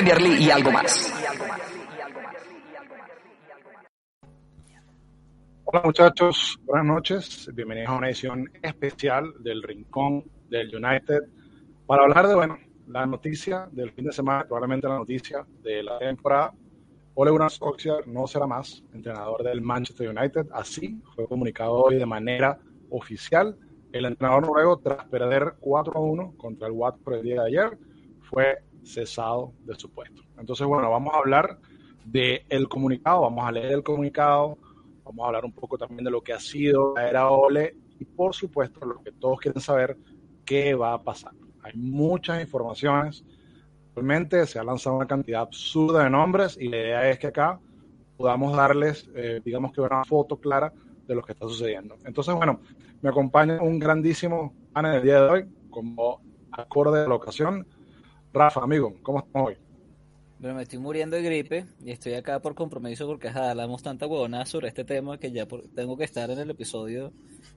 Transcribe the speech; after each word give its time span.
Premier 0.00 0.22
League 0.22 0.44
y 0.44 0.50
algo 0.50 0.72
más. 0.72 1.12
Hola 5.64 5.82
muchachos, 5.84 6.58
buenas 6.64 6.86
noches. 6.86 7.50
Bienvenidos 7.52 7.90
a 7.90 7.96
una 7.98 8.06
edición 8.06 8.50
especial 8.62 9.34
del 9.40 9.62
Rincón 9.62 10.24
del 10.48 10.74
United 10.74 11.24
para 11.86 12.04
hablar 12.04 12.28
de, 12.28 12.34
bueno, 12.34 12.58
la 12.86 13.04
noticia 13.04 13.68
del 13.72 13.92
fin 13.92 14.06
de 14.06 14.12
semana, 14.12 14.44
probablemente 14.44 14.88
la 14.88 14.96
noticia 14.96 15.44
de 15.62 15.82
la 15.82 15.98
temporada. 15.98 16.54
Ole 17.12 17.30
Gunnar 17.30 17.50
Solskjaer 17.50 18.08
no 18.08 18.26
será 18.26 18.46
más 18.46 18.82
entrenador 18.94 19.42
del 19.42 19.60
Manchester 19.60 20.08
United. 20.08 20.46
Así 20.54 20.98
fue 21.14 21.28
comunicado 21.28 21.74
hoy 21.74 21.96
de 21.96 22.06
manera 22.06 22.58
oficial. 22.88 23.54
El 23.92 24.06
entrenador 24.06 24.46
noruego, 24.46 24.78
tras 24.78 25.04
perder 25.08 25.56
4 25.60 25.92
a 25.94 26.00
1 26.00 26.34
contra 26.38 26.68
el 26.68 26.72
Watford 26.72 27.16
el 27.16 27.22
día 27.22 27.42
de 27.42 27.48
ayer, 27.48 27.78
fue 28.30 28.62
cesado 28.84 29.52
de 29.64 29.74
su 29.74 29.90
puesto. 29.90 30.22
Entonces, 30.38 30.66
bueno, 30.66 30.90
vamos 30.90 31.14
a 31.14 31.18
hablar 31.18 31.58
del 32.04 32.68
comunicado, 32.68 33.22
vamos 33.22 33.46
a 33.46 33.52
leer 33.52 33.72
el 33.72 33.82
comunicado, 33.82 34.58
vamos 35.04 35.24
a 35.24 35.26
hablar 35.26 35.44
un 35.44 35.52
poco 35.52 35.76
también 35.78 36.04
de 36.04 36.10
lo 36.10 36.22
que 36.22 36.32
ha 36.32 36.40
sido 36.40 36.94
la 36.94 37.08
era 37.08 37.30
Ole 37.30 37.76
y, 37.98 38.04
por 38.04 38.34
supuesto, 38.34 38.84
lo 38.84 39.02
que 39.02 39.12
todos 39.12 39.38
quieren 39.38 39.60
saber, 39.60 39.96
qué 40.44 40.74
va 40.74 40.94
a 40.94 41.02
pasar. 41.02 41.32
Hay 41.62 41.72
muchas 41.74 42.40
informaciones. 42.40 43.24
Realmente 43.94 44.46
se 44.46 44.58
ha 44.58 44.64
lanzado 44.64 44.96
una 44.96 45.06
cantidad 45.06 45.42
absurda 45.42 46.04
de 46.04 46.10
nombres 46.10 46.56
y 46.58 46.68
la 46.68 46.76
idea 46.76 47.10
es 47.10 47.18
que 47.18 47.26
acá 47.26 47.60
podamos 48.16 48.56
darles, 48.56 49.08
eh, 49.14 49.40
digamos 49.44 49.72
que 49.72 49.80
una 49.80 50.04
foto 50.04 50.36
clara 50.36 50.72
de 51.06 51.14
lo 51.14 51.22
que 51.22 51.32
está 51.32 51.46
sucediendo. 51.46 51.96
Entonces, 52.04 52.34
bueno, 52.34 52.60
me 53.02 53.10
acompaña 53.10 53.60
un 53.60 53.78
grandísimo 53.78 54.54
panel 54.72 54.92
del 54.92 55.02
día 55.02 55.22
de 55.22 55.28
hoy, 55.28 55.44
como 55.70 56.20
acorde 56.52 57.00
de 57.00 57.08
la 57.08 57.14
ocasión. 57.14 57.66
Rafa, 58.32 58.60
amigo, 58.62 58.94
¿cómo 59.02 59.18
estamos 59.20 59.48
hoy? 59.48 59.56
Bueno, 60.38 60.56
me 60.56 60.62
estoy 60.62 60.78
muriendo 60.78 61.16
de 61.16 61.22
gripe 61.22 61.66
y 61.84 61.90
estoy 61.90 62.14
acá 62.14 62.40
por 62.40 62.54
compromiso 62.54 63.06
porque 63.06 63.28
ajá, 63.28 63.50
hablamos 63.50 63.82
tanta 63.82 64.06
huevonada 64.06 64.46
sobre 64.46 64.68
este 64.68 64.84
tema 64.84 65.18
que 65.18 65.32
ya 65.32 65.46
por- 65.46 65.68
tengo 65.74 65.96
que 65.98 66.04
estar 66.04 66.30
en 66.30 66.38
el 66.38 66.48
episodio 66.50 67.12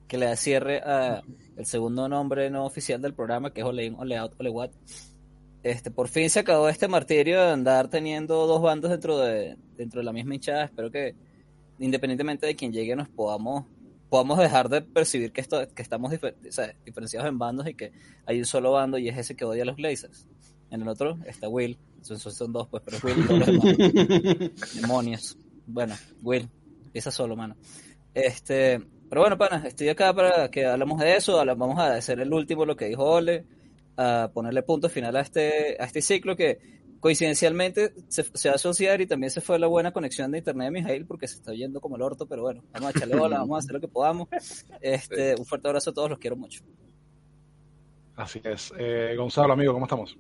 que 0.08 0.18
le 0.18 0.26
da 0.26 0.36
cierre 0.36 0.80
a 0.84 1.22
el 1.56 1.66
segundo 1.66 2.10
nombre 2.10 2.50
no 2.50 2.66
oficial 2.66 3.02
del 3.02 3.14
programa, 3.14 3.54
que 3.54 3.62
es 3.62 3.67
Olein 3.67 3.95
Oleout 3.95 4.33
Olewat. 4.39 4.72
Este, 5.62 5.92
por 5.92 6.10
fin 6.10 6.30
se 6.30 6.39
acabó 6.39 6.67
este 6.67 6.89
martirio 6.89 7.42
de 7.42 7.52
andar 7.52 7.88
teniendo 7.89 8.45
dos 8.48 8.62
bandos 8.62 8.92
dentro 8.92 9.17
de, 9.17 9.56
dentro 9.78 10.02
de 10.02 10.04
la 10.06 10.12
misma 10.12 10.36
hinchada. 10.36 10.66
Espero 10.66 10.92
que, 10.92 11.16
independientemente 11.80 12.45
de 12.48 12.56
quién 12.58 12.73
llegue, 12.73 12.98
nos 12.98 13.08
podamos, 13.08 13.64
podamos 14.10 14.39
dejar 14.39 14.67
de 14.67 14.82
percibir 14.82 15.32
que, 15.32 15.39
esto, 15.39 15.66
que 15.73 15.82
estamos 15.82 16.12
difer- 16.12 16.36
o 16.45 16.52
sea, 16.52 16.76
diferenciados 16.83 17.30
en 17.30 17.39
bandos 17.39 17.66
y 17.70 17.76
que 17.76 17.94
hay 18.26 18.39
un 18.39 18.45
solo 18.45 18.73
bando 18.73 18.98
y 18.98 19.08
es 19.08 19.17
ese 19.17 19.38
que 19.38 19.45
odia 19.45 19.64
a 19.64 19.66
los 19.67 19.78
Blazers. 19.78 20.28
En 20.73 20.82
el 20.82 20.88
otro 20.88 21.20
está 21.28 21.48
Will, 21.48 21.78
son, 22.02 22.52
dos, 22.52 22.67
pues, 22.67 22.82
pero 22.84 22.98
es 22.98 23.04
Will 23.04 23.20
y 23.20 23.28
todos 23.28 23.48
los. 23.48 24.82
Demonios. 24.82 25.38
Bueno, 25.67 25.94
Will, 26.23 26.50
empieza 26.86 27.11
solo, 27.11 27.36
mano. 27.36 27.56
Este, 28.11 28.82
pero 29.08 29.22
bueno, 29.22 29.38
pana, 29.38 29.64
estoy 29.67 29.89
acá 29.89 30.12
para 30.16 30.50
que 30.50 30.66
hablamos 30.66 31.00
de 31.00 31.16
eso. 31.16 31.38
Vamos 31.45 31.78
a 31.78 31.94
hacer 31.94 32.20
el 32.22 32.33
último, 32.33 32.66
lo 32.66 32.76
que 32.76 32.86
dijo 32.86 33.04
Ole, 33.04 33.45
a 33.98 34.32
ponerle 34.33 34.64
punto 34.64 34.89
final 34.89 35.16
a 35.16 35.22
este, 35.22 35.78
a 35.80 35.86
este 35.86 36.02
ciclo 36.02 36.36
que 36.36 36.58
coincidencialmente 37.00 37.94
se, 38.08 38.23
se 38.23 38.50
va 38.50 38.54
a 38.54 38.56
asociar 38.56 39.00
y 39.00 39.06
también 39.06 39.30
se 39.30 39.42
fue 39.42 39.60
la 39.60 39.67
buena 39.67 39.94
conexión 39.94 40.32
de 40.32 40.39
internet 40.39 40.66
de 40.66 40.72
Mijail 40.72 41.06
porque 41.06 41.28
se 41.28 41.36
está 41.36 41.54
yendo 41.54 41.82
como 41.82 41.98
el 41.98 42.02
orto, 42.02 42.26
pero 42.26 42.42
bueno, 42.42 42.64
vamos 42.72 42.88
a 42.88 42.98
echarle 42.98 43.16
bola, 43.16 43.38
vamos 43.38 43.58
a 43.58 43.60
hacer 43.60 43.73
lo 43.73 43.80
que 43.80 43.88
podamos. 43.88 44.28
Este, 44.82 45.36
un 45.38 45.45
fuerte 45.45 45.67
abrazo 45.67 45.92
a 45.92 45.94
todos, 45.94 46.10
los 46.10 46.17
quiero 46.17 46.36
mucho. 46.36 46.64
Así 48.16 48.42
es. 48.44 48.73
Eh, 48.80 49.14
Gonzalo, 49.16 49.54
amigo, 49.54 49.72
¿cómo 49.73 49.86
estamos? 49.86 50.17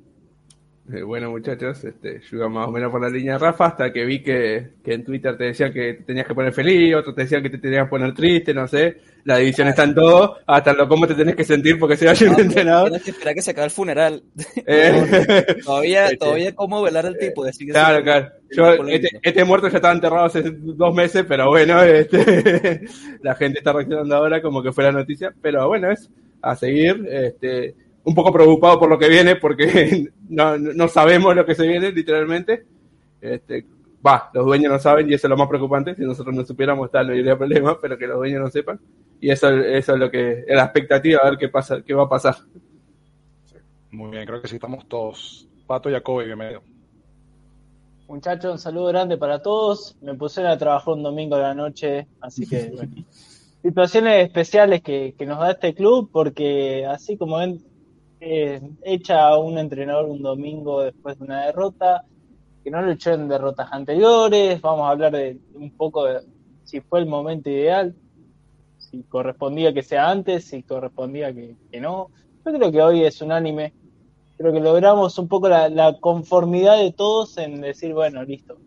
Eh, 0.91 1.01
bueno, 1.01 1.31
muchachos, 1.31 1.81
este, 1.85 2.19
yo 2.19 2.37
iba 2.37 2.49
más 2.49 2.67
o 2.67 2.71
menos 2.71 2.91
por 2.91 3.01
la 3.01 3.09
línea 3.09 3.33
de 3.33 3.39
Rafa 3.39 3.67
hasta 3.67 3.93
que 3.93 4.03
vi 4.03 4.21
que, 4.21 4.71
que 4.83 4.93
en 4.93 5.05
Twitter 5.05 5.37
te 5.37 5.45
decían 5.45 5.71
que 5.71 5.93
te 5.93 6.03
tenías 6.03 6.27
que 6.27 6.35
poner 6.35 6.51
feliz, 6.51 6.93
otros 6.95 7.15
te 7.15 7.21
decían 7.21 7.41
que 7.41 7.49
te 7.49 7.57
tenías 7.57 7.85
que 7.85 7.89
poner 7.89 8.13
triste, 8.13 8.53
no 8.53 8.67
sé. 8.67 8.97
La 9.23 9.37
división 9.37 9.69
está 9.69 9.83
en 9.83 9.95
todo, 9.95 10.39
hasta 10.45 10.73
lo 10.73 10.89
cómo 10.89 11.07
te 11.07 11.15
tenés 11.15 11.37
que 11.37 11.45
sentir 11.45 11.79
porque 11.79 11.95
se 11.95 12.05
vaya 12.05 12.29
un 12.29 12.37
entrenador. 12.37 12.89
Tienes 12.89 13.05
que 13.05 13.11
esperar 13.11 13.33
que 13.33 13.41
se 13.41 13.51
acabe 13.51 13.65
el 13.65 13.71
funeral. 13.71 14.23
Eh, 14.65 15.55
Todavía, 15.63 16.05
Este, 16.05 16.17
todavía 16.17 16.53
cómo 16.53 16.81
velar 16.81 17.05
al 17.05 17.17
tipo. 17.17 17.45
decir 17.45 17.67
que 17.67 17.73
claro, 17.73 18.03
claro. 18.03 18.29
Yo, 18.51 18.73
este, 18.87 19.09
este 19.21 19.43
muerto 19.45 19.69
ya 19.69 19.77
estaba 19.77 19.93
enterrado 19.93 20.25
hace 20.25 20.43
dos 20.43 20.93
meses, 20.93 21.25
pero 21.27 21.47
bueno, 21.47 21.81
este, 21.83 22.81
la 23.21 23.35
gente 23.35 23.59
está 23.59 23.71
reaccionando 23.71 24.15
ahora 24.15 24.41
como 24.41 24.61
que 24.61 24.73
fue 24.73 24.83
la 24.83 24.91
noticia. 24.91 25.33
Pero 25.41 25.65
bueno, 25.69 25.89
es 25.91 26.09
a 26.41 26.55
seguir. 26.57 27.07
Este, 27.09 27.73
un 28.05 28.15
poco 28.15 28.31
preocupado 28.31 28.79
por 28.79 28.89
lo 28.89 28.99
que 28.99 29.09
viene 29.09 29.35
porque 29.35 30.09
no, 30.29 30.57
no 30.57 30.87
sabemos 30.87 31.35
lo 31.35 31.45
que 31.45 31.55
se 31.55 31.67
viene, 31.67 31.91
literalmente. 31.91 32.65
Este, 33.21 33.65
va, 34.05 34.29
los 34.33 34.45
dueños 34.45 34.71
no 34.71 34.79
saben 34.79 35.09
y 35.09 35.13
eso 35.13 35.27
es 35.27 35.29
lo 35.29 35.37
más 35.37 35.47
preocupante. 35.47 35.95
Si 35.95 36.01
nosotros 36.01 36.35
no 36.35 36.43
supiéramos, 36.43 36.91
tal, 36.91 37.07
no 37.07 37.13
habría 37.13 37.37
problema, 37.37 37.77
pero 37.81 37.97
que 37.97 38.07
los 38.07 38.17
dueños 38.17 38.41
no 38.41 38.49
sepan. 38.49 38.79
Y 39.19 39.29
eso, 39.29 39.49
eso 39.49 39.93
es 39.93 39.99
lo 39.99 40.11
que 40.11 40.43
es 40.45 40.55
la 40.55 40.65
expectativa, 40.65 41.21
a 41.23 41.29
ver 41.29 41.39
qué 41.39 41.47
pasa, 41.47 41.81
qué 41.81 41.93
va 41.93 42.03
a 42.03 42.09
pasar. 42.09 42.35
Muy 43.91 44.11
bien, 44.11 44.25
creo 44.25 44.41
que 44.41 44.47
sí 44.47 44.55
estamos 44.55 44.87
todos. 44.87 45.47
Pato 45.65 45.89
Jacobi, 45.89 46.25
bienvenido. 46.25 46.61
Muchachos, 48.07 48.51
un 48.51 48.59
saludo 48.59 48.87
grande 48.87 49.17
para 49.17 49.41
todos. 49.41 49.95
Me 50.01 50.13
pusieron 50.15 50.51
a 50.51 50.57
trabajar 50.57 50.95
un 50.95 51.03
domingo 51.03 51.35
a 51.35 51.39
la 51.39 51.53
noche, 51.53 52.07
así 52.19 52.45
que 52.45 52.71
bueno. 52.75 52.93
Situaciones 53.63 54.25
especiales 54.25 54.81
que, 54.81 55.15
que 55.17 55.25
nos 55.25 55.39
da 55.39 55.51
este 55.51 55.73
club, 55.73 56.09
porque 56.11 56.85
así 56.85 57.15
como 57.15 57.37
ven, 57.37 57.63
eh, 58.23 58.61
echa 58.83 59.27
a 59.27 59.37
un 59.37 59.57
entrenador 59.57 60.05
un 60.05 60.21
domingo 60.21 60.81
después 60.81 61.17
de 61.19 61.25
una 61.25 61.45
derrota, 61.45 62.05
que 62.63 62.71
no 62.71 62.81
lo 62.81 62.91
echó 62.91 63.11
en 63.11 63.27
derrotas 63.27 63.71
anteriores, 63.71 64.61
vamos 64.61 64.85
a 64.85 64.91
hablar 64.91 65.11
de 65.11 65.37
un 65.53 65.71
poco 65.71 66.05
de 66.05 66.21
si 66.63 66.79
fue 66.79 66.99
el 66.99 67.05
momento 67.05 67.49
ideal, 67.49 67.95
si 68.77 69.03
correspondía 69.03 69.73
que 69.73 69.83
sea 69.83 70.09
antes, 70.09 70.45
si 70.45 70.63
correspondía 70.63 71.33
que, 71.33 71.55
que 71.71 71.81
no. 71.81 72.09
Yo 72.45 72.53
creo 72.53 72.71
que 72.71 72.81
hoy 72.81 73.03
es 73.03 73.21
unánime 73.21 73.73
creo 74.37 74.51
que 74.51 74.59
logramos 74.59 75.17
un 75.19 75.27
poco 75.27 75.47
la, 75.47 75.97
conformidad 75.99 76.77
de 76.77 76.91
todos 76.91 77.37
en 77.37 77.61
decir, 77.61 77.93
bueno, 77.93 78.23
listo, 78.23 78.57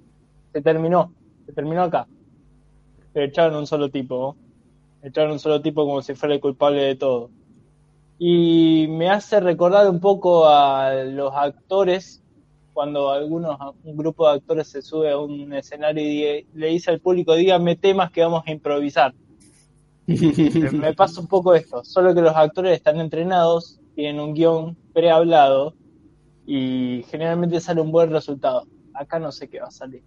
se 0.53 0.62
terminó, 0.62 1.12
se 1.45 1.53
terminó 1.53 1.83
acá. 1.83 2.06
Pero 3.13 3.27
echaron 3.27 3.57
un 3.57 3.66
solo 3.66 3.91
tipo, 3.91 4.36
echaron 5.03 5.33
un 5.33 5.39
solo 5.39 5.60
tipo 5.60 5.84
como 5.84 6.03
si 6.03 6.15
fuera 6.15 6.34
el 6.34 6.41
culpable 6.41 6.83
de 6.83 6.95
todo. 6.97 7.31
Y 8.18 8.86
me 8.89 9.10
hace 9.10 9.41
recordar 9.41 9.89
un 9.91 10.01
poco 10.01 10.47
a 10.47 10.95
los 11.04 11.33
actores, 11.34 12.22
cuando 12.72 13.10
algunos, 13.10 13.59
un 13.84 13.97
grupo 13.97 14.27
de 14.28 14.36
actores 14.36 14.68
se 14.68 14.83
sube 14.83 15.10
a 15.10 15.18
un 15.18 15.53
escenario 15.53 16.03
y 16.03 16.47
le 16.54 16.66
dice 16.68 16.91
al 16.91 17.01
público, 17.01 17.34
díganme 17.34 17.77
temas 17.77 18.10
que 18.10 18.22
vamos 18.22 18.42
a 18.47 18.51
improvisar. 18.51 19.15
me 20.07 20.95
pasa 20.95 21.21
un 21.21 21.27
poco 21.27 21.54
esto, 21.54 21.84
solo 21.84 22.15
que 22.15 22.21
los 22.21 22.36
actores 22.36 22.72
están 22.72 23.01
entrenados, 23.01 23.80
tienen 23.95 24.21
un 24.21 24.34
guion 24.34 24.77
prehablado 24.92 25.74
y 26.47 27.04
generalmente 27.10 27.60
sale 27.60 27.80
un 27.80 27.91
buen 27.91 28.10
resultado. 28.10 28.66
Acá 28.95 29.19
no 29.19 29.33
sé 29.33 29.48
qué 29.48 29.60
va 29.60 29.66
a 29.69 29.72
salir. 29.72 30.03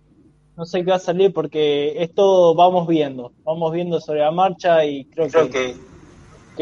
No 0.56 0.66
sé 0.66 0.84
qué 0.84 0.92
va 0.92 0.98
a 0.98 1.00
salir 1.00 1.34
porque 1.34 2.02
esto 2.02 2.56
vamos 2.56 2.88
viendo, 2.88 3.34
vamos 3.44 3.72
viendo 3.72 4.00
sobre 4.00 4.22
la 4.22 4.32
marcha 4.32 4.86
y 4.86 5.06
creo, 5.06 5.28
creo 5.28 5.50
que, 5.50 5.52
que, 5.52 5.76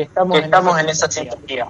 estamos, 0.02 0.40
que 0.40 0.46
estamos 0.46 0.80
en, 0.80 0.90
esa 0.90 1.06
esa 1.08 1.22
sintonía. 1.22 1.68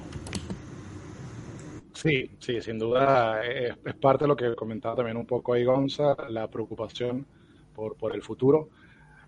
Sí, 1.93 2.29
sí, 2.39 2.61
sin 2.61 2.77
duda 2.77 3.43
es, 3.43 3.75
es, 3.83 3.95
parte 3.95 4.25
de 4.25 4.27
lo 4.27 4.35
que 4.35 4.55
comentaba 4.55 4.95
también 4.95 5.17
un 5.17 5.25
poco 5.25 5.53
ahí 5.53 5.63
Gonza, 5.63 6.15
la 6.29 6.47
preocupación 6.47 7.25
por, 7.73 7.95
por 7.95 8.13
el 8.15 8.21
futuro. 8.21 8.69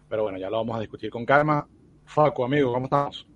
pero 0.07 0.23
bueno, 0.23 0.37
ya 0.37 0.49
lo 0.49 0.57
vamos 0.57 0.77
a 0.77 0.79
discutir 0.79 1.09
con 1.09 1.25
calma. 1.25 1.67
Facu, 2.05 2.43
amigo, 2.43 2.73
¿cómo 2.73 2.85
estamos? 2.85 3.27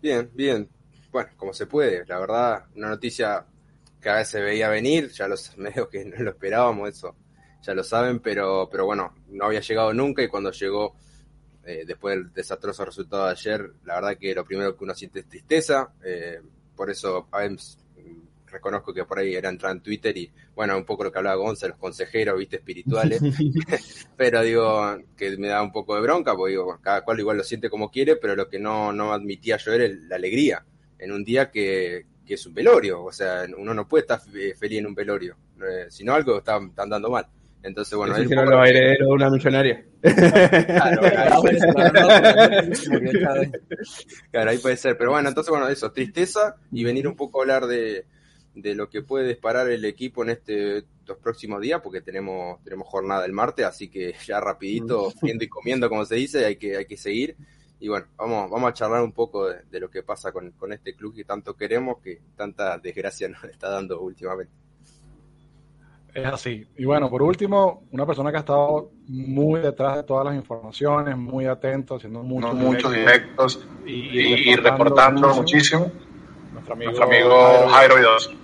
Bien, 0.00 0.30
bien. 0.34 0.68
Bueno, 1.10 1.30
como 1.36 1.52
se 1.52 1.66
puede, 1.66 2.04
la 2.06 2.18
verdad, 2.18 2.64
una 2.74 2.88
noticia 2.88 3.46
que 4.00 4.08
a 4.08 4.14
veces 4.14 4.28
se 4.28 4.40
veía 4.40 4.68
venir, 4.68 5.08
ya 5.10 5.28
los 5.28 5.56
medios 5.58 5.88
que 5.88 6.04
no 6.04 6.16
lo 6.22 6.30
esperábamos, 6.30 6.90
eso 6.90 7.16
ya 7.66 7.74
lo 7.74 7.82
saben, 7.82 8.20
pero, 8.20 8.68
pero 8.70 8.86
bueno, 8.86 9.12
no 9.28 9.46
había 9.46 9.60
llegado 9.60 9.92
nunca 9.92 10.22
y 10.22 10.28
cuando 10.28 10.52
llegó 10.52 10.94
eh, 11.66 11.84
después 11.86 12.16
del 12.16 12.32
desastroso 12.32 12.84
resultado 12.84 13.26
de 13.26 13.32
ayer, 13.32 13.70
la 13.84 13.96
verdad 13.96 14.16
que 14.16 14.34
lo 14.34 14.44
primero 14.44 14.76
que 14.76 14.84
uno 14.84 14.94
siente 14.94 15.20
es 15.20 15.26
tristeza, 15.26 15.92
eh, 16.02 16.40
por 16.74 16.90
eso 16.90 17.26
a 17.32 17.40
veces 17.40 17.78
reconozco 18.46 18.92
que 18.92 19.04
por 19.04 19.18
ahí 19.18 19.34
era 19.34 19.48
entrar 19.48 19.72
en 19.72 19.80
Twitter 19.80 20.16
y 20.16 20.30
bueno, 20.54 20.76
un 20.76 20.84
poco 20.84 21.04
lo 21.04 21.12
que 21.12 21.18
hablaba 21.18 21.36
Gonza, 21.36 21.68
los 21.68 21.76
consejeros, 21.76 22.38
viste, 22.38 22.56
espirituales, 22.56 23.20
pero 24.16 24.42
digo 24.42 24.96
que 25.16 25.36
me 25.36 25.48
da 25.48 25.62
un 25.62 25.72
poco 25.72 25.94
de 25.94 26.00
bronca, 26.00 26.34
porque 26.34 26.52
digo, 26.52 26.78
cada 26.80 27.02
cual 27.02 27.20
igual 27.20 27.36
lo 27.36 27.44
siente 27.44 27.68
como 27.68 27.90
quiere, 27.90 28.16
pero 28.16 28.34
lo 28.34 28.48
que 28.48 28.58
no, 28.58 28.92
no 28.92 29.12
admitía 29.12 29.56
yo 29.58 29.72
era 29.72 29.92
la 30.08 30.16
alegría 30.16 30.64
en 30.98 31.12
un 31.12 31.24
día 31.24 31.50
que, 31.50 32.06
que 32.24 32.34
es 32.34 32.46
un 32.46 32.54
velorio, 32.54 33.04
o 33.04 33.12
sea, 33.12 33.46
uno 33.56 33.74
no 33.74 33.86
puede 33.86 34.02
estar 34.02 34.20
feliz 34.20 34.78
en 34.78 34.86
un 34.86 34.94
velorio, 34.94 35.36
eh, 35.60 35.86
si 35.90 36.04
no 36.04 36.14
algo 36.14 36.38
está, 36.38 36.58
está 36.58 36.82
andando 36.82 37.10
mal. 37.10 37.26
Entonces, 37.66 37.98
bueno, 37.98 38.14
ahí 38.14 38.26
no 38.28 38.64
heredero 38.64 39.06
de 39.06 39.12
una 39.12 39.28
millonaria. 39.28 39.84
claro, 44.30 44.50
ahí 44.50 44.58
puede 44.58 44.76
ser. 44.76 44.96
Pero 44.96 45.10
bueno, 45.10 45.28
entonces, 45.28 45.50
bueno, 45.50 45.68
eso, 45.68 45.90
tristeza 45.90 46.54
y 46.70 46.84
venir 46.84 47.08
un 47.08 47.16
poco 47.16 47.40
a 47.40 47.42
hablar 47.42 47.66
de, 47.66 48.06
de 48.54 48.74
lo 48.76 48.88
que 48.88 49.02
puede 49.02 49.26
disparar 49.26 49.68
el 49.68 49.84
equipo 49.84 50.22
en 50.22 50.30
este 50.30 50.78
estos 50.78 51.18
próximos 51.18 51.60
días, 51.60 51.80
porque 51.82 52.00
tenemos, 52.00 52.62
tenemos 52.62 52.88
jornada 52.88 53.24
el 53.24 53.32
martes, 53.32 53.64
así 53.64 53.88
que 53.88 54.14
ya 54.26 54.40
rapidito, 54.40 55.12
viendo 55.22 55.44
y 55.44 55.48
comiendo, 55.48 55.88
como 55.88 56.04
se 56.04 56.14
dice, 56.16 56.44
hay 56.44 56.56
que, 56.56 56.76
hay 56.76 56.86
que 56.86 56.96
seguir. 56.96 57.36
Y 57.80 57.88
bueno, 57.88 58.06
vamos, 58.16 58.48
vamos 58.48 58.70
a 58.70 58.72
charlar 58.72 59.02
un 59.02 59.12
poco 59.12 59.48
de, 59.48 59.62
de 59.70 59.80
lo 59.80 59.90
que 59.90 60.04
pasa 60.04 60.30
con, 60.30 60.52
con 60.52 60.72
este 60.72 60.94
club 60.94 61.14
que 61.14 61.24
tanto 61.24 61.54
queremos, 61.54 61.98
que 62.00 62.20
tanta 62.36 62.78
desgracia 62.78 63.28
nos 63.28 63.42
está 63.44 63.70
dando 63.70 64.00
últimamente. 64.00 64.65
Es 66.16 66.24
así. 66.24 66.66
Y 66.78 66.86
bueno, 66.86 67.10
por 67.10 67.22
último, 67.22 67.82
una 67.90 68.06
persona 68.06 68.30
que 68.30 68.38
ha 68.38 68.40
estado 68.40 68.88
muy 69.06 69.60
detrás 69.60 69.96
de 69.96 70.02
todas 70.02 70.24
las 70.24 70.34
informaciones, 70.34 71.14
muy 71.14 71.44
atento, 71.44 71.96
haciendo 71.96 72.22
muchos, 72.22 72.54
muchos 72.54 72.90
directos 72.90 73.66
y, 73.84 74.50
y, 74.50 74.56
reportando, 74.56 75.34
muchísimo. 75.34 75.92
Nuestro 76.54 76.72
amigo, 76.72 76.92
Nuestro 76.92 77.06
amigo 77.06 77.68
Jairo 77.68 77.96
Vidos. 77.96 78.34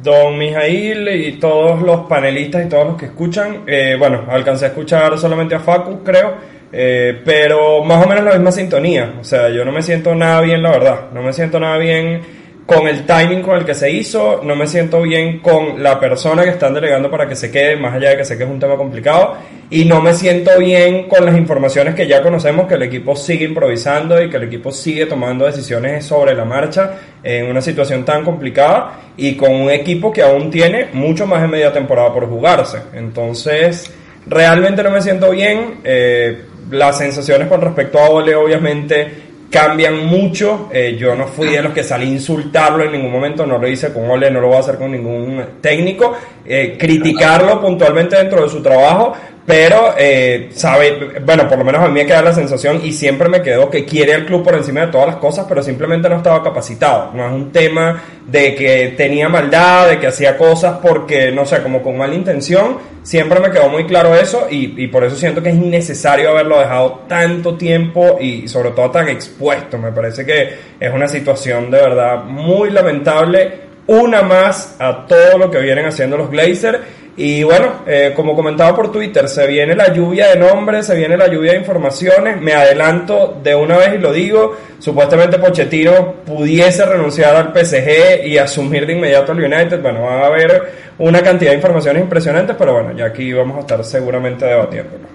Don 0.00 0.38
Mijail 0.38 1.08
y 1.08 1.32
todos 1.40 1.82
los 1.82 2.06
panelistas 2.06 2.64
y 2.64 2.68
todos 2.68 2.86
los 2.86 2.96
que 2.96 3.06
escuchan, 3.06 3.64
eh, 3.66 3.96
bueno, 3.98 4.26
alcancé 4.28 4.66
a 4.66 4.68
escuchar 4.68 5.18
solamente 5.18 5.56
a 5.56 5.58
Facu, 5.58 6.04
creo, 6.04 6.36
eh, 6.70 7.20
pero 7.24 7.82
más 7.82 8.06
o 8.06 8.08
menos 8.08 8.22
la 8.22 8.34
misma 8.34 8.52
sintonía. 8.52 9.16
O 9.20 9.24
sea, 9.24 9.48
yo 9.48 9.64
no 9.64 9.72
me 9.72 9.82
siento 9.82 10.14
nada 10.14 10.40
bien, 10.42 10.62
la 10.62 10.70
verdad. 10.70 11.10
No 11.12 11.22
me 11.22 11.32
siento 11.32 11.58
nada 11.58 11.76
bien 11.76 12.39
con 12.70 12.86
el 12.86 13.04
timing 13.04 13.42
con 13.42 13.58
el 13.58 13.64
que 13.64 13.74
se 13.74 13.90
hizo, 13.90 14.42
no 14.44 14.54
me 14.54 14.64
siento 14.68 15.02
bien 15.02 15.40
con 15.40 15.82
la 15.82 15.98
persona 15.98 16.44
que 16.44 16.50
están 16.50 16.72
delegando 16.72 17.10
para 17.10 17.28
que 17.28 17.34
se 17.34 17.50
quede, 17.50 17.74
más 17.74 17.94
allá 17.94 18.10
de 18.10 18.18
que 18.18 18.24
sé 18.24 18.38
que 18.38 18.44
es 18.44 18.48
un 18.48 18.60
tema 18.60 18.76
complicado, 18.76 19.38
y 19.70 19.86
no 19.86 20.00
me 20.00 20.14
siento 20.14 20.56
bien 20.56 21.08
con 21.08 21.24
las 21.24 21.36
informaciones 21.36 21.96
que 21.96 22.06
ya 22.06 22.22
conocemos, 22.22 22.68
que 22.68 22.74
el 22.74 22.84
equipo 22.84 23.16
sigue 23.16 23.44
improvisando 23.44 24.22
y 24.22 24.30
que 24.30 24.36
el 24.36 24.44
equipo 24.44 24.70
sigue 24.70 25.06
tomando 25.06 25.46
decisiones 25.46 26.04
sobre 26.04 26.32
la 26.32 26.44
marcha 26.44 26.92
en 27.24 27.46
una 27.46 27.60
situación 27.60 28.04
tan 28.04 28.24
complicada 28.24 29.00
y 29.16 29.34
con 29.34 29.52
un 29.52 29.68
equipo 29.68 30.12
que 30.12 30.22
aún 30.22 30.48
tiene 30.48 30.90
mucho 30.92 31.26
más 31.26 31.42
de 31.42 31.48
media 31.48 31.72
temporada 31.72 32.14
por 32.14 32.28
jugarse. 32.28 32.78
Entonces, 32.92 33.92
realmente 34.28 34.84
no 34.84 34.92
me 34.92 35.02
siento 35.02 35.32
bien. 35.32 35.80
Eh, 35.82 36.44
las 36.70 36.98
sensaciones 36.98 37.48
con 37.48 37.60
respecto 37.60 37.98
a 37.98 38.10
Ole, 38.10 38.36
obviamente, 38.36 39.29
cambian 39.50 40.06
mucho. 40.06 40.68
Eh, 40.72 40.96
yo 40.98 41.14
no 41.14 41.26
fui 41.26 41.48
de 41.48 41.62
los 41.62 41.72
que 41.72 41.82
salí 41.82 42.06
a 42.06 42.12
insultarlo 42.12 42.84
en 42.84 42.92
ningún 42.92 43.10
momento, 43.10 43.44
no 43.44 43.58
lo 43.58 43.68
hice 43.68 43.92
con 43.92 44.08
Ole, 44.08 44.30
no 44.30 44.40
lo 44.40 44.46
voy 44.46 44.56
a 44.56 44.60
hacer 44.60 44.76
con 44.76 44.92
ningún 44.92 45.42
técnico. 45.60 46.16
Eh, 46.46 46.76
criticarlo 46.78 47.60
puntualmente 47.60 48.16
dentro 48.16 48.42
de 48.42 48.48
su 48.48 48.62
trabajo, 48.62 49.12
pero 49.46 49.94
eh, 49.98 50.50
sabe, 50.54 51.20
bueno, 51.24 51.48
por 51.48 51.58
lo 51.58 51.64
menos 51.64 51.82
a 51.82 51.88
mí 51.88 51.94
me 51.94 52.06
queda 52.06 52.22
la 52.22 52.32
sensación 52.32 52.80
y 52.84 52.92
siempre 52.92 53.28
me 53.28 53.42
quedó 53.42 53.68
que 53.70 53.84
quiere 53.84 54.12
el 54.12 54.26
club 54.26 54.44
por 54.44 54.54
encima 54.54 54.82
de 54.82 54.92
todas 54.92 55.08
las 55.08 55.16
cosas, 55.16 55.46
pero 55.48 55.62
simplemente 55.62 56.08
no 56.08 56.16
estaba 56.16 56.42
capacitado. 56.42 57.10
No 57.14 57.26
es 57.26 57.32
un 57.32 57.50
tema 57.50 58.00
de 58.26 58.54
que 58.54 58.94
tenía 58.96 59.28
maldad, 59.28 59.88
de 59.88 59.98
que 59.98 60.06
hacía 60.06 60.36
cosas 60.36 60.78
porque, 60.80 61.32
no 61.32 61.46
sé, 61.46 61.62
como 61.62 61.82
con 61.82 61.96
mala 61.96 62.14
intención. 62.14 62.78
Siempre 63.02 63.40
me 63.40 63.50
quedó 63.50 63.68
muy 63.68 63.86
claro 63.86 64.14
eso 64.14 64.46
y, 64.50 64.84
y 64.84 64.86
por 64.88 65.04
eso 65.04 65.16
siento 65.16 65.42
que 65.42 65.48
es 65.48 65.56
innecesario 65.56 66.30
haberlo 66.30 66.60
dejado 66.60 67.04
tanto 67.08 67.56
tiempo 67.56 68.18
y 68.20 68.46
sobre 68.46 68.70
todo 68.70 68.90
tan 68.90 69.08
expuesto. 69.08 69.78
Me 69.78 69.90
parece 69.90 70.24
que 70.24 70.54
es 70.78 70.92
una 70.92 71.08
situación 71.08 71.70
de 71.70 71.78
verdad 71.78 72.24
muy 72.24 72.70
lamentable. 72.70 73.70
Una 73.86 74.22
más 74.22 74.76
a 74.78 75.06
todo 75.06 75.38
lo 75.38 75.50
que 75.50 75.58
vienen 75.58 75.86
haciendo 75.86 76.16
los 76.16 76.30
Glazers 76.30 76.78
y 77.16 77.42
bueno, 77.42 77.82
eh, 77.86 78.12
como 78.14 78.34
comentaba 78.34 78.74
por 78.74 78.92
Twitter, 78.92 79.28
se 79.28 79.46
viene 79.46 79.74
la 79.74 79.92
lluvia 79.92 80.28
de 80.28 80.36
nombres, 80.36 80.86
se 80.86 80.96
viene 80.96 81.16
la 81.16 81.26
lluvia 81.28 81.52
de 81.52 81.58
informaciones. 81.58 82.40
Me 82.40 82.52
adelanto 82.52 83.38
de 83.42 83.54
una 83.54 83.76
vez 83.76 83.94
y 83.94 83.98
lo 83.98 84.12
digo. 84.12 84.56
Supuestamente 84.78 85.38
Pochettino 85.38 86.14
pudiese 86.24 86.86
renunciar 86.86 87.36
al 87.36 87.52
PSG 87.52 88.26
y 88.26 88.38
asumir 88.38 88.86
de 88.86 88.94
inmediato 88.94 89.32
al 89.32 89.38
United. 89.38 89.82
Bueno, 89.82 90.02
va 90.02 90.22
a 90.22 90.26
haber 90.26 90.72
una 90.98 91.22
cantidad 91.22 91.50
de 91.50 91.56
informaciones 91.56 92.02
impresionantes, 92.02 92.56
pero 92.56 92.74
bueno, 92.74 92.96
ya 92.96 93.06
aquí 93.06 93.32
vamos 93.32 93.58
a 93.58 93.60
estar 93.60 93.84
seguramente 93.84 94.46
debatiéndolo. 94.46 95.06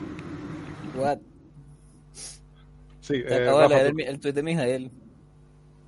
What? 0.96 1.18
Sí, 3.02 3.24
eh, 3.26 3.40
acabo 3.42 3.62
de 3.62 3.70
leer 3.70 3.88
el, 3.88 4.02
el 4.02 4.20
tweet 4.20 4.34
de 4.34 4.44
Mijael 4.44 4.92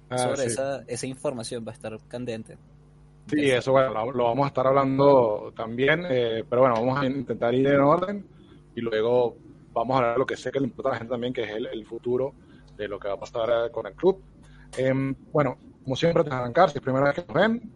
ah, 0.10 0.18
sobre 0.18 0.46
esa, 0.46 0.84
esa 0.88 1.06
información, 1.06 1.66
va 1.68 1.72
a 1.72 1.76
estar 1.76 1.98
candente. 2.08 2.58
Sí, 3.28 3.52
eso 3.52 3.74
bueno, 3.74 4.12
lo, 4.12 4.24
vamos 4.24 4.46
a 4.46 4.48
estar 4.48 4.66
hablando 4.66 5.52
también, 5.56 6.06
eh, 6.10 6.46
pero 6.50 6.62
bueno, 6.62 6.76
vamos 6.76 7.00
a 7.00 7.06
intentar 7.06 7.54
ir 7.54 7.68
en 7.68 7.82
orden 7.82 8.26
y 8.74 8.80
luego 8.80 9.36
vamos 9.74 9.96
a 9.96 9.98
hablar 9.98 10.14
de 10.14 10.20
lo 10.20 10.26
que 10.26 10.38
sé 10.38 10.50
que 10.50 10.62
le 10.62 10.68
importa 10.68 10.90
a 10.90 10.92
la 10.94 10.98
gente 11.00 11.12
también, 11.12 11.34
que 11.34 11.44
es 11.44 11.52
el, 11.52 11.86
futuro 11.86 12.34
de 12.78 12.88
lo 12.88 12.98
que 12.98 13.10
va 13.10 13.16
a 13.16 13.20
pasar 13.20 13.50
eh, 13.50 13.72
con 13.72 13.86
el 13.86 13.94
club. 13.94 14.22
Em, 14.78 15.14
bueno, 15.34 15.58
como 15.84 15.96
siempre, 15.98 16.22
antes 16.22 16.32
de 16.32 16.40
arrancar, 16.40 16.70
si 16.70 16.78
es 16.78 16.84
primera 16.84 17.08
vez 17.08 17.16
que 17.16 17.26
nos 17.28 17.34
ven, 17.34 17.72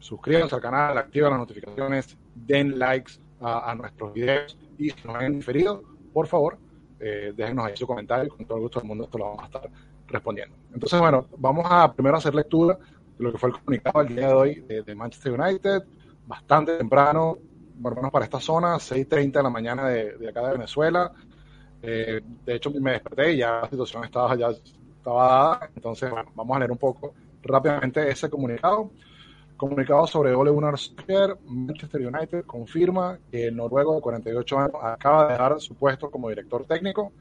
suscríbanse 0.00 0.56
al 0.56 0.60
canal, 0.60 0.98
activen 0.98 1.30
las 1.30 1.38
notificaciones, 1.38 2.16
den 2.34 2.76
likes 2.76 3.14
a, 3.40 3.74
nuestros 3.76 4.12
videos 4.12 4.58
y 4.76 4.90
si 4.90 5.06
nos 5.06 5.16
han 5.16 5.38
diferido, 5.38 5.82
por 6.12 6.26
favor, 6.26 6.58
eh, 6.98 7.32
déjenos 7.36 7.66
ahí 7.66 7.76
su 7.76 7.86
comentario, 7.86 8.34
con 8.34 8.44
todo 8.44 8.58
el 8.58 8.62
gusto 8.62 8.80
del 8.80 8.88
mundo 8.88 9.04
esto 9.04 9.18
lo 9.18 9.26
vamos 9.26 9.42
a 9.42 9.46
estar 9.46 9.70
respondiendo. 10.08 10.56
Entonces, 10.72 10.98
bueno, 10.98 11.26
vamos 11.36 11.66
a 11.68 11.92
primero 11.92 12.16
hacer 12.16 12.34
lectura 12.34 12.78
lo 13.18 13.32
que 13.32 13.38
fue 13.38 13.50
el 13.50 13.56
comunicado 13.56 14.00
el 14.02 14.08
día 14.08 14.28
de 14.28 14.32
hoy 14.32 14.54
de, 14.60 14.94
Manchester 14.94 15.40
United, 15.40 15.84
bastante 16.26 16.76
temprano, 16.76 17.38
por 17.82 17.92
lo 17.92 17.96
menos 17.96 18.10
para 18.10 18.24
esta 18.24 18.40
zona, 18.40 18.76
6.30 18.76 19.32
de 19.32 19.42
la 19.42 19.50
mañana 19.50 19.88
de, 19.88 20.28
acá 20.28 20.46
de 20.46 20.52
Venezuela. 20.52 21.12
Eh, 21.82 22.20
de 22.44 22.54
hecho, 22.54 22.70
me 22.70 22.92
desperté 22.92 23.32
y 23.32 23.38
ya 23.38 23.60
la 23.62 23.68
situación 23.68 24.04
estaba, 24.04 24.34
ya 24.36 24.48
estaba 24.48 25.26
dada. 25.26 25.70
Entonces, 25.74 26.10
bueno, 26.10 26.30
vamos 26.34 26.56
a 26.56 26.58
leer 26.60 26.72
un 26.72 26.78
poco 26.78 27.14
rápidamente 27.42 28.08
ese 28.10 28.28
comunicado. 28.28 28.90
Comunicado 29.56 30.06
sobre 30.06 30.34
Ole 30.34 30.50
Gunnar 30.50 30.76
Solskjaer, 30.76 31.38
Manchester 31.46 32.06
United 32.06 32.44
confirma 32.44 33.18
que 33.30 33.46
el 33.46 33.56
noruego 33.56 33.94
de 33.94 34.02
48 34.02 34.58
años 34.58 34.72
acaba 34.82 35.26
de 35.26 35.32
dejar 35.32 35.60
su 35.60 35.74
puesto 35.74 36.10
como 36.10 36.28
director 36.28 36.66
técnico. 36.66 37.12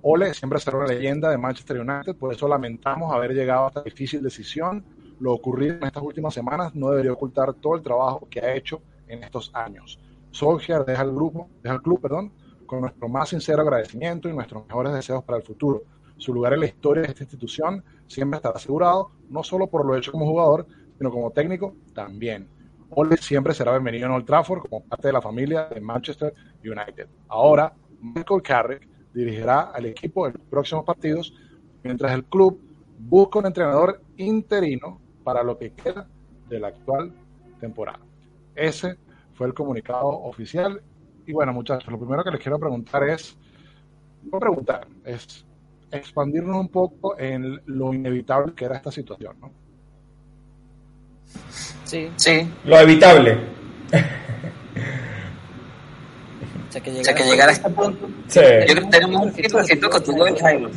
Ole 0.00 0.32
siempre 0.32 0.60
será 0.60 0.78
una 0.78 0.86
leyenda 0.86 1.30
de 1.30 1.36
Manchester 1.36 1.80
United, 1.80 2.16
por 2.16 2.32
eso 2.32 2.48
lamentamos 2.48 3.12
haber 3.12 3.34
llegado 3.34 3.66
a 3.66 3.68
esta 3.68 3.82
difícil 3.82 4.22
decisión 4.22 4.82
lo 5.20 5.32
ocurrido 5.32 5.76
en 5.76 5.84
estas 5.84 6.02
últimas 6.02 6.34
semanas 6.34 6.74
no 6.74 6.90
debería 6.90 7.12
ocultar 7.12 7.54
todo 7.54 7.76
el 7.76 7.82
trabajo 7.82 8.26
que 8.28 8.40
ha 8.40 8.54
hecho 8.54 8.82
en 9.06 9.22
estos 9.22 9.50
años. 9.54 9.98
Solskjaer 10.30 10.84
deja 10.84 11.02
el 11.02 11.12
grupo, 11.12 11.48
deja 11.62 11.76
el 11.76 11.82
club, 11.82 12.00
perdón, 12.00 12.32
con 12.66 12.80
nuestro 12.80 13.08
más 13.08 13.28
sincero 13.28 13.62
agradecimiento 13.62 14.28
y 14.28 14.32
nuestros 14.32 14.66
mejores 14.66 14.92
deseos 14.92 15.22
para 15.24 15.38
el 15.38 15.44
futuro. 15.44 15.82
Su 16.16 16.32
lugar 16.32 16.54
en 16.54 16.60
la 16.60 16.66
historia 16.66 17.02
de 17.02 17.08
esta 17.08 17.22
institución 17.22 17.84
siempre 18.06 18.36
estará 18.36 18.56
asegurado, 18.56 19.10
no 19.28 19.42
solo 19.42 19.66
por 19.66 19.84
lo 19.84 19.96
hecho 19.96 20.12
como 20.12 20.26
jugador, 20.26 20.66
sino 20.96 21.10
como 21.10 21.30
técnico 21.30 21.74
también. 21.92 22.48
Ole 22.90 23.16
siempre 23.16 23.54
será 23.54 23.72
bienvenido 23.72 24.06
en 24.06 24.12
Old 24.12 24.26
Trafford 24.26 24.68
como 24.68 24.84
parte 24.84 25.08
de 25.08 25.12
la 25.12 25.20
familia 25.20 25.68
de 25.68 25.80
Manchester 25.80 26.32
United. 26.64 27.08
Ahora, 27.28 27.72
Michael 28.00 28.42
Carrick 28.42 28.88
dirigirá 29.12 29.70
al 29.72 29.86
equipo 29.86 30.26
en 30.26 30.34
los 30.34 30.42
próximos 30.42 30.84
partidos, 30.84 31.34
mientras 31.82 32.12
el 32.12 32.24
club 32.24 32.60
busca 32.98 33.38
un 33.38 33.46
entrenador 33.46 34.00
interino 34.16 35.00
para 35.24 35.42
lo 35.42 35.58
que 35.58 35.72
queda 35.72 36.06
de 36.48 36.60
la 36.60 36.68
actual 36.68 37.12
temporada. 37.58 38.00
Ese 38.54 38.96
fue 39.34 39.46
el 39.48 39.54
comunicado 39.54 40.06
oficial. 40.06 40.80
Y 41.26 41.32
bueno, 41.32 41.52
muchachos, 41.52 41.90
lo 41.90 41.98
primero 41.98 42.22
que 42.22 42.30
les 42.30 42.40
quiero 42.40 42.58
preguntar 42.58 43.02
es, 43.08 43.36
no 44.30 44.38
preguntar, 44.38 44.86
es 45.04 45.44
expandirnos 45.90 46.56
un 46.56 46.68
poco 46.68 47.18
en 47.18 47.60
lo 47.66 47.94
inevitable 47.94 48.54
que 48.54 48.66
era 48.66 48.76
esta 48.76 48.92
situación, 48.92 49.36
¿no? 49.40 49.50
Sí. 51.84 52.10
Sí. 52.16 52.48
Lo 52.64 52.78
evitable. 52.78 53.38
sea, 56.74 56.82
que 56.82 56.90
O 57.00 57.04
sea, 57.04 57.14
que 57.14 57.22
llegara 57.22 57.32
llegar 57.32 57.48
a 57.48 57.52
este 57.52 57.70
punto. 57.70 58.08
Sí. 58.28 58.40
Yo 58.40 58.74
creo 58.74 58.84
que 58.84 58.90
tenemos 58.90 59.22
un 59.22 59.32
feedback 59.32 59.90
contigo 59.90 60.24
de 60.24 60.40
Jairo. 60.40 60.70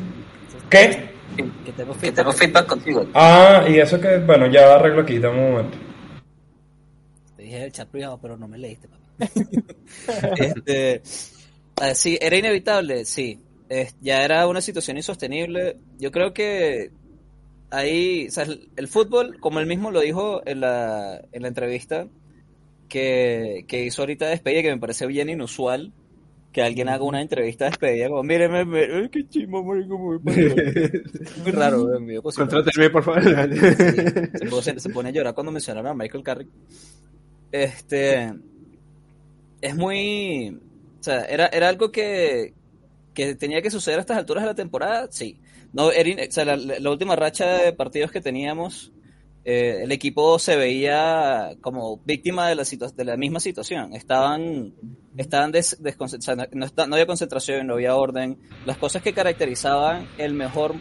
¿Qué? 0.70 1.17
Que 1.38 1.72
tenemos 1.72 1.98
Que 1.98 2.12
tenemos 2.12 2.36
feedback 2.36 2.67
contigo. 2.67 3.06
Ah, 3.13 3.65
y 3.67 3.77
eso 3.77 4.00
que, 4.00 4.17
bueno, 4.20 4.48
ya 4.48 4.75
arreglo 4.75 5.01
aquí, 5.01 5.20
dame 5.20 5.39
un 5.39 5.51
momento. 5.51 5.77
Te 7.36 7.44
dije 7.44 7.63
el 7.65 7.72
chat 7.72 7.88
privado, 7.88 8.20
pero 8.22 8.38
no 8.38 8.48
me 8.48 8.58
leíste, 8.58 8.88
papá. 8.88 9.08
este, 10.38 11.01
sí, 11.94 12.17
era 12.22 12.38
inevitable, 12.38 13.06
sí. 13.06 13.39
Ya 14.01 14.24
era 14.24 14.48
una 14.48 14.62
situación 14.62 14.98
insostenible. 14.98 15.77
Yo 16.00 16.12
creo 16.12 16.34
que 16.34 16.91
ahí, 17.70 18.27
o 18.27 18.32
sea, 18.32 18.44
el, 18.44 18.70
el 18.75 18.88
fútbol, 18.88 19.39
como 19.39 19.60
él 19.60 19.65
mismo 19.65 19.91
lo 19.91 20.00
dijo 20.00 20.41
en 20.46 20.62
la, 20.62 21.22
en 21.32 21.41
la 21.41 21.48
entrevista 21.48 22.08
que, 22.88 23.65
que 23.67 23.84
hizo 23.84 24.01
ahorita 24.01 24.25
de 24.25 24.32
despedida, 24.32 24.62
que 24.62 24.72
me 24.72 24.79
parece 24.79 25.06
bien 25.06 25.29
inusual 25.29 25.91
que 26.58 26.64
alguien 26.64 26.90
haga 26.90 27.04
una 27.04 27.22
entrevista 27.22 27.66
de 27.66 27.70
despedida 27.70 28.10
como, 28.10 28.24
míreme, 28.24 28.66
me- 28.66 28.80
ay, 28.92 29.10
qué 29.10 29.30
chimo, 29.30 29.64
marico, 29.64 29.96
muy, 30.00 30.18
muy 31.44 31.52
raro, 31.52 32.00
me 32.00 32.14
dio 32.14 32.24
cosita. 32.24 32.48
Contrátenme, 32.48 32.90
por 32.90 33.04
favor. 33.04 33.22
se, 33.22 34.46
pone, 34.50 34.80
se 34.80 34.90
pone 34.90 35.10
a 35.10 35.12
llorar 35.12 35.36
cuando 35.36 35.52
mencionaron 35.52 35.92
a 35.92 35.94
Michael 35.94 36.24
Carrick. 36.24 36.50
Este 37.52 38.34
es 39.62 39.76
muy 39.76 40.60
o 41.00 41.04
sea, 41.04 41.26
era, 41.26 41.46
era 41.46 41.70
algo 41.70 41.92
que, 41.92 42.56
que 43.14 43.36
tenía 43.36 43.62
que 43.62 43.70
suceder 43.70 44.00
a 44.00 44.02
estas 44.02 44.18
alturas 44.18 44.42
de 44.44 44.50
la 44.50 44.56
temporada, 44.56 45.08
sí. 45.12 45.40
No, 45.74 45.92
era 45.92 46.24
o 46.28 46.32
sea, 46.32 46.44
la, 46.44 46.58
la 46.58 46.90
última 46.90 47.16
racha 47.16 47.46
de 47.60 47.72
partidos 47.74 48.12
que 48.12 48.20
teníamos, 48.20 48.92
eh, 49.50 49.84
el 49.84 49.94
equipo 49.94 50.38
se 50.39 50.58
veía 50.58 51.51
como 51.62 52.01
víctima 52.04 52.50
de 52.50 52.56
la, 52.56 52.63
de 52.66 53.06
la 53.06 53.16
misma 53.16 53.39
situación. 53.39 53.94
Estaban, 53.94 54.74
estaban 55.16 55.54
des- 55.54 55.82
desconce- 55.82 56.18
o 56.18 56.22
sea, 56.22 56.36
no, 56.51 56.66
está- 56.66 56.86
no 56.86 56.96
había 56.96 57.06
concentración, 57.06 57.66
no 57.66 57.75
había 57.75 57.96
orden. 57.96 58.38
Las 58.66 58.75
cosas 58.77 59.01
que 59.01 59.13
caracterizaban 59.13 60.06
el 60.18 60.34
mejor, 60.34 60.75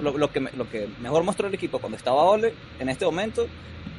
lo, 0.00 0.16
lo 0.16 0.30
que, 0.30 0.38
lo 0.40 0.70
que 0.70 0.86
mejor 1.00 1.24
mostró 1.24 1.48
el 1.48 1.54
equipo 1.54 1.80
cuando 1.80 1.98
estaba 1.98 2.22
Ole, 2.22 2.54
en 2.78 2.88
este 2.88 3.04
momento, 3.04 3.48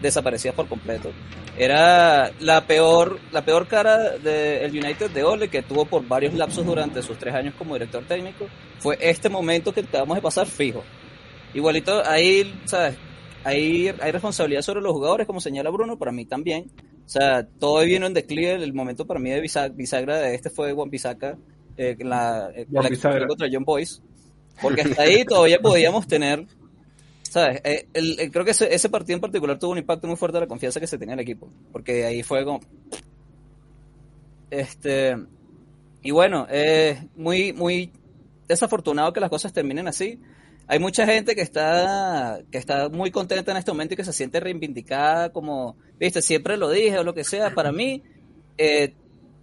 desaparecía 0.01 0.53
por 0.53 0.69
completo. 0.69 1.11
Era 1.57 2.31
la 2.39 2.65
peor, 2.65 3.19
la 3.33 3.43
peor 3.43 3.67
cara 3.67 4.11
del 4.17 4.71
United 4.71 5.11
de 5.11 5.23
Ole 5.25 5.49
que 5.49 5.61
tuvo 5.61 5.83
por 5.83 6.07
varios 6.07 6.33
lapsos 6.35 6.65
durante 6.65 7.01
sus 7.01 7.17
tres 7.17 7.33
años 7.35 7.53
como 7.57 7.73
director 7.75 8.03
técnico. 8.05 8.45
Fue 8.79 8.97
este 9.01 9.27
momento 9.27 9.73
que 9.73 9.81
acabamos 9.81 10.15
de 10.15 10.21
pasar 10.21 10.47
fijo. 10.47 10.83
Igualito, 11.53 12.01
ahí, 12.05 12.53
¿sabes? 12.65 12.95
Ahí 13.45 13.87
hay 14.01 14.11
responsabilidad 14.11 14.61
sobre 14.63 14.81
los 14.81 14.91
jugadores, 14.91 15.25
como 15.25 15.39
señala 15.39 15.69
Bruno, 15.69 15.97
para 15.97 16.11
mí 16.11 16.25
también. 16.25 16.69
O 17.05 17.09
sea, 17.09 17.47
todo 17.47 17.79
vino 17.85 18.05
en 18.07 18.13
declive. 18.13 18.55
El 18.55 18.73
momento 18.73 19.05
para 19.07 19.19
mí 19.19 19.29
de 19.29 19.41
bisa- 19.41 19.69
bisagra 19.73 20.17
de 20.17 20.35
este 20.35 20.49
fue 20.49 20.73
Juan 20.73 20.89
Pisaca, 20.89 21.37
eh, 21.77 21.95
la, 21.99 22.49
en 22.53 22.67
la 22.71 22.89
Bisagra. 22.89 23.27
contra 23.27 23.47
John 23.51 23.63
Boyce. 23.63 24.01
Porque 24.61 24.81
hasta 24.81 25.01
ahí 25.03 25.23
todavía 25.25 25.59
podíamos 25.59 26.07
tener 26.07 26.45
¿Sabes? 27.29 27.59
Eh, 27.65 27.87
el- 27.93 28.17
el- 28.19 28.31
creo 28.31 28.45
que 28.45 28.51
ese, 28.51 28.73
ese 28.73 28.87
partido 28.89 29.15
en 29.15 29.21
particular 29.21 29.59
tuvo 29.59 29.71
un 29.73 29.77
impacto 29.77 30.07
muy 30.07 30.15
fuerte 30.15 30.37
de 30.37 30.41
la 30.41 30.47
confianza 30.47 30.79
que 30.79 30.87
se 30.87 30.97
tenía 30.97 31.13
en 31.13 31.19
el 31.19 31.23
equipo. 31.23 31.49
Porque 31.73 32.05
ahí 32.05 32.23
fue 32.23 32.45
como. 32.45 32.61
Este. 34.49 35.17
Y 36.01 36.11
bueno, 36.11 36.47
es 36.49 36.97
muy, 37.15 37.51
muy 37.53 37.91
desafortunado 38.47 39.11
que 39.11 39.19
las 39.19 39.29
cosas 39.29 39.51
terminen 39.53 39.87
así. 39.87 40.19
Hay 40.67 40.79
mucha 40.79 41.05
gente 41.05 41.35
que 41.35 41.41
está, 41.41 42.39
que 42.51 42.57
está 42.57 42.89
muy 42.89 43.11
contenta 43.11 43.51
en 43.51 43.57
este 43.57 43.71
momento 43.71 43.93
y 43.93 43.97
que 43.97 44.03
se 44.03 44.13
siente 44.13 44.39
reivindicada, 44.39 45.29
como, 45.31 45.77
viste, 45.99 46.21
siempre 46.21 46.57
lo 46.57 46.69
dije 46.69 46.97
o 46.97 47.03
lo 47.03 47.13
que 47.13 47.23
sea. 47.23 47.53
Para 47.53 47.71
mí, 47.71 48.01
eh, 48.57 48.93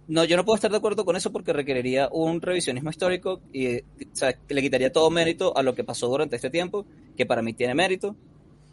no, 0.07 0.25
yo 0.25 0.35
no 0.35 0.43
puedo 0.43 0.55
estar 0.55 0.69
de 0.69 0.77
acuerdo 0.77 1.05
con 1.05 1.15
eso 1.15 1.31
porque 1.31 1.53
requeriría 1.53 2.09
un 2.11 2.41
revisionismo 2.41 2.89
histórico 2.89 3.41
y 3.53 3.67
eh, 3.67 3.85
o 4.11 4.15
sea, 4.15 4.37
le 4.49 4.61
quitaría 4.61 4.91
todo 4.91 5.09
mérito 5.09 5.55
a 5.57 5.63
lo 5.63 5.73
que 5.73 5.85
pasó 5.85 6.07
durante 6.07 6.35
este 6.35 6.49
tiempo, 6.49 6.85
que 7.15 7.25
para 7.25 7.41
mí 7.41 7.53
tiene 7.53 7.73
mérito. 7.73 8.15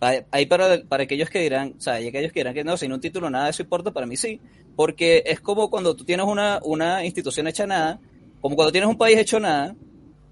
Ahí 0.01 0.47
para, 0.47 0.83
para 0.89 1.03
aquellos 1.03 1.29
que 1.29 1.41
dirán, 1.41 1.75
o 1.77 1.81
sea, 1.81 1.95
hay 1.95 2.09
aquellos 2.09 2.33
que 2.33 2.41
dirán 2.41 2.55
que 2.55 2.65
no, 2.65 2.77
sin 2.79 2.91
un 2.91 3.03
título 3.03 3.29
nada 3.29 3.45
de 3.45 3.51
eso 3.51 3.63
importa, 3.63 3.91
para 3.91 4.07
mí 4.07 4.17
sí, 4.17 4.41
porque 4.75 5.23
es 5.27 5.41
como 5.41 5.69
cuando 5.69 5.95
tú 5.95 6.05
tienes 6.05 6.25
una, 6.25 6.59
una 6.65 7.05
institución 7.05 7.47
hecha 7.47 7.67
nada, 7.67 8.01
como 8.41 8.57
cuando 8.57 8.73
tienes 8.73 8.89
un 8.89 8.97
país 8.97 9.19
hecho 9.19 9.39
nada, 9.39 9.77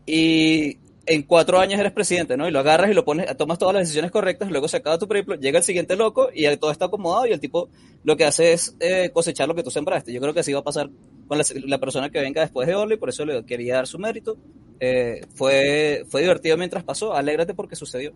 y 0.06 0.78
en 1.08 1.22
cuatro 1.22 1.58
años 1.58 1.80
eres 1.80 1.92
presidente, 1.92 2.36
¿no? 2.36 2.46
Y 2.46 2.50
lo 2.50 2.60
agarras 2.60 2.90
y 2.90 2.94
lo 2.94 3.04
pones, 3.04 3.34
tomas 3.36 3.58
todas 3.58 3.74
las 3.74 3.82
decisiones 3.82 4.10
correctas, 4.10 4.50
luego 4.50 4.68
se 4.68 4.76
acaba 4.76 4.98
tu 4.98 5.08
periplo, 5.08 5.36
llega 5.36 5.58
el 5.58 5.64
siguiente 5.64 5.96
loco 5.96 6.28
y 6.34 6.44
todo 6.56 6.70
está 6.70 6.86
acomodado 6.86 7.26
y 7.26 7.32
el 7.32 7.40
tipo 7.40 7.68
lo 8.04 8.16
que 8.16 8.24
hace 8.24 8.52
es 8.52 8.76
eh, 8.80 9.10
cosechar 9.12 9.48
lo 9.48 9.54
que 9.54 9.62
tú 9.62 9.70
sembraste. 9.70 10.12
Yo 10.12 10.20
creo 10.20 10.34
que 10.34 10.40
así 10.40 10.52
va 10.52 10.60
a 10.60 10.64
pasar 10.64 10.90
con 11.26 11.38
la, 11.38 11.44
la 11.66 11.78
persona 11.78 12.10
que 12.10 12.20
venga 12.20 12.42
después 12.42 12.68
de 12.68 12.74
Oli, 12.74 12.96
por 12.96 13.08
eso 13.08 13.24
le 13.24 13.44
quería 13.44 13.76
dar 13.76 13.86
su 13.86 13.98
mérito. 13.98 14.36
Eh, 14.80 15.22
fue, 15.34 16.04
fue 16.08 16.20
divertido 16.20 16.56
mientras 16.56 16.84
pasó, 16.84 17.14
alégrate 17.14 17.54
porque 17.54 17.76
sucedió. 17.76 18.12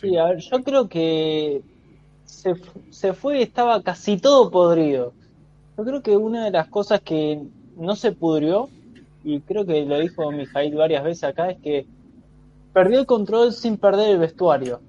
Sí, 0.00 0.16
a 0.16 0.26
ver, 0.26 0.38
yo 0.38 0.62
creo 0.62 0.88
que 0.88 1.62
se, 2.24 2.54
se 2.90 3.14
fue 3.14 3.42
estaba 3.42 3.82
casi 3.82 4.18
todo 4.18 4.50
podrido. 4.50 5.12
Yo 5.76 5.84
creo 5.84 6.02
que 6.02 6.16
una 6.16 6.44
de 6.44 6.50
las 6.50 6.68
cosas 6.68 7.00
que 7.00 7.40
no 7.76 7.96
se 7.96 8.12
pudrió, 8.12 8.68
y 9.26 9.40
creo 9.40 9.66
que 9.66 9.84
lo 9.84 9.98
dijo 9.98 10.30
Mijail 10.30 10.76
varias 10.76 11.02
veces 11.02 11.24
acá, 11.24 11.50
es 11.50 11.58
que 11.58 11.84
perdió 12.72 13.00
el 13.00 13.06
control 13.06 13.52
sin 13.52 13.76
perder 13.76 14.10
el 14.10 14.18
vestuario. 14.18 14.80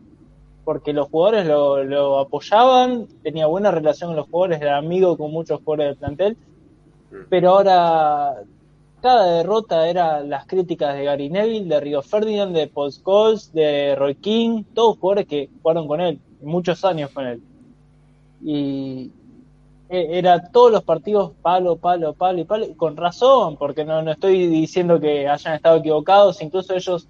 Porque 0.63 0.94
los 0.94 1.10
jugadores 1.10 1.48
lo, 1.48 1.84
lo 1.84 2.20
apoyaban, 2.20 3.08
tenía 3.24 3.48
buena 3.48 3.72
relación 3.72 4.12
con 4.12 4.17
los 4.17 4.27
jugadores, 4.29 4.62
era 4.62 4.77
amigo 4.77 5.17
con 5.17 5.32
muchos 5.32 5.60
jugadores 5.63 5.88
del 5.88 5.98
plantel, 5.98 6.38
pero 7.29 7.50
ahora 7.50 8.36
cada 9.01 9.38
derrota 9.38 9.89
era 9.89 10.22
las 10.22 10.46
críticas 10.46 10.96
de 10.96 11.06
Gary 11.06 11.29
Neville, 11.29 11.67
de 11.67 11.79
Rio 11.79 12.03
Ferdinand, 12.03 12.56
de 12.56 12.67
Paul 12.67 12.91
Scholes, 12.91 13.51
de 13.53 13.96
Roy 13.96 14.13
King, 14.15 14.65
todos 14.75 15.00
jugadores 15.00 15.25
que 15.25 15.50
jugaron 15.63 15.88
con 15.88 16.00
él, 16.00 16.20
muchos 16.44 16.86
años 16.86 17.10
con 17.10 17.25
él. 17.25 17.41
Y 18.44 19.12
era 19.89 20.50
todos 20.51 20.72
los 20.72 20.84
partidos 20.84 21.32
palo, 21.41 21.77
palo, 21.77 22.13
palo 22.13 22.39
y 22.39 22.44
palo, 22.44 22.65
y 22.65 22.74
con 22.75 22.98
razón, 22.98 23.56
porque 23.58 23.86
no, 23.86 24.01
no 24.01 24.12
estoy 24.12 24.48
diciendo 24.48 25.00
que 25.00 25.27
hayan 25.27 25.56
estado 25.56 25.77
equivocados, 25.77 26.41
incluso 26.41 26.74
ellos 26.74 27.08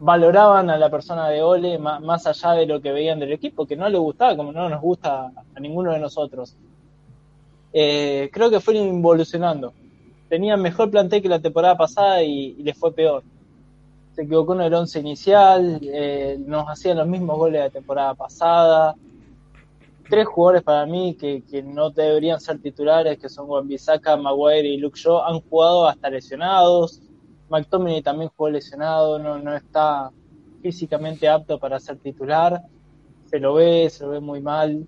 valoraban 0.00 0.70
a 0.70 0.78
la 0.78 0.88
persona 0.90 1.28
de 1.28 1.42
Ole 1.42 1.78
ma- 1.78 2.00
más 2.00 2.26
allá 2.26 2.52
de 2.52 2.66
lo 2.66 2.80
que 2.80 2.90
veían 2.90 3.20
del 3.20 3.32
equipo, 3.32 3.66
que 3.66 3.76
no 3.76 3.88
le 3.88 3.98
gustaba, 3.98 4.36
como 4.36 4.50
no 4.50 4.68
nos 4.68 4.80
gusta 4.80 5.30
a 5.54 5.60
ninguno 5.60 5.92
de 5.92 6.00
nosotros. 6.00 6.56
Eh, 7.72 8.30
creo 8.32 8.50
que 8.50 8.60
fueron 8.60 8.86
involucionando. 8.88 9.72
Tenían 10.28 10.60
mejor 10.62 10.90
plantel 10.90 11.22
que 11.22 11.28
la 11.28 11.38
temporada 11.40 11.76
pasada 11.76 12.22
y, 12.22 12.56
y 12.58 12.62
les 12.62 12.76
fue 12.76 12.92
peor. 12.92 13.22
Se 14.14 14.22
equivocó 14.22 14.54
en 14.54 14.62
el 14.62 14.74
once 14.74 14.98
inicial, 14.98 15.78
eh, 15.82 16.36
nos 16.44 16.68
hacían 16.68 16.98
los 16.98 17.06
mismos 17.06 17.36
goles 17.36 17.60
de 17.60 17.66
la 17.66 17.70
temporada 17.70 18.14
pasada. 18.14 18.94
Tres 20.10 20.26
jugadores 20.26 20.64
para 20.64 20.86
mí 20.86 21.14
que, 21.14 21.44
que 21.48 21.62
no 21.62 21.90
deberían 21.90 22.40
ser 22.40 22.60
titulares, 22.60 23.16
que 23.16 23.28
son 23.28 23.48
Wan-Bissaka, 23.48 24.16
Maguire 24.16 24.68
y 24.68 24.76
Luke 24.76 24.98
Shaw, 24.98 25.20
han 25.20 25.40
jugado 25.40 25.86
hasta 25.86 26.10
lesionados. 26.10 27.00
McTominay 27.48 28.02
también 28.02 28.28
jugó 28.36 28.50
lesionado, 28.50 29.20
no, 29.20 29.38
no 29.38 29.54
está 29.54 30.10
físicamente 30.62 31.28
apto 31.28 31.60
para 31.60 31.78
ser 31.78 31.98
titular. 31.98 32.60
Se 33.26 33.38
lo 33.38 33.54
ve, 33.54 33.88
se 33.88 34.04
lo 34.04 34.10
ve 34.10 34.20
muy 34.20 34.40
mal. 34.40 34.84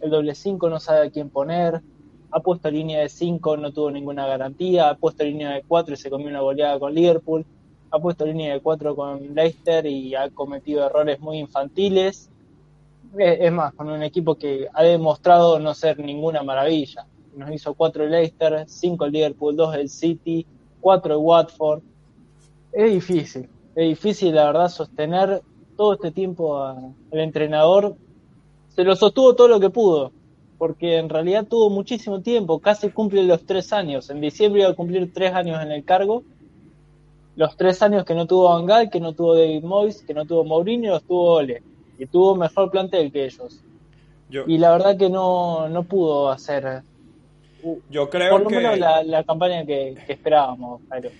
El 0.00 0.10
doble 0.10 0.34
5 0.34 0.70
no 0.70 0.80
sabe 0.80 1.06
a 1.06 1.10
quién 1.10 1.28
poner. 1.28 1.82
Ha 2.30 2.40
puesto 2.40 2.70
línea 2.70 3.00
de 3.00 3.10
5, 3.10 3.58
no 3.58 3.70
tuvo 3.70 3.90
ninguna 3.90 4.26
garantía. 4.26 4.88
Ha 4.88 4.96
puesto 4.96 5.24
línea 5.24 5.50
de 5.50 5.62
4 5.62 5.92
y 5.92 5.96
se 5.98 6.08
comió 6.08 6.28
una 6.28 6.40
goleada 6.40 6.78
con 6.78 6.94
Liverpool. 6.94 7.44
Ha 7.90 7.98
puesto 7.98 8.24
línea 8.24 8.54
de 8.54 8.60
4 8.60 8.96
con 8.96 9.34
Leicester 9.34 9.84
y 9.84 10.14
ha 10.14 10.30
cometido 10.30 10.86
errores 10.86 11.20
muy 11.20 11.38
infantiles. 11.38 12.30
Eh, 13.18 13.38
Es 13.40 13.52
más, 13.52 13.72
con 13.74 13.88
un 13.90 14.02
equipo 14.02 14.34
que 14.34 14.68
ha 14.72 14.82
demostrado 14.82 15.58
no 15.58 15.74
ser 15.74 15.98
ninguna 15.98 16.42
maravilla. 16.42 17.06
Nos 17.36 17.50
hizo 17.50 17.74
4 17.74 18.06
Leicester, 18.06 18.64
5 18.66 19.06
Liverpool, 19.08 19.56
2 19.56 19.74
el 19.76 19.88
City, 19.88 20.46
4 20.80 21.14
el 21.14 21.20
Watford. 21.20 21.82
Es 22.72 22.92
difícil, 22.92 23.48
es 23.74 23.88
difícil 23.88 24.34
la 24.34 24.46
verdad 24.46 24.68
sostener 24.68 25.42
todo 25.76 25.94
este 25.94 26.10
tiempo 26.10 26.60
al 26.62 26.94
entrenador. 27.12 27.96
Se 28.68 28.84
lo 28.84 28.96
sostuvo 28.96 29.34
todo 29.34 29.48
lo 29.48 29.60
que 29.60 29.70
pudo, 29.70 30.12
porque 30.58 30.98
en 30.98 31.08
realidad 31.08 31.46
tuvo 31.48 31.70
muchísimo 31.70 32.20
tiempo, 32.20 32.58
casi 32.58 32.90
cumple 32.90 33.22
los 33.24 33.44
tres 33.44 33.72
años. 33.72 34.10
En 34.10 34.20
diciembre 34.20 34.62
iba 34.62 34.70
a 34.70 34.74
cumplir 34.74 35.12
tres 35.12 35.32
años 35.34 35.62
en 35.62 35.70
el 35.72 35.84
cargo. 35.84 36.24
Los 37.36 37.56
tres 37.56 37.82
años 37.82 38.04
que 38.04 38.14
no 38.14 38.26
tuvo 38.26 38.48
Van 38.50 38.66
Gaal, 38.66 38.90
que 38.90 39.00
no 39.00 39.12
tuvo 39.12 39.34
David 39.34 39.64
Moyes, 39.64 40.02
que 40.02 40.14
no 40.14 40.24
tuvo 40.24 40.44
Mourinho, 40.44 40.92
los 40.92 41.04
tuvo 41.04 41.34
Ole. 41.34 41.62
Y 41.98 42.06
tuvo 42.06 42.34
mejor 42.34 42.70
plantel 42.70 43.12
que 43.12 43.24
ellos. 43.24 43.62
Yo, 44.28 44.44
Y 44.46 44.58
la 44.58 44.72
verdad 44.72 44.96
que 44.96 45.10
no, 45.10 45.68
no 45.68 45.84
pudo 45.84 46.30
hacer 46.30 46.82
yo 47.90 48.10
creo 48.10 48.30
por 48.30 48.42
lo 48.42 48.48
que... 48.48 48.56
menos 48.56 48.78
la, 48.78 49.02
la 49.02 49.24
campaña 49.24 49.64
que, 49.64 49.94
que 50.06 50.12
esperábamos, 50.12 50.82
Jairo. 50.88 51.10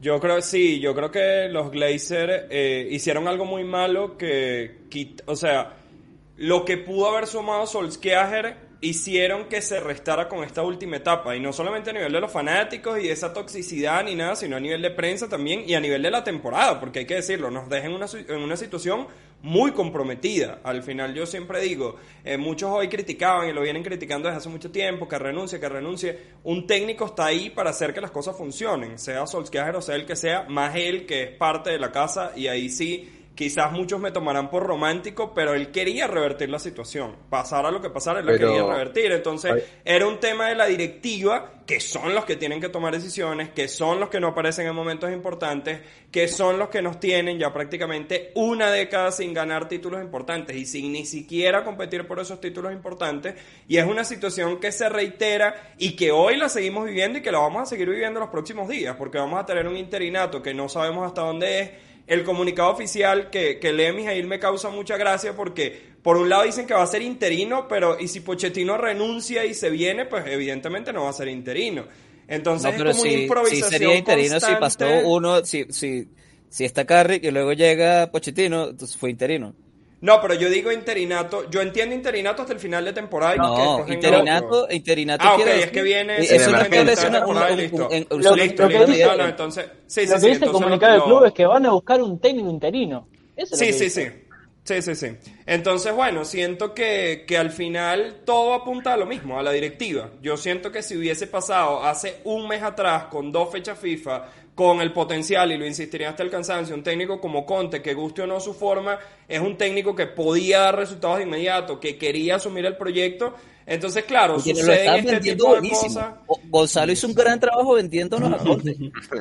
Yo 0.00 0.18
creo, 0.18 0.40
sí, 0.42 0.80
yo 0.80 0.94
creo 0.94 1.10
que 1.10 1.48
los 1.48 1.70
Glazers 1.70 2.46
eh, 2.50 2.88
hicieron 2.90 3.28
algo 3.28 3.44
muy 3.44 3.62
malo 3.62 4.16
que, 4.16 4.78
o 5.26 5.36
sea, 5.36 5.74
lo 6.36 6.64
que 6.64 6.78
pudo 6.78 7.08
haber 7.08 7.26
sumado 7.28 7.66
Solskjaer 7.66 8.56
hicieron 8.82 9.44
que 9.44 9.62
se 9.62 9.78
restara 9.78 10.28
con 10.28 10.42
esta 10.42 10.62
última 10.62 10.96
etapa. 10.96 11.34
Y 11.36 11.40
no 11.40 11.52
solamente 11.52 11.90
a 11.90 11.92
nivel 11.92 12.12
de 12.12 12.20
los 12.20 12.32
fanáticos 12.32 13.00
y 13.00 13.08
esa 13.08 13.32
toxicidad 13.32 14.04
ni 14.04 14.16
nada, 14.16 14.34
sino 14.34 14.56
a 14.56 14.60
nivel 14.60 14.82
de 14.82 14.90
prensa 14.90 15.28
también 15.28 15.62
y 15.66 15.74
a 15.74 15.80
nivel 15.80 16.02
de 16.02 16.10
la 16.10 16.24
temporada, 16.24 16.78
porque 16.80 16.98
hay 17.00 17.06
que 17.06 17.14
decirlo, 17.14 17.50
nos 17.50 17.68
deja 17.68 17.86
en 17.86 17.92
una, 17.92 18.06
en 18.28 18.40
una 18.40 18.56
situación 18.56 19.06
muy 19.40 19.70
comprometida. 19.70 20.60
Al 20.64 20.82
final 20.82 21.14
yo 21.14 21.26
siempre 21.26 21.60
digo, 21.60 21.96
eh, 22.24 22.36
muchos 22.36 22.70
hoy 22.70 22.88
criticaban 22.88 23.48
y 23.48 23.52
lo 23.52 23.62
vienen 23.62 23.84
criticando 23.84 24.28
desde 24.28 24.38
hace 24.38 24.48
mucho 24.48 24.72
tiempo, 24.72 25.08
que 25.08 25.18
renuncie, 25.18 25.60
que 25.60 25.68
renuncie. 25.68 26.18
Un 26.42 26.66
técnico 26.66 27.06
está 27.06 27.26
ahí 27.26 27.50
para 27.50 27.70
hacer 27.70 27.94
que 27.94 28.00
las 28.00 28.10
cosas 28.10 28.36
funcionen, 28.36 28.98
sea 28.98 29.26
Solskjaer 29.26 29.76
o 29.76 29.82
sea 29.82 29.94
el 29.94 30.06
que 30.06 30.16
sea, 30.16 30.44
más 30.48 30.74
él 30.74 31.06
que 31.06 31.22
es 31.22 31.30
parte 31.30 31.70
de 31.70 31.78
la 31.78 31.92
casa 31.92 32.32
y 32.34 32.48
ahí 32.48 32.68
sí 32.68 33.21
Quizás 33.34 33.72
muchos 33.72 33.98
me 33.98 34.10
tomarán 34.10 34.50
por 34.50 34.62
romántico, 34.64 35.32
pero 35.32 35.54
él 35.54 35.70
quería 35.70 36.06
revertir 36.06 36.50
la 36.50 36.58
situación. 36.58 37.16
Pasara 37.30 37.70
lo 37.70 37.80
que 37.80 37.88
pasara, 37.88 38.20
él 38.20 38.26
la 38.26 38.32
Pero- 38.32 38.48
quería 38.48 38.62
revertir. 38.66 39.10
Entonces, 39.10 39.52
Ay. 39.52 39.62
era 39.86 40.06
un 40.06 40.20
tema 40.20 40.48
de 40.48 40.54
la 40.54 40.66
directiva, 40.66 41.62
que 41.66 41.80
son 41.80 42.14
los 42.14 42.26
que 42.26 42.36
tienen 42.36 42.60
que 42.60 42.68
tomar 42.68 42.92
decisiones, 42.92 43.48
que 43.48 43.68
son 43.68 44.00
los 44.00 44.10
que 44.10 44.20
no 44.20 44.28
aparecen 44.28 44.66
en 44.66 44.74
momentos 44.74 45.10
importantes, 45.10 45.80
que 46.10 46.28
son 46.28 46.58
los 46.58 46.68
que 46.68 46.82
nos 46.82 47.00
tienen 47.00 47.38
ya 47.38 47.52
prácticamente 47.54 48.32
una 48.34 48.70
década 48.70 49.10
sin 49.12 49.32
ganar 49.32 49.66
títulos 49.66 50.02
importantes 50.02 50.54
y 50.54 50.66
sin 50.66 50.92
ni 50.92 51.06
siquiera 51.06 51.64
competir 51.64 52.06
por 52.06 52.20
esos 52.20 52.38
títulos 52.38 52.70
importantes. 52.72 53.34
Y 53.66 53.78
es 53.78 53.86
una 53.86 54.04
situación 54.04 54.60
que 54.60 54.72
se 54.72 54.90
reitera 54.90 55.72
y 55.78 55.96
que 55.96 56.10
hoy 56.12 56.36
la 56.36 56.50
seguimos 56.50 56.84
viviendo 56.84 57.18
y 57.18 57.22
que 57.22 57.32
la 57.32 57.38
vamos 57.38 57.62
a 57.62 57.66
seguir 57.66 57.88
viviendo 57.88 58.20
los 58.20 58.28
próximos 58.28 58.68
días, 58.68 58.94
porque 58.96 59.16
vamos 59.16 59.40
a 59.40 59.46
tener 59.46 59.66
un 59.66 59.76
interinato 59.78 60.42
que 60.42 60.52
no 60.52 60.68
sabemos 60.68 61.06
hasta 61.06 61.22
dónde 61.22 61.60
es. 61.60 61.70
El 62.12 62.24
comunicado 62.24 62.70
oficial 62.70 63.30
que, 63.30 63.58
que 63.58 63.72
lee 63.72 63.90
Mijail 63.90 64.26
me 64.26 64.38
causa 64.38 64.68
mucha 64.68 64.98
gracia 64.98 65.34
porque 65.34 65.92
por 66.02 66.18
un 66.18 66.28
lado 66.28 66.42
dicen 66.42 66.66
que 66.66 66.74
va 66.74 66.82
a 66.82 66.86
ser 66.86 67.00
interino, 67.00 67.66
pero 67.66 67.98
y 67.98 68.06
si 68.06 68.20
Pochettino 68.20 68.76
renuncia 68.76 69.46
y 69.46 69.54
se 69.54 69.70
viene, 69.70 70.04
pues 70.04 70.26
evidentemente 70.26 70.92
no 70.92 71.04
va 71.04 71.08
a 71.08 71.14
ser 71.14 71.28
interino. 71.28 71.86
Entonces 72.28 72.70
No, 72.70 72.76
pero 72.76 72.90
es 72.90 72.98
como 72.98 73.10
una 73.10 73.22
improvisación 73.22 73.70
sería 73.70 73.96
interino 73.96 74.34
si 74.40 74.40
pasó 74.40 74.58
constante. 74.58 75.02
uno, 75.06 75.42
si, 75.46 75.64
si, 75.70 76.08
si 76.50 76.64
está 76.66 76.84
Carrick 76.84 77.24
y 77.24 77.30
luego 77.30 77.54
llega 77.54 78.10
Pochettino, 78.10 78.68
entonces 78.68 78.94
fue 78.94 79.08
interino. 79.08 79.54
No, 80.02 80.20
pero 80.20 80.34
yo 80.34 80.50
digo 80.50 80.70
interinato, 80.72 81.48
yo 81.48 81.62
entiendo 81.62 81.94
interinato 81.94 82.42
hasta 82.42 82.52
el 82.54 82.58
final 82.60 82.84
de 82.84 82.92
temporada 82.92 83.36
y 83.36 83.38
No, 83.38 83.84
interinato, 83.88 84.46
otro. 84.62 84.74
interinato 84.74 85.24
Ah, 85.26 85.34
ok, 85.36 85.46
es 85.46 85.70
que 85.70 85.82
viene 85.82 86.22
se 86.26 86.36
eso 86.36 86.50
no 86.50 86.58
quiere 86.68 86.84
decir 86.84 87.04
de 87.04 87.08
una- 87.10 87.18
temporada 87.20 87.50
y 87.50 87.52
un- 87.54 87.58
listo. 87.60 87.76
un- 87.76 87.82
un- 87.84 87.92
Listo, 87.98 88.14
un- 88.16 88.22
Lo- 88.22 88.34
listo, 88.36 88.62
lo 88.64 88.68
que 88.68 88.74
listo. 88.78 88.92
dice- 88.92 89.04
No, 89.06 89.16
no, 89.16 89.24
entonces, 89.28 89.64
sí, 89.86 90.00
sí, 90.00 90.06
lo 90.08 90.14
que 90.14 90.20
sí, 90.20 90.26
dice 90.26 90.26
el 90.26 90.34
entonces 90.42 90.52
comunicado 90.62 90.92
del 90.92 91.00
lo- 91.00 91.06
club 91.06 91.24
es 91.26 91.32
que 91.32 91.46
van 91.46 91.66
a 91.66 91.70
buscar 91.70 92.02
un 92.02 92.18
técnico 92.20 92.50
interino. 92.50 93.08
Eso 93.36 93.44
es 93.44 93.50
lo 93.52 93.56
Sí, 93.58 93.66
que 93.66 93.72
sí, 93.72 93.84
dice. 93.84 94.10
sí. 94.10 94.18
Sí, 94.64 94.80
sí, 94.80 94.94
sí. 94.94 95.06
Entonces, 95.44 95.92
bueno, 95.92 96.24
siento 96.24 96.72
que, 96.72 97.24
que 97.26 97.36
al 97.36 97.50
final 97.50 98.18
todo 98.24 98.54
apunta 98.54 98.92
a 98.92 98.96
lo 98.96 99.06
mismo, 99.06 99.36
a 99.38 99.42
la 99.42 99.50
directiva. 99.50 100.10
Yo 100.20 100.36
siento 100.36 100.70
que 100.70 100.82
si 100.84 100.96
hubiese 100.96 101.26
pasado 101.26 101.82
hace 101.84 102.18
un 102.24 102.46
mes 102.46 102.62
atrás, 102.62 103.06
con 103.06 103.32
dos 103.32 103.50
fechas 103.50 103.76
FIFA, 103.76 104.24
con 104.62 104.80
el 104.80 104.92
potencial, 104.92 105.50
y 105.52 105.58
lo 105.58 105.66
insistiría 105.66 106.10
hasta 106.10 106.22
el 106.22 106.30
cansancio, 106.30 106.74
un 106.74 106.82
técnico 106.82 107.20
como 107.20 107.44
Conte, 107.44 107.82
que 107.82 107.94
guste 107.94 108.22
o 108.22 108.26
no 108.26 108.38
su 108.40 108.54
forma, 108.54 108.98
es 109.28 109.40
un 109.40 109.56
técnico 109.56 109.94
que 109.96 110.06
podía 110.06 110.60
dar 110.60 110.76
resultados 110.76 111.18
de 111.18 111.24
inmediato, 111.24 111.78
que 111.80 111.96
quería 111.98 112.36
asumir 112.36 112.64
el 112.66 112.76
proyecto. 112.76 113.34
Entonces, 113.66 114.04
claro, 114.04 114.40
suceden 114.40 114.94
este 114.96 115.12
vendiendo 115.12 115.44
tipo 115.44 115.54
de 115.54 115.60
buenísimo. 115.60 115.94
cosas. 116.26 116.40
Gonzalo 116.48 116.92
hizo 116.92 117.06
un 117.06 117.14
gran 117.14 117.38
trabajo 117.38 117.74
vendiéndonos 117.74 118.32
a 118.32 118.38
Conte. 118.44 118.76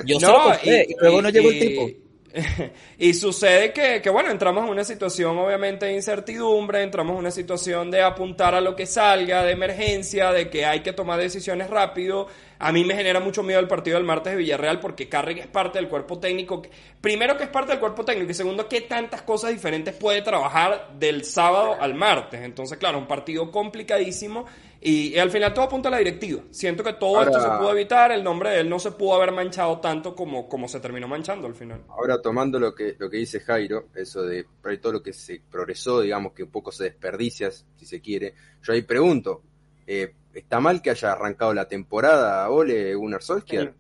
Yo 0.06 0.20
se 0.20 0.26
No, 0.26 0.32
lo 0.38 0.44
compré 0.44 0.88
y, 0.90 0.96
luego 1.00 1.22
no 1.22 1.30
llegó 1.30 1.50
el 1.50 1.56
y- 1.58 1.60
tipo. 1.60 1.90
Y 2.98 3.14
sucede 3.14 3.74
que, 3.74 4.02
que, 4.02 4.10
bueno, 4.10 4.30
entramos 4.30 4.64
en 4.66 4.72
una 4.72 4.84
situación 4.84 5.38
obviamente 5.38 5.86
de 5.86 5.94
incertidumbre, 5.94 6.82
entramos 6.84 7.14
en 7.14 7.20
una 7.20 7.32
situación 7.32 7.92
de 7.92 8.02
apuntar 8.02 8.56
a 8.56 8.62
lo 8.62 8.76
que 8.76 8.86
salga, 8.86 9.44
de 9.44 9.52
emergencia, 9.52 10.32
de 10.32 10.50
que 10.50 10.66
hay 10.66 10.82
que 10.82 10.94
tomar 10.94 11.20
decisiones 11.20 11.70
rápido. 11.70 12.28
A 12.60 12.72
mí 12.72 12.84
me 12.84 12.96
genera 12.96 13.20
mucho 13.20 13.42
miedo 13.42 13.60
el 13.60 13.68
partido 13.68 13.98
del 13.98 14.06
martes 14.06 14.34
de 14.34 14.38
Villarreal 14.38 14.80
porque 14.80 15.10
Carrick 15.10 15.40
es 15.40 15.48
parte 15.48 15.80
del 15.80 15.88
cuerpo 15.88 16.20
técnico. 16.20 16.62
Primero 17.02 17.36
que 17.36 17.46
es 17.46 17.50
parte 17.50 17.72
del 17.72 17.80
cuerpo 17.80 18.06
técnico 18.06 18.32
y 18.32 18.36
segundo 18.36 18.70
que 18.70 18.82
tantas 18.82 19.24
cosas 19.24 19.52
diferentes 19.52 19.96
puede 19.96 20.22
trabajar 20.22 20.92
del 21.00 21.26
sábado 21.26 21.76
al 21.80 21.96
martes. 21.96 22.42
Entonces, 22.42 22.78
claro, 22.78 23.00
un 23.00 23.08
partido 23.08 23.50
complicadísimo 23.50 24.46
y, 24.84 25.10
y 25.10 25.20
al 25.20 25.30
final 25.30 25.54
todo 25.54 25.66
apunta 25.66 25.90
a 25.90 25.92
la 25.92 26.00
directiva. 26.00 26.42
Siento 26.50 26.84
que 26.84 26.94
todo 26.94 27.22
esto 27.22 27.40
se 27.40 27.48
pudo 27.48 27.72
evitar, 27.72 28.12
el 28.12 28.24
nombre 28.24 28.50
de 28.50 28.60
él 28.62 28.70
no 28.70 28.80
se 28.80 28.92
pudo 28.92 29.14
haber 29.14 29.32
manchado 29.32 29.80
tanto 29.80 30.16
como, 30.16 30.50
como 30.50 30.68
se 30.68 30.80
terminó 30.80 31.08
manchando 31.08 31.46
al 31.46 31.54
final. 31.54 31.84
Ahora 31.90 32.20
tomando 32.20 32.60
lo 32.60 32.74
que, 32.74 32.96
lo 32.98 33.08
que 33.08 33.18
dice 33.18 33.42
Jairo, 33.42 33.90
eso 33.94 34.24
de 34.24 34.48
todo 34.82 34.94
lo 34.94 35.04
que 35.04 35.14
se 35.14 35.42
progresó, 35.52 36.02
digamos 36.02 36.34
que 36.34 36.44
un 36.44 36.50
poco 36.50 36.72
se 36.72 36.86
desperdicia, 36.86 37.52
si 37.52 37.86
se 37.86 38.02
quiere, 38.02 38.34
yo 38.64 38.74
ahí 38.74 38.82
pregunto, 38.82 39.44
eh, 39.86 40.16
¿está 40.34 40.60
mal 40.60 40.82
que 40.82 40.90
haya 40.90 41.12
arrancado 41.12 41.54
la 41.54 41.68
temporada 41.68 42.50
Ole 42.50 42.96
Gunnar 42.96 43.22
Solskjaer? 43.22 43.76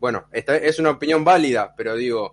Bueno, 0.00 0.26
esta 0.32 0.56
es 0.56 0.78
una 0.78 0.90
opinión 0.90 1.22
válida, 1.22 1.74
pero 1.76 1.94
digo, 1.96 2.32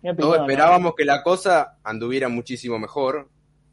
todos 0.00 0.14
opinión, 0.14 0.28
¿no? 0.28 0.34
esperábamos 0.36 0.94
que 0.94 1.04
la 1.04 1.22
cosa 1.24 1.78
anduviera 1.82 2.28
muchísimo 2.28 2.78
mejor 2.78 3.28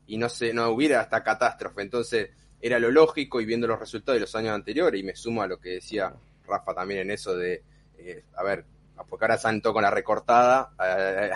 y 0.08 0.18
no 0.18 0.28
se, 0.28 0.54
no 0.54 0.70
hubiera 0.70 1.02
hasta 1.02 1.24
catástrofe. 1.24 1.82
Entonces, 1.82 2.30
era 2.68 2.80
lo 2.80 2.92
lógico 2.92 3.42
y 3.42 3.46
viendo 3.46 3.68
los 3.68 3.80
resultados 3.80 4.18
de 4.18 4.22
los 4.22 4.36
años 4.36 4.54
anteriores, 4.54 5.00
y 5.00 5.04
me 5.04 5.16
sumo 5.16 5.42
a 5.42 5.48
lo 5.48 5.58
que 5.60 5.70
decía 5.72 6.14
Rafa 6.48 6.74
también 6.74 7.02
en 7.02 7.12
eso 7.12 7.36
de, 7.36 7.62
eh, 7.98 8.24
a 8.36 8.44
ver, 8.44 8.64
porque 9.10 9.26
ahora 9.26 9.38
saltó 9.38 9.74
con 9.74 9.84
la 9.84 9.92
recortada 9.92 10.72
a, 10.78 10.84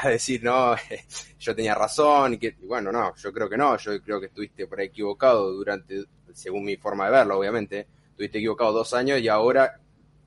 a 0.05 0.09
decir, 0.09 0.43
no, 0.43 0.75
yo 1.39 1.55
tenía 1.55 1.75
razón, 1.75 2.33
y 2.35 2.37
que, 2.37 2.55
y 2.61 2.65
bueno, 2.65 2.91
no, 2.91 3.15
yo 3.15 3.31
creo 3.33 3.49
que 3.49 3.57
no, 3.57 3.77
yo 3.77 4.01
creo 4.01 4.19
que 4.19 4.27
estuviste 4.27 4.67
por 4.67 4.79
ahí 4.79 4.87
equivocado 4.87 5.51
durante, 5.51 6.03
según 6.33 6.63
mi 6.63 6.77
forma 6.77 7.05
de 7.05 7.11
verlo, 7.11 7.37
obviamente, 7.39 7.87
estuviste 8.11 8.37
equivocado 8.37 8.71
dos 8.73 8.93
años 8.93 9.19
y 9.19 9.27
ahora 9.27 9.77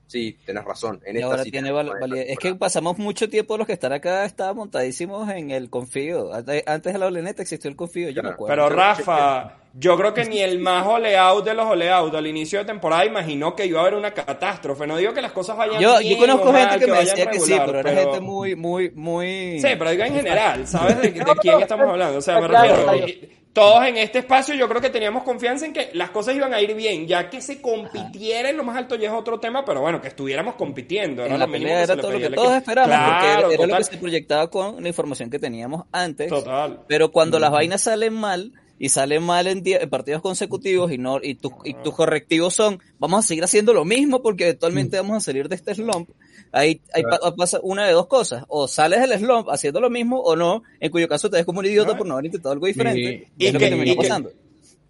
sí, 0.07 0.37
tenés 0.45 0.63
razón. 0.63 1.01
En 1.05 1.15
Y 1.15 1.19
esta 1.19 1.31
ahora 1.31 1.43
sí 1.43 1.51
tiene 1.51 1.71
val- 1.71 1.91
validez. 1.99 2.27
Es 2.29 2.37
que 2.37 2.53
pasamos 2.55 2.97
mucho 2.99 3.27
tiempo 3.27 3.57
los 3.57 3.65
que 3.65 3.73
están 3.73 3.91
acá, 3.91 4.23
estaban 4.25 4.55
montadísimos 4.55 5.27
en 5.31 5.49
el 5.51 5.69
confío. 5.69 6.31
Antes 6.33 6.63
antes 6.67 6.93
de 6.93 6.99
la 6.99 7.07
Oleneta 7.07 7.41
existió 7.41 7.69
el 7.69 7.75
confío, 7.75 8.09
yo 8.11 8.21
me 8.21 8.29
acuerdo. 8.29 8.53
Pero 8.55 8.69
Rafa, 8.69 9.57
yo 9.77 9.97
creo 9.97 10.13
que 10.13 10.23
ni 10.25 10.39
el 10.39 10.59
más 10.59 10.87
oleado 10.87 11.41
de 11.41 11.53
los 11.53 11.65
oleados 11.65 12.13
al 12.15 12.25
inicio 12.27 12.59
de 12.59 12.65
temporada 12.65 13.05
imaginó 13.05 13.55
que 13.55 13.65
iba 13.65 13.79
a 13.79 13.81
haber 13.83 13.95
una 13.95 14.11
catástrofe. 14.11 14.87
No 14.87 14.95
digo 14.97 15.13
que 15.13 15.21
las 15.21 15.33
cosas 15.33 15.57
vayan 15.57 15.81
yo, 15.81 15.97
bien 15.99 16.13
yo 16.13 16.17
conozco 16.19 16.51
mal, 16.53 16.69
gente 16.69 16.85
que, 16.85 16.91
me 16.91 16.97
vayan 16.97 17.15
decía 17.15 17.31
que 17.31 17.39
sí, 17.41 17.55
pero 17.65 17.79
era 17.79 17.91
gente 17.93 18.19
muy, 18.21 18.55
muy, 18.55 18.91
muy... 18.91 19.59
Sí, 19.59 19.67
pero 19.77 19.89
digo 19.91 20.03
en 20.03 20.13
general, 20.15 20.65
¿sabes 20.65 21.01
de, 21.01 21.11
de 21.11 21.23
quién 21.41 21.59
estamos 21.59 21.89
hablando? 21.89 22.17
O 22.19 22.21
sea, 22.21 22.39
me 22.39 22.47
Claro, 22.47 22.67
refiero, 22.75 22.83
claro. 22.91 23.07
y- 23.07 23.29
todos 23.55 23.85
en 23.85 23.95
este 23.95 24.19
espacio 24.19 24.53
yo 24.53 24.67
creo 24.67 24.81
que 24.81 24.89
teníamos 24.89 25.23
confianza 25.23 25.65
en 25.65 25.71
que 25.71 25.89
las 25.93 26.09
cosas 26.09 26.35
iban 26.35 26.53
a 26.53 26.59
ir 26.59 26.73
bien, 26.75 27.07
ya 27.07 27.29
que 27.29 27.39
se 27.41 27.61
compitiera 27.61 28.49
en 28.49 28.57
lo 28.57 28.65
más 28.65 28.75
alto 28.75 28.95
ya 28.95 29.07
es 29.07 29.13
otro 29.13 29.39
tema, 29.39 29.63
pero 29.63 29.79
bueno, 29.79 30.01
que 30.01 30.09
estuviéramos 30.09 30.55
compitiendo, 30.55 31.23
era 31.23 31.35
en 31.35 31.39
la 31.39 31.45
lo 31.45 31.51
mínimo 31.53 31.69
pelea 31.69 31.85
que 31.85 31.91
era 31.93 32.01
todo 32.01 32.11
lo 32.11 32.19
que 32.19 32.29
todos 32.31 32.47
equipo. 32.47 32.57
esperamos, 32.57 32.89
porque 32.97 33.07
Claro, 33.07 33.47
era, 33.51 33.63
era 33.63 33.67
lo 33.67 33.77
que 33.77 33.83
se 33.85 33.97
proyectaba 33.97 34.49
con 34.49 34.83
la 34.83 34.87
información 34.89 35.29
que 35.29 35.39
teníamos 35.39 35.83
antes. 35.93 36.27
Total. 36.27 36.81
Pero 36.87 37.11
cuando 37.13 37.39
las 37.39 37.49
vainas 37.51 37.79
salen 37.81 38.13
mal, 38.13 38.51
y 38.77 38.89
salen 38.89 39.23
mal 39.23 39.47
en, 39.47 39.61
en 39.65 39.89
partidos 39.89 40.21
consecutivos, 40.21 40.91
y 40.91 40.97
no 40.97 41.19
y, 41.23 41.35
tu- 41.35 41.53
y 41.63 41.73
tus 41.75 41.93
correctivos 41.95 42.53
son, 42.53 42.79
vamos 42.99 43.23
a 43.23 43.27
seguir 43.27 43.43
haciendo 43.43 43.73
lo 43.73 43.85
mismo 43.85 44.21
porque 44.21 44.43
eventualmente 44.45 44.97
vamos 44.97 45.17
a 45.17 45.19
salir 45.21 45.47
de 45.47 45.55
este 45.55 45.73
slump, 45.75 46.09
ahí, 46.51 46.81
ahí 46.93 47.03
pa- 47.03 47.35
pasa 47.35 47.59
una 47.63 47.85
de 47.87 47.93
dos 47.93 48.07
cosas, 48.07 48.43
o 48.49 48.67
sales 48.67 48.99
del 49.01 49.17
slump 49.19 49.49
haciendo 49.49 49.79
lo 49.79 49.89
mismo 49.89 50.19
o 50.19 50.35
no, 50.35 50.63
en 50.79 50.91
cuyo 50.91 51.07
caso 51.07 51.29
te 51.29 51.37
ves 51.37 51.45
como 51.45 51.59
un 51.59 51.65
idiota 51.67 51.93
No. 51.93 51.97
por 51.97 52.07
no 52.07 52.13
haber 52.15 52.25
intentado 52.25 52.53
algo 52.53 52.65
diferente, 52.67 52.99
Y- 53.37 53.43
y 53.43 53.47
es 53.47 53.53
lo 53.53 53.59
y 53.59 53.59
que 53.61 53.65
que- 53.65 53.69
terminó 53.75 53.91
que- 53.93 54.07
pasando. 54.07 54.31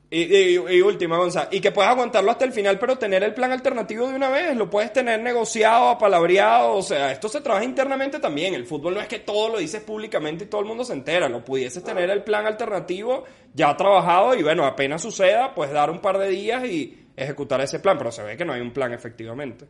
Y, 0.10 0.22
y, 0.22 0.54
y 0.56 0.82
última, 0.82 1.18
Gonza, 1.18 1.48
y 1.52 1.60
que 1.60 1.72
puedes 1.72 1.89
aguantarlo 1.89 2.30
hasta 2.32 2.46
el 2.46 2.52
final, 2.52 2.78
pero 2.78 2.96
tener 2.98 3.24
el 3.24 3.34
plan 3.34 3.52
alternativo 3.52 4.08
de 4.08 4.15
una 4.15 4.30
vez, 4.30 4.56
lo 4.56 4.70
puedes 4.70 4.94
tener 4.94 5.20
negociado, 5.22 5.89
apalabreado, 5.89 6.74
o 6.74 6.82
sea, 6.84 7.12
esto 7.12 7.28
se 7.28 7.41
trabaja 7.41 7.65
internamente 7.65 8.20
también, 8.20 8.54
el 8.54 8.65
fútbol 8.65 8.94
no 8.94 9.02
es 9.02 9.08
que 9.08 9.20
todo 9.20 9.50
lo 9.50 9.58
dices 9.58 9.82
públicamente 9.82 10.44
y 10.44 10.48
todo 10.48 10.62
el 10.62 10.68
mundo 10.68 10.86
se 10.86 10.94
entera, 10.94 11.28
lo 11.28 11.44
pudieses 11.44 11.84
tener 11.84 12.10
el 12.12 12.24
plan 12.24 12.46
alternativo 12.46 13.24
ya 13.56 13.76
trabajado 13.76 14.36
y 14.36 14.44
bueno, 14.44 14.63
apenas 14.65 15.02
suceda, 15.02 15.54
pues 15.56 15.72
dar 15.72 15.89
un 15.89 16.00
par 16.00 16.20
de 16.20 16.30
días 16.30 16.63
y 16.65 17.08
ejecutar 17.18 17.60
ese 17.62 17.80
plan, 17.80 17.98
pero 17.98 18.12
se 18.12 18.22
ve 18.24 18.38
que 18.38 18.46
no 18.46 18.54
hay 18.54 18.62
un 18.62 18.72
plan 18.72 18.94
efectivamente. 18.94 19.65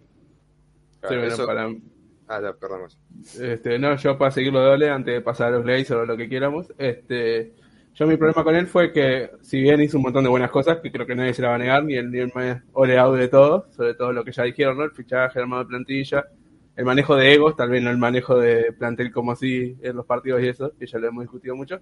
Claro, 0.99 1.15
Sí, 1.15 1.19
bueno, 1.19 1.33
eso- 1.33 1.45
para- 1.47 1.69
Ah, 2.27 2.41
ya, 2.41 2.53
perdón. 2.53 2.81
Este, 3.39 3.77
no, 3.77 3.95
yo 3.97 4.17
para 4.17 4.31
seguirlo 4.31 4.59
de 4.59 4.71
Ole, 4.71 4.89
antes 4.89 5.13
de 5.13 5.21
pasar 5.21 5.49
a 5.49 5.51
los 5.51 5.63
Glazers 5.63 5.91
o 5.91 6.05
lo 6.05 6.17
que 6.17 6.27
quieramos, 6.27 6.65
este, 6.79 7.53
yo 7.95 8.05
mi 8.05 8.17
problema 8.17 8.43
con 8.43 8.55
él 8.55 8.67
fue 8.67 8.91
que, 8.91 9.31
si 9.41 9.61
bien 9.61 9.81
hizo 9.81 9.97
un 9.97 10.03
montón 10.03 10.25
de 10.25 10.29
buenas 10.29 10.51
cosas, 10.51 10.79
que 10.81 10.91
creo 10.91 11.07
que 11.07 11.15
nadie 11.15 11.33
se 11.33 11.41
la 11.41 11.49
va 11.49 11.55
a 11.55 11.59
negar, 11.59 11.85
ni 11.85 11.95
el, 11.95 12.11
ni 12.11 12.19
el 12.19 12.31
más 12.35 12.61
oleado 12.73 13.13
de 13.13 13.29
todo, 13.29 13.67
sobre 13.71 13.93
todo 13.93 14.11
lo 14.11 14.25
que 14.25 14.33
ya 14.33 14.43
dijeron, 14.43 14.77
¿no? 14.77 14.83
El 14.83 14.91
fichaje, 14.91 15.39
el 15.39 15.43
armado 15.43 15.63
de 15.63 15.69
plantilla, 15.69 16.25
el 16.75 16.83
manejo 16.83 17.15
de 17.15 17.33
egos, 17.33 17.55
tal 17.55 17.69
vez 17.69 17.81
no 17.81 17.89
el 17.89 17.97
manejo 17.97 18.37
de 18.37 18.73
plantel 18.77 19.13
como 19.13 19.31
así 19.31 19.77
en 19.81 19.95
los 19.95 20.05
partidos 20.05 20.43
y 20.43 20.49
eso, 20.49 20.73
que 20.77 20.85
ya 20.85 20.99
lo 20.99 21.07
hemos 21.07 21.23
discutido 21.23 21.55
mucho. 21.55 21.79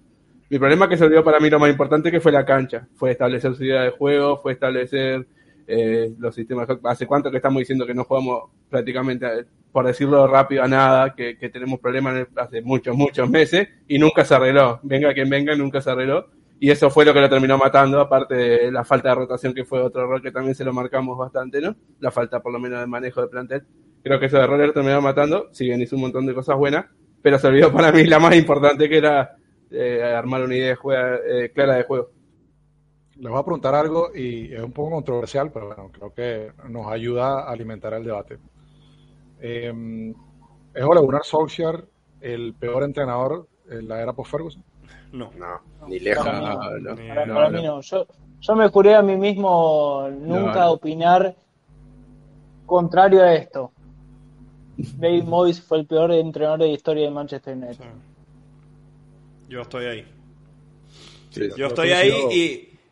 Mi 0.50 0.58
problema 0.60 0.88
que 0.88 0.96
se 0.96 1.04
olvidó 1.04 1.24
para 1.24 1.40
mí 1.40 1.50
lo 1.50 1.58
más 1.58 1.70
importante 1.70 2.12
que 2.12 2.20
fue 2.20 2.30
la 2.30 2.44
cancha, 2.44 2.86
fue 2.94 3.10
establecer 3.10 3.52
su 3.56 3.64
idea 3.64 3.82
de 3.82 3.90
juego, 3.90 4.36
fue 4.36 4.52
establecer 4.52 5.26
eh, 5.66 6.14
los 6.16 6.32
sistemas. 6.32 6.68
¿Hace 6.84 7.08
cuánto 7.08 7.30
que 7.32 7.38
estamos 7.38 7.58
diciendo 7.58 7.86
que 7.86 7.94
no 7.94 8.04
jugamos 8.04 8.50
prácticamente, 8.70 9.46
por 9.74 9.84
decirlo 9.84 10.28
rápido, 10.28 10.62
a 10.62 10.68
nada, 10.68 11.16
que, 11.16 11.36
que 11.36 11.48
tenemos 11.48 11.80
problemas 11.80 12.28
hace 12.36 12.62
muchos, 12.62 12.96
muchos 12.96 13.28
meses 13.28 13.66
y 13.88 13.98
nunca 13.98 14.24
se 14.24 14.32
arregló? 14.36 14.78
Venga 14.84 15.12
quien 15.12 15.28
venga, 15.28 15.56
nunca 15.56 15.80
se 15.80 15.90
arregló. 15.90 16.28
y 16.60 16.70
eso 16.70 16.90
fue 16.90 17.04
lo 17.04 17.12
que 17.12 17.20
lo 17.20 17.28
terminó 17.28 17.58
matando, 17.58 18.00
aparte 18.00 18.36
de 18.36 18.70
la 18.70 18.84
falta 18.84 19.08
de 19.08 19.16
rotación, 19.16 19.52
que 19.52 19.64
fue 19.64 19.80
otro 19.80 20.04
error 20.04 20.22
que 20.22 20.30
también 20.30 20.54
se 20.54 20.64
lo 20.64 20.72
marcamos 20.72 21.18
bastante, 21.18 21.60
¿no? 21.60 21.74
La 21.98 22.12
falta 22.12 22.40
por 22.40 22.52
lo 22.52 22.60
menos 22.60 22.78
de 22.78 22.86
manejo 22.86 23.20
de 23.20 23.26
plantel. 23.26 23.64
Creo 24.04 24.20
que 24.20 24.26
esos 24.26 24.38
errores 24.38 24.68
lo 24.68 24.72
terminó 24.72 25.02
matando, 25.02 25.48
si 25.50 25.64
bien 25.64 25.82
hizo 25.82 25.96
un 25.96 26.02
montón 26.02 26.24
de 26.24 26.34
cosas 26.34 26.56
buenas, 26.56 26.86
pero 27.20 27.36
se 27.40 27.48
olvidó 27.48 27.72
para 27.72 27.90
mí 27.90 28.04
la 28.04 28.20
más 28.20 28.36
importante 28.36 28.88
que 28.88 28.98
era 28.98 29.36
eh, 29.72 30.04
armar 30.04 30.44
una 30.44 30.54
idea 30.54 30.78
eh, 31.26 31.50
clara 31.52 31.74
de 31.74 31.82
juego. 31.82 32.10
Les 33.16 33.28
voy 33.28 33.40
a 33.40 33.44
preguntar 33.44 33.74
algo 33.74 34.10
y 34.14 34.54
es 34.54 34.62
un 34.62 34.70
poco 34.70 34.92
controversial, 34.92 35.50
pero 35.52 35.66
bueno, 35.66 35.90
creo 35.90 36.14
que 36.14 36.52
nos 36.68 36.86
ayuda 36.86 37.40
a 37.40 37.50
alimentar 37.50 37.92
el 37.94 38.04
debate. 38.04 38.38
Eh, 39.46 40.14
¿Es 40.74 40.82
Ole 40.82 41.00
Gunnar 41.00 41.22
Solskjaer 41.22 41.84
el 42.22 42.54
peor 42.54 42.82
entrenador 42.82 43.46
en 43.68 43.86
la 43.88 44.00
era 44.00 44.12
post-Ferguson? 44.14 44.64
No. 45.12 45.30
No, 45.36 45.60
ni 45.86 46.00
lejos. 46.00 46.24
Para 46.24 46.40
mí 46.40 46.46
no. 46.46 46.70
No, 46.80 46.80
no. 46.80 46.96
Para, 46.96 47.26
no, 47.26 47.34
para 47.34 47.50
no. 47.50 47.58
mí 47.58 47.62
no. 47.62 47.80
Yo, 47.82 48.06
yo 48.40 48.56
me 48.56 48.68
juré 48.68 48.94
a 48.94 49.02
mí 49.02 49.16
mismo 49.16 50.08
nunca 50.10 50.60
No, 50.60 50.64
no. 50.66 50.72
opinar 50.72 51.36
contrario 52.66 53.22
a 53.22 53.34
esto. 53.34 53.70
David 54.76 55.24
Moyes 55.24 55.60
fue 55.62 55.78
el 55.78 55.86
peor 55.86 56.10
entrenador 56.12 56.60
de 56.60 56.66
la 56.68 56.72
historia 56.72 57.04
de 57.04 57.10
Manchester 57.10 57.54
United. 57.56 57.84
Sí. 57.84 57.88
Yo 59.48 59.60
estoy 59.60 59.84
ahí. 59.84 60.06
Sí, 61.30 61.48
Yo 61.56 61.66
estoy 61.66 61.90
ahí 61.90 62.12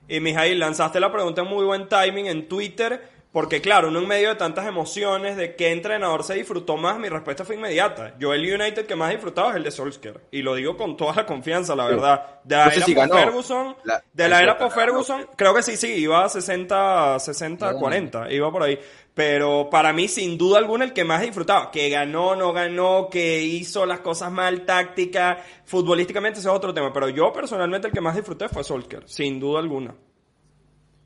y, 0.08 0.16
y 0.16 0.20
Mijail, 0.20 0.58
lanzaste 0.58 1.00
la 1.00 1.10
pregunta 1.12 1.42
en 1.42 1.48
muy 1.48 1.64
buen 1.64 1.88
timing 1.88 2.26
en 2.26 2.48
Twitter, 2.48 3.00
porque 3.32 3.60
claro, 3.62 3.88
uno 3.88 4.00
en 4.00 4.08
medio 4.08 4.28
de 4.28 4.34
tantas 4.34 4.66
emociones 4.66 5.36
de 5.38 5.56
qué 5.56 5.72
entrenador 5.72 6.22
se 6.22 6.34
disfrutó 6.34 6.76
más, 6.76 6.98
mi 6.98 7.08
respuesta 7.08 7.44
fue 7.44 7.56
inmediata. 7.56 8.14
Yo 8.18 8.34
el 8.34 8.42
United 8.42 8.84
que 8.86 8.94
más 8.94 9.10
he 9.10 9.16
disfrado 9.16 9.50
es 9.50 9.56
el 9.56 9.64
de 9.64 9.70
Solskjaer, 9.70 10.20
y 10.30 10.42
lo 10.42 10.54
digo 10.54 10.76
con 10.76 10.96
toda 10.96 11.14
la 11.14 11.24
confianza, 11.26 11.74
la 11.74 11.86
verdad. 11.86 12.40
De 12.44 12.56
la 12.56 12.64
No 12.66 12.70
sé 12.70 12.76
era 12.76 12.86
si 12.86 12.94
ganó. 12.94 13.14
Ferguson, 13.14 13.76
La- 13.84 14.02
de 14.12 14.28
la 14.28 14.42
era 14.42 14.58
post 14.58 14.74
Ferguson, 14.76 15.26
creo 15.36 15.54
que 15.54 15.62
sí, 15.62 15.76
sí, 15.76 15.94
iba 15.94 16.24
a 16.24 16.28
60, 16.28 17.18
60, 17.18 17.74
40, 17.78 18.30
iba 18.32 18.50
por 18.52 18.62
ahí. 18.64 18.78
Pero 19.14 19.68
para 19.70 19.92
mí, 19.92 20.08
sin 20.08 20.38
duda 20.38 20.58
alguna, 20.58 20.84
el 20.84 20.92
que 20.94 21.04
más 21.04 21.22
he 21.22 21.26
disfrutado, 21.26 21.70
que 21.70 21.88
ganó, 21.90 22.34
no 22.34 22.52
ganó, 22.52 23.08
que 23.10 23.42
hizo 23.42 23.84
las 23.86 24.00
cosas 24.00 24.30
mal, 24.32 24.64
táctica, 24.64 25.38
futbolísticamente, 25.66 26.38
ese 26.40 26.48
es 26.48 26.54
otro 26.54 26.72
tema. 26.72 26.92
Pero 26.92 27.08
yo 27.10 27.32
personalmente 27.32 27.88
el 27.88 27.92
que 27.92 28.00
más 28.00 28.14
disfruté 28.16 28.48
fue 28.48 28.64
Solskjaer, 28.64 29.08
sin 29.08 29.38
duda 29.40 29.60
alguna. 29.60 29.94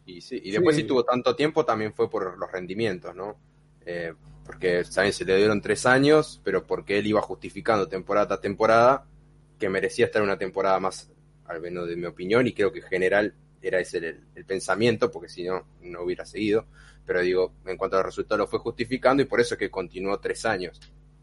Y, 0.06 0.20
sí, 0.20 0.40
y 0.42 0.50
después 0.52 0.76
Sí. 0.76 0.82
si 0.82 0.88
tuvo 0.88 1.04
tanto 1.04 1.34
tiempo 1.34 1.64
también 1.64 1.92
fue 1.92 2.08
por 2.08 2.38
los 2.38 2.50
rendimientos, 2.50 3.14
¿no? 3.14 3.36
Eh, 3.84 4.14
porque 4.44 4.84
también 4.94 5.12
se 5.12 5.24
le 5.24 5.36
dieron 5.36 5.60
tres 5.60 5.84
años, 5.86 6.40
pero 6.44 6.64
porque 6.64 6.98
él 6.98 7.06
iba 7.08 7.20
justificando 7.20 7.88
temporada 7.88 8.28
tras 8.28 8.40
temporada 8.40 9.04
que 9.58 9.68
merecía 9.68 10.06
estar 10.06 10.22
una 10.22 10.38
temporada 10.38 10.78
más, 10.78 11.10
al 11.46 11.60
menos 11.60 11.88
de 11.88 11.96
mi 11.96 12.06
opinión, 12.06 12.46
y 12.46 12.52
creo 12.52 12.70
que 12.72 12.78
en 12.80 12.86
general 12.86 13.34
era 13.60 13.80
ese 13.80 13.98
el, 13.98 14.20
el 14.34 14.44
pensamiento, 14.44 15.10
porque 15.10 15.28
si 15.28 15.42
no, 15.44 15.66
no 15.82 16.02
hubiera 16.02 16.24
seguido. 16.24 16.66
Pero 17.04 17.20
digo, 17.22 17.54
en 17.66 17.76
cuanto 17.76 17.96
a 17.96 18.00
los 18.00 18.06
resultados 18.06 18.38
lo 18.38 18.46
fue 18.46 18.58
justificando 18.60 19.22
y 19.22 19.26
por 19.26 19.40
eso 19.40 19.54
es 19.54 19.58
que 19.58 19.70
continuó 19.70 20.18
tres 20.20 20.44
años. 20.44 20.80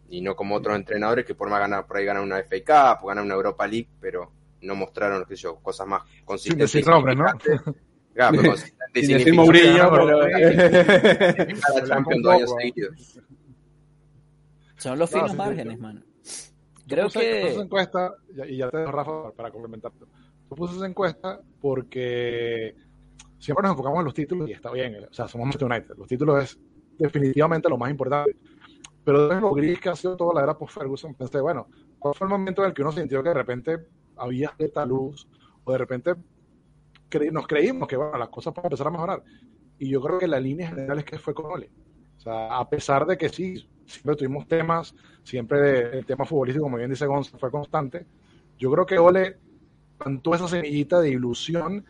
Y 0.10 0.22
no 0.22 0.36
como 0.36 0.56
otros 0.56 0.76
entrenadores 0.76 1.26
que 1.26 1.36
por 1.36 1.50
más 1.50 1.60
ganar, 1.60 1.86
por 1.86 1.98
ahí 1.98 2.06
ganan 2.06 2.24
una 2.24 2.40
FA 2.44 2.58
Cup 3.00 3.08
ganan 3.08 3.26
una 3.26 3.36
Europa 3.36 3.66
League, 3.68 3.88
pero 4.00 4.32
no 4.62 4.76
mostraron, 4.76 5.26
qué 5.26 5.36
sé 5.36 5.44
yo, 5.44 5.56
cosas 5.58 5.88
más 5.88 6.04
consistentes. 6.26 6.72
decir 6.72 6.86
y 6.88 6.90
nombres, 6.90 7.18
¿no? 7.18 7.26
Claro, 8.14 8.38
pero 8.42 8.56
Sin 8.58 9.08
decir. 9.18 9.34
Mourinho, 9.34 9.90
pero... 9.92 10.20
Cada 10.20 11.84
Champions 11.88 12.24
dos 12.24 12.34
años 12.34 12.54
seguidos. 12.60 13.20
Son 14.78 15.00
los 15.00 15.12
No, 15.12 15.18
finos 15.20 15.36
márgenes, 15.36 15.80
mano. 15.80 16.02
Creo 16.88 17.06
puse- 17.08 17.20
tú 17.42 17.42
puse 17.48 17.56
que... 17.56 17.62
encuesta, 17.62 18.14
y 18.50 18.58
ya 18.58 18.70
te 18.70 18.78
dejo, 18.78 18.92
Rafa, 18.92 19.32
para 19.32 19.52
complementarte. 19.52 20.06
Tú 20.50 20.56
puse 20.56 20.76
esa 20.76 20.86
encuesta 20.86 21.40
porque 21.62 22.76
siempre 23.40 23.64
nos 23.64 23.72
enfocamos 23.72 24.00
en 24.00 24.06
los 24.06 24.14
títulos 24.14 24.50
y 24.50 24.54
está 24.54 24.72
bien. 24.72 24.96
O 25.10 25.14
sea, 25.14 25.28
somos 25.28 25.46
Manchester 25.46 25.72
United. 25.72 25.96
Los 25.98 26.08
títulos 26.08 26.44
es 26.44 26.60
definitivamente 27.00 27.70
lo 27.70 27.78
más 27.78 27.90
importante. 27.90 28.36
Pero 29.06 29.32
en 29.32 29.42
lo 29.42 29.52
gris 29.54 29.80
que 29.80 29.90
ha 29.90 29.96
sido 29.96 30.16
toda 30.16 30.34
la 30.36 30.44
era 30.44 30.58
post-Ferguson, 30.58 31.14
pensé, 31.16 31.40
bueno, 31.42 31.68
¿cuál 32.00 32.14
fue 32.16 32.26
el 32.26 32.32
momento 32.32 32.62
en 32.64 32.70
el 32.70 32.74
que 32.74 32.82
uno 32.84 32.92
sintió 32.92 33.22
que 33.24 33.30
de 33.30 33.36
repente 33.36 33.80
había 34.18 34.54
cierta 34.56 34.86
luz 34.86 35.28
o 35.66 35.72
de 35.72 35.78
repente 35.78 36.16
nos 37.32 37.48
creímos 37.48 37.88
que 37.88 37.98
bueno, 37.98 38.18
las 38.18 38.30
cosas 38.30 38.54
pueden 38.54 38.68
empezar 38.68 38.88
a 38.88 38.92
mejorar? 38.92 39.24
Y 39.80 39.90
yo 39.90 40.02
creo 40.02 40.20
que 40.20 40.28
la 40.28 40.40
línea 40.40 40.70
general 40.70 41.00
es 41.00 41.06
que 41.06 41.18
fue 41.18 41.34
con 41.34 41.46
Ole. 41.46 41.70
O 42.18 42.20
sea, 42.20 42.58
a 42.58 42.70
pesar 42.70 43.06
de 43.06 43.18
que 43.18 43.30
sí, 43.30 43.68
siempre 43.86 44.16
tuvimos 44.16 44.48
temas, 44.48 44.96
siempre 45.24 45.98
el 45.98 46.06
tema 46.06 46.26
futbolístico, 46.26 46.66
como 46.66 46.78
bien 46.78 46.90
dice 46.90 47.06
Gonzalo, 47.06 47.40
fue 47.40 47.52
constante. 47.52 48.06
Yo 48.58 48.72
creo 48.72 48.86
que 48.86 49.00
Ole 49.00 49.38
plantó 49.98 50.36
esa 50.36 50.48
semillita 50.48 51.02
de 51.02 51.10
ilusión 51.10 51.86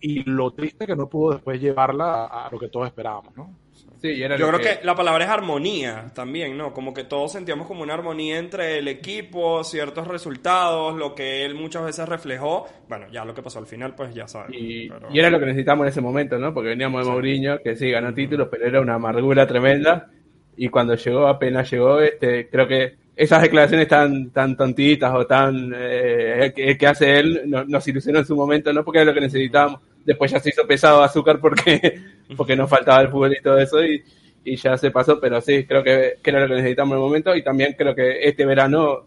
y 0.00 0.22
lo 0.24 0.52
triste 0.52 0.86
que 0.86 0.96
no 0.96 1.08
pudo 1.08 1.34
después 1.34 1.60
llevarla 1.60 2.24
a, 2.26 2.46
a 2.46 2.50
lo 2.50 2.58
que 2.58 2.68
todos 2.68 2.86
esperábamos, 2.86 3.36
¿no? 3.36 3.65
Sí, 4.00 4.08
y 4.08 4.22
era 4.22 4.36
Yo 4.36 4.48
creo 4.48 4.60
que 4.60 4.84
la 4.84 4.94
palabra 4.94 5.24
es 5.24 5.30
armonía 5.30 6.10
también, 6.14 6.56
¿no? 6.56 6.72
Como 6.72 6.92
que 6.92 7.04
todos 7.04 7.32
sentíamos 7.32 7.66
como 7.66 7.82
una 7.82 7.94
armonía 7.94 8.38
entre 8.38 8.78
el 8.78 8.88
equipo, 8.88 9.64
ciertos 9.64 10.06
resultados, 10.06 10.94
lo 10.96 11.14
que 11.14 11.44
él 11.44 11.54
muchas 11.54 11.84
veces 11.84 12.08
reflejó. 12.08 12.66
Bueno, 12.88 13.06
ya 13.10 13.24
lo 13.24 13.34
que 13.34 13.42
pasó 13.42 13.58
al 13.58 13.66
final, 13.66 13.94
pues 13.94 14.14
ya 14.14 14.28
saben. 14.28 14.54
Y, 14.54 14.88
Pero- 14.88 15.08
y 15.12 15.18
era 15.18 15.30
lo 15.30 15.38
que 15.40 15.46
necesitábamos 15.46 15.84
en 15.86 15.88
ese 15.90 16.00
momento, 16.00 16.38
¿no? 16.38 16.52
Porque 16.52 16.70
veníamos 16.70 17.04
de 17.04 17.10
Mourinho, 17.10 17.58
que 17.62 17.74
sí 17.76 17.90
ganó 17.90 18.12
títulos, 18.12 18.48
pero 18.50 18.66
era 18.66 18.80
una 18.80 18.94
amargura 18.94 19.46
tremenda. 19.46 20.10
Y 20.56 20.68
cuando 20.68 20.94
llegó, 20.94 21.26
apenas 21.26 21.70
llegó, 21.70 22.00
este, 22.00 22.48
creo 22.48 22.66
que 22.68 22.94
esas 23.16 23.42
declaraciones 23.42 23.88
tan, 23.88 24.30
tan 24.30 24.56
tontitas 24.56 25.12
o 25.14 25.26
tan 25.26 25.72
eh, 25.74 26.52
que, 26.54 26.76
que 26.76 26.86
hace 26.86 27.18
él 27.18 27.42
no- 27.46 27.64
nos 27.64 27.86
ilusionó 27.88 28.18
en 28.20 28.26
su 28.26 28.36
momento, 28.36 28.72
¿no? 28.72 28.84
Porque 28.84 28.98
era 29.00 29.06
lo 29.06 29.14
que 29.14 29.20
necesitábamos. 29.22 29.80
Después 30.06 30.30
ya 30.32 30.40
se 30.40 30.50
hizo 30.50 30.66
pesado 30.66 31.02
azúcar 31.02 31.40
porque, 31.40 32.00
porque 32.36 32.56
nos 32.56 32.70
faltaba 32.70 33.02
el 33.02 33.08
fútbol 33.10 33.34
y 33.36 33.42
todo 33.42 33.58
eso 33.58 33.84
y, 33.84 34.02
y 34.44 34.56
ya 34.56 34.78
se 34.78 34.90
pasó, 34.92 35.20
pero 35.20 35.40
sí, 35.42 35.66
creo 35.66 35.84
que, 35.84 36.14
que 36.22 36.30
era 36.30 36.40
lo 36.40 36.48
que 36.48 36.54
necesitamos 36.56 36.92
en 36.94 36.98
el 37.02 37.04
momento 37.08 37.36
y 37.36 37.44
también 37.44 37.74
creo 37.78 37.94
que 37.94 38.26
este 38.28 38.46
verano 38.46 39.06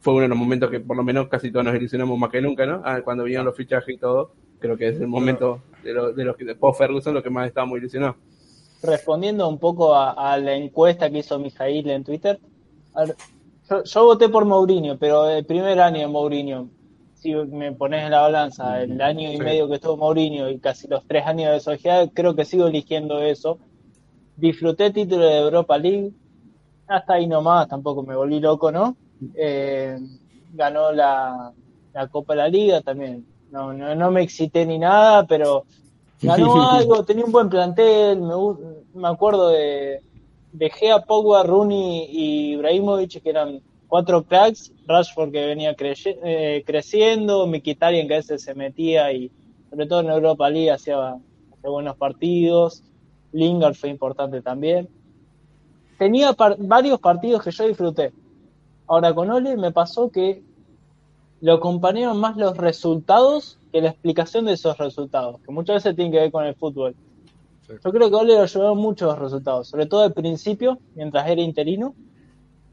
fue 0.00 0.14
uno 0.14 0.22
de 0.22 0.28
los 0.28 0.38
momentos 0.38 0.70
que 0.70 0.80
por 0.80 0.96
lo 0.96 1.04
menos 1.04 1.28
casi 1.28 1.50
todos 1.52 1.64
nos 1.66 1.74
ilusionamos 1.76 2.18
más 2.18 2.30
que 2.30 2.40
nunca, 2.42 2.66
¿no? 2.66 2.82
Ah, 2.84 3.00
Cuando 3.02 3.24
vinieron 3.24 3.46
los 3.46 3.56
fichajes 3.56 3.94
y 3.94 3.98
todo, 3.98 4.32
creo 4.58 4.76
que 4.76 4.88
es 4.88 5.00
el 5.00 5.08
momento 5.08 5.62
de, 5.82 5.92
lo- 5.92 6.12
de 6.12 6.24
los 6.24 6.36
que 6.36 6.44
de 6.44 6.54
post 6.56 6.78
Ferguson 6.78 7.14
lo 7.14 7.22
que 7.22 7.30
más 7.30 7.46
estábamos 7.48 7.78
ilusionados. 7.78 8.16
respondiendo 8.82 9.48
un 9.48 9.58
poco 9.58 9.94
a, 9.94 10.12
a 10.32 10.38
la 10.38 10.54
encuesta 10.54 11.10
que 11.10 11.18
hizo 11.18 11.38
Mijail 11.38 11.88
en 11.90 12.04
Twitter, 12.04 12.40
a 12.94 13.04
ver, 13.04 13.16
yo, 13.68 13.84
yo 13.84 14.04
voté 14.04 14.28
por 14.28 14.44
Mourinho, 14.46 14.98
pero 14.98 15.28
el 15.28 15.44
primer 15.46 15.80
año 15.80 16.00
de 16.00 16.06
Mourinho, 16.08 16.70
si 17.20 17.34
me 17.34 17.72
pones 17.72 18.04
en 18.04 18.10
la 18.12 18.22
balanza, 18.22 18.82
el 18.82 19.00
año 19.00 19.30
y 19.32 19.36
Sí. 19.36 19.42
medio 19.42 19.68
que 19.68 19.74
estuvo 19.76 19.96
Mourinho 19.96 20.48
y 20.50 20.58
casi 20.58 20.88
los 20.88 21.06
tres 21.06 21.26
años 21.26 21.52
de 21.52 21.60
Solskjaer, 21.60 22.10
creo 22.12 22.34
que 22.34 22.44
sigo 22.44 22.66
eligiendo 22.66 23.20
eso. 23.22 23.58
Disfruté 24.36 24.90
título 24.90 25.26
de 25.26 25.38
Europa 25.38 25.76
League, 25.78 26.12
hasta 26.86 27.14
ahí 27.14 27.26
nomás, 27.26 27.68
tampoco 27.68 28.02
me 28.02 28.16
volví 28.16 28.40
loco, 28.40 28.72
¿no? 28.72 28.96
Eh, 29.34 29.98
ganó 30.52 30.92
la, 30.92 31.52
la 31.92 32.08
Copa 32.08 32.32
de 32.34 32.38
la 32.38 32.48
Liga 32.48 32.80
también. 32.80 33.26
No, 33.50 33.72
no, 33.72 33.94
no 33.94 34.10
me 34.10 34.22
excité 34.22 34.64
ni 34.66 34.78
nada, 34.78 35.26
pero 35.26 35.66
ganó 36.22 36.62
algo, 36.70 37.04
tenía 37.04 37.24
un 37.24 37.32
buen 37.32 37.48
plantel, 37.48 38.20
me, 38.22 38.34
me 38.94 39.08
acuerdo 39.08 39.48
de, 39.50 40.02
de 40.52 40.70
Gea, 40.70 41.00
Pogba, 41.00 41.42
Rooney 41.42 42.06
y 42.10 42.52
Ibrahimovic, 42.54 43.22
que 43.22 43.30
eran 43.30 43.60
cuatro 43.86 44.24
cracks, 44.24 44.72
Rashford 44.90 45.30
que 45.32 45.46
venía 45.46 45.74
creye- 45.76 46.18
eh, 46.22 46.62
creciendo, 46.66 47.46
Mkhitaryan 47.46 48.08
que 48.08 48.14
a 48.14 48.16
veces 48.18 48.42
se 48.42 48.54
metía 48.54 49.12
y 49.12 49.30
sobre 49.70 49.86
todo 49.86 50.00
en 50.00 50.10
Europa 50.10 50.50
League 50.50 50.70
hacía, 50.70 51.10
hacía 51.12 51.70
buenos 51.70 51.96
partidos, 51.96 52.82
Lingard 53.32 53.74
fue 53.74 53.88
importante 53.90 54.42
también. 54.42 54.88
Tenía 55.98 56.32
par- 56.32 56.56
varios 56.58 56.98
partidos 56.98 57.42
que 57.42 57.50
yo 57.50 57.68
disfruté. 57.68 58.12
Ahora 58.86 59.14
con 59.14 59.30
Ole 59.30 59.56
me 59.56 59.70
pasó 59.70 60.10
que 60.10 60.42
lo 61.40 61.54
acompañaron 61.54 62.18
más 62.18 62.36
los 62.36 62.56
resultados 62.56 63.58
que 63.72 63.80
la 63.80 63.90
explicación 63.90 64.46
de 64.46 64.54
esos 64.54 64.76
resultados, 64.78 65.40
que 65.42 65.52
muchas 65.52 65.76
veces 65.76 65.94
tienen 65.94 66.12
que 66.12 66.18
ver 66.18 66.32
con 66.32 66.44
el 66.44 66.54
fútbol. 66.56 66.94
Sí. 67.66 67.74
Yo 67.84 67.92
creo 67.92 68.10
que 68.10 68.16
Ole 68.16 68.34
lo 68.34 68.44
llevó 68.46 68.74
muchos 68.74 69.16
resultados, 69.18 69.68
sobre 69.68 69.86
todo 69.86 70.02
al 70.02 70.12
principio, 70.12 70.78
mientras 70.96 71.28
era 71.28 71.40
interino, 71.40 71.94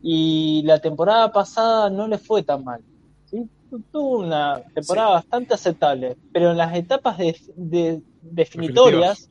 y 0.02 0.62
la 0.64 0.80
temporada 0.80 1.32
pasada 1.32 1.90
no 1.90 2.08
le 2.08 2.18
fue 2.18 2.44
tan 2.44 2.64
mal. 2.64 2.82
¿sí? 3.26 3.50
Tu- 3.70 3.82
Tuvo 3.92 4.20
una 4.20 4.62
temporada 4.74 5.10
bastante 5.10 5.54
aceptable, 5.54 6.16
pero 6.32 6.52
en 6.52 6.58
las 6.58 6.76
etapas 6.76 7.18
de, 7.18 7.36
de- 7.56 8.02
definitorias, 8.22 9.30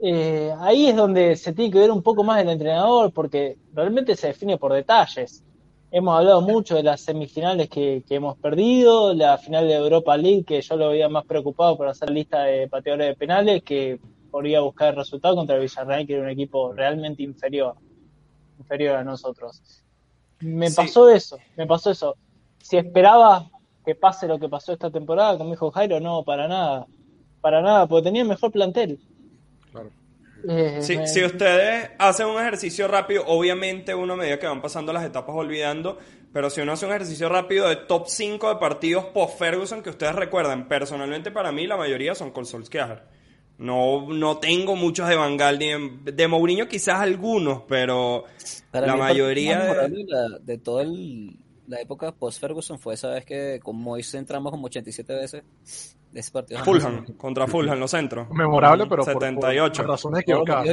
eh, 0.00 0.52
ahí 0.58 0.86
es 0.88 0.96
donde 0.96 1.36
se 1.36 1.52
tiene 1.52 1.70
que 1.72 1.78
ver 1.78 1.90
un 1.90 2.02
poco 2.02 2.24
más 2.24 2.40
el 2.42 2.48
entrenador, 2.50 3.12
porque 3.12 3.56
realmente 3.72 4.16
se 4.16 4.28
define 4.28 4.58
por 4.58 4.72
detalles. 4.72 5.42
Hemos 5.90 6.18
hablado 6.18 6.40
mucho 6.40 6.74
de 6.74 6.82
las 6.82 7.00
semifinales 7.02 7.68
que, 7.68 8.02
que 8.06 8.16
hemos 8.16 8.36
perdido, 8.38 9.14
la 9.14 9.38
final 9.38 9.68
de 9.68 9.74
Europa 9.74 10.16
League, 10.16 10.44
que 10.44 10.60
yo 10.60 10.76
lo 10.76 10.88
veía 10.88 11.08
más 11.08 11.24
preocupado 11.24 11.76
por 11.76 11.86
hacer 11.88 12.10
lista 12.10 12.42
de 12.44 12.68
pateadores 12.68 13.08
de 13.08 13.14
penales 13.16 13.62
que 13.62 14.00
por 14.30 14.46
ir 14.46 14.56
a 14.56 14.60
buscar 14.60 14.88
el 14.90 14.96
resultado 14.96 15.36
contra 15.36 15.54
el 15.54 15.62
Villarreal, 15.62 16.06
que 16.06 16.14
era 16.14 16.22
un 16.24 16.30
equipo 16.30 16.72
realmente 16.72 17.22
inferior, 17.22 17.76
inferior 18.58 18.96
a 18.96 19.04
nosotros. 19.04 19.60
Me 20.40 20.68
Sí. 20.68 20.76
pasó 20.76 21.08
eso, 21.10 21.38
me 21.56 21.66
pasó 21.66 21.90
eso. 21.90 22.16
Si 22.60 22.76
esperaba 22.76 23.50
que 23.84 23.94
pase 23.94 24.26
lo 24.26 24.38
que 24.38 24.48
pasó 24.48 24.72
esta 24.72 24.90
temporada, 24.90 25.36
como 25.38 25.50
dijo 25.50 25.70
Jairo, 25.70 26.00
no, 26.00 26.22
para 26.24 26.48
nada. 26.48 26.86
Para 27.40 27.60
nada, 27.60 27.86
porque 27.86 28.04
tenía 28.04 28.24
mejor 28.24 28.50
plantel. 28.50 28.98
Claro. 29.70 29.90
Eh, 30.48 30.78
Si, 30.82 30.96
me- 30.96 31.06
si 31.06 31.24
ustedes 31.24 31.90
hacen 31.98 32.26
un 32.26 32.40
ejercicio 32.40 32.86
rápido, 32.88 33.24
obviamente 33.26 33.94
uno 33.94 34.14
a 34.14 34.16
medida 34.16 34.38
que 34.38 34.46
van 34.46 34.60
pasando 34.62 34.92
las 34.92 35.04
etapas 35.04 35.34
olvidando, 35.36 35.98
pero 36.32 36.50
si 36.50 36.60
uno 36.60 36.72
hace 36.72 36.84
un 36.86 36.92
ejercicio 36.92 37.28
rápido 37.28 37.68
de 37.68 37.76
top 37.76 38.06
5 38.08 38.48
de 38.48 38.56
partidos 38.56 39.06
post-Ferguson 39.06 39.82
que 39.82 39.90
ustedes 39.90 40.14
recuerdan, 40.14 40.68
personalmente 40.68 41.30
para 41.30 41.52
mí 41.52 41.66
la 41.66 41.76
mayoría 41.76 42.14
son 42.14 42.30
con 42.30 42.44
Solskjaer. 42.44 43.02
No, 43.58 44.08
no 44.12 44.38
tengo 44.38 44.74
muchos 44.76 45.08
de 45.08 45.14
Van 45.16 45.36
Gaal 45.36 45.58
ni 45.58 45.66
de, 45.68 46.12
de 46.12 46.28
Mourinho 46.28 46.66
quizás 46.66 47.00
algunos, 47.00 47.62
pero 47.68 48.24
Para 48.70 48.86
la 48.88 48.96
mayoría 48.96 49.60
de- 49.60 49.88
de, 49.88 50.04
la- 50.08 50.38
de 50.40 50.58
toda 50.58 50.82
el- 50.82 51.36
la 51.66 51.80
época 51.80 52.12
post-Ferguson 52.12 52.78
fue 52.78 52.94
esa 52.94 53.08
vez 53.10 53.24
que 53.24 53.58
con 53.62 53.76
Moise 53.76 54.18
entramos 54.18 54.50
como 54.50 54.66
87 54.66 55.14
veces 55.14 55.42
de 56.12 56.20
ese 56.20 56.30
partido. 56.30 56.62
Fulham, 56.64 57.04
contra 57.16 57.46
Fulham, 57.46 57.78
los 57.78 57.90
centros. 57.90 58.28
Memorable, 58.30 58.84
pero 58.86 59.02
por- 59.04 59.12
por, 59.14 59.22
78. 59.22 59.82
por 59.82 59.90
razones 59.90 60.20
equivocadas. 60.22 60.66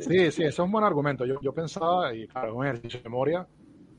Sí, 0.00 0.30
sí, 0.30 0.42
eso 0.42 0.46
es 0.46 0.58
un 0.58 0.72
buen 0.72 0.84
argumento. 0.84 1.24
Yo, 1.26 1.40
yo 1.40 1.52
pensaba, 1.52 2.14
y 2.14 2.26
claro, 2.26 2.48
es 2.48 2.54
un 2.54 2.64
ejercicio 2.66 2.98
de 3.00 3.04
memoria. 3.04 3.46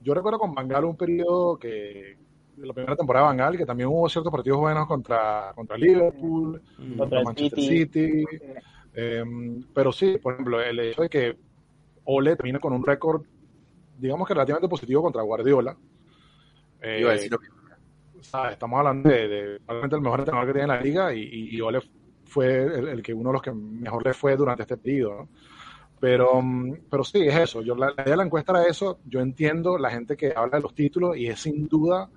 Yo 0.03 0.13
recuerdo 0.13 0.39
con 0.39 0.53
Bangal 0.53 0.85
un 0.85 0.95
periodo 0.97 1.57
que, 1.57 2.17
de 2.59 2.67
la 2.67 2.73
primera 2.73 2.95
temporada 2.95 3.25
de 3.25 3.29
Bangal, 3.37 3.57
que 3.57 3.65
también 3.65 3.89
hubo 3.89 4.07
ciertos 4.09 4.31
partidos 4.31 4.59
buenos 4.59 4.87
contra, 4.87 5.51
contra 5.55 5.77
Liverpool, 5.77 6.61
Contra 6.77 6.97
contra 6.97 7.23
Manchester 7.23 7.59
City. 7.59 8.09
City. 8.21 8.25
Eh, 8.93 9.23
pero 9.73 9.91
sí, 9.91 10.17
por 10.21 10.33
ejemplo, 10.33 10.61
el 10.61 10.79
hecho 10.79 11.01
de 11.03 11.09
que 11.09 11.37
Ole 12.05 12.35
termina 12.35 12.59
con 12.59 12.73
un 12.73 12.83
récord, 12.85 13.23
digamos 13.97 14.27
que 14.27 14.33
relativamente 14.33 14.67
positivo 14.69 15.01
contra 15.03 15.21
Guardiola. 15.21 15.75
Eh, 16.81 16.99
Iba 17.01 17.11
a 17.11 17.13
decir 17.13 17.31
lo 17.31 17.39
mismo. 17.39 17.55
o 18.19 18.23
sea, 18.23 18.51
estamos 18.51 18.77
hablando 18.79 19.09
de, 19.09 19.27
de 19.27 19.59
probablemente 19.59 19.95
el 19.95 20.01
mejor 20.01 20.19
entrenador 20.19 20.47
que 20.47 20.53
tiene 20.53 20.67
la 20.67 20.81
liga 20.81 21.13
y, 21.13 21.21
y- 21.21 21.55
y 21.55 21.61
Ole 21.61 21.81
fue 22.25 22.63
el, 22.63 22.87
el 22.89 23.01
que 23.03 23.13
uno 23.13 23.29
de 23.29 23.33
los 23.33 23.41
que 23.41 23.51
mejor 23.51 24.05
le 24.05 24.13
fue 24.13 24.35
durante 24.35 24.63
este 24.63 24.77
periodo. 24.77 25.15
¿no? 25.23 25.29
Pero, 25.99 26.41
mm, 26.41 26.73
pero 26.89 27.03
sí, 27.03 27.21
es 27.27 27.35
eso. 27.35 27.61
Yo, 27.61 27.75
la, 27.75 27.87
la 27.87 27.93
idea 28.03 28.11
de 28.11 28.17
la 28.17 28.23
encuesta 28.23 28.53
era 28.53 28.63
eso. 28.67 28.99
Yo 29.05 29.19
entiendo 29.19 29.77
la 29.77 29.89
gente 29.91 30.15
que 30.15 30.33
habla 30.35 30.57
de 30.57 30.63
los 30.63 30.73
títulos 30.73 31.17
y 31.17 31.27
es 31.27 31.39
sin 31.41 31.67
duda 31.67 32.09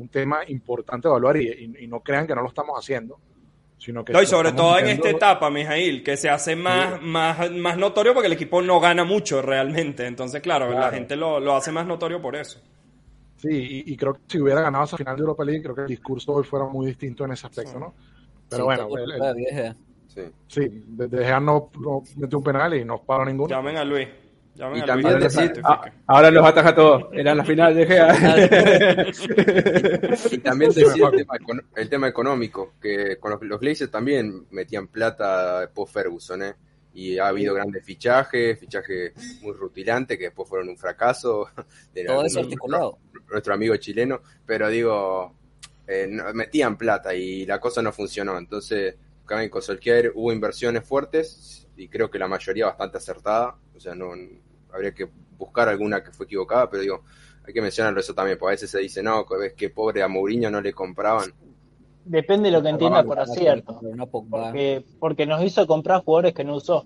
un 0.00 0.08
tema 0.08 0.40
importante 0.48 1.08
de 1.08 1.12
evaluar 1.12 1.36
y, 1.36 1.48
y- 1.48 1.84
y 1.84 1.86
no 1.86 2.00
crean 2.00 2.26
que 2.26 2.34
no 2.34 2.42
lo 2.42 2.48
estamos 2.48 2.76
haciendo, 2.78 3.18
sino 3.78 4.04
que 4.04 4.12
No, 4.12 4.20
y 4.22 4.26
sobre 4.26 4.52
todo 4.52 4.78
en 4.78 4.88
esta 4.88 5.08
etapa, 5.10 5.48
Mijail, 5.50 6.02
que 6.02 6.16
se 6.16 6.28
hace 6.28 6.54
más, 6.56 7.00
más, 7.02 7.50
más 7.50 7.76
notorio 7.78 8.12
porque 8.12 8.26
el 8.26 8.32
equipo 8.34 8.60
no 8.62 8.78
gana 8.80 9.04
mucho 9.04 9.40
realmente. 9.42 10.06
Entonces, 10.06 10.40
claro, 10.42 10.68
la 10.70 10.76
Claro. 10.76 10.92
gente 10.94 11.16
lo, 11.16 11.40
lo 11.40 11.54
hace 11.56 11.72
más 11.72 11.86
notorio 11.86 12.20
por 12.20 12.36
eso. 12.36 12.60
Sí, 13.36 13.48
y, 13.86 13.92
y 13.92 13.96
creo 13.96 14.12
que 14.14 14.20
si 14.28 14.38
hubiera 14.40 14.60
ganado 14.60 14.84
esa 14.84 14.98
final 14.98 15.16
de 15.16 15.20
Europa 15.22 15.44
League, 15.44 15.62
creo 15.62 15.74
que 15.74 15.80
el 15.82 15.86
discurso 15.88 16.32
hoy 16.34 16.44
fuera 16.44 16.66
muy 16.66 16.86
distinto 16.88 17.24
en 17.24 17.32
ese 17.32 17.46
aspecto, 17.46 17.78
¿no? 17.78 17.94
Pero 18.50 18.62
Sí, 18.62 18.64
bueno, 18.64 18.88
el- 18.98 19.12
el- 19.12 19.18
la 19.18 19.32
vieja. 19.32 19.76
Sí. 20.08 20.22
sí, 20.48 20.60
de, 20.88 21.06
de 21.06 21.24
Gea 21.24 21.38
no, 21.40 21.70
no 21.80 22.02
metió 22.16 22.36
un 22.38 22.44
penal 22.44 22.74
y 22.74 22.84
no 22.84 23.00
paró 23.00 23.24
ninguno. 23.24 23.48
Llamen 23.48 23.76
a 23.78 23.84
Luis. 23.84 24.08
Llamen 24.54 24.78
Y 24.82 24.86
también 24.86 25.18
decir- 25.20 25.60
Ah, 25.64 25.90
ahora 26.06 26.30
los 26.30 26.44
ataja 26.44 26.74
todos. 26.74 27.04
Era 27.12 27.34
la 27.34 27.44
final 27.44 27.74
de 27.74 27.86
Gea. 27.86 29.06
Y 30.30 30.38
también 30.38 30.70
decir 30.72 31.02
el 31.02 31.16
tema, 31.16 31.34
el 31.76 31.88
tema 31.88 32.08
económico, 32.08 32.74
que 32.80 33.16
con 33.18 33.30
los, 33.32 33.42
los 33.42 33.60
Glazers 33.60 33.90
también 33.90 34.46
metían 34.50 34.88
plata 34.88 35.70
post 35.72 35.94
Ferguson, 35.94 36.42
¿eh? 36.42 36.54
Y 36.92 37.18
ha 37.18 37.28
habido 37.28 37.54
grandes 37.54 37.84
fichajes, 37.84 38.58
fichajes 38.58 39.12
muy 39.42 39.52
rutilantes 39.52 40.18
que 40.18 40.24
después 40.24 40.48
fueron 40.48 40.68
un 40.68 40.76
fracaso. 40.76 41.48
de 41.94 42.04
Todo 42.04 42.20
algunos- 42.20 42.32
desarticulado. 42.34 42.98
nuestro 43.30 43.54
amigo 43.54 43.76
chileno, 43.76 44.20
pero 44.44 44.68
digo, 44.68 45.34
eh, 45.86 46.08
metían 46.34 46.76
plata 46.76 47.14
y 47.14 47.46
la 47.46 47.60
cosa 47.60 47.80
no 47.82 47.92
funcionó. 47.92 48.36
Entonces, 48.36 48.96
también 49.26 49.48
con 49.50 49.62
Solskjaer 49.62 50.12
hubo 50.16 50.32
inversiones 50.32 50.84
fuertes 50.84 51.68
y 51.80 51.88
creo 51.88 52.10
que 52.10 52.18
la 52.18 52.28
mayoría 52.28 52.66
bastante 52.66 52.98
acertada. 52.98 53.56
O 53.74 53.80
sea, 53.80 53.94
no 53.94 54.12
habría 54.72 54.92
que 54.92 55.08
buscar 55.38 55.68
alguna 55.68 56.04
que 56.04 56.12
fue 56.12 56.26
equivocada, 56.26 56.68
pero 56.68 56.82
digo, 56.82 57.02
hay 57.46 57.54
que 57.54 57.62
mencionarlo 57.62 58.00
eso 58.00 58.14
también, 58.14 58.38
porque 58.38 58.50
a 58.50 58.56
veces 58.56 58.70
se 58.70 58.80
dice, 58.80 59.02
no, 59.02 59.24
que 59.24 59.36
ves 59.36 59.54
que 59.54 59.70
pobre 59.70 60.02
a 60.02 60.08
Mourinho 60.08 60.50
no 60.50 60.60
le 60.60 60.74
compraban. 60.74 61.32
Depende 62.04 62.50
de 62.50 62.56
lo 62.56 62.62
que 62.62 62.68
entienda 62.68 63.02
por 63.02 63.18
acierto. 63.18 63.80
Porque, 64.10 64.84
porque 64.98 65.26
nos 65.26 65.42
hizo 65.42 65.66
comprar 65.66 66.02
jugadores 66.04 66.34
que 66.34 66.44
no 66.44 66.56
usó. 66.56 66.84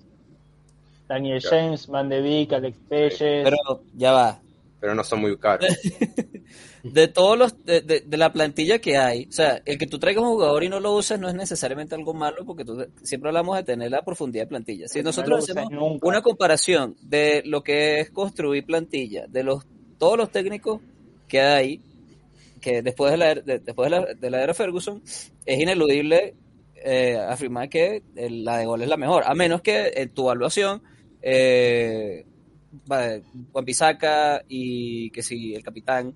Daniel 1.08 1.40
Claro. 1.40 1.56
James, 1.56 1.86
Van 1.88 2.08
de 2.08 2.20
Beek, 2.20 2.52
Alex 2.52 2.78
Telles. 2.88 3.18
Pero 3.18 3.82
ya 3.94 4.12
va. 4.12 4.40
Pero 4.80 4.94
no 4.94 5.02
son 5.02 5.20
muy 5.20 5.36
caros. 5.38 5.66
De 6.84 7.08
todos 7.08 7.38
los, 7.38 7.64
de, 7.64 7.80
de- 7.80 8.00
de 8.00 8.16
la 8.18 8.32
plantilla 8.32 8.78
que 8.78 8.96
hay, 8.98 9.26
o 9.28 9.32
sea, 9.32 9.62
el 9.64 9.78
que 9.78 9.86
tú 9.86 9.98
traigas 9.98 10.22
un 10.22 10.28
jugador 10.30 10.62
y 10.64 10.68
no 10.68 10.80
lo 10.80 10.94
uses 10.94 11.18
no 11.18 11.28
es 11.28 11.34
necesariamente 11.34 11.94
algo 11.94 12.12
malo 12.12 12.44
porque 12.44 12.64
tú, 12.64 12.86
siempre 13.02 13.30
hablamos 13.30 13.56
de 13.56 13.64
tener 13.64 13.90
la 13.90 14.02
profundidad 14.04 14.44
de 14.44 14.48
plantilla. 14.48 14.86
Si 14.88 14.98
No 14.98 15.04
nosotros 15.04 15.44
uses 15.44 15.56
hacemos 15.56 15.72
una 16.02 16.20
comparación 16.22 16.94
de 17.00 17.42
lo 17.46 17.62
que 17.64 18.00
es 18.00 18.10
construir 18.10 18.66
plantilla, 18.66 19.26
de 19.26 19.42
los 19.42 19.64
todos 19.98 20.18
los 20.18 20.30
técnicos 20.30 20.80
que 21.26 21.40
hay, 21.40 21.80
que 22.60 22.82
después 22.82 23.10
de 23.12 23.16
la, 23.16 23.34
de- 23.34 23.58
después 23.60 23.90
de 23.90 24.00
la, 24.00 24.06
de 24.14 24.30
la 24.30 24.42
era 24.42 24.52
Ferguson, 24.52 25.02
es 25.46 25.58
ineludible 25.60 26.34
eh, 26.84 27.16
afirmar 27.16 27.70
que 27.70 28.02
el- 28.14 28.44
la 28.44 28.58
de 28.58 28.66
gol 28.66 28.82
es 28.82 28.88
la 28.88 28.98
mejor, 28.98 29.22
a 29.26 29.34
menos 29.34 29.62
que 29.62 29.90
en 29.96 30.10
tu 30.10 30.24
evaluación 30.24 30.82
eh, 31.22 32.26
Juan 32.86 33.64
Bisaca 33.64 34.44
y 34.48 35.08
que 35.10 35.22
si 35.22 35.54
el 35.54 35.62
capitán 35.62 36.12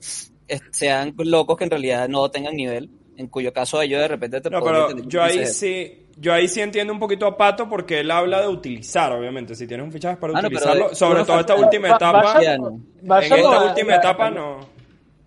sean 0.70 1.14
locos 1.18 1.56
que 1.56 1.64
en 1.64 1.70
realidad 1.70 2.08
no 2.08 2.30
tengan 2.30 2.54
nivel, 2.56 2.90
en 3.16 3.26
cuyo 3.28 3.52
caso 3.52 3.80
ellos 3.82 4.00
de 4.00 4.08
repente 4.08 4.40
te 4.40 4.50
No, 4.50 4.62
pero 4.62 4.96
yo 5.06 5.22
ahí 5.22 5.44
sí, 5.46 6.06
yo 6.16 6.32
ahí 6.32 6.48
sí 6.48 6.60
entiendo 6.60 6.92
un 6.92 6.98
poquito 6.98 7.26
a 7.26 7.36
Pato 7.36 7.68
porque 7.68 8.00
él 8.00 8.10
habla 8.10 8.40
de 8.42 8.48
utilizar, 8.48 9.12
obviamente. 9.12 9.54
Si 9.54 9.66
tienes 9.66 9.84
un 9.84 9.92
fichaje 9.92 10.16
para 10.16 10.38
Ah, 10.38 10.42
no, 10.42 10.48
utilizarlo, 10.48 10.88
de- 10.90 10.94
sobre 10.94 11.24
todo 11.24 11.40
esta 11.40 11.54
última 11.54 11.88
etapa, 11.88 12.42
en 12.42 12.82
esta 13.22 13.64
última 13.64 13.96
etapa 13.96 14.30
no. 14.30 14.60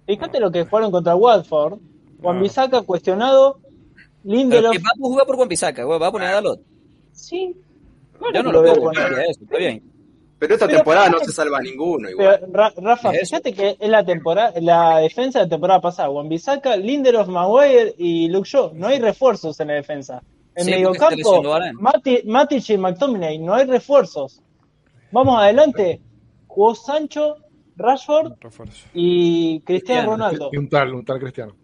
Fíjate 0.07 0.39
lo 0.39 0.51
que 0.51 0.65
jugaron 0.65 0.91
contra 0.91 1.15
Watford. 1.15 1.79
Juan 2.21 2.35
No. 2.37 2.41
Bisaca 2.43 2.81
cuestionado. 2.81 3.59
Pero 4.23 4.35
Lindelof. 4.35 4.71
que 4.73 4.79
va 4.79 4.89
a 4.93 4.97
jugar 4.99 5.25
por 5.25 5.35
Juan 5.35 5.47
Bisaca, 5.47 5.83
güey, 5.83 5.99
va 5.99 6.07
a 6.07 6.11
poner 6.11 6.27
a 6.27 6.31
Dalot. 6.33 6.61
Sí. 7.13 7.55
Yo 8.33 8.43
no 8.43 8.51
lo 8.51 8.59
lo 8.59 8.61
veo 8.61 8.73
veo 8.75 8.83
poner. 8.83 9.13
eso, 9.29 9.39
está 9.43 9.57
bien. 9.57 9.81
Pero 10.41 10.55
esta 10.55 10.65
Pero- 10.65 10.79
temporada 10.79 11.09
no 11.09 11.19
se 11.19 11.31
salva 11.31 11.61
ninguno 11.61 12.09
igual. 12.09 12.39
Pero, 12.41 12.51
Ra- 12.51 12.73
Rafa, 12.75 13.11
Es 13.11 13.21
eso. 13.21 13.29
fíjate 13.37 13.53
que 13.53 13.77
es 13.79 13.89
la 13.89 14.03
temporada, 14.03 14.53
la 14.59 14.97
defensa 14.97 15.37
de 15.37 15.45
la 15.45 15.49
temporada 15.49 15.79
pasada, 15.81 16.09
Juan 16.09 16.27
Bisaca, 16.29 16.75
Lindelof, 16.75 17.27
Maguire 17.27 17.93
y 17.99 18.27
Luke 18.27 18.49
Shaw. 18.49 18.71
No 18.73 18.87
hay 18.87 18.97
refuerzos 18.99 19.59
en 19.59 19.67
la 19.67 19.75
defensa. 19.75 20.23
En 20.55 20.65
Sí, 20.65 20.71
medio 20.71 20.87
porque 20.87 20.99
se 21.09 21.15
lesionó 21.17 21.35
campo, 21.43 21.49
Varane. 21.51 21.73
Mati- 21.77 22.23
Matic 22.25 22.69
y 22.71 22.77
McTominay, 22.77 23.37
no 23.37 23.53
hay 23.53 23.65
refuerzos. 23.67 24.41
Vamos 25.11 25.37
adelante. 25.39 26.01
Jugó 26.47 26.73
Sancho, 26.73 27.35
Rashford 27.77 28.33
Refuerzo. 28.41 28.87
y 28.95 29.59
Cristiano 29.61 29.65
Cristiano. 29.65 30.11
Ronaldo. 30.11 30.49
Y 30.51 30.57
un 30.57 30.69
tal, 30.69 30.93
un 30.95 31.05
tal 31.05 31.19
cristiano. 31.19 31.55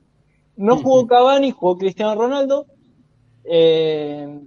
No 0.55 0.77
jugó 0.77 1.07
Cavani, 1.07 1.49
jugó 1.49 1.77
Cristiano 1.79 2.13
Ronaldo. 2.13 2.67
Eh, 3.43 4.39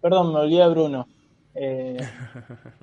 perdón, 0.00 0.32
me 0.34 0.38
olvidé 0.40 0.62
de 0.62 0.68
Bruno. 0.68 1.08
Eh, 1.54 1.96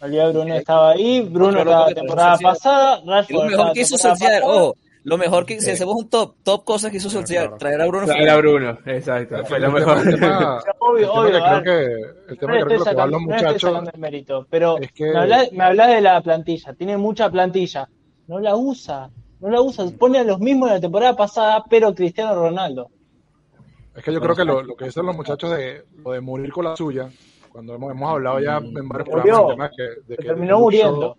de 0.00 0.32
Bruno, 0.32 0.54
estaba 0.54 0.90
ahí. 0.92 1.20
Bruno 1.22 1.64
loco 1.64 1.70
la 1.88 1.94
temporada 1.94 2.38
pasada. 2.38 3.00
Y 3.02 3.06
lo 3.06 3.12
Rashford 3.12 3.36
mejor 3.44 3.50
estaba 3.50 3.72
que 3.72 3.80
hizo 3.80 3.98
Solskjaer, 3.98 4.42
ojo, 4.44 4.76
lo 5.04 5.16
mejor 5.18 5.46
que 5.46 5.60
si 5.60 5.70
hacemos 5.70 5.94
un 5.96 6.08
top, 6.08 6.34
top 6.42 6.64
cosas 6.64 6.90
que 6.90 6.98
hizo 6.98 7.08
Solskjaer, 7.10 7.56
traer 7.58 7.80
a 7.80 7.86
Bruno 7.86 8.12
Era 8.12 8.36
Bruno, 8.36 8.78
exacto. 8.86 9.44
Fue 9.46 9.58
lo 9.58 9.68
El 9.68 9.72
mejor. 9.72 9.98
el 10.08 10.20
tema- 10.20 10.60
Obvio, 10.80 10.98
el 10.98 11.06
tema 11.06 11.20
obvio, 11.20 11.30
que 11.32 11.38
a 11.38 11.62
creo 11.62 11.62
que- 11.62 12.32
el 12.32 12.38
tema 12.38 12.52
que 12.52 12.58
creo 12.64 12.78
que 12.78 12.84
sacando, 12.84 13.06
los 13.18 13.20
muchachos 13.22 13.88
el 13.94 14.00
mérito, 14.00 14.46
pero 14.50 14.78
es 14.78 14.92
que- 14.92 15.12
me, 15.12 15.18
hablas, 15.18 15.52
me 15.52 15.64
hablas 15.64 15.88
de 15.88 16.00
la 16.00 16.20
plantilla, 16.20 16.72
tiene 16.74 16.96
mucha 16.96 17.30
plantilla, 17.30 17.88
no 18.26 18.38
la 18.38 18.54
usa, 18.56 19.10
no 19.40 19.48
la 19.50 19.60
usa, 19.60 19.86
pone 19.98 20.18
a 20.18 20.24
los 20.24 20.38
mismos 20.40 20.68
de 20.68 20.74
la 20.76 20.80
temporada 20.80 21.16
pasada, 21.16 21.64
pero 21.70 21.94
Cristiano 21.94 22.34
Ronaldo. 22.34 22.88
Es 23.96 24.04
que 24.04 24.12
yo 24.12 24.20
creo 24.20 24.36
que 24.36 24.44
lo, 24.44 24.62
lo 24.62 24.76
que 24.76 24.84
dicen 24.86 25.06
los 25.06 25.16
muchachos 25.16 25.50
de 25.56 25.82
lo 26.04 26.12
de 26.12 26.20
morir 26.20 26.52
con 26.52 26.64
la 26.66 26.76
suya, 26.76 27.08
cuando 27.48 27.74
hemos, 27.74 27.90
hemos 27.92 28.10
hablado 28.10 28.40
ya 28.40 28.58
en 28.58 28.88
varios 28.88 29.08
programas 29.08 29.70
que, 29.76 29.82
de 30.06 30.16
que 30.16 30.22
terminó 30.24 30.52
Luke 30.54 30.62
muriendo. 30.62 31.00
Shaw, 31.00 31.16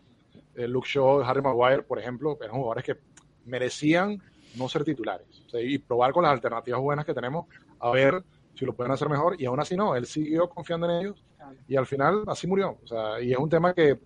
eh, 0.55 0.67
Luke 0.67 0.87
Shaw, 0.89 1.21
Harry 1.21 1.41
Maguire, 1.41 1.83
por 1.83 1.99
ejemplo, 1.99 2.37
eran 2.41 2.55
jugadores 2.55 2.83
que 2.83 2.97
merecían 3.45 4.21
no 4.55 4.67
ser 4.67 4.83
titulares 4.83 5.27
O 5.45 5.49
sea, 5.49 5.61
y 5.61 5.77
probar 5.77 6.11
con 6.11 6.23
las 6.23 6.31
alternativas 6.33 6.79
buenas 6.81 7.05
que 7.05 7.13
tenemos 7.13 7.45
a 7.79 7.91
ver 7.91 8.23
si 8.55 8.65
lo 8.65 8.73
pueden 8.73 8.91
hacer 8.91 9.07
mejor 9.09 9.39
y 9.41 9.45
aún 9.45 9.59
así 9.59 9.75
no, 9.75 9.95
él 9.95 10.05
siguió 10.05 10.49
confiando 10.49 10.89
en 10.89 10.97
ellos 11.05 11.23
y 11.67 11.75
al 11.75 11.85
final 11.85 12.23
así 12.27 12.45
murió. 12.47 12.77
O 12.83 12.87
sea, 12.87 13.21
y 13.21 13.31
es 13.31 13.37
un 13.37 13.49
tema 13.49 13.73
que 13.73 13.99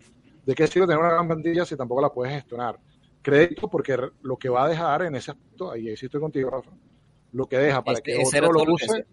de 0.45 0.55
qué 0.55 0.67
sirve 0.67 0.85
tener 0.85 0.99
una 0.99 1.09
gran 1.13 1.27
plantilla 1.27 1.65
si 1.65 1.75
tampoco 1.75 2.01
la 2.01 2.09
puedes 2.09 2.33
gestionar. 2.35 2.77
Crédito 3.21 3.67
porque 3.69 3.97
lo 4.21 4.37
que 4.37 4.49
va 4.49 4.65
a 4.65 4.69
dejar 4.69 5.03
en 5.03 5.15
ese 5.15 5.31
aspecto, 5.31 5.71
ahí 5.71 5.95
sí 5.97 6.05
estoy 6.05 6.19
contigo, 6.21 6.49
Rafa, 6.49 6.71
lo 7.31 7.45
que 7.47 7.57
deja 7.57 7.81
para 7.83 7.93
Ese- 7.99 8.03
que 8.03 8.17
otro 8.23 8.41
lo 8.51 8.59
lo 8.59 8.65
que 8.65 8.71
use. 8.73 9.05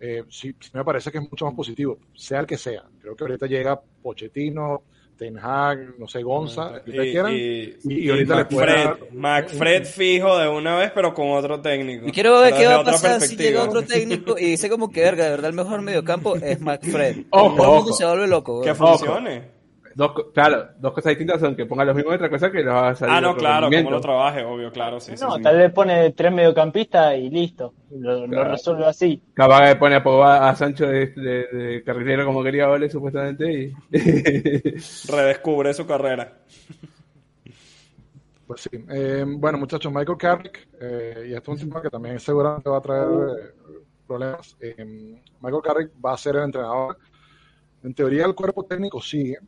Eh, 0.00 0.24
sí, 0.28 0.54
sí 0.60 0.70
me 0.74 0.84
parece 0.84 1.10
que 1.10 1.18
es 1.18 1.30
mucho 1.30 1.44
más 1.46 1.54
positivo, 1.54 1.98
sea 2.14 2.40
el 2.40 2.46
que 2.46 2.58
sea. 2.58 2.84
Creo 3.00 3.16
que 3.16 3.24
ahorita 3.24 3.46
llega 3.46 3.80
Pochettino, 4.02 4.82
Ten 5.16 5.38
Hag, 5.38 5.98
no 5.98 6.06
sé, 6.06 6.22
Gonza, 6.22 6.82
que 6.84 6.90
Y, 6.90 6.92
ustedes 6.92 7.10
quieran. 7.12 7.32
y- 7.32 7.94
Y, 7.94 8.04
y 8.06 8.10
ahorita 8.10 8.34
McFred, 8.36 8.84
dar- 8.84 8.98
McFred 9.12 9.84
fijo 9.86 10.36
de 10.38 10.46
una 10.48 10.76
vez, 10.76 10.92
pero 10.94 11.14
con 11.14 11.30
otro 11.30 11.58
técnico. 11.62 12.06
Y 12.06 12.12
quiero 12.12 12.38
ver 12.40 12.52
qué 12.54 12.66
va 12.66 12.74
a 12.74 12.80
otra 12.80 12.92
pasar 12.92 13.12
si 13.14 13.18
perspectiva. 13.20 13.48
llega 13.50 13.64
otro 13.64 13.82
técnico 13.82 14.38
y 14.38 14.44
dice 14.50 14.68
como 14.68 14.90
que 14.90 15.00
verga, 15.00 15.24
de 15.24 15.30
verdad 15.30 15.48
el 15.48 15.56
mejor 15.56 15.80
mediocampo 15.80 16.36
es 16.36 16.60
McFred. 16.60 17.24
Ojo, 17.30 17.62
ojo. 17.62 17.92
se 17.94 18.04
vuelve 18.04 18.26
loco. 18.26 18.60
Que 18.60 18.74
funcione. 18.74 19.55
Dos, 19.96 20.12
claro, 20.34 20.68
dos 20.78 20.92
cosas 20.92 21.12
distintas 21.12 21.40
son 21.40 21.56
que 21.56 21.64
ponga 21.64 21.82
los 21.82 21.96
mismos 21.96 22.12
y 22.12 22.16
otra 22.16 22.28
cosa 22.28 22.52
que 22.52 22.62
lo 22.62 22.74
va 22.74 22.90
a 22.90 22.94
salir 22.94 23.14
Ah, 23.14 23.20
no, 23.22 23.34
claro, 23.34 23.70
como 23.70 23.90
lo 23.92 23.98
trabaje, 24.02 24.44
obvio, 24.44 24.70
claro, 24.70 25.00
sí, 25.00 25.12
No, 25.18 25.36
sí. 25.36 25.42
tal 25.42 25.56
vez 25.56 25.72
pone 25.72 26.10
tres 26.12 26.30
mediocampistas 26.32 27.16
y 27.16 27.30
listo. 27.30 27.72
Lo, 27.90 28.26
resuelve 28.44 28.84
así. 28.84 29.22
Capaz 29.32 29.70
que 29.70 29.76
pone 29.76 29.94
a 29.94 30.02
Pogba 30.02 30.50
a 30.50 30.54
Sancho 30.54 30.86
de, 30.86 31.06
de- 31.06 31.46
de 31.46 31.82
carrilero 31.82 32.26
como 32.26 32.42
quería 32.44 32.68
Ole 32.68 32.90
supuestamente 32.90 33.50
y 33.50 33.72
Redescubre 35.08 35.72
su 35.72 35.86
carrera. 35.86 36.40
Pues 38.46 38.60
sí. 38.60 38.84
Eh, 38.90 39.24
bueno, 39.26 39.56
muchachos, 39.56 39.90
Michael 39.90 40.18
Carrick, 40.18 40.68
eh, 40.78 41.28
y 41.30 41.32
esto 41.32 41.54
es 41.54 41.62
un 41.62 41.68
tema 41.70 41.80
que 41.80 41.88
también 41.88 42.20
seguramente 42.20 42.68
va 42.68 42.76
a 42.76 42.82
traer 42.82 43.08
eh, 43.08 43.54
problemas. 44.06 44.56
Eh, 44.60 44.84
Michael 45.40 45.62
Carrick 45.64 45.90
va 46.04 46.12
a 46.12 46.18
ser 46.18 46.36
el 46.36 46.42
entrenador. 46.42 46.98
En 47.82 47.94
teoría, 47.94 48.26
el 48.26 48.34
cuerpo 48.34 48.62
técnico 48.64 49.00
sigue. 49.00 49.38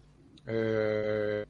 Eh, 0.51 1.45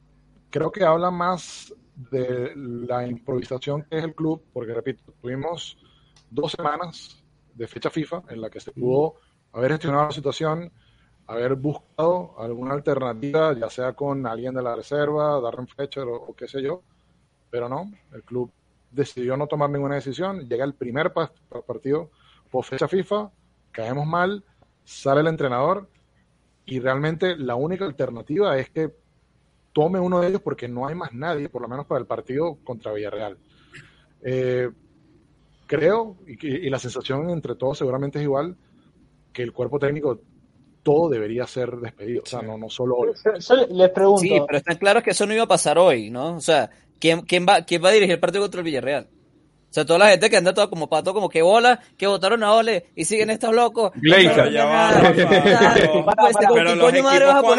creo 0.49 0.71
que 0.71 0.83
habla 0.83 1.09
más 1.11 1.73
de 1.95 2.53
la 2.55 3.05
improvisación 3.07 3.83
que 3.83 3.97
es 3.97 4.03
el 4.03 4.13
club, 4.15 4.43
porque 4.53 4.73
repito, 4.73 5.03
tuvimos 5.21 5.77
dos 6.29 6.51
semanas 6.51 7.23
de 7.53 7.67
fecha 7.67 7.89
FIFA 7.89 8.23
en 8.29 8.41
la 8.41 8.49
que 8.49 8.59
se 8.59 8.71
pudo 8.71 9.15
haber 9.53 9.71
gestionado 9.71 10.05
la 10.07 10.11
situación, 10.11 10.71
haber 11.27 11.55
buscado 11.55 12.35
alguna 12.39 12.73
alternativa, 12.73 13.53
ya 13.53 13.69
sea 13.69 13.93
con 13.93 14.25
alguien 14.25 14.53
de 14.53 14.61
la 14.63 14.75
reserva, 14.75 15.39
Darren 15.41 15.67
Fletcher 15.67 16.03
o, 16.03 16.15
o 16.15 16.35
qué 16.35 16.47
sé 16.47 16.61
yo, 16.61 16.81
pero 17.49 17.67
no, 17.69 17.91
el 18.13 18.23
club 18.23 18.51
decidió 18.91 19.37
no 19.37 19.47
tomar 19.47 19.69
ninguna 19.69 19.95
decisión, 19.95 20.47
llega 20.47 20.65
el 20.65 20.73
primer 20.73 21.13
pa- 21.13 21.31
pa- 21.49 21.61
partido 21.61 22.09
por 22.49 22.65
fecha 22.65 22.87
FIFA, 22.87 23.29
caemos 23.71 24.07
mal, 24.07 24.43
sale 24.83 25.21
el 25.21 25.27
entrenador 25.27 25.87
y 26.69 26.79
realmente 26.79 27.35
la 27.35 27.55
única 27.55 27.85
alternativa 27.85 28.57
es 28.57 28.69
que 28.69 28.91
tome 29.73 29.99
uno 29.99 30.19
de 30.19 30.27
ellos 30.29 30.41
porque 30.41 30.67
no 30.67 30.87
hay 30.87 30.95
más 30.95 31.13
nadie, 31.13 31.49
por 31.49 31.61
lo 31.61 31.67
menos 31.67 31.85
para 31.85 31.99
el 32.01 32.07
partido 32.07 32.57
contra 32.63 32.91
Villarreal. 32.93 33.37
Eh, 34.21 34.69
creo, 35.67 36.17
y, 36.27 36.37
que- 36.37 36.47
y 36.47 36.69
la 36.69 36.79
sensación 36.79 37.29
entre 37.29 37.55
todos 37.55 37.77
seguramente 37.77 38.19
es 38.19 38.23
igual, 38.23 38.55
que 39.31 39.43
el 39.43 39.53
cuerpo 39.53 39.79
técnico 39.79 40.21
todo 40.81 41.09
debería 41.09 41.45
ser 41.45 41.71
despedido, 41.77 42.23
o 42.23 42.25
sea, 42.25 42.41
no, 42.41 42.57
no 42.57 42.69
solo 42.69 42.95
yo 43.05 43.13
les 43.69 43.89
pregunto, 43.91 44.21
Sí, 44.21 44.29
pero 44.47 44.57
está 44.57 44.75
claro 44.75 45.03
que 45.03 45.11
eso 45.11 45.25
no 45.25 45.33
iba 45.33 45.43
a 45.43 45.47
pasar 45.47 45.77
hoy, 45.77 46.09
¿no? 46.09 46.35
O 46.37 46.41
sea, 46.41 46.69
¿quién, 46.99 47.21
quién, 47.21 47.45
va, 47.47 47.63
quién 47.63 47.83
va 47.83 47.89
a 47.89 47.91
dirigir 47.91 48.13
el 48.15 48.19
partido 48.19 48.43
contra 48.43 48.61
el 48.61 48.65
Villarreal? 48.65 49.07
O 49.69 49.71
sea, 49.71 49.85
toda 49.85 49.99
la 49.99 50.09
gente 50.09 50.31
que 50.31 50.37
anda 50.37 50.51
toda 50.51 50.67
como 50.67 50.89
pato, 50.89 51.13
como 51.13 51.29
que 51.29 51.43
bola, 51.43 51.79
que 51.95 52.07
votaron 52.07 52.43
a 52.43 52.53
Ole 52.53 52.87
y 52.95 53.05
siguen 53.05 53.29
estos 53.29 53.53
locos. 53.53 53.91
No, 54.01 54.17
no, 54.17 54.49
Ya 54.49 54.63
no, 54.63 54.69
va, 54.69 54.91
no, 54.91 55.09
no, 55.09 55.15
pero- 55.15 56.75
no, 56.75 56.81
¿con 56.81 56.91
qué 56.91 57.01
los 57.01 57.13
equipos 57.13 57.41
cuando-? 57.43 57.57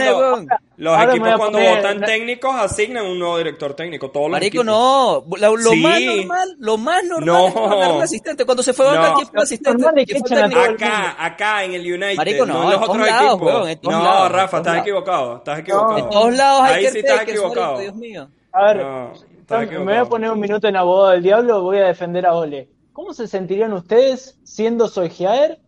Los 0.77 1.03
equipos 1.03 1.53
votan 1.77 2.01
técnicos 2.01 2.55
asignan 2.57 3.07
un 3.07 3.19
nuevo 3.19 3.39
director 3.39 3.75
técnico. 3.75 4.11
Todos 4.11 4.25
los 4.27 4.33
Marico, 4.33 4.49
equipos. 4.63 4.67
no. 4.67 5.25
Lo, 5.37 5.57
lo 5.57 5.71
Sí. 5.71 5.81
más 5.81 6.01
normal, 6.01 6.57
lo 6.59 6.77
más 6.79 7.05
normal 7.05 7.27
No. 7.27 7.47
es 7.49 7.55
poner 7.55 7.89
un 7.93 8.03
asistente. 8.03 8.45
Cuando 8.45 8.63
se 8.63 8.73
fue 8.73 8.87
No. 8.87 8.91
Boca, 8.93 9.13
¿quién 9.15 9.27
fue 9.29 9.37
el 9.39 9.43
asistente? 9.43 9.83
Normal 9.83 9.99
es 9.99 10.07
que 10.07 10.13
¿Quién 10.13 10.21
fue 10.27 10.29
echen 10.29 10.39
a 10.39 10.47
el 10.47 10.53
todo 10.53 10.63
técnico? 10.63 10.85
el 10.85 10.91
Acá, 10.91 11.17
acá 11.25 11.65
en 11.65 11.75
el 11.75 11.81
United, 11.83 12.17
Marico, 12.17 12.47
no, 12.47 12.55
no, 12.55 12.63
en 12.65 12.71
los 12.81 12.89
otros 12.89 13.07
lados, 13.07 13.31
equipos. 13.35 13.47
weón, 13.55 13.69
en 13.69 13.79
todos 13.81 13.97
no, 13.99 14.05
lados, 14.05 14.33
Rafa, 14.33 14.57
estás 14.59 14.79
equivocado, 14.79 15.37
estás 15.37 15.59
equivocado. 15.61 15.99
En 15.99 16.11
todos 16.11 16.35
lados 16.37 16.63
hay 16.63 16.75
Ahí 16.75 16.83
que 16.87 16.91
sí 16.91 16.99
estás 16.99 17.25
que 17.25 17.31
equivocado. 17.31 17.79
Dios 17.79 17.95
mío. 17.95 18.29
a 18.53 18.65
ver, 18.67 18.77
No, 18.79 19.13
me 19.51 19.79
voy 19.85 19.95
a 19.95 20.05
poner 20.05 20.31
un 20.31 20.41
minuto 20.41 20.69
en 20.69 20.77
abogado 20.77 21.11
del 21.11 21.23
diablo, 21.23 21.63
voy 21.63 21.79
a 21.79 21.87
defender 21.87 22.27
a 22.27 22.35
Ole. 22.35 22.69
¿Cómo 22.93 23.15
se 23.15 23.27
sentirían 23.29 23.73
ustedes 23.73 24.39
siendo 24.45 24.89
Solskjaer, 24.89 25.59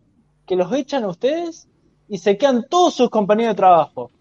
que 0.45 0.55
los 0.55 0.71
echan 0.73 1.03
a 1.03 1.07
ustedes 1.07 1.67
y 2.07 2.17
se 2.17 2.37
quedan 2.37 2.65
todos 2.69 2.95
sus 2.95 3.09
compañeros 3.09 3.53
de 3.53 3.57
trabajo? 3.57 4.11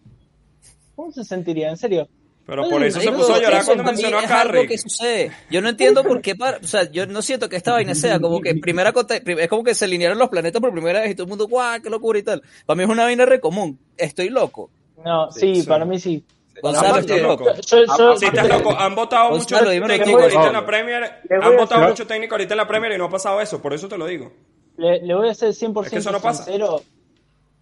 ¿Cómo 0.95 1.13
se 1.13 1.25
sentirían? 1.25 1.71
En 1.71 1.77
serio. 1.77 2.09
Pero 2.45 2.69
por 2.69 2.83
eso 2.83 3.01
se 3.01 3.13
puso 3.13 3.35
a 3.35 3.39
llorar 3.39 3.61
eso 3.61 3.67
cuando 3.67 3.85
mencionó 3.85 4.19
a 4.19 4.25
es 4.25 4.31
algo 4.31 4.53
Carrick. 4.55 4.69
que 4.71 4.79
sucede. 4.79 5.31
Yo 5.49 5.63
no 5.63 5.69
entiendo 5.69 6.03
por 6.03 6.21
qué, 6.21 6.35
para- 6.35 6.59
o 6.59 6.67
sea, 6.67 6.91
yo 6.91 7.07
no 7.07 7.23
siento 7.23 7.49
que 7.49 7.55
esta 7.57 7.73
vaina 7.73 7.95
sea 7.95 8.19
como 8.19 8.41
que 8.41 8.57
primera 8.57 8.93
es 8.93 9.49
como 9.49 9.63
que 9.63 9.75
se 9.75 9.85
alinearon 9.85 10.19
los 10.19 10.29
planetas 10.29 10.61
por 10.61 10.73
primera 10.73 11.01
vez 11.01 11.13
y 11.13 11.15
todo 11.15 11.25
el 11.25 11.29
mundo, 11.29 11.47
guau, 11.47 11.81
qué 11.81 11.89
locura 11.89 12.19
y 12.19 12.23
tal. 12.25 12.43
Para 12.67 12.77
mí 12.77 12.83
es 12.83 12.89
una 12.91 13.05
vaina 13.05 13.25
re 13.27 13.39
común. 13.41 13.79
Estoy 13.97 14.29
loco. 14.29 14.71
No, 15.05 15.31
sí, 15.31 15.63
sí. 15.63 15.69
para 15.69 15.85
mí 15.85 15.99
sí. 16.01 16.25
Gonzalo, 16.61 17.01
loco. 17.23 17.45
Yo, 17.67 17.79
yo- 17.99 18.17
Sí, 18.17 18.27
estás 18.27 18.49
loco. 18.49 18.71
Han 18.79 18.95
votado 18.95 19.31
muchos 19.31 19.59
técnicos 19.61 20.23
ahorita 20.23 20.47
en 20.49 20.53
la 20.53 20.67
Premier. 20.67 21.03
Han 21.31 21.57
votado 21.57 21.81
hacer- 21.81 21.89
muchos 21.89 22.07
técnicos 22.07 22.33
ahorita 22.35 22.55
en 22.55 22.59
la 22.59 22.69
Premier 22.69 22.93
y 22.93 22.99
no 22.99 23.05
ha 23.07 23.11
pasado 23.11 23.41
eso. 23.41 23.61
Por 23.63 23.73
eso 23.73 23.89
te 23.89 23.97
lo 23.97 24.07
digo. 24.07 24.33
Le, 24.77 25.01
le 25.03 25.15
voy 25.15 25.29
a 25.29 25.35
ser 25.35 25.51
100% 25.51 25.85
Es 25.85 25.91
que 25.91 25.99
eso 25.99 26.13
no 26.13 26.21
pasa. 26.21 26.45
sincero. 26.45 26.81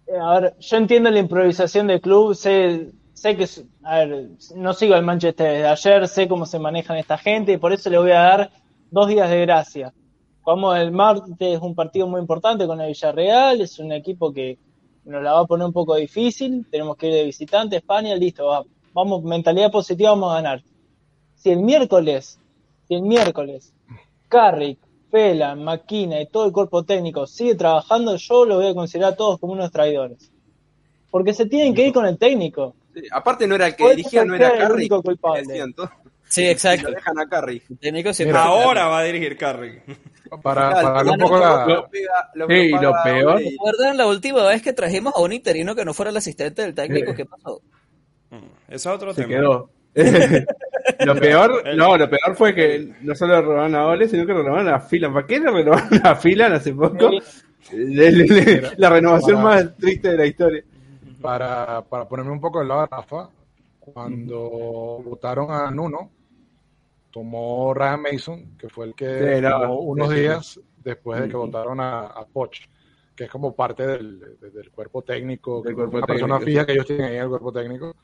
Eh, 0.07 0.17
A 0.19 0.39
ver, 0.39 0.53
yo 0.59 0.77
entiendo 0.77 1.09
la 1.09 1.19
improvisación 1.19 1.87
del 1.87 2.01
club, 2.01 2.35
sé, 2.35 2.89
sé 3.13 3.35
que, 3.37 3.43
es- 3.43 3.63
a 3.83 3.99
ver, 3.99 4.27
no 4.55 4.73
sigo 4.73 4.95
al 4.95 5.03
Manchester 5.03 5.51
desde 5.53 5.67
ayer, 5.67 6.07
sé 6.07 6.27
cómo 6.27 6.45
se 6.45 6.59
manejan 6.59 6.97
esta 6.97 7.17
gente 7.17 7.53
y 7.53 7.57
por 7.57 7.71
eso 7.73 7.89
le 7.89 7.97
voy 7.97 8.11
a 8.11 8.19
dar 8.21 8.51
dos 8.89 9.07
días 9.07 9.29
de 9.29 9.41
gracia. 9.41 9.93
Como 10.41 10.73
el 10.75 10.91
martes 10.91 11.35
es 11.39 11.59
un 11.61 11.75
partido 11.75 12.07
muy 12.07 12.19
importante 12.19 12.65
con 12.65 12.81
el 12.81 12.87
Villarreal, 12.87 13.61
es 13.61 13.77
un 13.79 13.91
equipo 13.91 14.33
que 14.33 14.57
nos 15.05 15.21
la 15.23 15.33
va 15.33 15.39
a 15.41 15.45
poner 15.45 15.65
un 15.67 15.73
poco 15.73 15.95
difícil, 15.95 16.65
tenemos 16.71 16.95
que 16.97 17.07
ir 17.07 17.13
de 17.13 17.23
visitante 17.25 17.75
a 17.75 17.79
España, 17.79 18.15
listo, 18.15 18.45
va- 18.47 18.63
vamos, 18.93 19.23
mentalidad 19.23 19.71
positiva, 19.71 20.11
vamos 20.11 20.31
a 20.31 20.35
ganar. 20.35 20.63
Si 21.35 21.49
el 21.49 21.59
miércoles, 21.59 22.39
si 22.87 22.95
el 22.95 23.01
miércoles, 23.01 23.73
Carrick, 24.29 24.79
Pela, 25.09 25.55
Maquina 25.55 26.21
y 26.21 26.27
todo 26.27 26.45
el 26.45 26.51
cuerpo 26.51 26.83
técnico 26.83 27.27
sigue 27.27 27.55
trabajando, 27.55 28.15
yo 28.15 28.45
lo 28.45 28.57
voy 28.57 28.67
a 28.67 28.73
considerar 28.73 29.13
a 29.13 29.15
todos 29.15 29.39
como 29.39 29.53
unos 29.53 29.71
traidores. 29.71 30.31
Porque 31.09 31.33
se 31.33 31.45
tienen 31.47 31.73
que 31.73 31.87
ir 31.87 31.93
con 31.93 32.05
el 32.05 32.17
técnico. 32.17 32.75
Sí, 32.93 33.01
aparte 33.11 33.45
no 33.47 33.55
era 33.55 33.67
el 33.67 33.75
que 33.75 33.89
dirigía, 33.89 34.23
no 34.23 34.35
era 34.35 34.49
el 34.49 34.59
Carrick. 34.59 34.93
Sí, 36.29 36.43
Y 36.43 36.47
exacto. 36.47 36.89
lo 36.89 36.95
dejan 36.95 37.19
a 37.19 37.27
Carrick. 37.27 37.69
El 37.69 37.77
técnico 37.77 38.13
siempre- 38.13 38.37
Mira, 38.39 38.45
Ahora 38.45 38.87
va 38.87 38.99
a 38.99 39.03
dirigir 39.03 39.37
Carrick. 39.37 39.83
Para, 40.41 40.71
para 40.71 40.89
darle 40.91 41.11
un 41.11 41.17
bueno, 41.17 41.25
poco 41.27 41.39
la... 41.39 41.65
Lo 41.65 41.89
pega- 41.89 42.29
lo 42.35 42.47
Sí, 42.47 42.53
y 42.53 42.69
lo 42.71 42.93
peor- 43.03 43.41
y- 43.41 43.49
¿Recuerdan 43.51 43.97
la 43.97 44.07
última 44.07 44.47
vez 44.47 44.61
que 44.61 44.71
trajimos 44.71 45.13
a 45.13 45.19
un 45.19 45.33
interino 45.33 45.75
que 45.75 45.83
no 45.83 45.93
fuera 45.93 46.09
el 46.11 46.15
asistente 46.15 46.61
del 46.61 46.73
técnico? 46.73 47.13
¿Qué 47.13 47.25
pasó? 47.25 47.61
Eso 48.71 48.89
es 48.89 48.95
otro 48.95 49.13
se 49.13 49.23
tema. 49.23 49.33
quedó. 49.35 49.69
lo 51.05 51.15
peor, 51.15 51.63
no, 51.75 51.97
lo 51.97 52.09
peor 52.09 52.35
fue 52.35 52.55
que 52.55 52.93
no 53.01 53.13
solo 53.13 53.35
le 53.35 53.41
robaron 53.41 53.75
a 53.75 53.87
Ole, 53.87 54.07
sino 54.07 54.25
que 54.25 54.33
le 54.33 54.41
robaron 54.41 54.69
a 54.73 54.79
Filan. 54.79 55.13
¿Para 55.13 55.27
qué 55.27 55.39
le 55.39 55.51
renovaron 55.51 56.01
a 56.05 56.15
Filan 56.15 56.53
hace 56.53 56.73
poco? 56.73 57.09
Le- 57.73 58.11
le- 58.11 58.25
le- 58.27 58.61
la 58.77 58.89
renovación 58.89 59.43
Para- 59.43 59.63
más 59.63 59.75
triste 59.77 60.09
de 60.11 60.17
la 60.17 60.25
historia. 60.25 60.63
para, 61.21 61.81
para 61.83 62.07
ponerme 62.07 62.31
un 62.31 62.39
poco 62.41 62.59
del 62.59 62.69
lado 62.69 62.81
de 62.81 62.87
Rafa, 62.89 63.29
cuando 63.79 64.39
votaron 65.03 65.51
a 65.51 65.69
Nuno, 65.71 66.09
tomó 67.11 67.73
Ryan 67.73 68.01
Mason, 68.01 68.57
que 68.57 68.69
fue 68.69 68.85
el 68.87 68.95
que 68.95 69.35
Sí, 69.35 69.41
no, 69.41 69.59
tomó 69.61 69.79
unos 69.81 70.09
sí, 70.09 70.15
días 70.21 70.59
después 70.83 71.21
de 71.21 71.27
que 71.29 71.35
votaron 71.35 71.79
a, 71.79 72.07
a 72.07 72.25
Poch, 72.25 72.57
que 73.15 73.25
es 73.25 73.29
como 73.29 73.53
parte 73.55 73.85
del, 73.85 74.19
de- 74.39 74.49
del 74.51 74.71
cuerpo 74.71 75.01
técnico, 75.03 75.61
Del 75.61 75.71
que 75.73 75.75
cuerpo 75.75 75.97
una 75.97 76.07
persona 76.07 76.39
fija 76.39 76.65
que 76.65 76.71
ellos 76.73 76.85
tienen 76.87 77.05
ahí 77.07 77.15
en 77.17 77.23
el 77.23 77.29
cuerpo 77.29 77.51
técnico. 77.51 77.95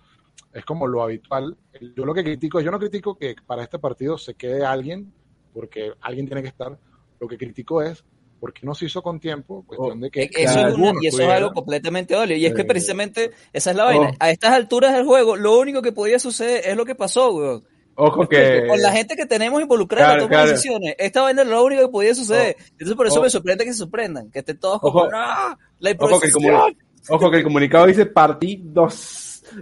Es 0.53 0.65
como 0.65 0.87
lo 0.87 1.03
habitual. 1.03 1.55
Yo 1.95 2.05
lo 2.05 2.13
que 2.13 2.23
critico, 2.23 2.59
yo 2.61 2.71
no 2.71 2.79
critico 2.79 3.17
que 3.17 3.35
para 3.45 3.63
este 3.63 3.79
partido 3.79 4.17
se 4.17 4.33
quede 4.35 4.65
alguien, 4.65 5.13
porque 5.53 5.91
alguien 6.01 6.25
tiene 6.25 6.41
que 6.41 6.47
estar. 6.49 6.77
Lo 7.19 7.27
que 7.27 7.37
critico 7.37 7.81
es 7.81 8.03
porque 8.39 8.61
no 8.65 8.75
se 8.75 8.85
hizo 8.85 9.01
con 9.01 9.19
tiempo, 9.19 9.63
cuestión 9.65 9.99
de 9.99 10.11
que 10.11 10.23
Eh, 10.23 10.29
Eso 10.35 10.67
es 10.67 10.75
una- 10.75 10.93
y 11.01 11.07
eso 11.07 11.21
es 11.23 11.29
algo 11.29 11.51
completamente 11.53 12.15
obvio. 12.15 12.35
Y 12.37 12.45
es 12.45 12.53
que 12.53 12.63
precisamente 12.65 13.31
esa 13.51 13.71
es 13.71 13.75
la 13.75 13.83
vaina. 13.85 14.09
oh. 14.11 14.15
A 14.19 14.29
estas 14.31 14.53
alturas 14.53 14.93
del 14.93 15.05
juego, 15.05 15.35
lo 15.35 15.57
único 15.59 15.81
que 15.81 15.91
podía 15.91 16.19
suceder 16.19 16.61
es 16.65 16.77
lo 16.77 16.85
que 16.85 16.93
pasó, 16.95 17.31
weón. 17.33 17.63
Ojo 17.95 18.27
que. 18.29 18.65
Con 18.67 18.79
la 18.79 18.91
gente 18.91 19.15
que 19.15 19.25
tenemos 19.25 19.59
involucrada 19.59 20.13
en 20.13 20.19
la 20.21 20.27
Claro, 20.27 20.27
toma 20.27 20.37
de 20.37 20.43
claro. 20.43 20.51
decisiones, 20.51 20.95
esta 20.99 21.21
vaina 21.23 21.41
es 21.41 21.47
lo 21.47 21.63
único 21.63 21.81
que 21.81 21.87
podía 21.91 22.13
suceder. 22.13 22.55
Entonces 22.73 22.95
por 22.95 23.07
eso 23.07 23.19
Oh. 23.19 23.23
me 23.23 23.29
sorprende 23.31 23.65
que 23.65 23.71
se 23.73 23.79
sorprendan, 23.79 24.29
que 24.29 24.39
estén 24.39 24.59
todos 24.59 24.79
como, 24.81 24.99
Ojo. 24.99 25.05
"No, 25.09 25.17
la 25.17 25.57
Ojo 25.57 25.57
que, 25.79 25.87
el 25.87 25.91
improvisación". 25.93 26.43
comuni- 26.43 26.77
ojo 27.09 27.31
que 27.31 27.37
el 27.37 27.43
comunicado 27.43 27.85
dice 27.87 28.05
partidos. 28.05 29.23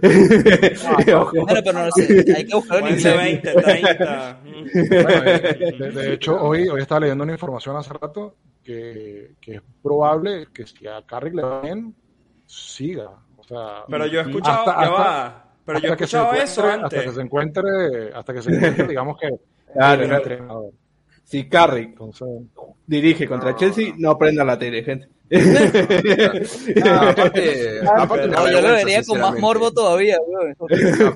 Pero 1.04 1.72
no 1.72 1.90
sé, 1.92 2.24
hay 2.36 2.46
que 2.46 2.56
inglés. 2.56 3.16
20, 3.16 3.52
30. 3.54 4.40
Bueno, 4.42 5.92
de, 6.00 6.12
hecho, 6.14 6.40
hoy, 6.42 6.68
hoy 6.68 6.80
estaba 6.82 7.00
leyendo 7.00 7.24
una 7.24 7.32
información 7.32 7.76
hace 7.76 7.92
rato 7.92 8.36
que, 8.62 9.32
que 9.40 9.56
es 9.56 9.62
probable 9.82 10.48
que 10.52 10.66
si 10.66 10.86
a 10.86 11.02
Carrick 11.06 11.34
le 11.34 11.42
va 11.42 11.60
bien, 11.60 11.94
siga. 12.46 13.10
O 13.36 13.44
sea, 13.44 13.84
Pero 13.88 14.06
yo 14.06 14.20
he 14.20 14.22
escuchado, 14.22 14.58
hasta- 14.60 14.72
ya 14.72 14.80
hasta- 14.90 15.02
va. 15.02 15.42
Pero 15.64 15.78
yo 15.80 15.88
he 15.88 15.92
hasta 15.92 15.96
que 16.04 16.06
se 16.06 16.16
escuchado 16.16 16.42
eso 16.42 16.62
encuentre- 16.62 16.84
Hasta 16.84 16.88
que 16.88 16.96
antes. 17.00 17.14
se 17.14 17.20
encuentre, 17.22 18.12
hasta 18.14 18.32
que 18.34 18.42
se 18.42 18.50
encuentre, 18.54 18.86
digamos 18.88 19.18
que 19.20 19.28
Claro, 19.72 20.02
el 20.04 20.12
entrenador. 20.12 20.70
Si 21.26 21.48
Carrick 21.48 21.88
Entonces, 21.88 22.28
dirige 22.86 23.26
contra 23.26 23.56
Chelsea, 23.56 23.92
no 23.98 24.16
prendan 24.16 24.46
la 24.46 24.58
tele, 24.58 24.82
gente. 24.84 25.08
No, 25.28 26.92
aparte, 26.92 28.28
No, 28.28 28.50
yo 28.50 28.60
lo 28.60 28.72
vería 28.74 29.02
con 29.02 29.20
más 29.20 29.36
morbo 29.40 29.72
todavía, 29.72 30.18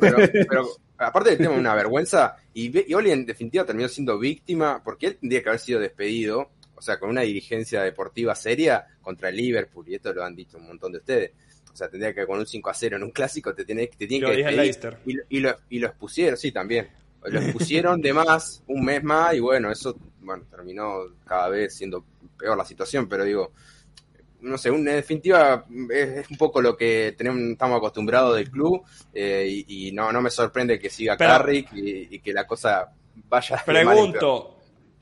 pero, 0.01 0.29
pero 0.49 0.69
aparte 0.99 1.31
del 1.31 1.39
tema, 1.39 1.55
una 1.55 1.77
vergüenza. 1.77 2.37
Y, 2.53 2.93
Oli, 2.93 3.13
en 3.13 3.25
definitiva, 3.25 3.65
terminó 3.65 3.89
siendo 3.89 4.19
víctima 4.19 4.83
porque 4.85 5.07
él 5.07 5.17
tendría 5.17 5.45
que 5.45 5.49
haber 5.51 5.61
sido 5.61 5.79
despedido, 5.79 6.51
o 6.75 6.83
sea, 6.83 6.99
con 6.99 7.11
una 7.11 7.21
dirigencia 7.21 7.83
deportiva 7.83 8.35
seria 8.35 8.85
contra 9.01 9.29
el 9.29 9.37
Liverpool. 9.37 9.89
Y 9.89 9.95
esto 9.95 10.13
lo 10.13 10.25
han 10.25 10.35
dicho 10.35 10.59
un 10.59 10.67
montón 10.67 10.91
de 10.91 10.99
ustedes. 10.99 11.31
O 11.73 11.77
sea, 11.77 11.89
tendría 11.89 12.13
que 12.13 12.27
con 12.27 12.41
un 12.41 12.47
5 12.47 12.69
a 12.69 12.75
0 12.75 12.97
en 12.97 13.05
un 13.05 13.13
clásico 13.13 13.55
te, 13.55 13.65
tenés, 13.65 13.91
te 13.91 14.09
tienen 14.09 14.29
que 14.29 14.43
despedir. 14.43 14.99
Y, 15.07 15.37
y, 15.37 15.41
lo, 15.41 15.55
y 15.69 15.79
lo 15.79 15.87
expusieron, 15.87 16.37
sí, 16.37 16.51
también. 16.51 16.89
Lo 17.25 17.41
expusieron 17.41 18.01
de 18.01 18.13
más, 18.13 18.63
un 18.67 18.85
mes 18.85 19.03
más, 19.05 19.35
y 19.35 19.41
bueno, 19.41 19.71
eso 19.71 19.95
bueno 20.21 20.45
terminó 20.51 21.01
cada 21.27 21.49
vez 21.49 21.75
siendo 21.77 22.05
peor 22.39 22.57
la 22.57 22.65
situación, 22.65 23.09
pero 23.09 23.25
digo, 23.25 23.53
no 24.41 24.57
sé, 24.57 24.71
un- 24.71 24.89
en 24.89 24.97
definitiva 24.97 25.67
es, 25.91 26.09
es 26.19 26.31
un 26.31 26.39
poco 26.39 26.63
lo 26.63 26.77
que 26.77 27.15
tenemos, 27.19 27.41
estamos 27.43 27.77
acostumbrados 27.77 28.37
del 28.37 28.51
club 28.51 28.83
eh, 29.13 29.47
y, 29.67 29.89
y 29.89 29.93
no, 29.93 30.11
no 30.13 30.23
me 30.23 30.31
sorprende 30.31 30.79
que 30.79 30.89
siga 30.89 31.17
Pero- 31.19 31.31
Carrick 31.33 31.73
y, 31.75 32.09
y 32.15 32.19
que 32.21 32.33
la 32.33 32.47
cosa 32.47 32.89
vaya 33.29 33.63
peor. 33.67 33.85
Pregunto, 33.85 34.57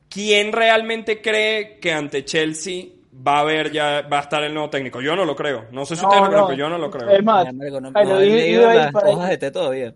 ¿quién 0.09 0.51
realmente 0.53 1.23
cree 1.23 1.79
que 1.79 1.93
ante 1.93 2.25
Chelsea 2.25 2.87
va 3.15 3.37
a 3.39 3.41
haber 3.43 3.71
ya, 3.71 4.03
va 4.13 4.19
a 4.19 4.23
estar 4.23 4.43
el 4.43 4.53
nuevo 4.55 4.71
técnico? 4.71 5.01
Yo 5.01 5.15
no 5.15 5.25
lo 5.25 5.37
creo. 5.37 5.67
No 5.71 5.87
sé 5.87 5.95
si 5.95 6.03
No, 6.03 6.09
ustedes 6.09 6.25
lo 6.25 6.29
creen, 6.31 6.41
no. 6.41 6.47
pero 6.49 6.59
yo 6.59 6.69
no 6.69 6.79
lo 6.79 6.91
creo. 6.91 7.11
Es 7.11 7.25
más, 7.25 7.55
no, 7.55 7.81
no 7.81 9.23
a 9.23 9.29
de 9.29 9.39
té 9.39 9.51
todavía. 9.53 9.95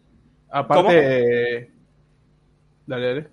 Aparte, 0.50 1.71
dale, 2.86 3.06
dale. 3.06 3.28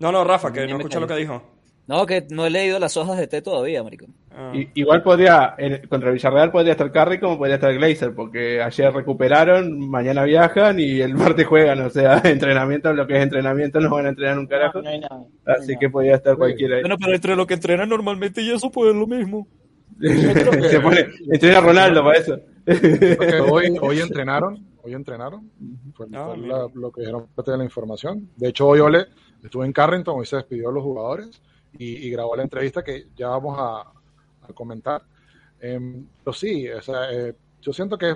No, 0.00 0.10
no, 0.12 0.24
Rafa, 0.24 0.52
que 0.52 0.66
no 0.66 0.76
escucha 0.78 1.00
lo 1.00 1.06
que 1.06 1.16
dijo. 1.16 1.42
No, 1.86 2.06
que 2.06 2.26
no 2.30 2.46
he 2.46 2.50
leído 2.50 2.78
las 2.78 2.96
hojas 2.96 3.18
de 3.18 3.26
té 3.26 3.42
todavía, 3.42 3.82
marico. 3.82 4.06
Ah. 4.30 4.52
I- 4.54 4.70
igual 4.74 5.02
podría, 5.02 5.54
contra 5.90 6.10
Villarreal 6.12 6.50
podría 6.50 6.72
estar 6.72 6.90
Carrick 6.90 7.20
como 7.20 7.36
podría 7.36 7.56
estar 7.56 7.74
Glazer, 7.74 8.14
porque 8.14 8.62
ayer 8.62 8.90
recuperaron, 8.90 9.78
mañana 9.90 10.24
viajan 10.24 10.80
y 10.80 11.02
el 11.02 11.14
martes 11.14 11.46
juegan, 11.46 11.80
o 11.82 11.90
sea, 11.90 12.20
entrenamiento, 12.24 12.92
lo 12.94 13.06
que 13.06 13.16
es 13.18 13.22
entrenamiento, 13.22 13.80
no 13.80 13.90
van 13.90 14.06
a 14.06 14.08
entrenar 14.08 14.38
un 14.38 14.44
no, 14.44 14.48
carajo. 14.48 14.80
no 14.80 14.88
hay 14.88 15.00
nada. 15.00 15.16
no 15.18 15.26
hay 15.44 15.54
Así 15.60 15.72
nada. 15.72 15.78
que 15.80 15.90
podría 15.90 16.14
estar 16.16 16.36
cualquiera 16.36 16.76
ahí. 16.76 16.82
Bueno, 16.82 16.96
pero 16.98 17.14
entre 17.14 17.36
lo 17.36 17.46
que 17.46 17.54
entrenan 17.54 17.88
normalmente 17.90 18.40
y 18.40 18.50
eso, 18.50 18.70
pues 18.70 18.90
es 18.90 18.96
lo 18.96 19.06
mismo. 19.06 19.46
Se 20.00 20.80
pone, 20.80 21.06
entrena 21.30 21.60
Ronaldo 21.60 22.02
para 22.02 22.18
eso. 22.18 22.38
porque 22.64 23.40
hoy, 23.50 23.76
hoy 23.80 24.00
entrenaron, 24.00 24.66
hoy 24.84 24.92
entrenaron, 24.94 25.50
fue, 25.94 26.06
Ah, 26.12 26.26
fue 26.28 26.36
la- 26.46 26.68
lo 26.74 26.92
que 26.92 27.00
dijeron 27.00 27.26
parte 27.34 27.50
de 27.52 27.58
la 27.58 27.64
información. 27.64 28.30
De 28.36 28.48
hecho, 28.48 28.66
hoy 28.68 28.80
Ole 28.80 29.06
estuvo 29.42 29.64
en 29.64 29.72
Carrington, 29.72 30.18
hoy 30.18 30.26
se 30.26 30.36
despidió 30.36 30.68
de 30.68 30.74
los 30.74 30.82
jugadores 30.82 31.40
y, 31.78 32.06
y 32.06 32.10
grabó 32.10 32.36
la 32.36 32.42
entrevista 32.42 32.82
que 32.84 33.06
ya 33.16 33.28
vamos 33.28 33.56
a, 33.58 33.80
a 34.46 34.52
comentar. 34.54 35.02
Em, 35.60 36.06
pero 36.22 36.32
sí, 36.34 36.68
o 36.68 36.82
sea, 36.82 37.10
eh, 37.12 37.34
yo 37.62 37.72
siento 37.72 37.96
que 37.96 38.14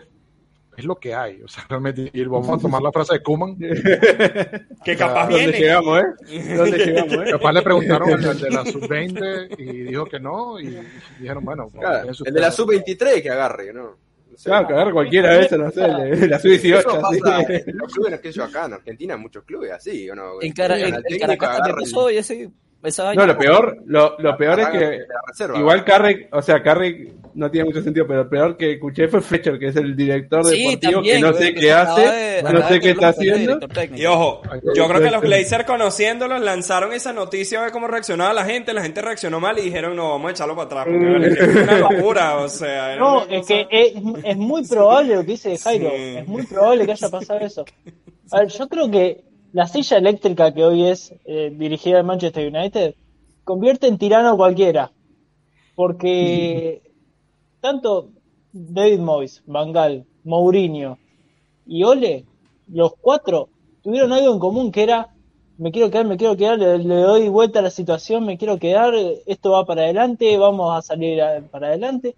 es 0.77 0.85
lo 0.85 0.95
que 0.97 1.13
hay, 1.15 1.43
o 1.43 1.49
sea, 1.49 1.65
realmente, 1.69 2.11
y 2.13 2.25
vamos 2.25 2.51
a 2.51 2.59
tomar 2.63 2.83
la 2.83 2.93
frase 2.93 3.15
de 3.15 3.23
Kuman, 3.23 3.57
Que 4.85 4.97
capaz 4.97 5.25
¿Dónde 5.29 5.39
viene. 5.39 5.59
llegamos, 5.59 5.99
eh? 6.01 6.55
¿Dónde 6.57 6.79
llegamos, 6.87 7.13
eh? 7.27 7.31
capaz 7.33 7.53
le 7.53 7.63
preguntaron 7.63 8.13
al 8.13 8.39
de 8.41 8.51
la 8.51 8.65
sub-20 8.65 9.59
y 9.59 9.65
dijo 9.85 10.05
que 10.05 10.21
no, 10.21 10.61
y 10.61 10.79
dijeron, 11.19 11.45
bueno, 11.45 11.69
Claro, 11.71 12.09
el 12.25 12.35
de 12.35 12.41
la 12.41 12.49
usted. 12.49 12.63
sub-23 12.65 13.23
que 13.23 13.31
agarre, 13.31 13.73
¿no? 13.73 13.97
No 14.39 14.43
sé. 14.43 14.51
Claro, 14.51 14.67
que 14.69 14.73
agarre 14.75 14.93
cualquiera 14.93 15.33
de 15.35 15.41
eso, 15.47 15.59
no 15.59 15.71
sé, 15.73 15.81
le- 15.89 16.29
la 16.29 16.39
sub 16.39 16.51
Eso 16.53 16.63
18, 16.63 17.01
pasa 17.01 17.43
en 17.43 17.77
los 17.77 17.93
clubes 17.93 18.21
que 18.21 18.31
yo 18.33 18.45
acá 18.45 18.67
en 18.67 18.75
Argentina, 18.75 19.15
en 19.15 19.21
muchos 19.21 19.43
clubes 19.45 19.73
así, 19.73 20.09
¿o 20.11 20.15
no? 20.15 20.41
En, 20.41 20.53
Cara- 20.53 20.79
en, 20.79 20.95
en 20.95 21.19
Caracas 21.19 21.57
también 21.57 21.77
pasó 21.77 22.11
y 22.11 22.17
ese, 22.19 22.51
esa 22.83 23.13
No, 23.15 23.27
lo 23.27 23.37
peor, 23.37 23.79
lo, 23.87 24.17
lo 24.19 24.37
peor 24.37 24.61
es 24.61 24.69
que 24.69 24.79
de 24.79 25.07
reserva. 25.27 25.59
igual 25.59 25.85
Carrick, 25.85 26.29
o 26.35 26.41
sea, 26.43 26.63
Carrick 26.63 27.13
no 27.35 27.51
tiene 27.51 27.67
mucho 27.67 27.83
sentido, 27.83 28.07
pero 28.07 28.23
el 28.23 28.29
peor 28.29 28.57
que 28.57 28.73
escuché 28.73 29.07
fue 29.09 29.21
Fletcher, 29.21 29.59
que 29.59 29.69
es 29.69 29.77
el 29.77 29.95
director 29.97 30.45
Sí, 30.45 30.59
deportivo, 30.77 30.93
también, 30.93 31.17
que 31.17 31.23
no 31.23 31.33
sé 31.35 31.55
que 31.55 31.61
qué 31.61 31.73
hace, 31.73 32.01
de- 32.01 32.43
no 32.43 32.67
sé 32.69 32.75
de 32.75 32.81
qué 32.81 32.91
está 32.91 33.07
de 33.07 33.11
haciendo. 33.11 33.59
Y 33.97 34.07
ojo, 34.07 34.43
yo 34.75 34.89
creo 34.89 35.01
que 35.01 35.11
los 35.11 35.23
Glazers 35.23 35.65
conociéndolos 35.65 36.41
lanzaron 36.41 36.93
esa 36.93 37.13
noticia 37.13 37.59
a 37.61 37.63
ver 37.65 37.73
cómo 37.73 37.87
reaccionaba 37.87 38.33
la 38.33 38.45
gente, 38.45 38.73
la 38.73 38.83
gente 38.83 39.03
reaccionó 39.03 39.39
mal 39.41 39.59
y 39.59 39.63
dijeron, 39.63 39.95
no, 39.95 40.11
vamos 40.11 40.29
a 40.29 40.33
echarlo 40.33 40.55
para 40.57 40.67
atrás, 40.67 40.87
porque 40.87 41.27
es 41.43 41.57
una 41.63 41.79
locura, 41.79 42.37
o 42.39 42.49
sea. 42.49 42.97
No, 42.97 43.23
es 43.25 43.41
cosa- 43.43 43.55
que 43.55 43.67
es, 43.71 43.93
es 44.25 44.37
muy 44.37 44.65
probable 44.69 45.15
lo 45.17 45.21
que 45.23 45.33
dice 45.33 45.57
Jairo. 45.59 45.91
Sí. 45.91 46.17
Es 46.19 46.27
muy 46.29 46.43
probable 46.47 46.87
que 46.87 46.93
haya 46.93 47.09
pasado 47.09 47.41
eso. 47.41 47.65
A 48.31 48.41
ver, 48.41 48.49
yo 48.49 48.69
creo 48.69 48.91
que 48.91 49.28
la 49.53 49.67
silla 49.67 49.99
eléctrica 49.99 50.53
que 50.55 50.65
hoy 50.65 50.85
es 50.85 51.15
eh, 51.25 51.51
dirigida 51.55 51.99
al 51.99 52.05
Manchester 52.05 52.47
United 52.55 52.95
convierte 53.45 53.87
en 53.89 53.99
tirano 53.99 54.31
a 54.31 54.37
cualquiera. 54.37 54.93
Porque 55.75 56.83
tanto 57.61 58.11
David 58.53 59.01
Moyes, 59.01 59.43
Van 59.47 59.73
Gaal, 59.73 60.07
Mourinho 60.25 60.99
y 61.67 61.85
Ole, 61.85 62.27
los 62.69 62.93
cuatro 63.01 63.51
tuvieron 63.83 64.13
algo 64.13 64.33
en 64.35 64.39
común 64.41 64.73
que 64.73 64.83
era 64.85 65.09
me 65.59 65.73
quiero 65.73 65.91
quedar, 65.91 66.07
me 66.07 66.17
quiero 66.17 66.37
quedar, 66.37 66.59
le, 66.59 66.79
le 66.79 66.97
doy 66.97 67.29
vuelta 67.29 67.61
a 67.61 67.63
la 67.63 67.71
situación, 67.71 68.25
me 68.27 68.39
quiero 68.39 68.59
quedar, 68.59 68.95
esto 69.27 69.53
va 69.53 69.67
para 69.67 69.83
adelante, 69.83 70.37
vamos 70.39 70.77
a 70.77 70.83
salir 70.83 71.21
a- 71.23 71.43
para 71.51 71.69
adelante 71.69 72.17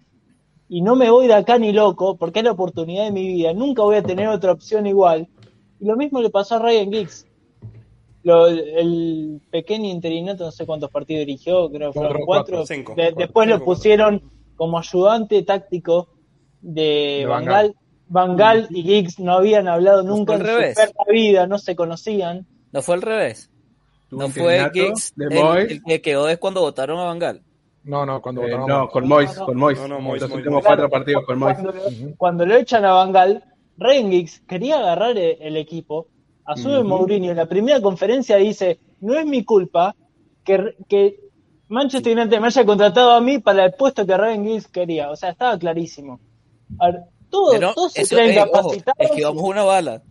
y 0.69 0.81
no 0.81 0.95
me 0.95 1.09
voy 1.11 1.27
de 1.27 1.33
acá 1.35 1.57
ni 1.59 1.71
loco, 1.73 2.17
porque 2.17 2.39
es 2.39 2.45
la 2.45 2.51
oportunidad 2.51 3.05
de 3.05 3.11
mi 3.11 3.27
vida, 3.27 3.53
nunca 3.53 3.83
voy 3.83 3.97
a 3.97 4.03
tener 4.03 4.27
otra 4.29 4.51
opción 4.53 4.87
igual. 4.87 5.27
Y 5.81 5.85
lo 5.85 5.97
mismo 5.97 6.21
le 6.21 6.29
pasó 6.29 6.55
a 6.55 6.59
Ryan 6.59 6.91
Giggs. 6.91 7.25
Lo- 8.23 8.47
el 8.47 9.41
pequeño 9.49 9.89
interinato, 9.89 10.45
no 10.45 10.51
sé 10.51 10.65
cuántos 10.65 10.91
partidos 10.91 11.25
dirigió, 11.25 11.69
creo 11.71 11.91
que 11.91 11.99
fueron 11.99 12.11
Cuatro, 12.23 12.25
cuatro. 12.25 12.57
cuatro, 12.59 12.65
cinco. 12.75 12.93
De- 12.95 13.01
Cuatro, 13.03 13.19
después 13.19 13.47
lo 13.49 13.55
cinco, 13.55 13.65
cuatro. 13.65 13.79
pusieron 13.81 14.21
como 14.55 14.77
ayudante 14.77 15.41
táctico 15.43 16.09
de. 16.61 17.25
Van 18.13 18.35
Gaal 18.35 18.67
y 18.69 18.83
Giggs 18.83 19.19
no 19.19 19.31
habían 19.33 19.69
hablado 19.69 20.03
nunca 20.03 20.33
fue 20.33 20.41
en 20.41 20.41
su 20.41 20.47
revés. 20.59 20.75
perra 20.75 21.05
vida, 21.11 21.47
no 21.47 21.57
se 21.57 21.75
conocían. 21.77 22.45
No 22.73 22.81
fue 22.81 22.95
al 22.95 23.01
revés. 23.01 23.49
No 24.11 24.27
fue 24.27 24.69
Giggs 24.73 25.13
de 25.15 25.25
el, 25.27 25.71
el 25.71 25.83
que 25.83 26.01
quedó 26.01 26.27
es 26.27 26.37
cuando 26.37 26.59
votaron 26.59 26.99
a 26.99 27.05
Bangal. 27.05 27.41
No, 27.85 28.05
no, 28.05 28.21
cuando 28.21 28.41
Eh, 28.41 28.51
votaron 28.51 28.67
no, 28.67 28.89
con 28.89 29.07
Moyes, 29.07 29.39
con 29.39 29.57
Moyes. 29.57 29.79
No, 29.79 29.87
no, 29.87 30.01
Moyes, 30.01 30.21
Los 30.23 30.29
Moyes, 30.29 30.45
últimos 30.45 30.63
cuatro 30.65 30.89
partidos 30.89 31.23
con 31.25 31.39
Moyes. 31.39 31.57
Cuando, 31.59 32.15
cuando 32.17 32.45
lo 32.45 32.55
echan 32.57 32.83
a 32.85 32.91
Van 32.91 33.13
Giggs 34.11 34.41
quería 34.47 34.77
agarrar 34.79 35.17
el, 35.17 35.37
el 35.41 35.57
equipo, 35.57 36.07
asume 36.45 36.83
Mourinho 36.83 37.31
en 37.31 37.37
la 37.37 37.47
primera 37.47 37.81
conferencia 37.81 38.37
dice, 38.37 38.79
no 38.99 39.13
es 39.15 39.25
mi 39.25 39.43
culpa 39.43 39.95
que, 40.43 40.75
que 40.87 41.19
Manchester 41.69 42.17
United 42.17 42.39
me 42.39 42.47
haya 42.47 42.65
contratado 42.65 43.11
a 43.11 43.21
mí 43.21 43.39
para 43.39 43.65
el 43.65 43.73
puesto 43.73 44.05
que 44.05 44.17
Ryan 44.17 44.45
Giggs 44.45 44.67
quería, 44.67 45.09
o 45.09 45.15
sea, 45.15 45.29
estaba 45.29 45.57
clarísimo. 45.57 46.19
A 46.79 46.91
ver, 46.91 47.01
todo, 47.29 47.51
Pero 47.51 47.73
todos 47.73 47.93
se 47.93 48.05
creen 48.07 48.37
ojo, 48.39 48.51
capacitados. 48.51 48.97
esquivamos 48.99 49.43
una 49.43 49.63
bala. 49.63 50.01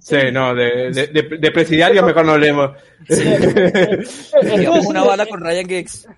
Sí, 0.00 0.16
no, 0.32 0.54
de, 0.54 0.90
de, 0.92 1.06
de, 1.06 1.38
de 1.38 1.50
presidiarios 1.52 2.04
mejor 2.04 2.26
no 2.26 2.32
hablemos. 2.32 2.72
Esquivamos 3.08 4.14
Entonces, 4.42 4.86
una 4.86 5.04
bala 5.04 5.26
con 5.26 5.40
Ryan 5.40 5.68
Giggs. 5.68 6.08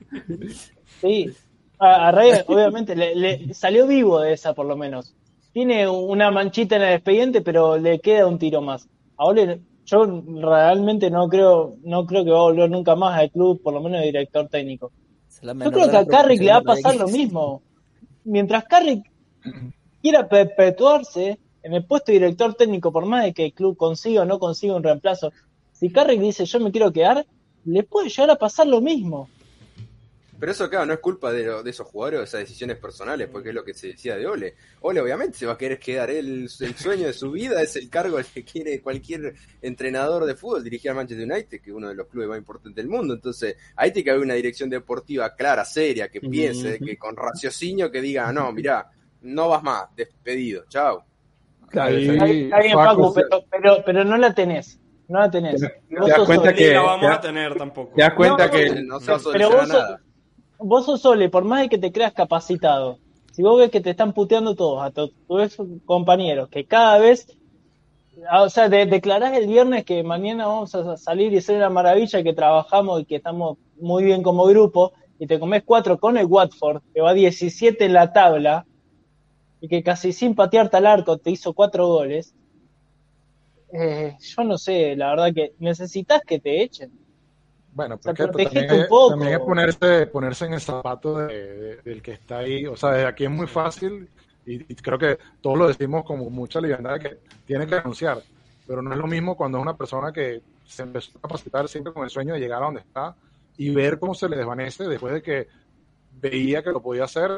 Sí, 1.00 1.30
a, 1.78 2.08
a 2.08 2.12
Ryan, 2.12 2.44
obviamente, 2.48 2.96
le, 2.96 3.14
le 3.14 3.54
salió 3.54 3.86
vivo 3.86 4.20
de 4.20 4.32
esa 4.32 4.54
por 4.54 4.66
lo 4.66 4.76
menos. 4.76 5.14
Tiene 5.56 5.88
una 5.88 6.30
manchita 6.30 6.76
en 6.76 6.82
el 6.82 6.92
expediente, 6.92 7.40
pero 7.40 7.78
le 7.78 7.98
queda 8.00 8.26
un 8.26 8.38
tiro 8.38 8.60
más. 8.60 8.86
Ahora, 9.16 9.56
yo 9.86 10.22
realmente 10.38 11.10
no 11.10 11.30
creo, 11.30 11.76
no 11.82 12.04
creo 12.04 12.26
que 12.26 12.30
va 12.30 12.40
a 12.40 12.42
volver 12.42 12.68
nunca 12.68 12.94
más 12.94 13.18
al 13.18 13.30
club, 13.30 13.62
por 13.62 13.72
lo 13.72 13.80
menos 13.80 14.00
de 14.00 14.06
director 14.08 14.50
técnico. 14.50 14.92
Yo 15.42 15.72
creo 15.72 15.90
que 15.90 15.96
a 15.96 16.06
Carrick 16.06 16.42
le 16.42 16.50
va 16.50 16.58
a 16.58 16.60
pasar 16.60 16.96
lo 16.96 17.08
mismo. 17.08 17.62
Mientras 18.24 18.64
Carrick 18.64 19.10
quiera 20.02 20.28
perpetuarse 20.28 21.38
en 21.62 21.72
el 21.72 21.86
puesto 21.86 22.12
de 22.12 22.18
director 22.18 22.52
técnico, 22.52 22.92
por 22.92 23.06
más 23.06 23.24
de 23.24 23.32
que 23.32 23.46
el 23.46 23.54
club 23.54 23.78
consiga 23.78 24.20
o 24.20 24.24
no 24.26 24.38
consiga 24.38 24.76
un 24.76 24.82
reemplazo, 24.82 25.32
si 25.72 25.88
Carrick 25.88 26.20
dice 26.20 26.44
yo 26.44 26.60
me 26.60 26.70
quiero 26.70 26.92
quedar, 26.92 27.24
le 27.64 27.82
puede 27.82 28.10
llegar 28.10 28.28
a 28.28 28.36
pasar 28.36 28.66
lo 28.66 28.82
mismo. 28.82 29.30
Pero 30.38 30.52
eso, 30.52 30.68
claro, 30.68 30.86
no 30.86 30.92
es 30.92 30.98
culpa 31.00 31.32
de, 31.32 31.62
esos 31.66 31.86
jugadores 31.88 32.20
o 32.20 32.22
esas 32.24 32.40
decisiones 32.40 32.76
personales, 32.78 33.28
porque 33.30 33.48
es 33.50 33.54
lo 33.54 33.64
que 33.64 33.74
se 33.74 33.88
decía 33.88 34.16
de 34.16 34.26
Ole. 34.26 34.54
Ole, 34.80 35.00
obviamente, 35.00 35.38
se 35.38 35.46
va 35.46 35.54
a 35.54 35.58
querer 35.58 35.78
quedar. 35.78 36.10
Él, 36.10 36.48
el 36.60 36.74
sueño 36.76 37.06
de 37.06 37.12
su 37.12 37.30
vida 37.30 37.62
es 37.62 37.76
el 37.76 37.88
cargo 37.88 38.18
al 38.18 38.24
que 38.26 38.44
quiere 38.44 38.80
cualquier 38.80 39.34
entrenador 39.62 40.24
de 40.26 40.34
fútbol 40.34 40.62
dirigir 40.64 40.90
al 40.90 40.96
Manchester 40.96 41.30
United, 41.30 41.60
que 41.60 41.70
es 41.70 41.76
uno 41.76 41.88
de 41.88 41.94
los 41.94 42.06
clubes 42.08 42.28
más 42.28 42.38
importantes 42.38 42.76
del 42.76 42.88
mundo. 42.88 43.14
Entonces, 43.14 43.56
ahí 43.76 43.90
tiene 43.92 44.04
que 44.04 44.10
haber 44.10 44.22
una 44.22 44.34
dirección 44.34 44.68
deportiva 44.70 45.34
clara, 45.34 45.64
seria, 45.64 46.08
que 46.08 46.20
piense, 46.20 46.78
que 46.78 46.96
con 46.98 47.16
raciocinio 47.16 47.90
que 47.90 48.00
diga, 48.00 48.32
no, 48.32 48.52
mirá, 48.52 48.90
no 49.22 49.48
vas 49.48 49.62
más, 49.62 49.84
despedido, 49.96 50.64
chao. 50.68 51.04
Está 51.64 51.88
bien, 51.88 52.50
Facu, 52.74 53.12
pero, 53.14 53.44
pero, 53.50 53.82
pero 53.84 54.04
no 54.04 54.16
la 54.16 54.32
tenés. 54.34 54.78
No 55.08 55.20
la 55.20 55.30
tenés. 55.30 55.60
Te- 55.60 55.68
te 55.88 55.98
Vos 56.00 56.08
das 56.08 56.18
cuenta 56.26 56.52
que- 56.52 56.72
la 56.72 56.80
vamos 56.82 57.06
te- 57.08 57.12
a 57.14 57.20
tener 57.20 57.54
tampoco. 57.56 57.94
te 57.94 58.02
das 58.02 58.14
cuenta 58.14 58.46
No, 58.46 58.50
que 58.52 58.82
No 58.82 59.00
se 59.00 59.10
va 59.12 59.16
a 59.16 59.18
Pero 59.18 59.18
solucionar 59.20 59.50
vos 59.58 59.68
sos, 59.68 59.78
nada. 59.78 60.00
Vos 60.58 60.84
sos 60.86 61.04
Ole, 61.06 61.28
por 61.30 61.44
más 61.44 61.62
de 61.62 61.68
que 61.68 61.78
te 61.78 61.92
creas 61.92 62.12
capacitado, 62.12 62.98
si 63.32 63.42
vos 63.42 63.58
ves 63.58 63.70
que 63.70 63.80
te 63.80 63.90
están 63.90 64.12
puteando 64.12 64.54
todos, 64.54 64.82
a 64.82 64.90
tu- 64.90 65.12
tus 65.26 65.56
compañeros, 65.84 66.48
que 66.50 66.66
cada 66.66 66.98
vez 66.98 67.26
Ah, 68.30 68.42
O 68.44 68.50
sea, 68.50 68.68
de- 68.68 68.86
declarás 68.86 69.36
el 69.36 69.46
viernes 69.46 69.84
que 69.84 70.02
mañana 70.02 70.46
vamos 70.46 70.74
a 70.74 70.96
salir 70.96 71.32
y 71.34 71.40
ser 71.40 71.56
una 71.58 71.70
maravilla, 71.70 72.22
que 72.22 72.32
trabajamos 72.34 73.00
y 73.02 73.04
que 73.06 73.16
estamos 73.16 73.58
muy 73.76 74.04
bien 74.04 74.22
como 74.22 74.46
grupo, 74.46 74.92
y 75.18 75.26
te 75.26 75.38
comes 75.38 75.62
cuatro 75.64 75.98
con 75.98 76.16
el 76.18 76.26
Watford, 76.26 76.82
que 76.94 77.00
va 77.02 77.14
17 77.14 77.84
en 77.86 77.92
la 77.94 78.12
tabla, 78.12 78.66
y 79.60 79.68
que 79.68 79.82
casi 79.82 80.12
sin 80.12 80.34
patearte 80.34 80.78
al 80.78 80.86
arco 80.86 81.18
te 81.18 81.30
hizo 81.30 81.54
cuatro 81.54 81.88
goles. 81.88 82.34
Eh, 83.72 84.16
yo 84.20 84.44
no 84.44 84.58
sé, 84.58 84.96
la 84.96 85.10
verdad 85.10 85.34
que 85.34 85.54
necesitas 85.58 86.22
que 86.26 86.40
te 86.40 86.62
echen. 86.62 86.90
Bueno, 87.76 87.98
sea, 88.00 88.14
porque 88.14 88.22
protegete 88.24 88.54
también, 88.54 88.74
un 88.74 88.80
es- 88.84 88.88
poco. 88.88 89.10
también 89.10 89.32
es 89.34 89.38
ponerse, 89.40 90.06
ponerse 90.06 90.46
en 90.46 90.54
el 90.54 90.60
zapato 90.62 91.18
de- 91.18 91.26
de- 91.56 91.76
del 91.82 92.00
que 92.00 92.12
está 92.12 92.38
ahí. 92.38 92.66
O 92.66 92.74
sea, 92.74 92.92
desde 92.92 93.06
aquí 93.06 93.24
es 93.24 93.30
muy 93.30 93.46
fácil 93.46 94.08
y, 94.46 94.54
y 94.72 94.74
creo 94.76 94.98
que 94.98 95.18
todos 95.42 95.58
lo 95.58 95.68
decimos 95.68 96.02
con 96.04 96.18
mucha 96.32 96.58
libertad 96.58 96.98
que 96.98 97.18
tiene 97.44 97.66
que 97.66 97.76
renunciar. 97.78 98.22
Pero 98.66 98.80
no 98.80 98.92
es 98.92 98.98
lo 98.98 99.06
mismo 99.06 99.36
cuando 99.36 99.58
es 99.58 99.62
una 99.62 99.76
persona 99.76 100.10
que 100.10 100.40
se 100.64 100.84
empezó 100.84 101.18
a 101.18 101.20
capacitar 101.20 101.68
siempre 101.68 101.92
con 101.92 102.04
el 102.04 102.10
sueño 102.10 102.32
de 102.32 102.40
llegar 102.40 102.62
a 102.62 102.64
donde 102.66 102.80
está 102.80 103.14
y 103.58 103.68
ver 103.70 103.98
cómo 103.98 104.14
se 104.14 104.28
le 104.28 104.36
desvanece 104.36 104.84
después 104.88 105.12
de 105.12 105.22
que 105.22 105.46
veía 106.18 106.62
que 106.62 106.70
lo 106.72 106.80
podía 106.80 107.04
hacer. 107.04 107.30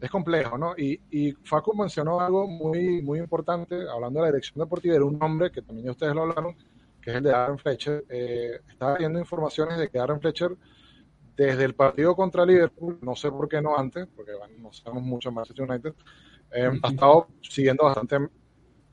Es 0.00 0.10
complejo, 0.10 0.58
¿no? 0.58 0.74
Y, 0.76 1.00
y 1.10 1.32
Facu 1.32 1.74
mencionó 1.74 2.20
algo 2.20 2.46
muy, 2.46 3.00
muy 3.00 3.18
importante, 3.20 3.88
hablando 3.90 4.20
de 4.20 4.26
la 4.26 4.32
dirección 4.32 4.62
deportiva, 4.62 4.94
era 4.96 5.04
un 5.06 5.18
nombre 5.18 5.50
que 5.50 5.62
también 5.62 5.88
ustedes 5.88 6.14
lo 6.14 6.22
hablaron, 6.22 6.54
que 7.04 7.10
es 7.10 7.16
el 7.18 7.22
de 7.24 7.32
Aaron 7.34 7.58
Fletcher. 7.58 8.04
Eh, 8.08 8.60
estaba 8.68 8.96
viendo 8.96 9.18
informaciones 9.18 9.76
de 9.78 9.88
que 9.90 9.98
Aaron 9.98 10.20
Fletcher, 10.20 10.52
desde 11.36 11.64
el 11.64 11.74
partido 11.74 12.14
contra 12.16 12.46
Liverpool, 12.46 12.98
no 13.02 13.14
sé 13.14 13.30
por 13.30 13.48
qué 13.48 13.60
no 13.60 13.76
antes, 13.76 14.06
porque 14.14 14.32
bueno, 14.34 14.54
no 14.58 14.72
sabemos 14.72 15.02
mucho 15.02 15.28
en 15.28 15.34
Manchester 15.34 15.68
United, 15.68 15.92
eh, 16.52 16.70
ha 16.82 16.88
estado 16.88 17.26
siguiendo 17.42 17.84
bastante 17.84 18.18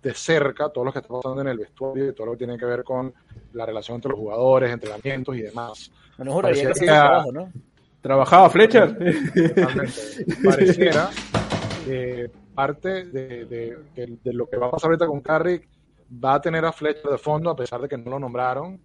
de 0.01 0.14
cerca 0.16 0.68
todo 0.70 0.86
lo 0.86 0.91
que 0.91 0.97
está 0.99 1.14
pasando 1.14 1.41
en 1.41 1.47
el 1.47 1.59
vestuario 1.59 2.09
y 2.09 2.14
todo 2.16 2.26
lo 2.28 2.32
que 2.34 2.39
tiene 2.39 2.57
que 2.57 2.66
ver 2.66 2.84
con 2.84 3.14
la 3.53 3.66
relación 3.68 3.95
entre 3.95 4.09
los 4.09 4.20
jugadores, 4.20 4.72
entrenamientos 4.72 5.36
y 5.38 5.43
demás. 5.43 5.91
Bueno, 6.18 6.34
juraría 6.34 6.72
que 6.74 6.80
que 6.80 6.86
trabajo, 6.88 7.32
¿no? 7.32 7.51
¿Trabajaba 8.01 8.49
Fletcher? 8.49 8.97
Totalmente. 9.55 9.93
Pareciera 10.43 11.09
que 11.86 12.32
parte 12.55 13.05
de, 13.05 13.45
de- 13.45 13.78
de- 13.95 14.18
de 14.24 14.34
lo 14.34 14.47
que 14.49 14.57
va 14.57 14.68
a 14.68 14.72
pasar 14.72 14.89
ahorita 14.89 15.05
con 15.05 15.22
Carrick 15.22 15.68
va 16.14 16.36
a 16.36 16.41
tener 16.41 16.66
a 16.66 16.72
Fletcher 16.74 17.09
de 17.12 17.18
fondo, 17.18 17.49
a 17.49 17.55
pesar 17.55 17.82
de 17.82 17.88
que 17.88 17.97
no 17.97 18.12
lo 18.12 18.20
nombraron, 18.20 18.80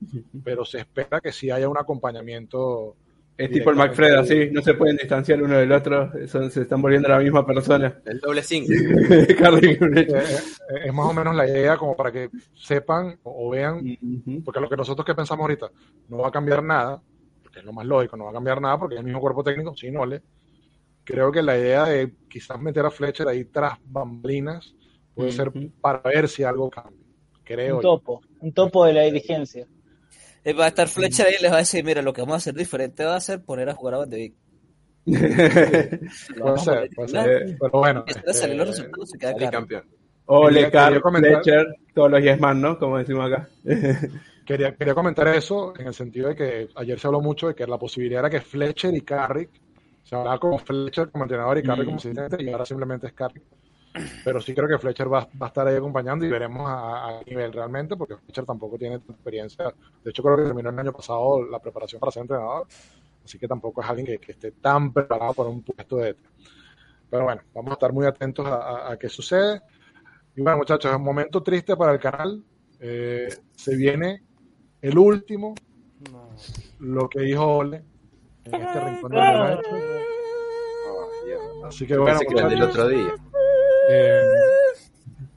pero 0.45 0.65
se 0.65 0.79
espera 0.79 1.21
que 1.21 1.33
sí 1.33 1.51
haya 1.51 1.69
un 1.69 1.79
acompañamiento. 1.79 2.97
Es 3.37 3.51
tipo 3.51 3.69
el 3.71 3.77
McFred, 3.77 4.15
así, 4.15 4.49
no 4.51 4.63
se 4.63 4.73
pueden 4.75 4.97
distanciar 4.97 5.43
uno 5.43 5.59
del 5.59 5.71
otro, 5.71 6.11
son- 6.27 6.51
se 6.51 6.63
están 6.63 6.81
volviendo 6.81 7.09
la 7.09 7.19
misma 7.19 7.45
persona. 7.45 8.01
El 8.07 8.19
doble 8.21 8.41
y 8.51 9.67
Eh, 10.15 10.25
eh, 10.25 10.81
es 10.87 10.95
más 10.95 11.07
o 11.07 11.13
menos 11.13 11.35
la 11.37 11.47
idea 11.47 11.77
como 11.77 11.95
para 11.95 12.11
que 12.11 12.31
sepan 12.55 13.19
o, 13.25 13.51
vean, 13.51 13.83
porque 14.43 14.61
lo 14.61 14.71
que 14.71 14.77
nosotros 14.77 15.05
que 15.05 15.15
pensamos 15.15 15.43
ahorita 15.43 15.71
no 16.09 16.19
va 16.19 16.29
a 16.29 16.33
cambiar 16.33 16.63
nada, 16.63 17.03
porque 17.43 17.59
es 17.59 17.65
lo 17.65 17.75
más 17.75 17.85
lógico, 17.85 18.17
no 18.17 18.25
va 18.25 18.31
a 18.31 18.35
cambiar 18.35 18.61
nada 18.61 18.79
porque 18.79 18.95
es 18.95 19.01
el 19.01 19.05
mismo 19.05 19.21
cuerpo 19.21 19.45
técnico, 19.45 19.77
sin 19.77 19.97
Ole. 19.99 20.23
Creo 21.05 21.31
que 21.31 21.43
la 21.43 21.59
idea 21.59 21.85
de 21.85 22.15
quizás 22.29 22.59
meter 22.59 22.87
a 22.87 22.91
Fletcher 22.91 23.29
ahí 23.29 23.45
tras 23.45 23.75
bambalinas 23.85 24.75
puede 25.15 25.31
ser 25.33 25.53
para 25.81 26.01
ver 26.01 26.27
si 26.29 26.43
algo 26.43 26.71
cambia. 26.71 27.06
Creo 27.47 27.77
Un 27.77 27.83
yo. 27.83 27.89
topo, 27.89 28.21
un 28.41 28.53
topo 28.53 28.85
de 28.85 28.93
la 28.93 29.03
dirigencia. 29.05 29.67
Eh, 30.45 30.53
Va 30.53 30.67
a 30.67 30.69
estar 30.69 30.89
Fletcher 30.89 31.27
ahí 31.27 31.35
y 31.39 31.43
les 31.43 31.51
va 31.51 31.57
a 31.57 31.61
decir, 31.61 31.83
mira, 31.85 32.03
lo 32.03 32.13
que 32.13 32.21
vamos 32.21 32.35
a 32.35 32.37
hacer 32.37 32.55
diferente 32.55 33.05
va 33.05 33.17
a 33.17 33.21
ser 33.21 33.43
poner 33.43 33.69
a 33.71 33.75
jugar 33.75 33.95
a 33.95 33.99
Van 33.99 34.11
Puede 35.07 36.59
ser, 36.59 36.91
puede 36.95 37.09
ser. 37.09 37.57
Pero 37.59 37.71
bueno, 37.73 38.05
Y 38.07 38.13
después 38.13 38.39
salen 38.39 38.59
los 38.59 38.69
este, 38.71 38.83
resultados 38.83 39.11
se 39.11 39.19
queda 39.19 39.51
campeón. 39.51 39.85
Ole, 40.27 40.71
comentar- 41.01 41.43
Fletcher, 41.43 41.67
todos 41.95 42.11
los 42.11 42.21
yes 42.21 42.41
man, 42.41 42.61
¿no? 42.61 42.79
Como 42.79 42.99
decimos 42.99 43.31
acá. 43.33 43.49
Quería, 44.47 44.77
quería 44.77 44.95
comentar 44.95 45.27
eso 45.29 45.73
en 45.77 45.89
el 45.89 45.95
sentido 45.95 46.29
de 46.29 46.37
que 46.37 46.69
ayer 46.77 47.01
se 47.01 47.09
habló 47.09 47.21
mucho 47.21 47.49
de 47.49 47.55
que 47.57 47.67
la 47.67 47.79
posibilidad 47.79 48.21
era 48.21 48.31
que 48.31 48.41
Fletcher 48.41 48.95
y 48.95 49.01
Carrick, 49.01 49.51
se 50.05 50.15
hablaba 50.15 50.39
como 50.39 50.57
Fletcher 50.59 51.11
como 51.11 51.25
entrenador 51.25 51.59
y 51.59 51.65
Carrick 51.65 51.87
como 51.87 51.97
asistente, 51.97 52.41
y 52.45 52.49
ahora 52.51 52.65
simplemente 52.65 53.09
es 53.09 53.13
Carrick. 53.13 53.43
Pero 54.25 54.41
sí 54.41 54.55
creo 54.55 54.69
que 54.69 54.79
Fletcher 54.79 55.13
va, 55.13 55.21
va 55.41 55.47
a 55.47 55.49
estar 55.49 55.67
ahí 55.67 55.77
acompañando 55.77 56.25
y 56.25 56.29
veremos 56.29 56.67
a, 56.69 57.21
nivel 57.27 57.53
realmente, 57.53 57.97
porque 57.97 58.17
Fletcher 58.17 58.45
tampoco 58.45 58.77
tiene 58.77 58.97
experiencia. 58.97 59.73
De 60.05 60.11
hecho, 60.11 60.23
creo 60.23 60.37
que 60.37 60.43
terminó 60.45 60.71
el 60.71 60.79
año 60.79 60.93
pasado 60.93 61.45
la 61.45 61.59
preparación 61.59 61.99
para 62.01 62.13
ser 62.13 62.23
entrenador, 62.23 62.67
así 63.25 63.39
que 63.39 63.49
tampoco 63.49 63.83
es 63.83 63.89
alguien 63.89 64.07
que, 64.07 64.19
que 64.19 64.33
esté 64.33 64.53
tan 64.53 64.93
preparado 64.93 65.35
para 65.35 65.49
un 65.49 65.63
puesto 65.63 65.97
de... 65.97 66.17
Pero 67.09 67.25
bueno, 67.25 67.43
vamos 67.55 67.71
a 67.71 67.75
estar 67.75 67.93
muy 67.93 68.07
atentos 68.07 68.47
a, 68.47 68.55
a- 68.57 68.93
a 68.93 68.97
qué 68.99 69.09
sucede. 69.09 69.63
Y 70.35 70.43
bueno, 70.43 70.59
muchachos, 70.59 70.91
es 70.91 70.97
un 70.97 71.05
momento 71.05 71.43
triste 71.43 71.77
para 71.77 71.93
el 71.93 71.99
canal. 72.01 72.43
Eh, 72.81 73.29
se 73.55 73.75
viene 73.77 74.23
el 74.83 74.99
último, 74.99 75.55
lo 76.81 77.09
que 77.09 77.21
dijo 77.21 77.47
Ole 77.47 77.83
en 78.45 78.55
este 78.55 78.81
rincón 78.81 79.13
de 79.13 79.19
United. 79.19 80.07
Así 81.65 81.87
que 81.87 81.97
bueno, 81.97 82.19
Pensé 82.19 82.35
que 82.35 82.39
era 82.41 82.49
del 82.49 82.63
otro 82.63 82.89
día. 82.89 83.15
Eh, 83.91 84.23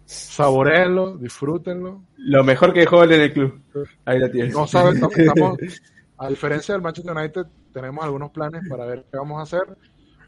saboréenlo, 0.06 1.18
disfrútenlo. 1.18 2.02
Lo 2.18 2.44
mejor 2.44 2.74
que 2.74 2.82
dejó 2.82 2.98
Ole 2.98 3.16
en 3.16 3.22
el 3.22 3.34
club. 3.34 3.62
Ahí 4.06 4.20
lo 4.20 4.30
tienes. 4.30 4.54
No 4.54 4.68
saben, 4.68 5.00
no- 5.00 5.10
estamos, 5.16 5.58
a 6.18 6.30
diferencia 6.30 6.74
del 6.74 6.82
Manchester 6.82 7.16
United, 7.16 7.46
tenemos 7.74 8.04
algunos 8.04 8.32
planes 8.32 8.68
para 8.68 8.86
ver 8.86 9.06
qué 9.12 9.18
vamos 9.18 9.40
a 9.40 9.44
hacer. 9.44 9.78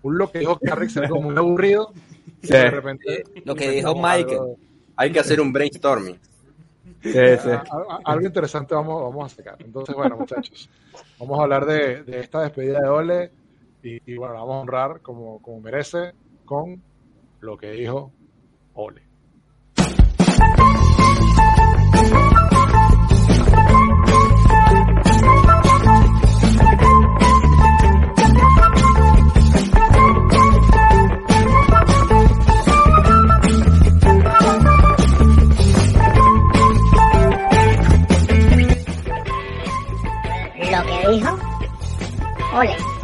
Un 0.03 0.17
lo 0.17 0.31
que 0.31 0.39
dijo 0.39 0.57
Carrick 0.59 0.89
se 0.89 1.01
ve 1.01 1.09
como 1.09 1.29
muy 1.29 1.37
aburrido. 1.37 1.93
Sí. 2.41 2.53
de 2.53 2.71
repente 2.71 3.23
Lo 3.45 3.53
que 3.53 3.69
dijo 3.69 3.89
algo- 4.03 4.57
Hay 4.95 5.11
que 5.11 5.19
hacer 5.19 5.39
un 5.39 5.53
brainstorming. 5.53 6.17
Sí, 7.03 7.11
sí. 7.11 7.49
a- 7.49 7.63
a- 7.89 7.99
algo 8.05 8.25
interesante 8.25 8.73
vamos, 8.75 9.01
vamos 9.03 9.31
a 9.31 9.35
sacar. 9.35 9.55
Entonces, 9.59 9.95
bueno, 9.95 10.17
muchachos, 10.17 10.69
vamos 11.19 11.39
a 11.39 11.43
hablar 11.43 11.65
de, 11.65 12.03
de 12.03 12.19
esta 12.19 12.41
despedida 12.41 12.79
de 12.79 12.87
Ole 12.89 13.31
y, 13.83 14.11
y, 14.11 14.17
bueno, 14.17 14.33
la 14.35 14.39
vamos 14.41 14.55
a 14.55 14.59
honrar 14.61 15.01
como, 15.01 15.39
como 15.41 15.61
merece 15.61 16.13
con 16.45 16.81
lo 17.41 17.57
que 17.57 17.71
dijo 17.71 18.13
Ole. 18.73 19.01
Lo 40.71 40.83
que 40.85 41.09
dijo, 41.09 41.39
ole. 42.53 43.00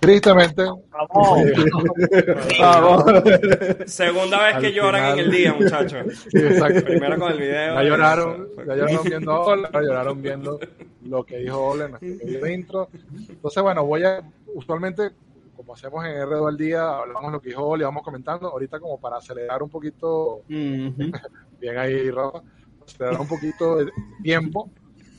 Tristemente, 0.00 0.64
Vamos. 0.90 1.38
Segunda 3.86 4.42
vez 4.44 4.54
Al 4.54 4.62
que 4.62 4.72
lloran 4.72 5.00
final- 5.02 5.18
en 5.18 5.24
el 5.26 5.30
día, 5.30 5.52
muchachos. 5.54 6.26
Sí, 6.30 6.38
exacto. 6.38 6.84
Primero 6.84 7.18
con 7.18 7.32
el 7.32 7.38
video. 7.38 7.74
Ya 7.74 7.82
lloraron, 7.82 8.48
ya 8.66 8.74
lloraron 8.76 9.04
viendo 9.04 9.32
a 9.32 9.40
Ole, 9.46 9.66
ahora 9.66 9.82
lloraron 9.82 10.22
viendo 10.22 10.60
lo 11.04 11.24
que 11.24 11.36
dijo 11.38 11.58
Ole 11.60 11.84
en 11.84 11.96
el 12.00 12.16
video 12.18 12.40
de 12.44 12.52
intro. 12.54 12.88
Entonces, 13.28 13.62
bueno, 13.62 13.84
voy 13.84 14.04
a, 14.04 14.22
usualmente, 14.54 15.10
como 15.54 15.74
hacemos 15.74 16.02
en 16.06 16.12
R2 16.12 16.48
al 16.48 16.56
día, 16.56 16.96
hablamos 16.98 17.32
lo 17.32 17.40
que 17.40 17.50
dijo 17.50 17.66
Ole, 17.66 17.84
vamos 17.84 18.02
comentando. 18.02 18.48
Ahorita 18.48 18.80
como 18.80 18.98
para 18.98 19.18
acelerar 19.18 19.62
un 19.62 19.68
poquito, 19.68 20.42
bien 20.48 21.76
ahí, 21.78 22.10
Rafa, 22.10 22.40
acelerar 22.86 23.20
un 23.20 23.28
poquito 23.28 23.80
el 23.80 23.92
tiempo, 24.22 24.70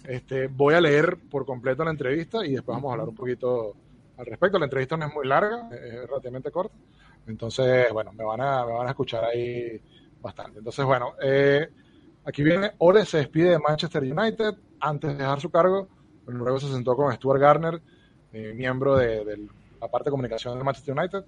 este, 0.07 0.47
voy 0.47 0.73
a 0.73 0.81
leer 0.81 1.17
por 1.29 1.45
completo 1.45 1.83
la 1.83 1.91
entrevista 1.91 2.43
y 2.43 2.53
después 2.53 2.75
vamos 2.75 2.89
a 2.89 2.93
hablar 2.93 3.09
un 3.09 3.15
poquito 3.15 3.75
al 4.21 4.27
respecto. 4.27 4.57
La 4.59 4.65
entrevista 4.65 4.95
no 4.97 5.07
es 5.07 5.13
muy 5.13 5.27
larga, 5.27 5.69
es 5.71 6.07
relativamente 6.07 6.51
corta. 6.51 6.75
Entonces, 7.27 7.91
bueno, 7.91 8.13
me 8.13 8.23
van 8.23 8.41
a, 8.41 8.65
me 8.65 8.73
van 8.73 8.87
a 8.87 8.91
escuchar 8.91 9.25
ahí 9.25 9.81
bastante. 10.21 10.59
Entonces, 10.59 10.85
bueno, 10.85 11.13
eh, 11.21 11.67
aquí 12.25 12.43
viene, 12.43 12.71
Ole 12.77 13.05
se 13.05 13.17
despide 13.17 13.51
de 13.51 13.59
Manchester 13.59 14.03
United 14.03 14.55
antes 14.79 15.11
de 15.11 15.17
dejar 15.17 15.39
su 15.39 15.49
cargo, 15.49 15.87
luego 16.25 16.59
se 16.59 16.71
sentó 16.71 16.95
con 16.95 17.13
Stuart 17.13 17.39
Garner, 17.39 17.81
eh, 18.33 18.53
miembro 18.55 18.95
de, 18.95 19.25
de 19.25 19.47
la 19.79 19.87
parte 19.87 20.05
de 20.05 20.11
comunicación 20.11 20.57
de 20.57 20.63
Manchester 20.63 20.97
United, 20.97 21.23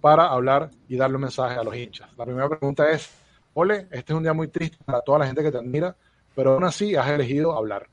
para 0.00 0.26
hablar 0.26 0.70
y 0.88 0.96
darle 0.96 1.16
un 1.16 1.22
mensaje 1.22 1.58
a 1.58 1.64
los 1.64 1.74
hinchas. 1.74 2.10
La 2.16 2.24
primera 2.24 2.48
pregunta 2.48 2.90
es, 2.90 3.10
Ole, 3.54 3.88
este 3.90 4.12
es 4.12 4.16
un 4.16 4.22
día 4.22 4.32
muy 4.32 4.48
triste 4.48 4.76
para 4.84 5.00
toda 5.00 5.20
la 5.20 5.26
gente 5.26 5.42
que 5.42 5.50
te 5.50 5.58
admira, 5.58 5.96
pero 6.34 6.54
aún 6.54 6.64
así 6.64 6.94
has 6.96 7.08
elegido 7.08 7.56
hablar. 7.56 7.88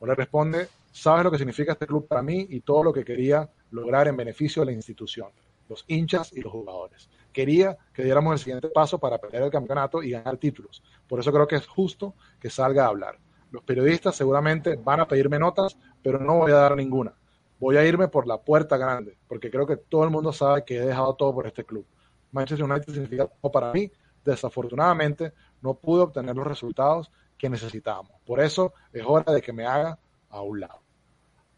Ole 0.00 0.14
responde, 0.14 0.68
sabes 0.92 1.24
lo 1.24 1.30
que 1.30 1.38
significa 1.38 1.72
este 1.72 1.86
club 1.86 2.06
para 2.06 2.22
mí 2.22 2.46
y 2.50 2.60
todo 2.60 2.84
lo 2.84 2.92
que 2.92 3.04
quería 3.04 3.48
lograr 3.70 4.06
en 4.06 4.16
beneficio 4.16 4.62
de 4.62 4.66
la 4.66 4.72
institución, 4.72 5.30
los 5.68 5.84
hinchas 5.88 6.32
y 6.32 6.40
los 6.40 6.52
jugadores. 6.52 7.08
Quería 7.32 7.76
que 7.92 8.04
diéramos 8.04 8.34
el 8.34 8.38
siguiente 8.38 8.68
paso 8.68 8.98
para 8.98 9.18
pelear 9.18 9.44
el 9.44 9.50
campeonato 9.50 10.02
y 10.02 10.10
ganar 10.10 10.36
títulos. 10.36 10.82
Por 11.08 11.18
eso 11.18 11.32
creo 11.32 11.48
que 11.48 11.56
es 11.56 11.66
justo 11.66 12.14
que 12.38 12.50
salga 12.50 12.84
a 12.84 12.88
hablar. 12.88 13.18
Los 13.50 13.64
periodistas 13.64 14.14
seguramente 14.14 14.76
van 14.76 15.00
a 15.00 15.08
pedirme 15.08 15.38
notas, 15.38 15.76
pero 16.02 16.18
no 16.18 16.38
voy 16.38 16.52
a 16.52 16.56
dar 16.56 16.76
ninguna. 16.76 17.14
Voy 17.58 17.76
a 17.76 17.86
irme 17.86 18.08
por 18.08 18.26
la 18.26 18.38
puerta 18.38 18.76
grande, 18.76 19.16
porque 19.28 19.50
creo 19.50 19.66
que 19.66 19.76
todo 19.76 20.04
el 20.04 20.10
mundo 20.10 20.32
sabe 20.32 20.64
que 20.64 20.76
he 20.76 20.86
dejado 20.86 21.14
todo 21.14 21.34
por 21.34 21.46
este 21.46 21.64
club. 21.64 21.86
Manchester 22.32 22.70
United 22.70 22.92
significa 22.92 23.26
todo 23.26 23.52
para 23.52 23.72
mí, 23.72 23.90
desafortunadamente 24.24 25.32
no 25.60 25.74
pude 25.74 26.02
obtener 26.02 26.34
los 26.34 26.46
resultados 26.46 27.10
que 27.38 27.48
necesitábamos. 27.48 28.20
Por 28.26 28.40
eso 28.40 28.72
es 28.92 29.02
hora 29.06 29.32
de 29.32 29.40
que 29.40 29.52
me 29.52 29.66
haga 29.66 29.98
a 30.28 30.40
un 30.42 30.60
lado. 30.60 30.81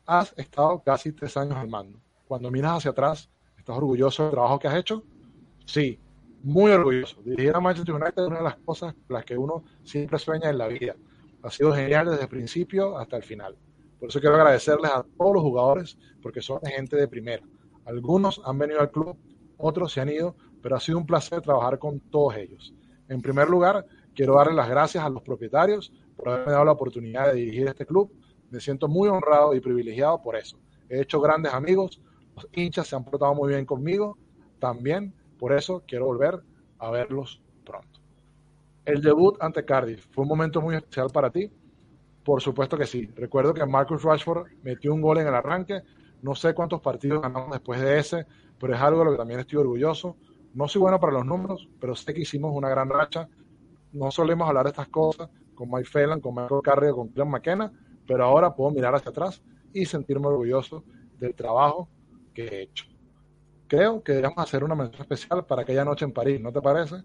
Has 0.07 0.35
estado 0.37 0.83
casi 0.83 1.13
tres 1.13 1.35
años 1.37 1.57
al 1.57 1.69
mando. 1.69 1.99
Cuando 2.29 2.51
miras 2.51 2.79
hacia 2.79 2.91
atrás, 2.91 3.31
¿estás 3.57 3.77
orgulloso 3.77 4.25
del 4.25 4.33
trabajo 4.33 4.59
que 4.59 4.69
has 4.69 4.77
hecho? 4.77 5.03
Sí, 5.65 5.99
muy 6.43 6.73
orgulloso. 6.73 7.23
Dirigir 7.23 7.57
a 7.57 7.61
Manchester 7.61 7.95
United 7.95 8.23
es 8.23 8.29
una 8.29 8.39
de 8.39 8.45
las 8.45 8.57
cosas 8.57 8.95
las 9.09 9.25
que 9.25 9.39
uno 9.39 9.65
siempre 9.83 10.19
sueña 10.19 10.51
en 10.51 10.59
la 10.59 10.69
vida. 10.69 10.95
Ha 11.43 11.51
sido 11.51 11.73
genial 11.73 12.11
desde 12.11 12.23
el 12.23 12.29
principio 12.29 12.99
hasta 12.99 13.17
el 13.17 13.23
final. 13.23 13.57
Por 13.99 14.11
eso 14.11 14.21
quiero 14.21 14.35
agradecerles 14.35 14.91
a 14.91 15.07
todos 15.17 15.35
los 15.35 15.43
jugadores 15.43 15.97
porque 16.21 16.43
son 16.43 16.61
gente 16.61 16.97
de 16.97 17.09
primera. 17.09 17.43
Algunos 17.87 18.43
han 18.45 18.59
venido 18.59 18.81
al 18.81 18.91
club, 18.91 19.17
otros 19.57 19.91
se 19.93 20.03
han 20.03 20.11
ido, 20.11 20.37
pero 20.61 20.77
ha 20.77 20.81
sido 20.81 20.99
un 20.99 21.07
placer 21.07 21.41
trabajar 21.41 21.79
con 21.79 22.01
todos 22.01 22.37
ellos. 22.37 22.75
En 23.09 23.23
primer 23.23 23.49
lugar, 23.49 23.87
quiero 24.15 24.35
darle 24.35 24.53
las 24.53 24.69
gracias 24.69 25.03
a 25.03 25.09
los 25.09 25.23
propietarios 25.23 25.93
por 26.15 26.29
haberme 26.29 26.53
dado 26.53 26.65
la 26.67 26.73
oportunidad 26.73 27.29
de 27.29 27.35
dirigir 27.37 27.69
este 27.69 27.87
club. 27.87 28.13
Me 28.55 28.61
siento 28.61 28.87
muy 28.87 29.09
honrado 29.09 29.53
y 29.53 29.61
privilegiado 29.61 30.23
por 30.23 30.37
eso. 30.37 30.61
He 30.89 31.01
hecho 31.01 31.21
grandes 31.21 31.53
amigos, 31.53 32.01
los 32.37 32.47
hinchas 32.53 32.87
se 32.87 32.95
han 32.95 33.03
portado 33.05 33.35
muy 33.35 33.49
bien 33.49 33.67
conmigo 33.67 34.17
también, 34.61 35.13
por 35.41 35.53
eso 35.53 35.83
quiero 35.89 36.07
volver 36.07 36.41
a 36.79 36.89
verlos 36.93 37.43
pronto. 37.65 37.99
El 38.85 39.03
debut 39.03 39.37
ante 39.41 39.65
Cardiff 39.65 40.07
fue 40.13 40.23
un 40.23 40.29
momento 40.29 40.61
muy 40.61 40.77
especial 40.77 41.09
para 41.13 41.31
ti. 41.31 41.51
Por 42.25 42.41
supuesto 42.41 42.79
que 42.79 42.87
sí. 42.87 43.11
Recuerdo 43.17 43.53
que 43.53 43.67
Marcus 43.67 44.05
Rashford 44.05 44.47
metió 44.63 44.95
un 44.95 45.01
gol 45.01 45.19
en 45.19 45.27
el 45.27 45.35
arranque. 45.35 45.83
No 46.23 46.37
sé 46.37 46.55
cuántos 46.55 46.81
partidos 46.81 47.23
ganamos 47.23 47.51
después 47.51 47.81
de 47.81 47.99
ese, 47.99 48.25
pero 48.57 48.73
es 48.73 48.81
algo 48.81 49.01
de 49.01 49.07
lo 49.07 49.11
que 49.11 49.19
también 49.19 49.41
estoy 49.41 49.59
orgulloso. 49.59 50.17
No 50.55 50.69
soy 50.69 50.81
bueno 50.81 51.01
para 51.01 51.15
los 51.15 51.27
números, 51.27 51.69
pero 51.81 51.97
sé 51.97 52.15
que 52.15 52.21
hicimos 52.21 52.53
una 52.55 52.69
gran 52.69 52.89
racha. 52.89 53.29
No 53.91 54.13
solemos 54.13 54.47
hablar 54.49 54.67
de 54.67 54.71
estas 54.71 54.89
cosas 54.89 55.29
con 55.57 55.69
Mike 55.71 55.89
Phelan, 55.91 56.21
con 56.21 56.35
Michael 56.35 56.61
Carrier, 56.63 56.93
con 56.93 57.09
Clem 57.09 57.29
McKenna, 57.29 57.73
pero 58.07 58.25
ahora 58.25 58.55
puedo 58.55 58.71
mirar 58.71 58.95
hacia 58.95 59.11
atrás 59.11 59.43
y 59.73 59.87
sentirme 59.87 60.27
orgulloso 60.29 60.85
del 61.19 61.35
trabajo 61.35 61.89
que 62.33 62.45
he 62.47 62.63
hecho. 62.63 62.87
Creo 63.67 64.03
que 64.03 64.13
deberíamos 64.13 64.39
hacer 64.39 64.63
una 64.63 64.75
mención 64.75 65.03
especial 65.03 65.47
para 65.47 65.63
aquella 65.63 65.85
noche 65.85 66.05
en 66.05 66.13
París, 66.13 66.41
¿no 66.41 66.53
te 66.53 66.61
parece? 66.61 66.97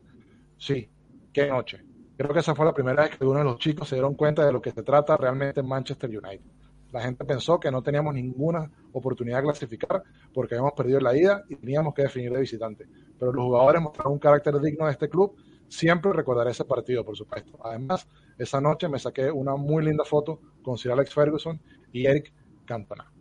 Sí, 0.58 0.90
qué 1.34 1.48
noche. 1.48 1.84
Creo 2.18 2.34
que 2.34 2.40
esa 2.40 2.54
fue 2.54 2.66
la 2.66 2.74
primera 2.74 3.04
vez 3.04 3.18
que 3.18 3.26
uno 3.26 3.40
de 3.40 3.46
los 3.46 3.60
chicos 3.60 3.88
se 3.88 3.96
dieron 3.96 4.16
cuenta 4.16 4.46
de 4.46 4.52
lo 4.52 4.62
que 4.62 4.72
se 4.72 4.84
trata 4.84 5.16
realmente 5.16 5.62
en 5.62 5.68
Manchester 5.68 6.10
United. 6.10 6.46
La 6.92 7.02
gente 7.02 7.24
pensó 7.24 7.60
que 7.60 7.72
no 7.72 7.82
teníamos 7.82 8.14
ninguna 8.14 8.70
oportunidad 8.92 9.38
de 9.38 9.44
clasificar 9.44 10.04
porque 10.34 10.56
habíamos 10.56 10.74
perdido 10.74 11.00
la 11.00 11.16
ida 11.16 11.44
y 11.48 11.56
teníamos 11.56 11.94
que 11.94 12.02
definir 12.04 12.34
de 12.34 12.42
visitante. 12.42 12.88
Pero 13.18 13.32
los 13.32 13.46
jugadores 13.46 13.82
mostraron 13.82 14.14
un 14.14 14.20
carácter 14.20 14.60
digno 14.60 14.86
de 14.88 14.92
este 14.94 15.08
club. 15.08 15.36
Siempre 15.68 16.12
recordaré 16.12 16.52
ese 16.52 16.66
partido, 16.66 17.06
por 17.06 17.16
supuesto. 17.16 17.60
Además, 17.64 18.08
esa 18.40 18.62
noche 18.62 18.88
me 18.88 18.98
saqué 18.98 19.30
una 19.30 19.56
muy 19.56 19.84
linda 19.84 20.06
foto 20.06 20.40
con 20.64 20.78
Sir 20.78 20.94
Alex 20.94 21.14
Ferguson 21.14 21.62
y 21.92 22.06
Eric 22.06 22.34
Cantona. 22.66 23.12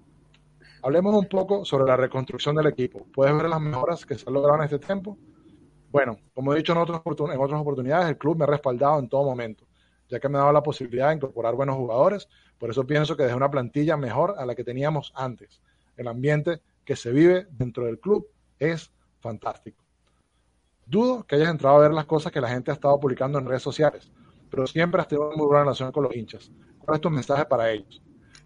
Hablemos 0.81 1.15
un 1.15 1.29
poco 1.29 1.65
sobre 1.65 1.87
la 1.87 1.97
reconstrucción 1.97 2.55
del 2.55 2.69
equipo. 2.69 3.05
¿Puedes 3.13 3.35
ver 3.35 3.49
las 3.49 3.61
mejoras 3.61 4.07
que 4.07 4.17
se 4.17 4.25
han 4.29 4.35
logrado 4.35 4.59
en 4.59 4.65
este 4.65 4.79
tiempo? 4.79 5.19
Bueno, 5.91 6.19
como 6.35 6.55
he 6.55 6.57
dicho 6.57 6.73
en, 6.73 6.79
en 6.79 7.41
otras 7.41 7.61
oportunidades, 7.61 8.09
el 8.09 8.17
club 8.17 8.39
me 8.39 8.45
ha 8.45 8.47
respaldado 8.47 9.01
en 9.01 9.09
todo 9.09 9.25
momento, 9.25 9.67
ya 10.09 10.21
que 10.21 10.29
me 10.29 10.39
ha 10.39 10.43
dado 10.43 10.53
la 10.53 10.63
posibilidad 10.63 11.09
de 11.09 11.17
incorporar 11.17 11.57
buenos 11.57 11.75
jugadores. 11.75 12.29
Por 12.57 12.71
eso 12.71 12.87
pienso 12.87 13.17
que 13.17 13.25
desde 13.25 13.37
una 13.37 13.51
plantilla 13.51 13.97
mejor 13.97 14.37
a 14.39 14.47
la 14.47 14.55
que 14.55 14.63
teníamos 14.63 15.13
antes. 15.17 15.61
El 15.97 16.07
ambiente 16.07 16.61
que 16.85 16.95
se 16.95 17.11
vive 17.11 17.49
dentro 17.51 17.87
del 17.87 17.99
club 17.99 18.29
es 18.61 18.93
fantástico. 19.19 19.83
Dudo 20.87 21.25
que 21.25 21.35
hayas 21.35 21.51
entrado 21.51 21.77
a 21.77 21.81
ver 21.81 21.93
las 21.93 22.07
cosas 22.07 22.31
que 22.31 22.41
la 22.41 22.49
gente 22.49 22.71
ha 22.71 22.75
estado 22.75 23.01
publicando 23.01 23.39
en 23.39 23.47
redes 23.47 23.63
sociales, 23.63 24.13
pero 24.51 24.67
siempre 24.67 25.01
has 25.01 25.09
tenido 25.09 25.29
una 25.29 25.37
muy 25.37 25.47
buena 25.47 25.63
relación 25.63 25.93
con 25.93 26.05
los 26.05 26.15
hinchas. 26.15 26.51
¿Cuál 26.79 26.97
es 26.97 27.01
tu 27.01 27.11
mensaje 27.11 27.45
para 27.47 27.71
ellos? 27.71 28.03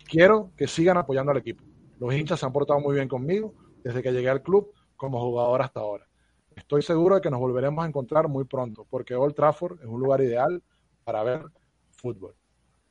Quiero 0.09 0.51
que 0.57 0.67
sigan 0.67 0.97
apoyando 0.97 1.33
al 1.33 1.39
equipo. 1.39 1.65
Los 1.99 2.15
hinchas 2.15 2.41
se 2.41 2.47
han 2.47 2.53
portado 2.53 2.81
muy 2.81 2.95
bien 2.95 3.09
conmigo 3.09 3.55
desde 3.83 4.03
que 4.03 4.13
llegué 4.13 4.29
al 4.29 4.43
club 4.43 4.73
como 4.97 5.21
jugador 5.21 5.63
hasta 5.63 5.81
ahora. 5.81 6.07
Estoy 6.55 6.83
seguro 6.83 7.15
de 7.15 7.21
que 7.21 7.31
nos 7.31 7.41
volveremos 7.41 7.85
a 7.85 7.89
encontrar 7.89 8.29
muy 8.29 8.45
pronto, 8.45 8.87
porque 8.89 9.15
Old 9.15 9.35
Trafford 9.35 9.81
es 9.81 9.87
un 9.87 10.01
lugar 10.01 10.21
ideal 10.21 10.63
para 11.05 11.23
ver 11.23 11.45
fútbol. 11.91 12.35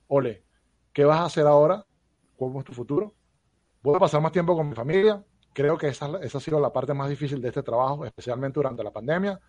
Ole, 0.07 0.43
¿qué 0.93 1.05
vas 1.05 1.19
a 1.19 1.25
hacer 1.25 1.45
ahora? 1.45 1.85
¿Cómo 2.37 2.59
es 2.59 2.65
tu 2.65 2.73
futuro? 2.73 3.13
Voy 3.83 3.95
a 3.95 3.99
pasar 3.99 4.21
más 4.21 4.31
tiempo 4.31 4.55
con 4.55 4.67
mi 4.67 4.75
familia. 4.75 5.23
Creo 5.53 5.77
que 5.77 5.87
esa, 5.87 6.19
esa 6.21 6.37
ha 6.37 6.41
sido 6.41 6.59
la 6.59 6.71
parte 6.71 6.93
más 6.93 7.09
difícil 7.09 7.41
de 7.41 7.49
este 7.49 7.63
trabajo, 7.63 8.05
especialmente 8.05 8.55
durante 8.55 8.83
la 8.83 8.91
pandemia. 8.91 9.39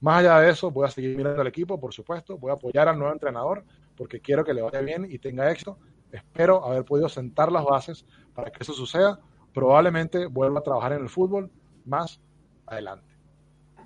Más 0.00 0.20
allá 0.20 0.40
de 0.40 0.50
eso, 0.50 0.70
voy 0.70 0.86
a 0.86 0.90
seguir 0.90 1.16
mirando 1.16 1.42
al 1.42 1.46
equipo, 1.46 1.78
por 1.78 1.92
supuesto. 1.92 2.38
Voy 2.38 2.50
a 2.50 2.54
apoyar 2.54 2.88
al 2.88 2.98
nuevo 2.98 3.12
entrenador 3.12 3.64
porque 3.96 4.20
quiero 4.20 4.44
que 4.44 4.54
le 4.54 4.62
vaya 4.62 4.80
bien 4.80 5.06
y 5.08 5.18
tenga 5.18 5.50
éxito. 5.50 5.78
Espero 6.10 6.64
haber 6.64 6.84
podido 6.84 7.08
sentar 7.08 7.52
las 7.52 7.64
bases 7.64 8.06
para 8.34 8.50
que 8.50 8.62
eso 8.62 8.72
suceda. 8.72 9.20
Probablemente 9.52 10.26
vuelva 10.26 10.60
a 10.60 10.62
trabajar 10.62 10.92
en 10.94 11.02
el 11.02 11.10
fútbol 11.10 11.50
más 11.84 12.18
adelante. 12.66 13.10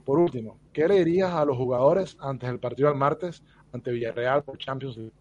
Por 0.05 0.19
último, 0.19 0.61
¿qué 0.73 0.87
le 0.87 0.97
dirías 1.03 1.33
a 1.33 1.45
los 1.45 1.57
jugadores 1.57 2.17
antes 2.21 2.49
del 2.49 2.61
partido 2.61 2.89
del 2.89 2.99
martes 2.99 3.43
ante 3.73 3.91
Villarreal 3.91 4.45
por 4.45 4.59
Champions 4.59 4.97
League? 4.97 5.13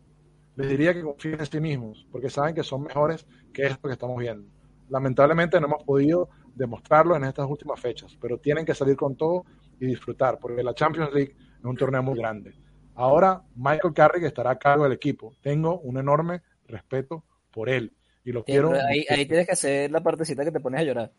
Les 0.55 0.69
diría 0.69 0.93
que 0.93 1.01
confíen 1.01 1.39
en 1.39 1.45
sí 1.47 1.59
mismos, 1.59 2.05
porque 2.11 2.29
saben 2.29 2.53
que 2.53 2.63
son 2.63 2.83
mejores 2.83 3.25
que 3.51 3.63
esto 3.65 3.87
que 3.87 3.93
estamos 3.93 4.17
viendo. 4.17 4.47
Lamentablemente 4.89 5.59
no 5.59 5.67
hemos 5.67 5.83
podido 5.83 6.29
demostrarlo 6.53 7.15
en 7.15 7.23
estas 7.23 7.49
últimas 7.49 7.79
fechas, 7.79 8.15
pero 8.21 8.37
tienen 8.37 8.65
que 8.65 8.75
salir 8.75 8.95
con 8.95 9.15
todo 9.15 9.45
y 9.79 9.85
disfrutar, 9.87 10.37
porque 10.39 10.63
la 10.63 10.73
Champions 10.73 11.13
League 11.13 11.35
es 11.59 11.63
un 11.65 11.75
torneo 11.75 12.03
muy 12.03 12.17
grande. 12.17 12.53
Ahora 12.95 13.41
Michael 13.55 13.93
Carrick 13.93 14.23
estará 14.23 14.51
a 14.51 14.59
cargo 14.59 14.83
del 14.83 14.93
equipo. 14.93 15.35
Tengo 15.41 15.79
un 15.79 15.97
enorme 15.97 16.41
respeto 16.67 17.23
por 17.51 17.69
él 17.69 17.91
y 18.23 18.31
lo 18.31 18.43
quiero. 18.43 18.71
Ahí, 18.73 19.05
ahí, 19.09 19.25
tienes 19.25 19.45
que 19.47 19.53
hacer 19.53 19.91
la 19.91 20.01
partecita 20.01 20.43
que 20.45 20.51
te 20.51 20.59
pones 20.59 20.81
a 20.81 20.83
llorar. 20.83 21.11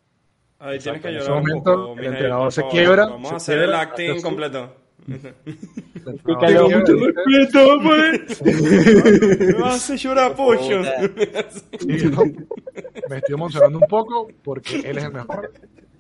Ahí 0.58 0.78
tienes 0.78 1.02
que 1.02 1.08
llorar. 1.12 1.26
En 1.26 1.32
ese 1.32 1.40
momento, 1.40 1.70
un 1.72 1.86
poco, 1.88 2.00
el 2.00 2.06
entrenador 2.06 2.52
se 2.52 2.60
favor. 2.60 2.72
quiebra. 2.76 3.06
Vamos 3.06 3.28
se 3.28 3.34
a 3.34 3.36
hacer 3.36 3.58
quiebra, 3.58 3.76
el 3.76 3.88
acting 3.88 4.10
hace 4.10 4.20
su- 4.20 4.26
completo. 4.26 4.76
Tengo 6.40 6.70
mucho 6.70 6.92
respeto, 6.94 7.80
pues. 7.82 8.42
Me 9.58 9.66
hace 9.66 9.96
llorar 9.96 10.34
pollo. 10.34 10.82
Sí, 11.80 11.88
me 13.08 13.16
estoy 13.16 13.34
emocionando 13.34 13.78
un 13.78 13.86
poco 13.88 14.28
porque 14.42 14.76
él 14.84 14.98
es 14.98 15.04
el 15.04 15.12
mejor. 15.12 15.52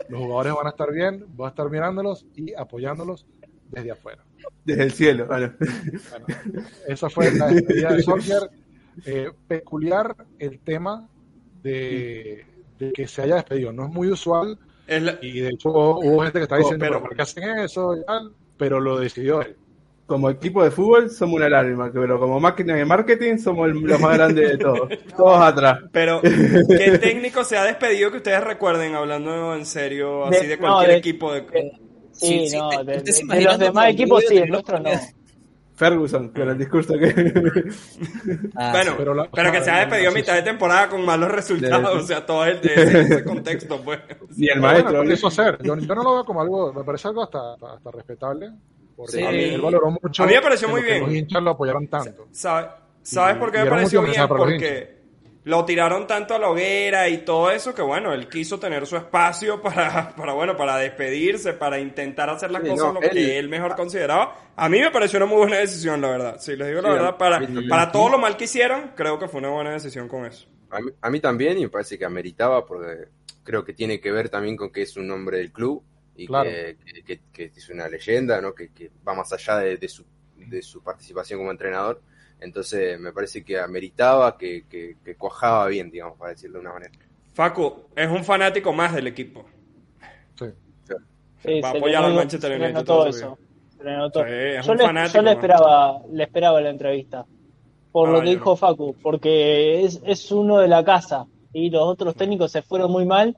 Los 0.08 0.20
jugadores 0.20 0.54
van 0.54 0.66
a 0.66 0.70
estar 0.70 0.92
bien, 0.92 1.24
voy 1.34 1.46
a 1.46 1.48
estar 1.50 1.70
mirándolos 1.70 2.26
y 2.36 2.52
apoyándolos 2.54 3.26
desde 3.70 3.90
afuera. 3.90 4.22
Desde 4.64 4.82
el 4.84 4.92
cielo, 4.92 5.26
bueno. 5.26 5.52
Bueno, 5.58 6.26
esa 6.88 7.08
fue 7.10 7.32
la 7.34 7.48
despedida 7.48 7.92
de 7.92 8.02
soccer. 8.02 8.50
Eh, 9.06 9.30
peculiar 9.48 10.14
el 10.38 10.60
tema 10.60 11.08
de, 11.62 12.46
de 12.78 12.92
que 12.92 13.08
se 13.08 13.22
haya 13.22 13.36
despedido. 13.36 13.72
No 13.72 13.86
es 13.86 13.92
muy 13.92 14.08
usual 14.08 14.58
Es 14.86 15.02
la- 15.02 15.18
y 15.20 15.40
de 15.40 15.48
hecho 15.48 15.70
hubo 15.70 16.22
gente 16.22 16.38
que 16.38 16.42
está 16.44 16.56
diciendo, 16.58 16.84
pero- 16.84 16.92
pero 16.98 17.04
¿por 17.08 17.16
qué 17.16 17.22
hacen 17.22 17.58
eso? 17.58 17.96
y 17.96 18.04
tal? 18.04 18.32
Pero 18.56 18.80
lo 18.80 18.98
decidió 18.98 19.42
él. 19.42 19.56
Como 20.06 20.28
equipo 20.28 20.62
de 20.62 20.70
fútbol 20.70 21.08
somos 21.10 21.36
una 21.36 21.48
lágrima, 21.48 21.90
pero 21.90 22.20
como 22.20 22.38
máquina 22.38 22.74
de 22.74 22.84
marketing 22.84 23.38
somos 23.38 23.68
el- 23.70 23.80
los 23.80 23.98
más 23.98 24.14
grandes 24.16 24.50
de 24.50 24.58
todos. 24.58 24.88
Todos 25.16 25.40
atrás. 25.42 25.78
Pero, 25.92 26.20
¿qué 26.22 26.98
técnico 27.00 27.42
se 27.42 27.56
ha 27.56 27.64
despedido 27.64 28.10
que 28.10 28.18
ustedes 28.18 28.44
recuerden, 28.44 28.94
hablando 28.94 29.54
en 29.54 29.64
serio, 29.64 30.26
así 30.26 30.42
de, 30.42 30.48
De- 30.48 30.58
cualquier 30.58 30.88
no, 30.88 30.92
de- 30.92 30.98
equipo? 30.98 31.32
De... 31.32 31.40
Sí, 32.12 32.28
Sí, 32.40 32.48
sí, 32.50 32.58
no, 32.58 32.68
te- 32.68 32.84
de, 32.84 33.00
de- 33.02 33.34
de 33.36 33.40
los 33.44 33.58
demás 33.58 33.88
equipos 33.88 34.22
sí, 34.28 34.36
el 34.36 34.42
de- 34.44 34.48
nuestro 34.50 34.78
no. 34.78 34.90
Ferguson, 35.76 36.28
con 36.28 36.48
el 36.50 36.58
discurso 36.58 36.94
que... 36.96 37.08
Ah, 38.54 38.70
bueno, 38.72 39.26
pero 39.32 39.50
que 39.50 39.60
se 39.62 39.70
ha 39.70 39.78
despedido 39.80 40.10
a 40.10 40.14
mitad 40.14 40.34
de 40.34 40.42
temporada 40.42 40.88
con 40.88 41.04
malos 41.04 41.30
resultados, 41.32 42.02
o 42.04 42.06
sea, 42.06 42.24
todo 42.24 42.44
el, 42.44 42.58
ese, 42.62 43.00
ese 43.00 43.24
contexto, 43.24 43.80
pues. 43.82 43.98
Ni 44.36 44.48
el 44.48 44.60
maestro. 44.60 44.84
bueno, 44.84 44.98
¿no? 44.98 45.04
lo 45.04 45.10
quiso 45.10 45.26
hacer. 45.28 45.58
Yo, 45.62 45.76
yo 45.76 45.94
no 45.94 46.02
lo 46.04 46.14
veo 46.14 46.24
como 46.24 46.42
algo, 46.42 46.72
me 46.72 46.84
parece 46.84 47.08
algo 47.08 47.24
hasta, 47.24 47.54
hasta, 47.54 47.72
hasta 47.74 47.90
respetable. 47.90 48.50
Porque 48.96 49.12
Sí. 49.12 49.22
él 49.24 49.60
valoró 49.60 49.90
mucho. 49.90 50.22
A 50.22 50.26
mí 50.26 50.34
me 50.34 50.40
pareció 50.40 50.68
muy 50.68 50.82
bien. 50.82 51.02
Los 51.02 51.12
hinchas 51.14 51.42
lo 51.42 51.50
apoyaron 51.50 51.86
tanto. 51.88 52.28
¿Sabe- 52.30 52.68
¿Sabes 53.02 53.36
Y- 53.36 53.38
por 53.38 53.50
qué 53.52 53.58
me 53.58 53.66
pareció 53.70 54.02
bien? 54.02 54.26
Porque 54.28 54.94
lo 55.44 55.64
tiraron 55.66 56.06
tanto 56.06 56.34
a 56.34 56.38
la 56.38 56.48
hoguera 56.48 57.06
y 57.08 57.18
todo 57.18 57.50
eso 57.50 57.74
que 57.74 57.82
bueno, 57.82 58.14
él 58.14 58.28
quiso 58.30 58.58
tener 58.58 58.86
su 58.86 58.96
espacio 58.96 59.60
para, 59.60 60.14
para 60.16 60.32
bueno, 60.32 60.56
para 60.56 60.76
despedirse, 60.78 61.52
para 61.52 61.78
intentar 61.78 62.30
hacer 62.30 62.50
las 62.50 62.62
Sí, 62.62 62.68
cosas 62.70 62.86
no, 62.86 62.92
lo 62.94 63.02
él- 63.02 63.10
que 63.10 63.38
él 63.38 63.48
mejor 63.50 63.76
consideraba. 63.76 64.36
A 64.56 64.68
mí 64.70 64.80
me 64.80 64.90
pareció 64.90 65.18
una 65.18 65.26
muy 65.26 65.38
buena 65.38 65.56
decisión, 65.58 66.00
la 66.00 66.08
verdad. 66.08 66.36
Si 66.40 66.56
les 66.56 66.68
digo 66.68 66.80
la 66.80 66.88
Sí, 66.88 66.94
verdad, 66.94 67.08
a 67.10 67.18
para, 67.18 67.40
mí 67.40 67.68
para 67.68 67.92
todo 67.92 68.08
lo 68.08 68.18
mal 68.18 68.36
que 68.38 68.44
hicieron, 68.44 68.92
creo 68.94 69.18
que 69.18 69.28
fue 69.28 69.40
una 69.40 69.50
buena 69.50 69.72
decisión 69.72 70.08
con 70.08 70.24
eso. 70.24 70.46
A 70.70 70.80
mí, 70.80 70.90
a 71.02 71.10
mí 71.10 71.20
también, 71.20 71.58
y 71.58 71.62
me 71.62 71.68
parece 71.68 71.98
que 71.98 72.04
ameritaba, 72.06 72.64
porque 72.64 73.08
creo 73.42 73.64
que 73.64 73.74
tiene 73.74 74.00
que 74.00 74.10
ver 74.12 74.30
también 74.30 74.56
con 74.56 74.70
que 74.70 74.80
es 74.82 74.96
un 74.96 75.10
hombre 75.10 75.38
del 75.38 75.52
club 75.52 75.82
y 76.16 76.26
Claro. 76.26 76.48
que, 76.50 76.76
que- 77.04 77.20
que- 77.32 77.52
es 77.56 77.68
una 77.70 77.88
leyenda, 77.88 78.40
¿no? 78.40 78.54
que, 78.54 78.70
que 78.72 78.90
va 79.06 79.14
más 79.14 79.32
allá 79.32 79.58
de, 79.58 79.76
de 79.76 79.88
su, 79.88 80.04
de 80.36 80.62
su 80.62 80.82
participación 80.82 81.40
como 81.40 81.50
entrenador. 81.50 82.00
Entonces, 82.40 82.98
me 83.00 83.12
parece 83.12 83.44
que 83.44 83.58
ameritaba, 83.58 84.36
que, 84.36 84.64
que, 84.68 84.96
que 85.04 85.16
cuajaba 85.16 85.66
bien, 85.68 85.90
digamos, 85.90 86.18
para 86.18 86.30
decirlo 86.32 86.58
de 86.58 86.60
una 86.66 86.72
manera. 86.74 86.92
Facu 87.32 87.84
es 87.96 88.08
un 88.08 88.22
fanático 88.24 88.72
más 88.72 88.94
del 88.94 89.06
equipo. 89.08 89.44
Sí. 90.38 90.46
Sí, 91.42 91.60
Va 91.60 91.68
a 91.68 91.72
apoyar 91.72 92.04
al 92.04 92.14
Manchester 92.14 92.60
United 92.60 92.86
su 92.86 93.04
eso. 93.06 93.38
Se 93.76 93.84
le 93.84 93.96
notó. 93.96 94.20
Sí, 94.20 94.30
es 94.30 94.64
yo 94.66 94.72
un 94.72 94.78
le, 94.78 94.84
fanático, 94.84 95.14
yo 95.18 95.22
le 95.22 95.30
esperaba, 95.32 96.00
le 96.10 96.22
esperaba 96.24 96.60
la 96.60 96.70
entrevista. 96.70 97.26
Por 97.92 98.08
Ah, 98.08 98.12
lo 98.12 98.20
que 98.22 98.30
dijo 98.30 98.56
Facu, 98.56 98.96
porque 99.02 99.84
es, 99.84 100.00
es 100.04 100.32
uno 100.32 100.58
de 100.58 100.68
la 100.68 100.84
casa. 100.84 101.26
Y 101.52 101.70
los 101.70 101.82
otros 101.84 102.14
técnicos 102.16 102.50
se 102.50 102.62
fueron 102.62 102.90
muy 102.90 103.04
mal. 103.06 103.36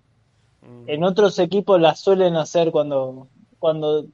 En 0.86 1.04
otros 1.04 1.38
equipos 1.38 1.80
las 1.80 2.00
suelen 2.00 2.36
hacer 2.36 2.70
cuando, 2.70 3.28
cuando 3.58 4.06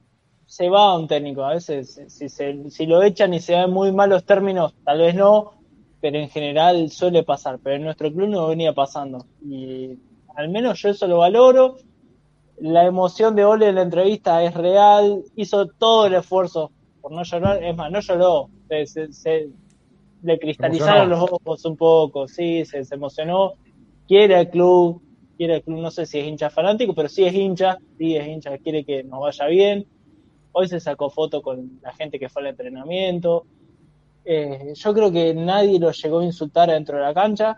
se 0.45 0.69
va 0.69 0.97
un 0.97 1.07
técnico. 1.07 1.43
A 1.43 1.53
veces, 1.53 1.99
si, 2.07 2.29
se, 2.29 2.69
si 2.69 2.85
lo 2.85 3.03
echan 3.03 3.33
y 3.33 3.39
se 3.39 3.53
dan 3.53 3.71
muy 3.71 3.91
malos 3.91 4.25
términos, 4.25 4.73
tal 4.83 4.99
vez 4.99 5.15
no, 5.15 5.53
pero 5.99 6.17
en 6.17 6.29
general 6.29 6.89
suele 6.91 7.23
pasar. 7.23 7.59
Pero 7.63 7.75
en 7.77 7.83
nuestro 7.83 8.11
club 8.11 8.29
no 8.29 8.47
venía 8.47 8.73
pasando. 8.73 9.25
Y 9.41 9.99
al 10.35 10.49
menos 10.49 10.81
yo 10.81 10.89
eso 10.89 11.07
lo 11.07 11.19
valoro. 11.19 11.75
La 12.57 12.85
emoción 12.85 13.35
de 13.35 13.45
Ole 13.45 13.69
en 13.69 13.75
la 13.75 13.81
entrevista 13.83 14.43
es 14.43 14.53
real. 14.53 15.23
Hizo 15.35 15.67
todo 15.67 16.07
el 16.07 16.15
esfuerzo 16.15 16.71
por 17.01 17.11
no 17.11 17.23
llorar. 17.23 17.63
Es 17.63 17.75
más, 17.75 17.91
no 17.91 17.99
lloró. 17.99 18.49
Se, 18.67 18.85
se- 18.87 19.13
se- 19.13 19.49
le 20.21 20.39
cristalizaron 20.39 21.09
los 21.09 21.19
ojos 21.31 21.65
un 21.65 21.77
poco. 21.77 22.27
Sí, 22.27 22.65
se, 22.65 22.85
se 22.85 22.95
emocionó. 22.95 23.53
Quiere 24.07 24.35
al 24.35 24.49
club. 24.49 25.01
Quiere 25.37 25.55
al 25.55 25.63
club. 25.63 25.79
No 25.79 25.91
sé 25.91 26.05
si 26.05 26.19
es 26.19 26.27
hincha 26.27 26.49
fanático, 26.49 26.93
pero 26.93 27.09
sí 27.09 27.25
es 27.25 27.33
hincha. 27.33 27.77
Sí 27.97 28.15
es 28.15 28.27
hincha. 28.27 28.57
Quiere 28.57 28.83
que 28.85 29.03
nos 29.03 29.19
vaya 29.19 29.47
bien. 29.47 29.85
Hoy 30.51 30.67
se 30.67 30.79
sacó 30.79 31.09
foto 31.09 31.41
con 31.41 31.79
la 31.81 31.93
gente 31.93 32.19
que 32.19 32.29
fue 32.29 32.41
al 32.43 32.49
entrenamiento. 32.49 33.45
Eh, 34.25 34.73
yo 34.75 34.93
creo 34.93 35.11
que 35.11 35.33
nadie 35.33 35.79
lo 35.79 35.91
llegó 35.91 36.19
a 36.19 36.25
insultar 36.25 36.69
dentro 36.69 36.97
de 36.97 37.03
la 37.03 37.13
cancha. 37.13 37.57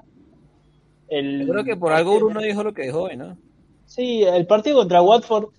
El, 1.07 1.45
Yo 1.45 1.51
creo 1.53 1.63
que 1.63 1.75
por 1.75 1.91
algo 1.93 2.15
Bruno 2.15 2.41
dijo 2.41 2.63
lo 2.63 2.73
que 2.73 2.83
dijo 2.83 3.03
hoy, 3.03 3.15
¿no? 3.17 3.37
Sí, 3.85 4.23
el 4.23 4.47
partido 4.47 4.77
contra 4.79 5.01
Watford. 5.01 5.49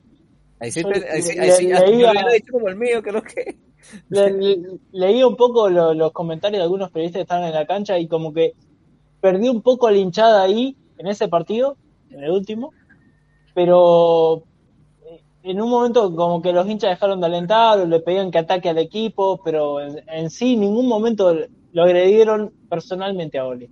Ahí 0.59 0.71
sí, 0.73 0.83
te- 0.83 1.09
ahí 1.09 1.23
sí, 1.23 1.35
le- 1.37 1.41
ahí 1.43 1.51
sí, 1.53 1.67
le- 1.69 1.75
hasta 1.75 1.87
yo 1.87 1.93
leía- 1.97 2.11
hubiera 2.11 2.33
dicho 2.33 2.53
como 2.53 2.69
el 2.69 2.77
mío, 2.77 3.01
lo 3.05 3.23
que. 3.23 3.57
le- 4.09 4.31
le- 4.33 4.59
leí 4.93 5.23
un 5.23 5.37
poco 5.37 5.69
lo- 5.69 5.95
los 5.95 6.11
comentarios 6.13 6.59
de 6.59 6.63
algunos 6.65 6.91
periodistas 6.91 7.19
que 7.21 7.23
estaban 7.23 7.45
en 7.45 7.55
la 7.55 7.67
cancha 7.67 7.99
y 7.99 8.09
como 8.09 8.33
que 8.33 8.55
perdí 9.21 9.49
un 9.49 9.63
poco 9.63 9.89
la 9.91 9.99
hinchada 9.99 10.43
ahí 10.43 10.75
en 10.99 11.07
ese 11.07 11.29
partido, 11.29 11.77
en 12.17 12.25
el 12.25 12.31
último, 12.31 12.73
pero 13.55 14.43
eh, 15.07 15.23
en 15.43 15.61
un 15.61 15.71
momento 15.71 16.15
como 16.15 16.43
que 16.43 16.53
los 16.53 16.67
hinchas 16.69 16.91
dejaron 16.91 17.21
de 17.21 17.27
alentar 17.27 17.79
o 17.79 17.87
le 17.87 18.01
pedían 18.01 18.31
que 18.31 18.39
ataque 18.39 18.69
al 18.71 18.79
equipo, 18.79 19.41
pero 19.45 19.81
en, 19.81 20.03
en 20.09 20.31
sí 20.31 20.55
en 20.55 20.61
ningún 20.61 20.87
momento 20.89 21.35
lo 21.73 21.83
agredieron 21.83 22.53
personalmente 22.69 23.39
a 23.39 23.47
Oli. 23.47 23.69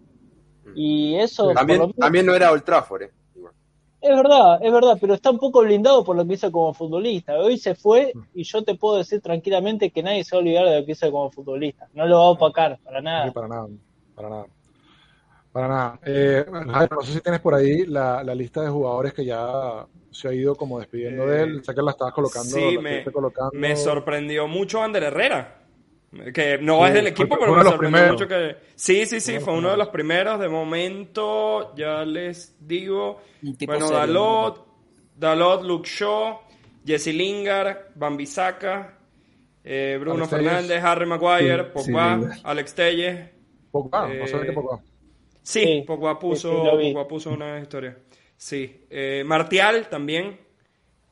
Y 0.75 1.15
eso 1.17 1.53
También, 1.55 1.81
menos- 1.81 1.95
también 1.97 2.27
no 2.27 2.35
era 2.35 2.51
Old 2.51 2.65
Trafford, 2.65 3.03
eh. 3.03 3.11
Igual. 3.37 3.53
es 4.01 4.17
verdad, 4.17 4.59
es 4.63 4.73
verdad, 4.73 4.99
pero 5.01 5.15
está 5.15 5.31
un 5.31 5.39
poco 5.39 5.61
blindado 5.61 6.03
por 6.05 6.17
lo 6.17 6.27
que 6.27 6.35
hizo 6.35 6.51
como 6.51 6.75
futbolista. 6.75 7.39
Hoy 7.39 7.59
se 7.59 7.75
fue 7.75 8.13
y 8.35 8.43
yo 8.45 8.63
te 8.65 8.75
puedo 8.75 8.97
decir 8.97 9.21
tranquilamente 9.21 9.91
que 9.91 10.03
nadie 10.03 10.25
se 10.25 10.35
va 10.35 10.41
a 10.41 10.43
olvidar 10.43 10.67
de 10.67 10.81
lo 10.81 10.87
que 10.87 10.93
hizo 10.93 11.11
como 11.13 11.31
futbolista. 11.31 11.89
No 11.93 12.07
lo 12.07 12.19
va 12.19 12.25
a 12.25 12.31
opacar, 12.31 12.79
para 12.83 12.99
Sí, 13.01 13.05
nada. 13.05 13.33
para 13.33 13.49
nada, 13.49 13.69
para 14.15 14.29
nada. 14.31 14.47
Para 15.55 15.69
nada. 15.69 16.01
Eh, 16.05 16.45
Jairo, 16.51 16.97
no 16.97 17.03
sé 17.03 17.13
si 17.13 17.21
tienes 17.21 17.41
por 17.41 17.55
ahí 17.55 17.87
la, 17.87 18.25
la 18.25 18.35
lista 18.35 18.61
de 18.63 18.69
jugadores 18.71 19.15
que 19.15 19.25
ya 19.25 19.87
se 20.11 20.29
ha 20.29 20.33
ido 20.35 20.57
como 20.57 20.81
despidiendo 20.81 21.27
de 21.29 21.43
él. 21.45 21.65
Sé 21.65 21.73
que 21.73 21.81
la 21.81 21.93
estabas 21.93 22.13
colocando. 22.13 22.49
Sí, 22.51 22.77
me, 22.79 22.91
estuviste 22.99 23.13
colocando. 23.13 23.51
me 23.55 23.77
sorprendió 23.77 24.49
mucho 24.49 24.83
Ander 24.83 25.05
Herrera. 25.05 25.61
Que 26.35 26.59
no 26.59 26.79
Sí, 26.81 26.85
es 26.89 26.95
del 26.95 27.03
fue- 27.03 27.11
equipo, 27.11 27.37
fue 27.37 27.39
pero 27.39 27.53
uno 27.53 27.55
me 27.55 27.59
de 27.59 27.65
los 27.65 27.73
sorprendió 27.73 27.99
primeros. 28.01 28.21
mucho 28.21 28.29
que. 28.29 28.57
Sí, 28.75 29.07
sí, 29.07 29.21
sí, 29.21 29.39
fue 29.39 29.55
uno 29.55 29.71
de 29.71 29.77
los 29.77 29.89
primeros. 29.91 30.41
De 30.41 30.49
momento, 30.49 31.73
ya 31.77 32.05
les 32.05 32.57
digo. 32.61 33.21
Bueno, 33.67 33.87
serio, 33.87 34.01
Dalot, 34.01 34.67
Dalot, 35.17 35.63
Luke 35.63 35.89
Shaw, 35.89 36.39
Jesse 36.85 37.09
Lingard, 37.15 37.77
Bambisaka, 37.95 38.99
eh, 39.63 39.97
Bruno 40.01 40.19
Alex 40.25 40.31
Telles. 40.31 40.45
Fernández, 40.53 40.85
Harry 40.85 41.07
Maguire, 41.07 41.63
Sí, 41.65 41.71
Pogba, 41.75 42.15
sí, 42.15 42.21
Lingard. 42.21 42.39
Alex 42.45 42.75
Telles. 42.75 43.31
Pogba, 43.71 44.07
no 44.09 44.13
Eh, 44.15 44.29
sabía 44.29 44.47
que 44.47 44.53
Pogba. 44.53 44.81
Sí, 45.45 45.61
Sí, 45.63 45.85
Pogba 45.87 46.19
puso, 46.19 46.79
sí. 46.81 46.93
Pogba 46.93 47.07
puso 47.07 47.31
una 47.31 47.61
historia. 47.61 47.97
Sí, 48.37 48.87
eh, 48.91 49.23
Martial 49.25 49.89
también. 49.89 50.37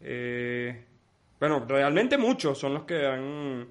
Eh, 0.01 0.85
bueno, 1.39 1.65
realmente 1.69 2.17
muchos 2.19 2.59
son 2.59 2.75
los 2.75 2.85
que 2.85 3.07
han. 3.07 3.69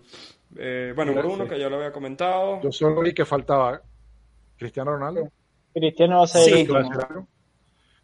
eh, 0.58 0.94
bueno, 0.96 1.14
Bruno, 1.14 1.48
que 1.48 1.60
ya 1.60 1.68
lo 1.68 1.78
había 1.78 1.92
comentado. 1.92 2.62
Yo 2.62 2.72
solo 2.72 3.02
vi 3.02 3.14
que 3.14 3.26
faltaba 3.26 3.82
Cristiano 4.58 4.92
Ronaldo. 4.92 5.30
Cristiano 5.74 6.18
va 6.20 6.24
a 6.24 6.28
ser 6.28 6.42
Sí. 6.44 6.52
el 6.62 6.70
¿Iba 6.70 6.80
a 6.80 6.88
último. 6.88 7.28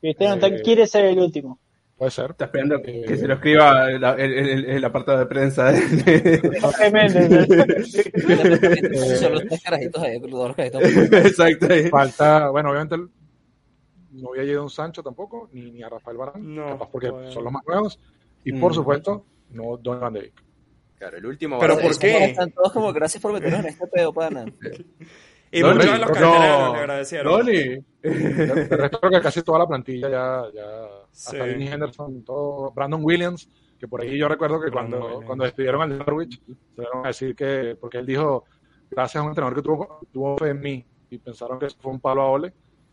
Cristiano 0.02 0.48
Eh, 0.48 0.62
quiere 0.64 0.88
ser 0.88 1.06
el 1.06 1.20
último. 1.20 1.60
Puede 1.98 2.12
ser. 2.12 2.32
Está 2.32 2.46
esperando 2.46 2.82
que, 2.82 3.02
Eh, 3.02 3.06
que 3.06 3.18
se 3.18 3.28
lo 3.28 3.34
escriba 3.34 3.90
el, 3.90 4.04
el, 4.04 4.34
el- 4.50 4.66
el 4.66 4.86
apartado 4.86 5.18
de 5.18 5.26
prensa. 5.26 5.74
Jorge 6.62 6.92
Méndez. 6.92 7.48
Son 9.20 9.32
los 9.34 9.46
tres 9.48 9.62
carajitos 9.64 10.04
ahí, 10.04 10.20
los 10.20 10.30
dos 10.32 10.56
carajitos. 10.56 10.84
Exacto. 11.26 11.68
Falta, 11.90 12.50
bueno, 12.50 12.70
obviamente 12.70 12.96
el- 12.96 13.10
no 14.12 14.30
había 14.32 14.44
llegado 14.44 14.64
un 14.64 14.70
Sancho 14.70 15.02
tampoco, 15.04 15.50
ni, 15.54 15.72
ni 15.72 15.84
a 15.84 15.90
Rafael 15.90 16.18
Varane, 16.18 16.40
No, 16.44 16.66
capaz 16.70 16.90
porque 16.92 17.08
son 17.32 17.44
los 17.44 17.52
más 17.54 17.64
nuevos. 17.68 18.00
Y 18.44 18.54
por 18.54 18.72
Mm. 18.72 18.76
supuesto, 18.76 19.26
no 19.52 19.78
Don 19.78 20.00
Van. 20.00 20.18
Claro, 20.98 21.18
el 21.18 21.26
último 21.28 21.60
Pero 21.60 21.76
va 21.76 21.80
a 21.80 21.84
¿por 21.84 22.00
qué? 22.00 22.26
Están 22.26 22.52
todos 22.52 22.72
como 22.74 22.92
gracias 22.94 23.22
por 23.22 23.32
meternos 23.34 23.60
en 23.60 23.66
este 23.68 23.86
pedo, 23.88 24.14
pana. 24.14 24.46
Y 25.60 25.64
muchos 25.64 25.84
de 25.86 25.98
los 25.98 26.00
no, 26.00 26.14
canteranos 26.14 26.74
le 26.74 26.80
agradecieron. 26.80 27.46
Resto 28.04 29.00
creo 29.00 29.12
que 29.12 29.22
casi 29.22 29.42
toda 29.44 29.60
la 29.60 29.68
plantilla 29.68 30.10
ya, 30.10 30.44
ya 30.54 30.88
Sí. 31.12 31.36
hasta 31.36 31.46
Vinny 31.46 31.68
Henderson, 31.68 32.24
todo, 32.24 32.72
Brandon 32.72 33.02
Williams, 33.04 33.50
que 33.80 33.88
por 33.88 34.02
ahí 34.02 34.18
yo 34.18 34.28
recuerdo 34.28 34.60
que 34.62 34.70
Brandon 34.70 34.92
cuando, 35.00 35.06
Williams. 35.08 35.26
cuando 35.26 35.44
despidieron 35.46 35.82
al 35.82 35.98
Norwich, 35.98 36.40
se 36.46 36.82
dieron 36.82 37.04
a 37.06 37.08
decir 37.08 37.36
que, 37.36 37.76
porque 37.80 37.98
él 37.98 38.06
dijo, 38.06 38.46
gracias 38.90 39.20
a 39.20 39.24
un 39.24 39.30
entrenador 39.30 39.56
que 39.56 39.62
tuvo, 39.64 40.00
tuvo 40.12 40.38
fe 40.38 40.50
en 40.50 40.60
mí, 40.60 40.86
y 41.10 41.18
pensaron 41.18 41.58
que 41.60 41.66
eso 41.68 41.78
fue 41.80 41.92
un 41.92 42.00
palo 42.00 42.22
a 42.22 42.30
Ole. 42.30 42.48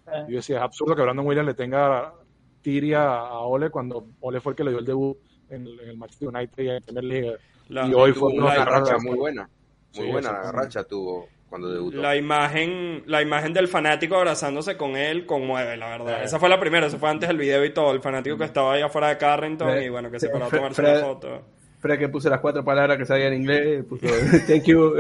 Eh, 0.07 0.25
Y 0.29 0.33
yo 0.33 0.37
decía, 0.39 0.57
es 0.57 0.63
absurdo 0.63 0.95
que 0.97 1.03
Brandon 1.03 1.27
Williams 1.27 1.47
le 1.49 1.55
tenga 1.55 2.15
tiria 2.63 3.05
a 3.19 3.41
Ole 3.41 3.71
cuando 3.71 4.07
Ole 4.21 4.41
fue 4.41 4.53
el 4.53 4.57
que 4.57 4.65
le 4.65 4.71
dio 4.71 4.79
el 4.81 4.87
debut 4.87 5.19
en 5.51 5.67
el, 5.67 5.81
en 5.81 5.89
el 5.91 5.97
Manchester 5.99 6.29
United 6.29 6.63
y 6.63 6.69
en 6.71 6.83
Premier 6.83 7.05
League. 7.05 7.37
La- 7.69 7.87
y 7.87 7.95
hoy 7.95 8.13
fue 8.13 8.33
una 8.33 8.65
racha 8.65 8.97
muy 8.99 9.17
buena. 9.17 9.49
Muy 9.97 10.07
Sí, 10.07 10.11
buena 10.13 10.51
racha 10.53 10.83
tuvo 10.85 11.29
cuando 11.49 11.71
debutó. 11.73 11.99
La 11.99 12.17
imagen, 12.17 13.03
la 13.07 13.23
imagen 13.23 13.53
del 13.53 13.69
fanático 13.69 14.17
abrazándose 14.17 14.77
con 14.77 14.97
él 14.97 15.25
conmueve, 15.27 15.77
la 15.77 15.89
verdad. 15.91 16.21
Eh. 16.23 16.25
Esa 16.25 16.39
fue 16.39 16.49
la 16.49 16.59
primera, 16.59 16.87
eso 16.87 16.99
fue 16.99 17.09
antes 17.11 17.29
del 17.29 17.39
video 17.39 17.65
y 17.65 17.73
todo. 17.73 17.93
El 17.93 18.01
fanático 18.01 18.37
que 18.37 18.45
estaba 18.45 18.75
ahí 18.75 18.83
afuera 18.83 19.09
de 19.09 19.19
Carrington 19.19 19.71
Eh, 19.79 19.85
y 19.85 19.89
bueno, 19.89 20.11
que 20.11 20.19
se 20.19 20.29
paró 20.29 20.47
a 20.47 20.49
Fred- 20.49 20.59
tomarse 20.59 20.83
Fred- 20.83 20.97
una 20.99 21.07
foto. 21.07 21.43
Fred 21.81 21.99
que 21.99 22.09
puso 22.09 22.31
las 22.31 22.41
cuatro 22.41 22.65
palabras 22.65 22.97
que 22.97 23.05
sabía 23.05 23.27
en 23.29 23.35
inglés, 23.35 23.85
puso 23.85 24.07
thank 24.49 24.65
you. 24.65 24.95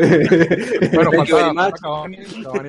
Bueno, 0.92 1.10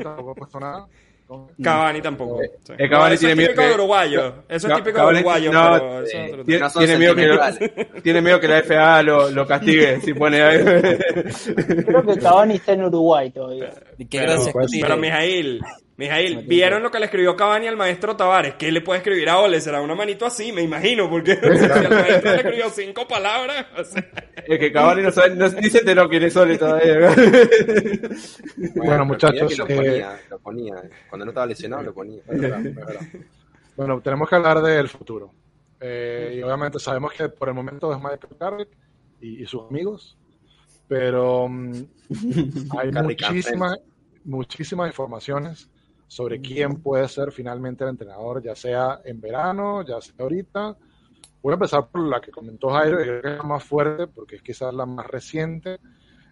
tampoco 0.03 0.32
ha 0.32 0.36
puesto 0.36 0.59
nada. 0.59 0.88
Con- 1.36 1.63
Cavani 1.63 2.01
tampoco. 2.01 2.41
Eh, 2.41 2.51
sí. 2.63 2.73
eh, 2.77 2.89
Cavani 2.89 3.13
eso 3.15 3.19
tiene 3.19 3.31
es 3.31 3.38
miedo 3.38 3.49
típico 3.49 3.61
que- 3.61 3.67
de 3.69 3.73
uruguayo. 3.75 4.33
Eso 4.49 4.67
es 4.67 4.73
típico 4.75 4.97
Cavani- 4.97 5.13
de 5.13 5.19
uruguayo, 5.19 5.51
no, 5.51 5.71
pero 5.73 6.01
eso 6.03 6.17
es 6.17 6.31
otro 6.31 6.43
Tiene, 6.45 6.93
No 6.93 6.99
miedo 6.99 7.15
que, 7.15 8.01
tiene 8.01 8.21
miedo 8.21 8.39
que 8.39 8.47
la 8.47 8.57
FA 8.59 9.03
lo, 9.03 9.29
lo 9.31 9.47
castigue 9.47 9.99
si 10.01 10.13
pone 10.13 10.41
Creo 11.86 12.05
que 12.05 12.17
Cavani 12.19 12.55
está 12.55 12.73
en 12.73 12.83
Uruguay 12.86 13.31
todavía. 13.31 13.71
Qué 13.97 14.05
Pero, 14.09 14.23
gracias 14.31 14.53
pues, 14.53 14.71
pero. 14.79 14.97
Mijail, 14.97 15.61
Mijail, 15.97 16.45
¿vieron 16.45 16.83
lo 16.83 16.91
que 16.91 16.99
le 16.99 17.05
escribió 17.05 17.35
Cavani 17.37 17.67
al 17.67 17.77
maestro 17.77 18.17
Tavares? 18.17 18.55
¿Qué 18.55 18.69
le 18.69 18.81
puede 18.81 18.97
escribir 18.97 19.29
a 19.29 19.39
Ole? 19.39 19.61
Será 19.61 19.81
una 19.81 19.95
manito 19.95 20.25
así, 20.25 20.51
me 20.51 20.61
imagino, 20.61 21.09
porque 21.09 21.33
o 21.33 21.35
sea, 21.57 21.79
si 21.79 21.85
el 21.85 21.89
maestro 21.89 22.31
le 22.31 22.37
escribió 22.37 22.69
cinco 22.69 23.07
palabras. 23.07 23.65
o 23.77 23.83
sea, 23.85 24.05
Es 24.35 24.59
que 24.59 24.71
Cavani 24.73 25.03
no 25.03 25.11
sabe, 25.11 25.35
no, 25.35 25.47
ni 25.47 25.69
se 25.69 25.79
enteró 25.79 26.09
quién 26.09 26.23
es 26.23 26.33
Sole 26.33 26.57
todavía. 26.57 27.15
Bueno, 28.57 28.91
pero 28.91 29.05
muchachos, 29.05 29.51
eh, 29.53 29.57
Lo 29.57 29.67
ponía, 29.67 30.19
lo 30.29 30.39
ponía. 30.39 30.75
Cuando 31.09 31.25
no 31.25 31.31
estaba 31.31 31.45
lesionado, 31.47 31.83
lo 31.83 31.93
ponía. 31.93 32.21
Es 32.27 32.41
verdad, 32.41 32.65
es 32.65 32.75
verdad. 32.75 33.01
Bueno, 33.77 34.01
tenemos 34.01 34.29
que 34.29 34.35
hablar 34.35 34.61
del 34.61 34.89
futuro. 34.89 35.31
Eh, 35.79 36.35
y 36.37 36.41
obviamente 36.41 36.79
sabemos 36.79 37.13
que 37.13 37.29
por 37.29 37.47
el 37.49 37.53
momento 37.53 37.91
es 37.93 37.97
Michael 37.99 38.35
Carrick 38.39 38.69
y, 39.21 39.43
y 39.43 39.45
sus 39.45 39.63
amigos, 39.69 40.17
pero 40.88 41.47
mm, 41.47 41.71
hay 42.77 42.89
and 42.89 43.03
muchísimas, 43.03 43.79
muchísimas 44.23 44.88
informaciones 44.88 45.69
sobre 46.07 46.39
quién 46.39 46.81
puede 46.81 47.07
ser 47.07 47.31
finalmente 47.31 47.83
el 47.83 47.91
entrenador, 47.91 48.41
ya 48.41 48.55
sea 48.55 49.01
en 49.03 49.19
verano, 49.19 49.83
ya 49.83 49.99
sea 50.01 50.15
ahorita. 50.19 50.77
Voy 51.41 51.51
a 51.51 51.55
empezar 51.55 51.88
por 51.89 52.07
la 52.07 52.21
que 52.21 52.31
comentó 52.31 52.69
Jairo, 52.69 52.97
que 52.97 53.17
es 53.17 53.23
la 53.38 53.43
más 53.43 53.63
fuerte, 53.63 54.07
porque 54.07 54.38
es 54.38 54.41
quizás 54.41 54.73
la 54.73 54.86
más 54.86 55.05
reciente. 55.07 55.79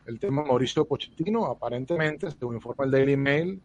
El 0.05 0.19
tema 0.19 0.43
Mauricio 0.43 0.85
Pochettino, 0.85 1.45
aparentemente, 1.45 2.29
según 2.31 2.55
informa 2.55 2.85
el 2.85 2.91
Daily 2.91 3.15
Mail, 3.15 3.61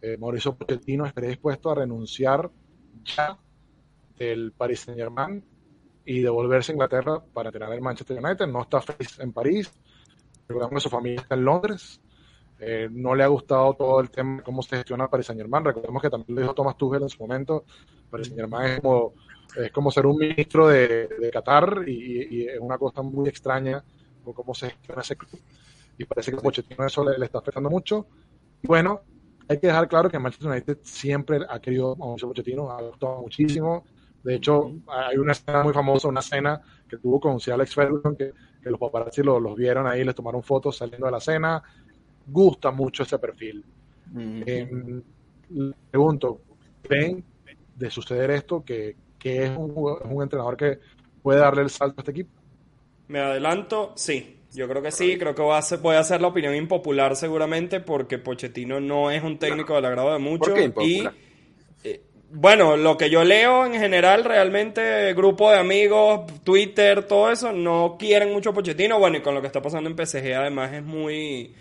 eh, 0.00 0.16
Mauricio 0.16 0.54
Pochettino 0.56 1.06
estaría 1.06 1.30
dispuesto 1.30 1.70
a 1.70 1.74
renunciar 1.74 2.50
ya 3.04 3.38
del 4.16 4.52
Paris 4.52 4.80
Saint 4.80 4.98
Germain 4.98 5.44
y 6.04 6.20
devolverse 6.20 6.72
a 6.72 6.74
Inglaterra 6.74 7.22
para 7.32 7.48
entrenar 7.48 7.72
el 7.72 7.80
Manchester 7.80 8.22
United. 8.22 8.46
No 8.46 8.62
está 8.62 8.80
feliz 8.80 9.18
en 9.20 9.32
París. 9.32 9.70
Recordamos 10.48 10.74
que 10.74 10.80
su 10.80 10.90
familia 10.90 11.20
está 11.22 11.34
en 11.34 11.44
Londres. 11.44 12.00
Eh, 12.60 12.88
no 12.90 13.14
le 13.14 13.22
ha 13.24 13.28
gustado 13.28 13.74
todo 13.74 14.00
el 14.00 14.10
tema 14.10 14.38
de 14.38 14.42
cómo 14.42 14.62
se 14.62 14.76
gestiona 14.76 15.08
Paris 15.08 15.26
Saint 15.26 15.40
Germain. 15.40 15.64
Recordemos 15.64 16.02
que 16.02 16.10
también 16.10 16.34
lo 16.36 16.42
dijo 16.42 16.54
Thomas 16.54 16.76
Tuchel 16.76 17.02
en 17.02 17.08
su 17.08 17.22
momento. 17.22 17.64
Paris 18.10 18.28
Saint 18.28 18.40
Germain 18.40 18.72
es 18.72 18.80
como, 18.80 19.14
es 19.56 19.72
como 19.72 19.90
ser 19.90 20.06
un 20.06 20.16
ministro 20.18 20.68
de, 20.68 21.08
de 21.08 21.30
Qatar 21.30 21.84
y, 21.86 22.42
y- 22.44 22.48
es 22.48 22.58
una 22.60 22.78
cosa 22.78 23.02
muy 23.02 23.28
extraña 23.28 23.84
cómo 24.34 24.54
se 24.54 24.70
gestiona 24.70 25.00
ese 25.02 25.16
club. 25.16 25.40
Y 25.96 26.04
parece 26.04 26.30
que 26.32 26.36
a 26.38 26.40
Pochettino 26.40 26.86
eso 26.86 27.04
le, 27.08 27.18
le 27.18 27.24
está 27.26 27.38
afectando 27.38 27.70
mucho. 27.70 28.06
Y 28.62 28.66
bueno, 28.66 29.00
hay 29.48 29.58
que 29.58 29.66
dejar 29.68 29.88
claro 29.88 30.10
que 30.10 30.18
Manchester 30.18 30.50
United 30.50 30.78
siempre 30.82 31.40
ha 31.48 31.60
querido 31.60 31.92
a 31.92 31.96
Mauricio 31.96 32.28
Pochettino, 32.28 32.70
ha 32.70 32.82
gustado 32.82 33.22
muchísimo. 33.22 33.84
De 34.28 34.34
hecho, 34.34 34.74
hay 34.88 35.16
una 35.16 35.32
escena 35.32 35.62
muy 35.62 35.72
famosa, 35.72 36.06
una 36.06 36.20
cena 36.20 36.60
que 36.86 36.98
tuvo 36.98 37.18
con 37.18 37.40
Sir 37.40 37.54
Alex 37.54 37.74
Ferguson, 37.74 38.14
que, 38.14 38.34
que 38.62 38.68
los 38.68 38.78
paparazzi 38.78 39.22
los, 39.22 39.40
los 39.40 39.56
vieron 39.56 39.86
ahí, 39.86 40.04
les 40.04 40.14
tomaron 40.14 40.42
fotos 40.42 40.76
saliendo 40.76 41.06
de 41.06 41.12
la 41.12 41.18
cena. 41.18 41.62
Gusta 42.26 42.70
mucho 42.70 43.04
ese 43.04 43.18
perfil. 43.18 43.64
Eh, 44.18 44.68
le 45.48 45.72
pregunto, 45.90 46.42
¿ven 46.86 47.24
de 47.74 47.90
suceder 47.90 48.30
esto 48.32 48.62
que, 48.62 48.96
que 49.18 49.44
es, 49.44 49.50
un, 49.56 49.72
un 49.74 50.22
entrenador 50.22 50.58
que 50.58 50.78
puede 51.22 51.40
darle 51.40 51.62
el 51.62 51.70
salto 51.70 52.00
a 52.00 52.02
este 52.02 52.10
equipo? 52.10 52.30
Me 53.06 53.20
adelanto, 53.20 53.94
sí. 53.96 54.34
Yo 54.52 54.68
creo 54.68 54.82
que 54.82 54.90
sí, 54.90 55.16
creo 55.16 55.34
que 55.34 55.42
va 55.42 55.56
a 55.56 55.62
ser, 55.62 55.78
voy 55.78 55.96
a 55.96 56.02
ser 56.02 56.20
la 56.20 56.28
opinión 56.28 56.54
impopular 56.54 57.16
seguramente 57.16 57.80
porque 57.80 58.18
Pochettino 58.18 58.78
no 58.78 59.10
es 59.10 59.22
un 59.22 59.38
técnico 59.38 59.74
del 59.74 59.86
agrado 59.86 60.12
de 60.12 60.18
muchos. 60.18 60.48
¿Por 60.48 60.54
qué 60.54 60.60
y 60.60 60.96
impopular? 60.98 61.14
eh, 61.14 61.27
bueno, 62.30 62.76
lo 62.76 62.96
que 62.98 63.08
yo 63.08 63.24
leo 63.24 63.64
en 63.64 63.72
general, 63.72 64.24
realmente, 64.24 65.14
grupo 65.14 65.50
de 65.50 65.58
amigos, 65.58 66.30
Twitter, 66.44 67.04
todo 67.04 67.30
eso, 67.30 67.52
no 67.52 67.96
quieren 67.98 68.32
mucho 68.32 68.52
Pochettino. 68.52 68.98
Bueno, 68.98 69.16
y 69.16 69.20
con 69.22 69.34
lo 69.34 69.40
que 69.40 69.46
está 69.46 69.62
pasando 69.62 69.88
en 69.88 69.96
PSG, 69.96 70.34
además, 70.34 70.72
es 70.74 70.82
muy. 70.82 71.54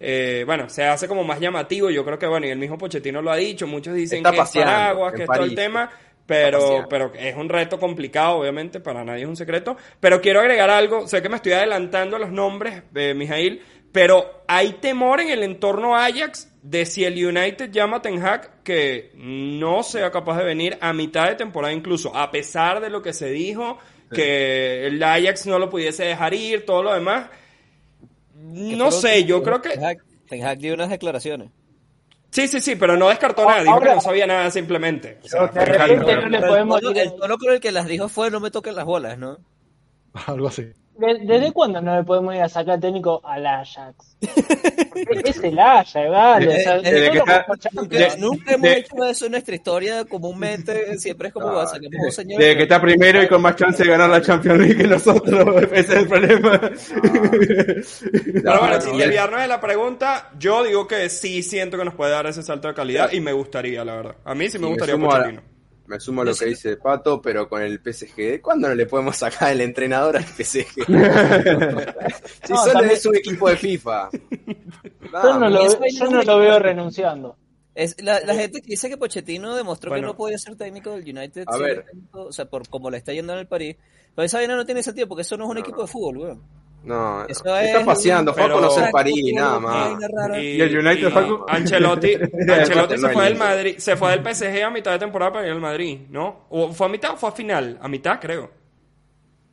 eh, 0.00 0.42
bueno, 0.44 0.68
se 0.68 0.84
hace 0.84 1.06
como 1.06 1.22
más 1.22 1.38
llamativo. 1.38 1.88
Yo 1.90 2.04
creo 2.04 2.18
que, 2.18 2.26
bueno, 2.26 2.46
y 2.46 2.50
el 2.50 2.58
mismo 2.58 2.76
Pochettino 2.76 3.22
lo 3.22 3.30
ha 3.30 3.36
dicho. 3.36 3.66
Muchos 3.66 3.94
dicen 3.94 4.18
Está 4.18 4.32
que 4.32 4.40
es 4.40 4.50
paraguas, 4.50 5.12
que 5.14 5.22
es 5.22 5.28
todo 5.28 5.44
el 5.44 5.54
tema. 5.54 5.90
Pero, 6.26 6.86
pero 6.90 7.10
es 7.14 7.34
un 7.36 7.48
reto 7.48 7.78
complicado, 7.78 8.36
obviamente, 8.40 8.80
para 8.80 9.02
nadie 9.02 9.22
es 9.22 9.28
un 9.28 9.36
secreto. 9.36 9.78
Pero 9.98 10.20
quiero 10.20 10.40
agregar 10.40 10.68
algo, 10.68 11.08
sé 11.08 11.22
que 11.22 11.30
me 11.30 11.36
estoy 11.36 11.52
adelantando 11.52 12.16
a 12.16 12.18
los 12.18 12.30
nombres, 12.30 12.82
eh, 12.94 13.14
Mijail, 13.14 13.62
pero 13.92 14.42
hay 14.46 14.74
temor 14.74 15.20
en 15.20 15.30
el 15.30 15.42
entorno 15.42 15.96
Ajax 15.96 16.47
de 16.70 16.84
si 16.84 17.04
el 17.04 17.14
United 17.26 17.70
llama 17.70 17.96
a 17.98 18.02
Ten 18.02 18.22
Hag 18.22 18.62
que 18.62 19.10
no 19.14 19.82
sea 19.82 20.10
capaz 20.10 20.36
de 20.38 20.44
venir 20.44 20.76
a 20.80 20.92
mitad 20.92 21.28
de 21.28 21.34
temporada 21.34 21.72
incluso, 21.72 22.14
a 22.14 22.30
pesar 22.30 22.80
de 22.80 22.90
lo 22.90 23.00
que 23.00 23.12
se 23.14 23.30
dijo, 23.30 23.78
que 24.12 24.86
el 24.86 25.02
Ajax 25.02 25.46
no 25.46 25.58
lo 25.58 25.70
pudiese 25.70 26.04
dejar 26.04 26.34
ir, 26.34 26.66
todo 26.66 26.82
lo 26.82 26.92
demás. 26.94 27.30
No 28.34 28.90
sé, 28.90 29.24
yo 29.24 29.42
creo 29.42 29.60
que... 29.62 29.70
Ten 29.70 29.84
Hag, 29.84 29.98
Ten 30.28 30.44
Hag 30.44 30.58
dio 30.58 30.74
unas 30.74 30.90
declaraciones. 30.90 31.50
Sí, 32.30 32.46
sí, 32.46 32.60
sí, 32.60 32.76
pero 32.76 32.96
no 32.98 33.08
descartó 33.08 33.46
nada, 33.46 33.62
dijo 33.62 33.80
que 33.80 33.94
no 33.94 34.00
sabía 34.02 34.26
nada 34.26 34.50
simplemente. 34.50 35.18
O 35.24 35.28
sea, 35.28 35.46
De 35.46 35.64
repente 35.64 36.14
no 36.16 36.28
le 36.28 36.38
Pero 36.38 36.48
podemos 36.50 36.76
el, 36.76 36.82
tono, 36.82 36.94
ir- 37.00 37.02
el 37.02 37.16
tono 37.16 37.38
con 37.38 37.52
el 37.54 37.60
que 37.60 37.72
las 37.72 37.86
dijo 37.86 38.08
fue 38.10 38.30
no 38.30 38.40
me 38.40 38.50
toquen 38.50 38.74
las 38.74 38.84
bolas, 38.84 39.18
¿no? 39.18 39.38
Algo 40.26 40.48
así. 40.48 40.66
¿De- 40.98 41.18
¿Desde 41.24 41.52
cuándo 41.52 41.80
no 41.80 41.96
le 41.96 42.02
podemos 42.02 42.34
ir 42.34 42.42
a 42.42 42.48
sacar 42.48 42.80
técnico 42.80 43.20
al 43.24 43.46
Ajax? 43.46 44.16
Porque 44.20 45.22
es 45.30 45.42
el 45.44 45.56
Ajax, 45.58 45.94
vale. 46.10 46.48
o 46.48 46.60
sea, 46.60 46.78
Desde 46.80 47.10
que 47.12 47.18
está- 47.18 47.46
De- 47.88 48.16
nunca 48.18 48.52
hemos 48.54 48.68
de- 48.68 48.78
hecho 48.78 49.04
eso 49.04 49.26
en 49.26 49.30
nuestra 49.32 49.54
historia 49.54 50.04
comúnmente, 50.06 50.98
siempre 50.98 51.28
es 51.28 51.34
como 51.34 51.48
Ah, 51.50 51.66
sacamos 51.66 51.92
un 52.04 52.10
señor. 52.12 52.40
Desde 52.40 52.56
que 52.56 52.62
está 52.64 52.80
primero 52.80 53.22
y 53.22 53.28
con 53.28 53.40
más 53.40 53.54
chance 53.54 53.82
de 53.84 53.88
ganar 53.90 54.10
la 54.10 54.20
Champions 54.20 54.58
League 54.58 54.76
que 54.76 54.88
nosotros, 54.88 55.62
ese 55.72 55.78
es 55.80 55.90
el 55.90 56.08
problema. 56.08 56.60
Pero 56.60 58.58
bueno, 58.60 58.74
No, 58.74 58.80
sin 58.80 58.92
no, 58.92 58.98
desviarnos 58.98 59.40
de 59.40 59.48
la 59.48 59.60
pregunta, 59.60 60.30
yo 60.38 60.64
digo 60.64 60.86
que 60.88 61.08
sí 61.08 61.42
siento 61.42 61.78
que 61.78 61.84
nos 61.84 61.94
puede 61.94 62.10
dar 62.12 62.26
ese 62.26 62.42
salto 62.42 62.68
de 62.68 62.74
calidad 62.74 63.12
y 63.12 63.20
me 63.20 63.32
gustaría, 63.32 63.84
la 63.84 63.94
verdad. 63.94 64.16
A 64.24 64.34
mí 64.34 64.48
sí 64.48 64.58
me 64.58 64.66
gustaría 64.66 64.96
Pochettino. 64.98 65.42
Me 65.88 65.98
sumo 65.98 66.20
a 66.22 66.24
lo 66.26 66.34
que 66.34 66.44
dice 66.44 66.76
Pato, 66.76 67.20
pero 67.20 67.48
con 67.48 67.62
el 67.62 67.80
PSG. 67.80 68.40
¿Cuándo 68.42 68.68
no 68.68 68.74
le 68.74 68.84
podemos 68.86 69.16
sacar 69.16 69.52
el 69.52 69.62
entrenador 69.62 70.16
al 70.18 70.24
PSG? 70.24 70.66
si 70.84 70.92
No, 72.52 72.58
solo 72.58 72.72
también- 72.72 72.92
es 72.92 73.06
un 73.06 73.16
equipo 73.16 73.48
de 73.48 73.56
FIFA. 73.56 74.10
Yo 75.12 75.38
no, 75.38 75.48
lo, 75.48 75.62
Eso 75.66 75.78
yo 75.98 76.10
no 76.10 76.22
lo 76.22 76.38
veo 76.38 76.58
renunciando. 76.58 77.36
Es 77.74 78.00
la, 78.02 78.20
la 78.20 78.34
gente 78.34 78.60
que 78.60 78.68
dice 78.72 78.88
que 78.88 78.96
Pochettino 78.96 79.54
demostró 79.54 79.90
Bueno. 79.90 80.08
que 80.08 80.12
no 80.12 80.16
podía 80.16 80.36
ser 80.38 80.56
técnico 80.56 80.90
del 80.90 81.02
United, 81.16 81.44
A 81.46 81.56
ver. 81.56 81.84
técnico, 81.86 82.22
o 82.24 82.32
sea, 82.32 82.44
por 82.46 82.68
como 82.68 82.90
le 82.90 82.98
está 82.98 83.12
yendo 83.12 83.32
en 83.32 83.38
el 83.38 83.46
París. 83.46 83.76
Pero 84.14 84.26
esa 84.26 84.38
vaina 84.38 84.56
no 84.56 84.66
tiene 84.66 84.82
sentido 84.82 85.06
porque 85.08 85.22
eso 85.22 85.36
no 85.36 85.44
es 85.44 85.50
un 85.50 85.54
No, 85.54 85.60
equipo 85.60 85.82
de 85.82 85.88
fútbol, 85.88 86.16
weón. 86.18 86.42
No, 86.84 87.22
Eso 87.26 87.40
está 87.44 87.62
es 87.80 87.84
paseando, 87.84 88.32
fue 88.32 88.44
a 88.44 88.50
conocer 88.52 88.90
París, 88.90 89.34
nada 89.34 89.58
más. 89.60 90.00
¿Y 90.40 90.60
el 90.60 90.78
United, 90.78 91.08
y 91.08 91.10
Facu? 91.10 91.44
Ancelotti, 91.48 92.14
Ancelotti 92.48 92.98
se 92.98 93.08
fue 93.10 93.24
del. 93.24 93.36
Madrid, 93.36 93.74
se 93.78 93.96
fue 93.96 94.10
del 94.16 94.34
PSG 94.34 94.62
a 94.62 94.70
mitad 94.70 94.92
de 94.92 94.98
temporada 95.00 95.32
para 95.32 95.46
ir 95.46 95.52
al 95.52 95.60
Madrid, 95.60 96.00
¿no? 96.08 96.46
¿O 96.50 96.72
fue 96.72 96.86
a 96.86 96.90
mitad 96.90 97.12
o 97.12 97.16
fue 97.16 97.28
a 97.28 97.32
final? 97.32 97.78
A 97.82 97.88
mitad, 97.88 98.18
creo. 98.20 98.50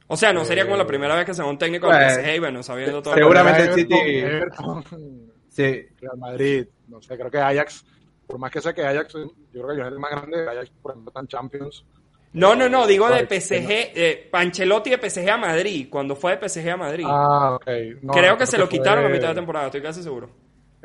O 0.08 0.16
sea, 0.16 0.32
no 0.32 0.46
sería 0.46 0.66
como 0.66 0.78
la 0.78 0.86
primera 0.86 1.16
vez 1.16 1.26
que 1.26 1.34
se 1.34 1.42
va 1.42 1.50
un 1.50 1.58
técnico 1.58 1.88
del 1.88 1.98
Bueno, 1.98 2.10
PSG, 2.22 2.36
y 2.36 2.40
bueno, 2.40 2.64
sabiendo 2.64 3.02
todo. 3.02 3.16
seguramente 3.16 3.64
el 3.64 3.74
City- 3.74 4.24
Sí, 5.50 5.88
Real 6.00 6.18
Madrid, 6.18 6.68
no 6.88 7.02
sé, 7.02 7.18
creo 7.18 7.32
que 7.32 7.40
Ajax, 7.40 7.86
por 8.28 8.38
más 8.38 8.52
que 8.52 8.62
sea 8.62 8.74
que 8.74 8.86
Ajax, 8.86 9.14
yo 9.14 9.28
creo 9.52 9.68
que 9.68 9.74
el 9.74 9.80
United 9.80 9.94
es 9.94 10.00
más 10.00 10.12
grande, 10.12 10.50
Ajax, 10.50 10.70
por 10.82 10.92
ejemplo, 10.92 11.10
está 11.10 11.20
en 11.22 11.28
Champions. 11.28 11.86
No, 12.34 12.54
no, 12.56 12.68
no, 12.68 12.86
digo 12.86 13.10
de. 13.10 13.26
PSG, 13.26 13.70
eh, 13.96 14.30
Ancelotti 14.32 14.90
de 14.90 14.98
PSG 15.10 15.30
a 15.30 15.38
Madrid, 15.38 15.88
cuando 15.90 16.16
fue 16.16 16.36
de 16.38 16.50
PSG 16.50 16.70
a 16.70 16.78
Madrid. 16.78 17.06
Ah, 17.08 17.56
ok. 17.56 17.68
No, 18.02 18.12
creo 18.14 18.38
que 18.38 18.46
se 18.46 18.58
lo 18.58 18.68
fue- 18.68 18.78
quitaron 18.80 19.06
a 19.06 19.10
mitad 19.10 19.30
de 19.30 19.36
temporada, 19.36 19.68
estoy 19.68 19.82
casi 19.82 20.04
seguro. 20.04 20.30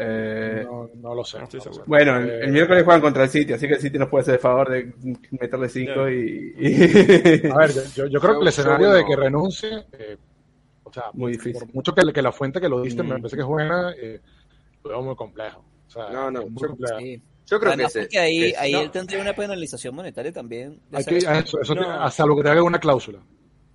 eh, 0.03 0.63
No, 0.65 0.89
no 0.95 1.15
lo 1.15 1.25
sé. 1.25 1.39
No 1.39 1.45
estoy 1.45 1.59
no 1.59 1.65
seguro. 1.65 1.85
sé. 1.85 1.89
bueno, 1.89 2.17
el, 2.19 2.31
Eh, 2.31 2.41
el 2.45 2.53
miércoles 2.53 2.85
juegan 2.85 3.01
contra 3.03 3.25
el 3.25 3.29
City, 3.31 3.53
así 3.53 3.67
que 3.67 3.75
el 3.75 3.81
City 3.81 3.99
nos 3.99 4.09
puede 4.09 4.23
hacer 4.23 4.35
el 4.35 4.41
favor 4.41 4.71
de 4.71 4.93
meterle 5.39 5.69
5 5.69 6.09
y, 6.09 6.55
y- 6.57 7.47
A 7.51 7.57
ver, 7.57 7.71
yo, 7.95 8.21
creo 8.21 8.35
que 8.37 8.43
el 8.43 8.49
escenario 8.49 8.93
de 8.93 9.05
que 9.05 9.17
renuncie, 9.17 9.85
eh, 9.93 10.17
o 10.85 10.93
sea, 10.93 11.05
Muy 11.13 11.33
difícil. 11.33 11.53
por 11.67 11.75
mucho 11.75 11.93
que, 11.95 12.13
que 12.13 12.23
la 12.23 12.33
fuente 12.33 12.61
que 12.61 12.69
lo 12.69 12.81
diste 12.81 13.03
me 13.03 13.17
Mm. 13.17 13.23
parece 13.23 13.37
que 13.37 13.43
es 13.43 13.49
buena, 13.49 13.93
eh, 14.01 14.21
lo 14.85 14.91
veo 14.91 15.03
muy 15.03 15.17
complejo. 15.17 15.65
O 15.89 15.91
sea, 15.91 16.09
No, 16.11 16.31
no, 16.31 16.47
muy 16.47 16.63
complejo. 16.69 16.99
Sí. 16.99 17.23
Yo 17.51 17.59
creo 17.59 17.71
que 17.71 17.75
Además, 17.75 17.91
ese. 17.97 18.01
porque 18.03 18.19
ahí, 18.19 18.45
ese- 18.45 18.57
ahí 18.59 18.73
no. 18.73 18.81
él 18.83 18.91
tendría 18.91 19.21
una 19.21 19.35
penalización 19.35 19.95
monetaria 19.95 20.33
también. 20.33 20.79
Hay 20.93 21.05
que, 21.05 21.17
eso. 21.19 21.33
eso, 21.33 21.61
eso 21.61 21.75
No. 21.75 21.83
tiene- 21.83 21.97
hasta 21.99 22.25
lo 22.27 22.37
que 22.37 22.43
te 22.45 22.49
haga 22.51 22.63
una 22.63 22.79
cláusula. 22.79 23.19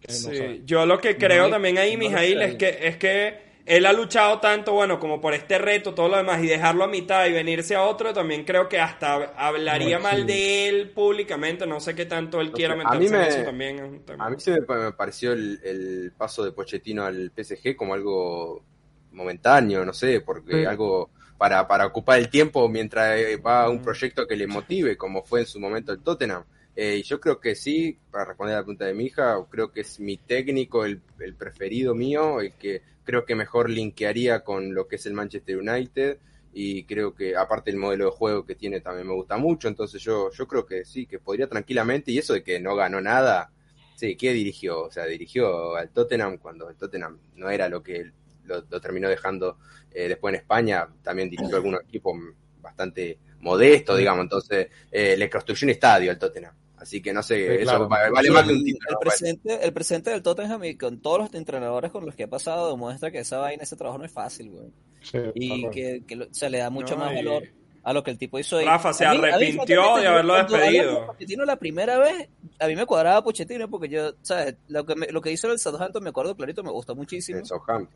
que 0.02 0.14
no 0.60 0.66
yo 0.66 0.86
lo 0.86 1.00
que 1.00 1.18
creo 1.18 1.46
No, 1.46 1.50
también 1.50 1.78
ahí, 1.80 1.94
no 1.94 2.00
Mijail, 2.00 2.40
es 2.44 2.56
que, 2.56 2.78
es 2.88 2.98
que 2.98 3.44
él 3.66 3.88
ha 3.88 3.92
luchado 3.94 4.40
tanto, 4.40 4.74
bueno, 4.74 5.00
como 5.00 5.20
por 5.20 5.34
este 5.34 5.58
reto, 5.58 5.96
todo 5.96 6.08
lo 6.10 6.18
demás, 6.18 6.44
y 6.44 6.46
dejarlo 6.48 6.84
a 6.84 6.88
mitad 6.88 7.26
y 7.26 7.32
venirse 7.32 7.74
a 7.74 7.82
otro, 7.82 8.14
también 8.14 8.44
creo 8.46 8.70
que 8.70 8.80
hasta 8.80 9.34
hablaría 9.36 9.98
No, 9.98 10.04
mal 10.04 10.18
sí. 10.22 10.28
de 10.28 10.70
él 10.70 10.92
públicamente, 10.92 11.66
no 11.66 11.80
sé 11.80 11.96
qué 11.96 12.06
tanto 12.06 12.40
él 12.40 12.52
quiera 12.52 12.76
A 12.76 12.78
meterse 12.78 13.00
mí 13.00 13.10
me- 13.10 13.18
en 13.24 13.30
eso 13.34 13.44
también. 13.44 14.04
A 14.20 14.30
mí 14.30 14.36
se 14.40 14.52
me, 14.52 14.60
me 14.60 14.92
pareció 14.92 15.34
el, 15.34 15.60
el 15.64 16.12
paso 16.16 16.46
de 16.46 16.52
Pochettino 16.52 17.04
al 17.04 17.32
PSG 17.36 17.76
como 17.76 17.96
algo 17.96 18.64
momentáneo, 19.12 19.84
no 19.86 19.94
sé, 19.94 20.22
porque 20.22 20.60
Sí. 20.62 20.66
algo 20.66 21.10
para, 21.38 21.68
para 21.68 21.86
ocupar 21.86 22.20
el 22.20 22.30
tiempo 22.30 22.68
mientras 22.70 23.20
eh, 23.20 23.38
va 23.38 23.64
a 23.64 23.70
un 23.70 23.82
proyecto 23.82 24.28
que 24.28 24.36
le 24.36 24.48
motive, 24.48 24.98
como 24.98 25.24
fue 25.24 25.42
en 25.42 25.46
su 25.46 25.60
momento 25.60 25.92
el 25.92 26.02
Tottenham. 26.02 26.44
Eh, 26.76 26.98
y 26.98 27.04
yo 27.04 27.20
creo 27.20 27.40
que 27.40 27.56
sí, 27.56 27.98
para 28.12 28.26
responder 28.26 28.56
a 28.56 28.60
la 28.60 28.64
pregunta 28.64 28.86
de 28.86 28.94
mi 28.94 29.06
hija, 29.06 29.38
creo 29.50 29.72
que 29.72 29.82
es 29.82 30.00
mi 30.00 30.18
técnico, 30.18 30.86
el, 30.86 31.02
el 31.20 31.36
preferido 31.36 31.96
mío, 31.96 32.42
el 32.42 32.54
que 32.54 32.82
creo 33.04 33.26
que 33.26 33.36
mejor 33.36 33.70
linkearía 33.70 34.44
con 34.44 34.74
lo 34.74 34.88
que 34.88 34.98
es 34.98 35.06
el 35.06 35.14
Manchester 35.14 35.58
United. 35.58 36.20
Y 36.54 36.86
creo 36.86 37.14
que 37.14 37.36
aparte 37.36 37.70
el 37.72 37.78
modelo 37.78 38.06
de 38.06 38.12
juego 38.12 38.46
que 38.46 38.56
tiene 38.56 38.80
también 38.80 39.08
me 39.08 39.14
gusta 39.14 39.38
mucho, 39.38 39.68
entonces 39.68 40.02
yo, 40.02 40.32
yo 40.32 40.48
creo 40.48 40.66
que 40.66 40.86
sí, 40.86 41.06
que 41.06 41.20
podría 41.20 41.48
tranquilamente, 41.50 42.12
y 42.12 42.18
eso 42.18 42.34
de 42.34 42.44
que 42.44 42.62
no 42.62 42.78
ganó 42.78 43.02
nada, 43.02 43.52
Sí, 43.96 44.18
¿qué 44.18 44.34
dirigió? 44.34 44.84
O 44.84 44.92
sea, 44.92 45.06
dirigió 45.06 45.76
al 45.76 45.90
Tottenham 45.90 46.38
cuando 46.38 46.70
el 46.70 46.76
Tottenham 46.76 47.18
no 47.36 47.50
era 47.50 47.70
lo 47.70 47.82
que 47.82 48.12
lo, 48.46 48.64
lo 48.70 48.82
terminó 48.82 49.10
dejando 49.10 49.58
eh, 49.92 50.08
después 50.08 50.34
en 50.34 50.42
España. 50.42 50.88
También 51.04 51.30
dirigió 51.30 51.56
algunos 51.58 51.82
equipos 51.82 52.16
bastante 52.62 53.20
modestos, 53.40 53.98
digamos. 53.98 54.24
Entonces, 54.24 54.68
eh, 54.92 55.16
le 55.18 55.30
construyó 55.30 55.66
un 55.66 55.72
estadio 55.72 56.12
al 56.12 56.18
Tottenham. 56.20 56.54
Así 56.78 57.02
que 57.02 57.14
no 57.14 57.24
sé, 57.24 57.36
Sí, 57.36 57.54
eso 57.62 57.64
claro. 57.72 57.88
vale, 57.88 58.12
vale 58.12 58.28
Sí, 58.28 58.34
más 58.34 58.44
que 58.44 58.50
un 58.52 58.58
el, 58.58 58.64
título. 58.64 58.90
el 58.90 58.94
¿no? 58.94 59.00
presidente, 59.00 59.66
el 59.66 59.74
presidente 59.74 60.10
del 60.12 60.22
Tottenham 60.22 60.64
y 60.66 60.76
con 60.78 61.00
todos 61.02 61.20
los 61.20 61.34
entrenadores 61.34 61.90
con 61.92 62.06
los 62.06 62.14
que 62.16 62.24
ha 62.24 62.28
pasado 62.28 62.70
demuestra 62.70 63.12
que 63.12 63.20
esa 63.20 63.40
vaina, 63.40 63.64
ese 63.64 63.76
trabajo 63.76 63.98
no 63.98 64.06
es 64.06 64.12
fácil, 64.12 64.50
güey. 64.52 64.68
Sí, 65.02 65.18
Y 65.36 65.60
claro. 65.62 65.72
que, 65.74 66.04
que 66.06 66.16
lo- 66.16 66.28
se 66.34 66.50
le 66.50 66.58
da 66.60 66.70
mucho 66.70 66.96
No, 66.96 67.06
más 67.06 67.14
y- 67.14 67.16
valor 67.16 67.44
a 67.84 67.94
lo 67.94 68.04
que 68.04 68.12
el 68.12 68.18
tipo 68.18 68.38
hizo 68.40 68.58
ahí. 68.58 68.66
Rafa 68.66 68.94
se 68.94 69.08
mí- 69.08 69.16
arrepintió 69.18 69.98
de 69.98 70.08
haberlo 70.08 70.34
despedido. 70.36 71.00
de 71.02 71.06
Pochettino 71.08 71.46
la 71.46 71.56
primera 71.56 71.98
vez, 72.00 72.30
a 72.60 72.68
mí 72.68 72.76
me 72.76 72.86
cuadraba 72.86 73.24
Pochettino 73.24 73.70
porque 73.70 73.88
yo, 73.90 74.14
¿sabes? 74.22 74.56
Lo 74.68 74.86
que, 74.86 74.96
me- 74.96 75.08
lo 75.08 75.22
que 75.22 75.32
hizo 75.32 75.52
el 75.52 75.58
Southampton, 75.60 76.04
me 76.04 76.10
acuerdo 76.10 76.36
clarito, 76.36 76.62
me 76.64 76.72
gustó 76.72 76.94
muchísimo. 76.96 77.40
En 77.40 77.46
Southampton. 77.46 77.96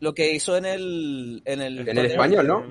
Lo 0.00 0.14
que 0.14 0.32
hizo 0.32 0.56
en 0.56 0.64
el... 0.66 1.42
En 1.44 1.60
el, 1.62 1.88
En 1.88 1.98
el 1.98 2.06
español, 2.06 2.46
¿no? 2.46 2.64
En 2.64 2.70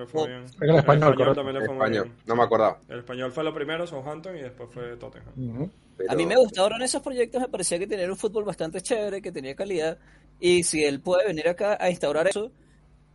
el 0.69 0.75
español, 0.77 1.15
correcto. 1.15 1.35
también 1.35 1.55
le 1.55 1.59
En 1.61 1.65
fue 1.65 1.75
muy 1.75 1.83
español. 1.85 2.03
bien. 2.05 2.17
No 2.25 2.35
me 2.35 2.43
acordaba. 2.43 2.79
El 2.89 2.99
español 2.99 3.31
fue 3.31 3.43
lo 3.43 3.53
primero, 3.53 3.85
Southampton, 3.87 4.37
y 4.37 4.41
después 4.41 4.69
fue 4.71 4.95
Tottenham. 4.97 5.33
Ujú. 5.37 5.71
pero- 5.97 6.11
A 6.11 6.15
mí 6.15 6.25
me 6.25 6.35
gustaron 6.35 6.81
esos 6.81 7.01
proyectos, 7.01 7.41
me 7.41 7.47
parecía 7.49 7.77
que 7.79 7.87
tenían 7.87 8.09
un 8.09 8.17
fútbol 8.17 8.43
bastante 8.43 8.81
chévere, 8.81 9.21
que 9.21 9.31
tenía 9.31 9.55
calidad, 9.55 9.97
y 10.39 10.63
si 10.63 10.83
él 10.83 10.99
puede 11.01 11.27
venir 11.27 11.47
acá 11.47 11.77
a 11.79 11.89
instaurar 11.89 12.27
eso, 12.27 12.51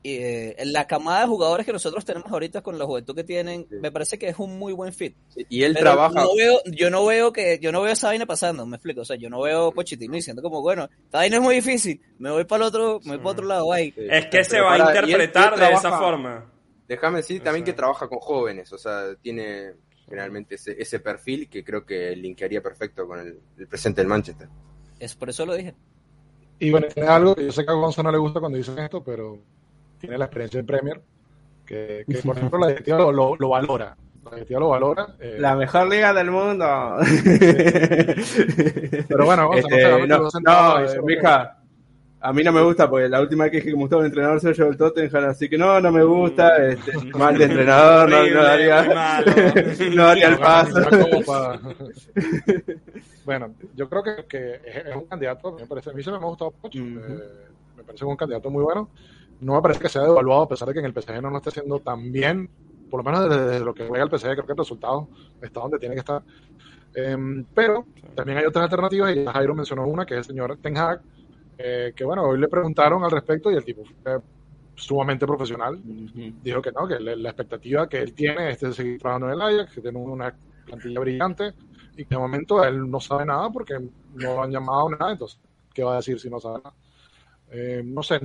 eh, 0.04 0.56
la 0.64 0.86
camada 0.86 1.22
de 1.22 1.26
jugadores 1.26 1.66
que 1.66 1.72
nosotros 1.72 2.04
tenemos 2.04 2.30
ahorita 2.30 2.62
con 2.62 2.78
la 2.78 2.84
juventud 2.86 3.14
que 3.14 3.24
tienen, 3.24 3.66
me 3.70 3.90
parece 3.90 4.18
que 4.18 4.28
es 4.28 4.38
un 4.38 4.58
muy 4.58 4.72
buen 4.72 4.92
fit. 4.92 5.16
Y 5.48 5.62
él 5.64 5.72
Pero 5.74 5.92
trabaja. 5.92 6.22
no 6.22 6.34
veo- 6.36 6.60
yo 6.66 6.88
no 6.90 7.04
veo 7.04 7.32
que, 7.32 7.58
yo 7.60 7.72
no 7.72 7.82
veo 7.82 7.92
esa 7.92 8.06
vaina 8.08 8.24
pasando, 8.26 8.64
me 8.64 8.76
explico. 8.76 9.00
O 9.00 9.04
sea, 9.04 9.16
yo 9.16 9.28
no 9.28 9.40
veo 9.42 9.72
Pochettino 9.72 10.14
diciendo 10.14 10.40
como, 10.42 10.62
bueno, 10.62 10.88
esta 11.04 11.18
vaina 11.18 11.36
es 11.36 11.42
muy 11.42 11.56
difícil, 11.56 12.00
me 12.18 12.30
voy 12.30 12.44
para 12.44 12.64
el 12.64 12.68
otro, 12.68 13.00
me 13.04 13.10
voy 13.12 13.18
para 13.18 13.30
otro 13.30 13.46
lado, 13.46 13.72
ahí. 13.72 13.92
Es 13.96 14.26
que 14.26 14.44
se 14.44 14.60
va 14.60 14.74
a 14.74 14.78
para- 14.78 14.90
interpretar 15.00 15.54
él 15.54 15.60
de 15.60 15.72
esa 15.72 15.98
forma. 15.98 16.52
Déjame 16.86 17.18
decir 17.18 17.42
también 17.42 17.64
que 17.64 17.72
trabaja 17.74 18.08
con 18.08 18.18
jóvenes, 18.18 18.72
o 18.72 18.78
sea, 18.78 19.14
tiene 19.20 19.72
generalmente 20.06 20.54
ese, 20.54 20.74
ese 20.80 21.00
perfil 21.00 21.50
que 21.50 21.62
creo 21.62 21.84
que 21.84 22.16
linkearía 22.16 22.62
perfecto 22.62 23.06
con 23.06 23.18
el, 23.20 23.38
el 23.58 23.66
presente 23.68 24.00
del 24.00 24.08
Manchester. 24.08 24.48
Es 24.98 25.14
por 25.14 25.28
eso 25.28 25.44
lo 25.44 25.54
dije. 25.54 25.74
Y 26.60 26.70
bueno, 26.70 26.86
tiene 26.88 27.08
algo 27.10 27.34
que 27.34 27.44
yo 27.44 27.52
sé 27.52 27.64
que 27.64 27.70
a 27.70 27.74
Gonzo 27.74 28.02
no 28.02 28.10
le 28.10 28.16
gusta 28.18 28.40
cuando 28.40 28.56
dicen 28.56 28.78
esto, 28.78 29.04
pero 29.04 29.38
tiene 29.98 30.16
la 30.18 30.24
experiencia 30.26 30.60
en 30.60 30.66
Premier, 30.66 31.00
que, 31.66 32.04
que, 32.08 32.18
por 32.22 32.36
ejemplo 32.38 32.58
la 32.58 32.68
directiva 32.68 32.98
lo, 32.98 33.12
lo- 33.12 33.36
lo 33.36 33.48
valora. 33.50 33.96
La 34.24 34.30
directiva 34.32 34.60
lo 34.60 34.68
valora. 34.68 35.06
eh, 35.20 35.36
La 35.38 35.54
mejor 35.56 35.88
liga 35.88 36.12
del 36.12 36.30
mundo. 36.30 36.66
Pero 39.08 39.24
bueno, 39.24 39.48
Gonzo, 39.48 39.68
no 39.68 39.76
Este, 39.76 40.06
no, 40.06 40.18
no, 40.18 40.30
solo 40.88 41.02
mija, 41.04 41.56
a 42.20 42.32
mí 42.32 42.42
no 42.42 42.50
me 42.52 42.60
gusta 42.62 42.90
porque 42.90 43.08
la 43.08 43.20
última 43.22 43.44
vez 43.44 43.52
que 43.52 43.56
dije 43.58 43.70
que 43.70 43.76
me 43.76 43.82
gustaba 43.82 44.02
el 44.02 44.06
entrenador 44.08 44.40
soy 44.40 44.52
yo 44.54 44.66
el 44.66 44.76
Tottenham, 44.76 45.24
así 45.30 45.48
que 45.48 45.56
no, 45.56 45.80
no 45.80 45.92
me 45.92 46.02
gusta, 46.02 46.56
este, 46.66 46.92
mal 47.16 47.38
de 47.38 47.44
entrenador, 47.44 48.10
no, 48.10 48.26
no 48.26 48.42
daría, 48.42 48.82
no 49.94 50.02
daría 50.04 50.26
el 50.28 50.34
no, 50.34 50.40
paso. 50.40 50.80
bueno, 53.24 53.54
yo 53.74 53.88
creo 53.88 54.02
que, 54.02 54.24
que 54.28 54.54
es, 54.64 54.76
es 54.86 54.96
un 54.96 55.04
candidato, 55.06 55.52
me 55.58 55.66
parece, 55.66 55.90
a 55.90 55.92
mí 55.92 56.02
se 56.02 56.10
me 56.10 56.16
ha 56.16 56.20
gustado 56.20 56.52
mucho, 56.62 56.78
eh, 56.78 57.48
me 57.76 57.82
parece 57.84 58.04
un 58.04 58.16
candidato 58.16 58.50
muy 58.50 58.62
bueno. 58.64 58.88
No 59.40 59.54
me 59.54 59.62
parece 59.62 59.80
que 59.80 59.88
sea 59.88 60.02
devaluado, 60.02 60.42
a 60.42 60.48
pesar 60.48 60.68
de 60.68 60.74
que 60.74 60.80
en 60.80 60.86
el 60.86 60.92
PSG 60.92 61.22
no 61.22 61.30
lo 61.30 61.36
esté 61.38 61.50
haciendo 61.50 61.80
tan 61.80 62.10
bien, 62.12 62.48
por 62.90 63.04
lo 63.04 63.10
menos 63.10 63.28
desde, 63.28 63.44
desde 63.46 63.64
lo 63.64 63.74
que 63.74 63.86
juega 63.86 64.04
el 64.04 64.10
PSG, 64.10 64.32
creo 64.32 64.46
que 64.46 64.52
el 64.52 64.58
resultado 64.58 65.08
está 65.40 65.60
donde 65.60 65.78
tiene 65.78 65.94
que 65.94 66.00
estar. 66.00 66.22
Em, 66.94 67.44
pero 67.54 67.86
también 68.14 68.38
hay 68.38 68.44
otras 68.46 68.64
alternativas, 68.64 69.14
y 69.14 69.24
Jairo 69.26 69.54
mencionó 69.54 69.86
una, 69.86 70.04
que 70.04 70.14
es 70.14 70.18
el 70.18 70.24
señor 70.24 70.56
Ten 70.58 70.76
Hag, 70.76 71.00
eh, 71.58 71.92
que 71.94 72.04
bueno, 72.04 72.22
hoy 72.22 72.38
le 72.38 72.48
preguntaron 72.48 73.04
al 73.04 73.10
respecto 73.10 73.50
y 73.50 73.54
el 73.56 73.64
tipo 73.64 73.82
fue 74.02 74.20
sumamente 74.74 75.26
profesional. 75.26 75.80
Dijo 75.84 76.62
que 76.62 76.72
no, 76.72 76.86
que 76.86 77.00
la, 77.00 77.16
la 77.16 77.28
expectativa 77.30 77.88
que 77.88 77.98
él 78.00 78.14
tiene 78.14 78.50
es 78.50 78.60
de 78.60 78.72
seguir 78.72 78.98
trabajando 78.98 79.28
en 79.28 79.34
el 79.34 79.42
Ajax, 79.42 79.74
que 79.74 79.80
tiene 79.80 79.98
una 79.98 80.34
plantilla 80.64 81.00
brillante 81.00 81.52
y 81.96 82.04
que 82.04 82.14
de 82.14 82.18
momento 82.18 82.62
él 82.64 82.88
no 82.88 83.00
sabe 83.00 83.26
nada 83.26 83.50
porque 83.50 83.74
no 84.14 84.34
lo 84.34 84.42
han 84.42 84.52
llamado 84.52 84.88
nada, 84.90 85.12
entonces, 85.12 85.40
¿qué 85.74 85.82
va 85.82 85.94
a 85.94 85.96
decir 85.96 86.20
si 86.20 86.30
no 86.30 86.38
sabe 86.38 86.60
nada? 86.62 86.74
Eh, 87.50 87.82
no 87.84 88.02
sé. 88.02 88.20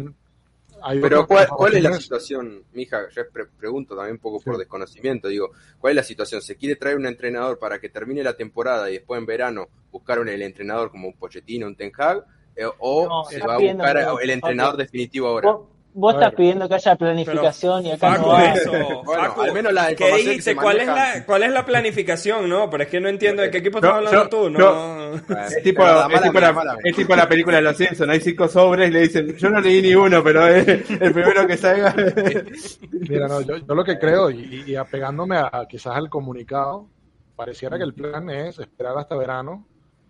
Hay 0.84 1.00
Pero 1.00 1.26
¿cuál, 1.26 1.48
cuál 1.48 1.76
es 1.76 1.84
la 1.84 1.94
situación, 2.00 2.64
mija? 2.74 3.10
Yo 3.10 3.30
pre- 3.32 3.46
pregunto 3.46 3.96
también 3.96 4.16
un 4.16 4.20
poco 4.20 4.40
por 4.42 4.58
desconocimiento, 4.58 5.28
digo, 5.28 5.52
¿cuál 5.80 5.92
es 5.92 5.96
la 5.98 6.04
situación? 6.04 6.42
¿Se 6.42 6.56
quiere 6.56 6.76
traer 6.76 6.98
un 6.98 7.06
entrenador 7.06 7.58
para 7.58 7.80
que 7.80 7.90
termine 7.90 8.24
la 8.24 8.36
temporada 8.36 8.90
y 8.90 8.94
después 8.94 9.18
en 9.20 9.26
verano 9.26 9.68
buscar 9.92 10.20
un, 10.20 10.30
el 10.30 10.42
entrenador 10.42 10.92
como 10.92 11.08
un 11.08 11.14
Pochettino, 11.14 11.68
un 11.68 11.76
Ten 11.76 11.92
Hag? 11.98 12.26
Eh, 12.56 12.66
¿O 12.80 13.08
No, 13.08 13.24
se 13.26 13.40
va 13.40 13.56
a 13.56 13.58
buscar 13.58 13.98
el 14.22 14.30
entrenador 14.30 14.78
definitivo 14.78 15.28
ahora? 15.28 15.52
Vos, 15.52 15.68
vos 15.96 16.14
estás 16.16 16.34
pidiendo 16.34 16.68
que 16.68 16.76
haya 16.76 16.96
planificación 16.96 17.86
y 17.86 17.92
acá 17.92 18.16
Facu, 18.16 18.28
no 18.28 18.36
hay. 18.36 18.58
eso, 18.58 18.72
Bueno, 19.04 19.24
Facu, 19.24 19.42
al 19.42 19.54
menos 19.54 19.74
la 19.74 19.96
¿qué 19.96 20.12
dijiste? 20.16 20.42
se 20.42 20.56
¿Cuál 20.56 20.80
es, 20.82 20.88
la, 20.88 21.24
¿Cuál 21.26 21.44
es 21.44 21.52
la 21.52 21.66
planificación? 21.66 22.50
No, 22.50 22.70
pero 22.70 22.84
es 22.84 22.90
que 22.90 23.00
no 23.00 23.10
entiendo 23.10 23.42
de 23.42 23.52
qué 23.52 23.60
equipo 23.60 23.78
estás 23.78 23.94
hablando 23.94 24.24
yo- 24.24 24.30
tú. 24.30 24.50
yo- 24.50 24.60
No. 24.60 25.14
Es 25.46 25.62
tipo, 25.64 25.84
la 25.84 26.02
es, 26.02 26.08
mala 26.08 26.22
tipo 26.22 26.32
mía, 26.34 26.42
la, 26.42 26.54
mala 26.54 26.74
mía. 26.74 26.82
es 26.86 26.96
tipo 26.96 27.16
la 27.16 27.30
película 27.30 27.58
de 27.58 27.62
los 27.64 27.78
Simpsons, 27.78 28.10
hay 28.10 28.20
cinco 28.20 28.48
sobres 28.48 28.90
y 28.90 28.92
le 28.92 29.02
dicen, 29.02 29.36
yo 29.38 29.50
no 29.50 29.60
leí 29.62 29.82
ni 29.82 29.94
uno, 29.96 30.24
pero 30.24 30.48
es 30.48 30.68
el 30.68 31.14
primero 31.14 31.46
que 31.46 31.58
salga. 31.58 31.94
Mira, 32.92 33.28
no, 33.28 33.42
yo, 33.42 33.58
yo 33.58 33.76
lo 33.76 33.84
que 33.84 33.98
creo, 34.00 34.30
y, 34.32 34.64
y 34.66 34.76
apegándome 34.76 35.38
a, 35.38 35.50
a 35.52 35.68
quizás 35.68 35.96
al 35.96 36.10
comunicado, 36.10 36.88
pareciera 37.36 37.78
que 37.78 37.84
el 37.84 37.94
plan 37.94 38.30
es 38.30 38.58
esperar 38.60 38.98
hasta 38.98 39.16
verano, 39.16 39.68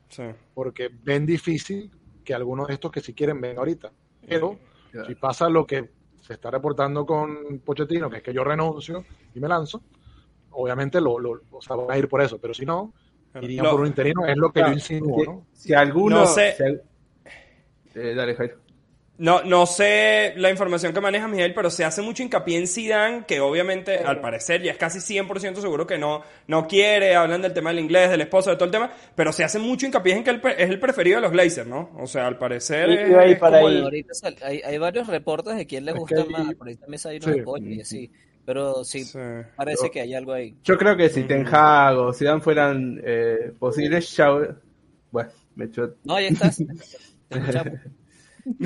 Sí. 0.10 0.24
porque 0.54 0.90
ven 1.04 1.26
difícil 1.26 1.90
que 2.24 2.34
algunos 2.34 2.68
de 2.68 2.76
estos 2.76 2.92
que 2.92 3.02
sí 3.02 3.14
quieren 3.14 3.42
ven 3.42 3.58
ahorita. 3.58 3.92
Pero 4.28 4.58
si 5.08 5.16
pasa 5.16 5.50
lo 5.50 5.66
que 5.66 5.90
se 6.22 6.34
está 6.34 6.50
reportando 6.52 7.06
con 7.06 7.60
Pochettino, 7.66 8.10
que 8.10 8.18
es 8.18 8.24
que 8.24 8.34
yo 8.34 8.44
renuncio 8.44 9.04
y 9.34 9.40
me 9.40 9.48
lanzo, 9.48 9.82
obviamente 10.52 11.02
lo, 11.02 11.20
lo, 11.20 11.42
o 11.52 11.62
sea, 11.62 11.76
van 11.76 11.92
a 11.92 11.98
ir 11.98 12.08
por 12.08 12.22
eso, 12.22 12.38
pero 12.40 12.54
si 12.54 12.66
no, 12.66 12.94
irían 13.42 13.66
por 13.72 13.82
un 13.82 13.88
interino, 13.88 14.26
es 14.26 14.38
lo 14.38 14.52
que 14.52 14.60
yo 14.60 14.66
Claro, 14.66 14.80
si- 14.80 15.26
¿no? 15.26 15.46
Si 15.54 15.74
alguno... 15.74 16.20
No 16.20 16.26
sé. 16.28 16.54
si 16.54 16.64
al- 16.64 16.82
Eh, 17.96 18.16
dale, 18.16 18.36
Jairo. 18.36 18.58
No, 19.16 19.44
no 19.44 19.68
sé 19.68 20.34
la 20.38 20.50
información 20.50 20.92
que 20.92 21.00
maneja 21.00 21.28
Miguel, 21.28 21.54
pero 21.54 21.70
se 21.70 21.86
hace 21.86 22.02
mucho 22.02 22.24
hincapié 22.24 22.58
en 22.58 22.68
Zidane, 22.68 23.26
que 23.28 23.40
obviamente, 23.40 24.00
al 24.00 24.20
parecer, 24.20 24.64
ya 24.64 24.72
es 24.72 24.78
casi 24.78 25.00
100% 25.00 25.62
seguro 25.62 25.86
que 25.86 26.00
no, 26.00 26.24
no 26.48 26.68
quiere, 26.68 27.16
hablan 27.16 27.44
del 27.44 27.54
tema 27.54 27.70
del 27.70 27.80
inglés, 27.80 28.10
del 28.10 28.22
esposo, 28.22 28.50
de 28.50 28.56
todo 28.56 28.66
el 28.66 28.72
tema, 28.72 28.92
pero 29.16 29.32
se 29.32 29.44
hace 29.44 29.60
mucho 29.60 29.86
hincapié 29.86 30.16
en 30.16 30.24
que 30.24 30.34
pre- 30.34 30.62
es 30.62 30.68
el 30.68 30.80
preferido 30.80 31.18
de 31.18 31.22
los 31.22 31.32
Glazers, 31.32 31.68
¿no? 31.68 31.92
O 32.00 32.08
sea, 32.08 32.26
al 32.26 32.40
parecer 32.40 32.90
Y- 32.90 32.94
es, 32.96 33.10
iba 33.12 33.22
a 33.22 33.28
ir 33.28 33.34
es 33.34 33.40
para 33.40 33.58
como 33.58 33.68
ahí. 33.70 33.78
el- 33.78 33.84
Ahorita 33.84 34.14
sal- 34.16 34.36
hay, 34.42 34.62
hay 34.66 34.78
varios 34.80 35.06
reportes 35.06 35.56
de 35.58 35.68
quién 35.68 35.86
le 35.86 35.92
Es 35.92 35.98
gusta 35.98 36.24
que 36.24 36.30
más, 36.32 36.56
por 36.56 36.68
ahí 36.68 36.76
también 36.76 37.02
hay 37.06 37.18
unos 37.18 37.60
sí. 37.60 37.66
y 37.76 37.82
así, 37.82 38.12
pero 38.46 38.84
sí, 38.84 39.06
Sí. 39.06 39.20
parece 39.56 39.92
que 39.92 40.02
hay 40.02 40.16
algo 40.16 40.34
ahí. 40.34 40.56
Yo 40.64 40.76
creo 40.76 40.98
que 40.98 41.10
si 41.10 41.24
Ten 41.26 41.46
Hag 41.48 41.96
o 42.00 42.12
Zidane 42.14 42.42
fueran 42.42 43.00
eh, 43.06 43.54
posibles, 43.60 44.10
ya... 44.18 44.32
Bueno, 45.12 45.30
me 45.56 45.66
echó... 45.66 45.94
No, 46.04 46.20
ya 46.20 46.30
estás. 46.30 46.58
Te 47.30 47.38
escuchamos. 47.38 47.74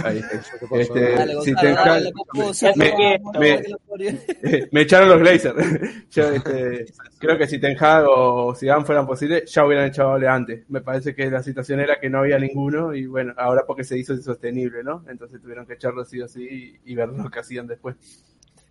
Ahí, 0.04 0.22
¿Qué 0.60 0.68
pasó? 0.68 0.76
este, 0.78 1.12
Dale, 1.14 1.34
si 1.42 1.52
Gonzalo, 1.54 1.56
Ten 1.56 1.76
Hag- 1.76 1.86
dale, 1.86 2.12
Gonzalo, 2.34 2.74
me- 4.72 4.82
echaron 4.82 5.10
los 5.10 5.20
Glazers. 5.20 5.56
Yo 6.12 6.30
este, 6.32 6.86
creo 7.20 7.38
que 7.38 7.48
si 7.48 7.60
Ten 7.60 7.78
Hag 7.80 8.06
o 8.08 8.56
Zidane 8.56 8.86
fueran 8.86 9.06
posibles, 9.08 9.52
ya 9.52 9.66
hubieran 9.66 9.88
echado 9.88 10.14
antes. 10.30 10.70
Me 10.70 10.82
parece 10.82 11.14
que 11.16 11.30
la 11.30 11.44
situación 11.44 11.80
era 11.80 12.00
que 12.00 12.10
no 12.10 12.20
había 12.20 12.40
ninguno 12.40 12.94
y 12.94 13.06
bueno, 13.06 13.34
ahora 13.38 13.64
porque 13.66 13.84
se 13.84 13.98
hizo 13.98 14.14
insostenible, 14.14 14.84
¿no? 14.84 15.04
Entonces 15.10 15.42
tuvieron 15.42 15.66
que 15.66 15.74
echarlo 15.74 16.06
sí 16.06 16.22
o 16.22 16.28
sí 16.28 16.80
y, 16.86 16.92
y 16.92 16.96
ver 16.96 17.10
lo 17.10 17.30
que 17.30 17.40
hacían 17.40 17.68
después. 17.68 17.96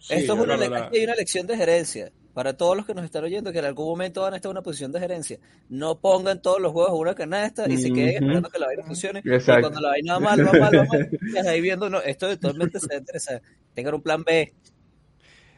Esto 0.08 0.34
es 0.34 0.38
una, 0.40 0.56
la- 0.56 0.90
hay 0.92 1.04
una 1.04 1.14
lección 1.14 1.46
de 1.46 1.56
gerencia. 1.56 2.10
Para 2.34 2.54
todos 2.54 2.76
los 2.76 2.84
que 2.84 2.92
nos 2.92 3.02
están 3.02 3.24
oyendo, 3.24 3.50
que 3.50 3.60
en 3.60 3.64
algún 3.64 3.86
momento 3.86 4.20
van 4.20 4.34
a 4.34 4.36
estar 4.36 4.50
en 4.50 4.56
una 4.58 4.62
posición 4.62 4.92
de 4.92 5.00
gerencia, 5.00 5.38
no 5.70 5.98
pongan 5.98 6.42
todos 6.42 6.60
los 6.60 6.70
huevos 6.74 6.90
en 6.92 6.98
una 7.00 7.14
canasta 7.14 7.66
y 7.66 7.78
se 7.78 7.90
queden 7.90 8.10
esperando 8.22 8.50
que 8.50 8.58
la 8.58 8.66
vaina 8.66 8.82
funcione. 8.84 9.22
Y 9.24 9.32
Exacto. 9.32 9.62
cuando 9.62 9.80
la 9.80 9.88
vaina 9.88 10.14
va 10.14 10.20
mal, 10.20 10.46
va 10.46 10.52
mal, 10.52 10.78
va 10.80 10.84
mal, 10.84 11.08
y 11.44 11.48
ahí 11.48 11.60
viendo, 11.62 11.88
no, 11.88 11.98
esto 12.02 12.28
totalmente 12.36 12.78
se 12.78 12.94
interesa. 12.94 13.40
Tengan 13.72 13.94
un 13.94 14.02
plan 14.02 14.22
B. 14.22 14.52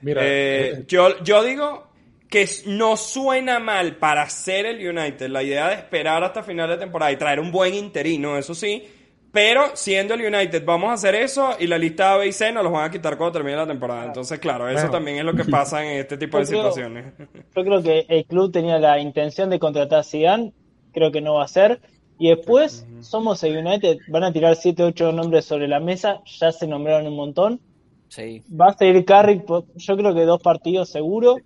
Mira, 0.03 0.23
Eh, 0.25 0.69
eh, 0.71 0.85
yo, 0.87 1.21
yo 1.25 1.43
digo 1.43 1.89
que 2.29 2.49
no 2.67 2.97
suena 2.97 3.59
mal 3.59 3.97
para 3.97 4.23
hacer 4.23 4.65
el 4.67 4.77
United 4.97 5.29
la 5.31 5.43
idea 5.43 5.69
de 5.71 5.75
esperar 5.75 6.23
hasta 6.23 6.45
final 6.45 6.69
de 6.69 6.77
temporada 6.77 7.11
y 7.11 7.17
traer 7.17 7.41
un 7.41 7.51
buen 7.51 7.75
interino, 7.75 8.39
eso 8.39 8.55
sí. 8.55 8.85
Pero 9.31 9.63
siendo 9.75 10.15
el 10.15 10.23
United, 10.35 10.65
vamos 10.65 10.89
a 10.91 10.95
hacer 10.95 11.15
eso 11.15 11.51
y 11.61 11.67
la 11.67 11.77
lista 11.77 12.15
A, 12.15 12.17
B 12.17 12.29
y 12.29 12.33
C 12.33 12.51
nos 12.51 12.65
los 12.65 12.73
van 12.73 12.85
a 12.87 12.91
quitar 12.91 13.17
cuando 13.19 13.33
termine 13.35 13.57
la 13.59 13.67
temporada. 13.67 14.07
Entonces, 14.07 14.39
claro, 14.39 14.69
eso 14.69 14.77
Bueno. 14.79 14.91
también 14.91 15.19
es 15.19 15.25
lo 15.25 15.35
que 15.35 15.45
pasa 15.51 15.85
en 15.85 15.99
este 16.01 16.17
tipo 16.17 16.39
de 16.39 16.45
creo- 16.47 16.59
situaciones. 16.73 17.13
Yo 17.55 17.63
creo 17.65 17.83
que 17.83 18.07
el 18.09 18.25
club 18.25 18.51
tenía 18.51 18.79
la 18.79 18.99
intención 18.99 19.51
de 19.51 19.59
contratar 19.59 20.01
a 20.01 20.03
Zidane, 20.05 20.53
creo 20.93 21.13
que 21.13 21.21
no 21.21 21.35
va 21.35 21.45
a 21.45 21.49
ser. 21.49 21.81
Y 22.19 22.31
después, 22.31 22.85
somos 23.01 23.45
el 23.45 23.59
United, 23.65 23.99
van 24.09 24.25
a 24.25 24.33
tirar 24.33 24.57
7, 24.57 24.83
8 24.83 25.13
nombres 25.13 25.45
sobre 25.45 25.69
la 25.69 25.79
mesa, 25.79 26.21
ya 26.25 26.51
se 26.51 26.67
nombraron 26.67 27.07
un 27.07 27.15
montón. 27.15 27.61
Sí. 28.09 28.43
Va 28.51 28.69
a 28.71 28.73
seguir 28.77 29.05
Carrick, 29.05 29.45
yo 29.77 29.97
creo 29.97 30.15
que 30.15 30.23
dos 30.25 30.41
partidos 30.43 30.89
seguro. 30.89 31.37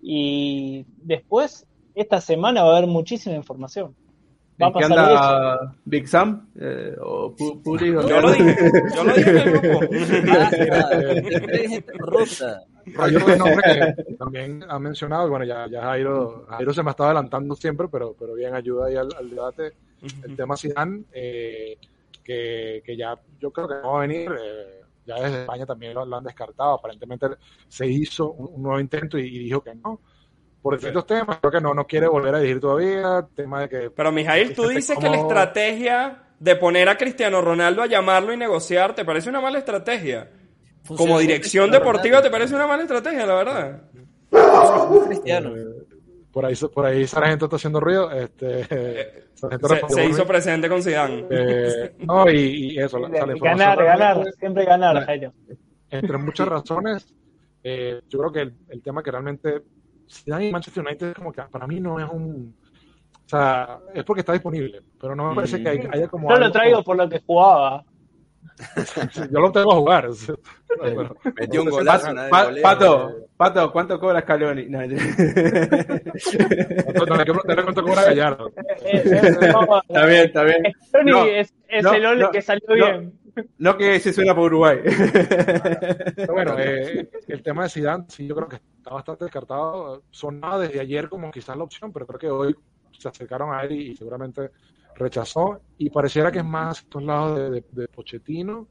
Y 0.00 0.86
después, 1.02 1.66
esta 1.94 2.20
semana 2.20 2.62
va 2.64 2.74
a 2.74 2.78
haber 2.78 2.88
muchísima 2.88 3.36
información. 3.36 3.94
Va 4.60 4.66
a 4.66 4.68
¿En 4.68 4.74
qué 4.74 4.80
pasar 4.80 5.10
eso. 5.12 5.22
anda 5.22 5.74
Big 5.84 6.08
Sam? 6.08 6.48
Eh, 6.58 6.96
¿O 7.00 7.32
Pu- 7.36 7.62
Puri? 7.62 7.94
o- 7.94 8.08
Yo 8.08 8.20
lo 8.20 8.32
dije, 8.32 8.56
yo 8.94 9.04
lo 9.04 9.14
dije 9.14 9.30
en 9.30 9.36
el 9.38 9.50
grupo. 9.52 9.80
Hay 12.98 13.16
otro 13.16 13.36
nombre 13.36 13.94
que 14.06 14.14
también 14.14 14.64
ha 14.66 14.78
mencionado, 14.78 15.28
bueno, 15.28 15.44
ya, 15.44 15.66
ya 15.68 15.82
Jairo, 15.82 16.46
Jairo 16.48 16.72
se 16.72 16.82
me 16.82 16.90
está 16.90 17.04
adelantando 17.04 17.54
siempre, 17.54 17.86
pero, 17.88 18.14
pero 18.18 18.32
bien 18.34 18.54
ayuda 18.54 18.86
ahí 18.86 18.96
al, 18.96 19.08
al 19.16 19.28
debate. 19.30 19.72
El 20.24 20.34
tema 20.36 20.56
Zidane, 20.56 21.02
eh, 21.12 21.76
que, 22.24 22.82
que 22.84 22.96
ya 22.96 23.18
yo 23.38 23.50
creo 23.50 23.68
que 23.68 23.74
no 23.82 23.92
va 23.92 23.98
a 23.98 24.06
venir, 24.06 24.30
eh, 24.40 24.80
ya 25.04 25.16
desde 25.16 25.40
España 25.42 25.66
también 25.66 25.92
lo, 25.94 26.04
lo 26.06 26.16
han 26.16 26.24
descartado, 26.24 26.74
aparentemente 26.74 27.26
se 27.68 27.86
hizo 27.86 28.30
un, 28.32 28.54
un 28.54 28.62
nuevo 28.62 28.80
intento 28.80 29.18
y, 29.18 29.26
y 29.26 29.38
dijo 29.40 29.60
que 29.60 29.74
no. 29.74 30.00
Por 30.62 30.74
distintos 30.74 31.06
temas, 31.06 31.38
creo 31.38 31.52
que 31.52 31.60
no, 31.60 31.72
no 31.72 31.86
quiere 31.86 32.08
volver 32.08 32.34
a 32.34 32.38
dirigir 32.38 32.60
todavía, 32.60 33.26
tema 33.34 33.62
de 33.62 33.68
que... 33.68 33.90
Pero, 33.90 34.10
Mijail, 34.12 34.48
tú 34.54 34.62
Fíjate 34.62 34.74
dices 34.76 34.98
que 34.98 35.08
la 35.08 35.16
estrategia 35.16 36.22
de 36.38 36.56
poner 36.56 36.88
a 36.88 36.96
Cristiano 36.96 37.40
Ronaldo 37.40 37.82
a 37.82 37.86
llamarlo 37.86 38.32
y 38.32 38.36
negociar, 38.36 38.94
¿te 38.94 39.04
parece 39.04 39.28
una 39.28 39.40
mala 39.40 39.58
estrategia? 39.58 40.30
Como 40.96 41.18
dirección 41.18 41.70
deportiva, 41.70 42.22
¿te 42.22 42.30
parece 42.30 42.54
una 42.54 42.66
mala 42.66 42.82
estrategia, 42.82 43.26
la 43.26 43.34
verdad? 43.34 43.82
Cristiano. 45.06 45.56
eh, 45.56 45.64
por 46.32 46.44
ahí, 46.44 46.54
por 46.72 46.86
ahí 46.86 47.06
Sargento 47.06 47.46
está 47.46 47.56
haciendo 47.56 47.80
ruido. 47.80 48.10
Este, 48.12 48.64
Sargento 49.34 49.68
Se, 49.68 49.74
respondió 49.74 49.96
se 49.96 50.04
hizo 50.06 50.26
presente 50.26 50.68
con 50.68 50.82
Zidane. 50.82 51.26
Eh, 51.30 51.94
no, 52.00 52.30
y, 52.30 52.72
y 52.74 52.78
eso, 52.78 52.98
la, 52.98 53.08
la 53.08 53.34
Ganar, 53.34 53.82
ganar, 53.84 54.24
siempre 54.38 54.64
ganar, 54.64 54.94
la- 54.94 55.32
entre 55.90 56.18
muchas 56.18 56.46
razones, 56.46 57.14
eh, 57.64 58.00
yo 58.08 58.18
creo 58.18 58.32
que 58.32 58.40
el, 58.42 58.54
el 58.68 58.82
tema 58.82 59.02
que 59.02 59.10
realmente 59.10 59.62
Zidane 60.10 60.48
y 60.48 60.52
Manchester 60.52 60.84
United 60.86 61.08
es 61.08 61.14
como 61.14 61.32
que 61.32 61.42
para 61.42 61.66
mí 61.66 61.80
no 61.80 61.98
es 61.98 62.08
un... 62.10 62.54
O 63.26 63.28
sea, 63.28 63.78
es 63.94 64.04
porque 64.04 64.20
está 64.20 64.32
disponible, 64.32 64.80
pero 65.00 65.14
no 65.14 65.28
me 65.28 65.34
parece 65.34 65.62
que 65.62 65.68
hay- 65.68 65.88
haya 65.92 66.08
como... 66.08 66.30
Yo 66.30 66.36
lo 66.38 66.50
traigo 66.50 66.82
por 66.82 66.96
lo 66.96 67.08
que 67.08 67.20
jugaba. 67.26 67.84
Yo 69.30 69.40
lo 69.40 69.52
tengo 69.52 69.72
a 69.72 69.76
jugar. 69.76 70.08
bueno. 70.78 71.14
Metió 71.38 71.62
un 71.62 71.70
golazo, 71.70 72.06
pa- 72.06 72.12
una 72.12 72.24
de 72.24 72.30
Pa- 72.30 72.44
volea. 72.46 72.62
Pato, 72.62 73.14
Pato, 73.36 73.70
¿cuánto 73.72 74.00
cobra 74.00 74.20
Scaloni? 74.22 74.66
No, 74.68 74.80
No, 74.80 74.86
no, 77.06 77.14
hay 77.14 77.24
que 77.24 77.32
preguntarle 77.32 77.62
cuánto 77.62 77.82
cobra 77.82 78.04
Gallardo. 78.04 78.48
Eh, 78.84 79.02
eh, 79.04 79.36
no, 79.52 79.80
está 79.88 80.06
bien, 80.06 80.24
está 80.26 80.42
bien. 80.44 80.62
No, 81.04 81.24
es, 81.26 81.54
es 81.68 81.84
no, 81.84 81.92
el 81.92 82.06
ole 82.06 82.22
no, 82.24 82.30
que 82.30 82.42
salió 82.42 82.66
no. 82.68 82.74
bien. 82.74 83.12
No 83.58 83.76
que 83.76 84.00
se 84.00 84.12
suena 84.12 84.34
por 84.34 84.46
Uruguay. 84.46 84.78
Bueno, 86.28 86.58
eh, 86.58 87.10
el 87.26 87.42
tema 87.42 87.64
de 87.64 87.68
Zidane, 87.68 88.04
sí, 88.08 88.26
yo 88.26 88.34
creo 88.34 88.48
que 88.48 88.56
está 88.56 88.90
bastante 88.90 89.24
descartado. 89.24 90.02
Sonaba 90.10 90.60
desde 90.60 90.80
ayer 90.80 91.08
como 91.08 91.30
quizás 91.30 91.56
la 91.56 91.64
opción, 91.64 91.92
pero 91.92 92.06
creo 92.06 92.18
que 92.18 92.30
hoy 92.30 92.56
se 92.96 93.08
acercaron 93.08 93.52
a 93.54 93.62
él 93.62 93.72
y, 93.72 93.96
seguramente 93.96 94.50
rechazó. 94.94 95.60
Y 95.78 95.90
pareciera 95.90 96.30
que 96.30 96.38
es 96.38 96.44
más 96.44 96.80
estos 96.80 97.02
lados 97.02 97.38
de, 97.38 97.50
de, 97.50 97.64
de 97.70 97.88
Pochettino 97.88 98.68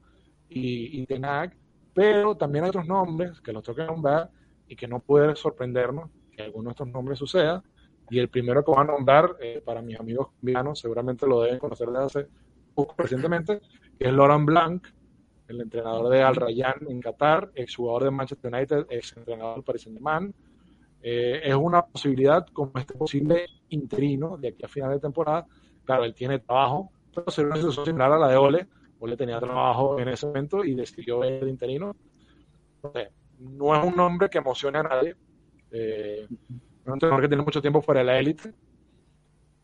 y, 0.48 1.00
y 1.00 1.06
Ten 1.06 1.24
Hag, 1.24 1.54
pero 1.94 2.36
también 2.36 2.64
hay 2.64 2.70
otros 2.70 2.86
nombres 2.86 3.40
que 3.40 3.52
los 3.52 3.62
que 3.62 3.84
nombrar 3.84 4.30
y 4.68 4.76
que 4.76 4.86
no 4.86 5.00
puede 5.00 5.34
sorprendernos 5.34 6.10
que 6.30 6.42
alguno 6.42 6.68
de 6.68 6.72
estos 6.72 6.88
nombres 6.88 7.18
suceda. 7.18 7.62
Y 8.10 8.18
el 8.18 8.28
primero 8.28 8.64
que 8.64 8.70
voy 8.70 8.80
a 8.80 8.84
nombrar, 8.84 9.36
eh, 9.40 9.62
para 9.64 9.82
mis 9.82 9.98
amigos 9.98 10.28
colombianos, 10.28 10.78
seguramente 10.78 11.26
lo 11.26 11.42
deben 11.42 11.58
conocer 11.58 11.88
desde 11.88 12.04
hace 12.04 12.26
poco 12.74 12.94
recientemente, 12.96 13.60
que 13.98 14.06
es 14.06 14.12
Laurent 14.12 14.46
Blanc, 14.46 14.86
el 15.48 15.60
entrenador 15.62 16.10
de 16.10 16.22
Al 16.22 16.36
Rayyan 16.36 16.74
en 16.88 17.00
Qatar, 17.00 17.50
exjugador 17.54 18.04
de 18.04 18.10
Manchester 18.10 18.54
United, 18.54 18.86
ex 18.90 19.16
entrenador 19.16 19.56
del 19.56 19.64
Paris 19.64 19.82
Saint-Germain. 19.82 20.34
Eh, 21.02 21.40
es 21.44 21.54
una 21.54 21.86
posibilidad 21.86 22.46
como 22.52 22.72
este 22.76 22.94
posible 22.94 23.46
interino 23.70 24.36
de 24.36 24.48
aquí 24.48 24.64
a 24.64 24.68
final 24.68 24.90
de 24.90 25.00
temporada. 25.00 25.46
Claro, 25.84 26.04
él 26.04 26.14
tiene 26.14 26.38
trabajo, 26.40 26.90
pero 27.14 27.30
sería 27.30 27.46
una 27.48 27.56
situación 27.56 27.86
similar 27.86 28.12
a 28.12 28.18
la 28.18 28.28
de 28.28 28.36
Ole. 28.36 28.66
Ole 29.00 29.16
tenía 29.16 29.38
trabajo 29.38 29.98
en 29.98 30.08
ese 30.08 30.26
momento 30.26 30.64
y 30.64 30.74
decidió 30.74 31.22
el 31.24 31.48
interino. 31.48 31.94
No, 32.82 32.92
sé, 32.92 33.10
no 33.38 33.76
es 33.76 33.84
un 33.84 33.96
nombre 33.96 34.28
que 34.28 34.38
emocione 34.38 34.78
a 34.78 34.82
nadie. 34.82 35.16
Eh, 35.70 36.26
es 36.28 36.86
un 36.86 36.92
entrenador 36.94 37.22
que 37.22 37.28
tiene 37.28 37.42
mucho 37.44 37.62
tiempo 37.62 37.80
fuera 37.80 38.00
de 38.00 38.06
la 38.06 38.18
élite. 38.18 38.52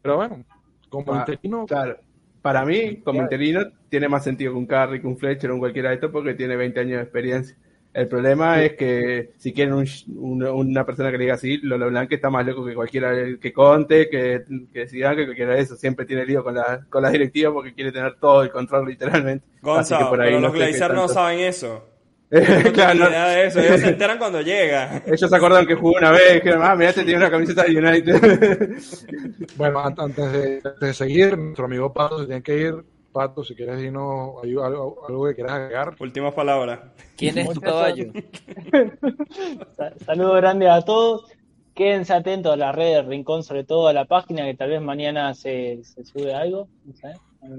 Pero 0.01 0.17
bueno, 0.17 0.45
como 0.89 1.13
Ah, 1.13 1.19
interino, 1.27 1.67
Claro. 1.67 1.99
Para 2.45 2.63
mí, 2.67 2.97
como 3.03 3.21
interino, 3.23 3.63
tiene 3.89 4.07
más 4.07 4.23
sentido 4.23 4.53
que 4.53 4.59
un 4.59 4.67
Carry, 4.67 5.01
que 5.01 5.07
un 5.07 5.17
Fletcher 5.17 5.51
o 5.51 5.55
un 5.55 5.61
cualquiera 5.61 5.89
de 5.89 5.95
estos 5.95 6.11
porque 6.11 6.35
tiene 6.35 6.57
20 6.57 6.79
años 6.81 6.99
de 6.99 7.03
experiencia. 7.05 7.57
El 7.95 8.07
problema 8.07 8.63
es 8.63 8.75
que 8.75 9.31
si 9.39 9.55
quieren 9.55 9.73
un- 9.73 9.87
un- 10.19 10.43
una 10.45 10.85
persona 10.85 11.11
que 11.11 11.17
le 11.17 11.25
diga 11.25 11.37
así, 11.37 11.57
Lolo 11.63 11.89
Blanque 11.89 12.17
está 12.17 12.29
más 12.29 12.45
loco 12.45 12.67
que 12.67 12.75
cualquiera 12.75 13.15
que 13.41 13.51
Conte, 13.55 14.11
que, 14.11 14.43
que 14.75 14.87
Zidane, 14.87 15.17
que 15.17 15.25
cualquiera 15.25 15.55
de 15.55 15.61
eso. 15.63 15.75
Siempre 15.77 16.05
tiene 16.05 16.27
lío 16.27 16.45
con 16.45 16.55
la, 16.55 16.85
con 16.91 17.03
la 17.03 17.09
directiva 17.09 17.51
porque 17.51 17.73
quiere 17.73 17.93
tener 17.93 18.17
todo 18.21 18.43
el 18.43 18.51
control 18.51 18.89
literalmente. 18.89 19.47
Gonzalo, 19.63 20.11
pero 20.11 20.23
no 20.25 20.41
los 20.43 20.53
Glazers 20.67 20.81
no 20.97 21.09
saben 21.15 21.39
eso. 21.41 21.89
No 22.35 22.41
Claro, 22.73 22.73
tienen 22.73 22.99
no. 22.99 23.09
idea 23.11 23.27
de 23.29 23.47
eso. 23.47 23.61
Ellos 23.61 23.81
se 23.81 23.89
enteran 23.91 24.19
cuando 24.19 24.41
llega. 24.41 25.03
Ellos 25.07 25.31
se 25.31 25.37
acuerdan 25.37 25.67
que 25.67 25.75
jugó 25.75 25.95
una 25.99 26.11
vez 26.11 26.35
dijeron, 26.35 26.63
ah, 26.65 26.75
mirá, 26.75 26.91
este 26.91 27.05
tiene 27.05 27.19
una 27.19 27.31
camiseta 27.31 27.63
de 27.65 27.79
United. 27.79 28.79
Bueno, 29.57 29.79
an- 29.81 29.95
antes 29.99 30.33
de, 30.33 30.55
antes 30.65 30.81
de 30.81 30.95
seguir, 30.95 31.39
nuestro 31.39 31.67
amigo 31.67 31.93
Pato 31.93 32.19
se 32.19 32.27
tiene 32.27 32.43
que 32.43 32.59
ir. 32.59 32.75
Pato, 33.13 33.45
si 33.45 33.55
quieres 33.55 33.77
decirnos 33.77 34.43
algo, 34.43 35.07
algo 35.07 35.27
que 35.29 35.35
quieras 35.37 35.53
agregar. 35.53 35.95
Últimas 36.01 36.35
palabras. 36.35 36.81
¿Quién 37.17 37.39
es 37.39 37.49
tu 37.51 37.61
caballo? 37.61 38.11
Sa- 39.77 39.93
Saludos 40.05 40.37
grandes 40.37 40.69
a 40.71 40.83
todos. 40.83 41.31
Quédense 41.75 42.13
atentos 42.13 42.53
a 42.53 42.57
las 42.57 42.75
redes 42.75 42.97
del 42.97 43.07
Rincón, 43.07 43.43
sobre 43.43 43.65
todo 43.65 43.89
a 43.89 43.93
la 43.93 44.05
página, 44.05 44.45
que 44.45 44.55
tal 44.55 44.71
vez 44.71 44.81
mañana 44.81 45.35
se, 45.35 45.81
se 45.85 46.05
sube 46.05 46.33
algo. 46.35 46.69
No 46.85 46.95
sé, 46.95 47.13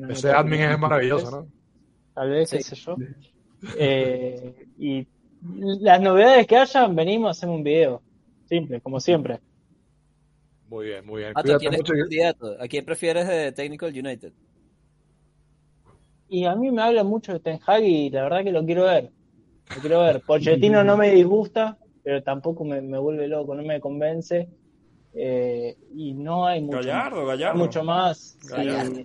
Ese 0.09 0.31
admin 0.31 0.61
es 0.61 0.71
que- 0.71 0.77
maravilloso, 0.77 1.31
¿no? 1.31 1.47
Tal 2.13 2.29
vez, 2.29 2.49
Sí. 2.49 2.57
qué 2.57 2.63
sé 2.63 2.75
yo. 2.75 2.95
Eh, 3.77 4.67
y 4.77 5.07
las 5.57 6.01
novedades 6.01 6.47
que 6.47 6.57
hayan, 6.57 6.95
venimos, 6.95 7.37
hacemos 7.37 7.57
un 7.57 7.63
video. 7.63 8.01
Simple, 8.47 8.81
como 8.81 8.99
siempre. 8.99 9.39
Muy 10.67 10.85
bien, 10.87 11.05
muy 11.05 11.21
bien. 11.21 11.33
Pato, 11.33 11.45
Cuídate 11.45 11.59
¿quién 11.61 11.73
es 11.73 11.83
tu 11.83 11.93
mucho. 11.93 12.01
candidato? 12.03 12.57
¿A 12.61 12.67
quién 12.67 12.85
prefieres 12.85 13.27
de 13.27 13.51
técnico 13.51 13.85
del 13.85 14.05
United? 14.05 14.33
Y 16.27 16.45
a 16.45 16.55
mí 16.55 16.71
me 16.71 16.81
habla 16.81 17.03
mucho 17.03 17.33
de 17.33 17.39
Ten 17.39 17.59
Hag 17.65 17.83
y 17.83 18.09
la 18.09 18.23
verdad 18.23 18.43
que 18.43 18.51
lo 18.51 18.65
quiero 18.65 18.83
ver. 18.85 19.11
Lo 19.75 19.81
quiero 19.81 20.01
ver. 20.01 20.21
Pochettino 20.21 20.83
no 20.83 20.97
me 20.97 21.11
disgusta, 21.11 21.77
pero 22.03 22.21
tampoco 22.23 22.63
me, 22.65 22.81
me 22.81 22.97
vuelve 22.97 23.27
loco, 23.27 23.55
no 23.55 23.63
me 23.63 23.79
convence. 23.79 24.49
Eh, 25.13 25.77
y 25.95 26.13
no 26.13 26.45
hay 26.45 26.61
mucho 26.61 26.79
Gallardo, 26.79 27.25
Gallardo. 27.25 27.57
mucho 27.57 27.83
más. 27.83 28.37
Gallardo. 28.49 29.01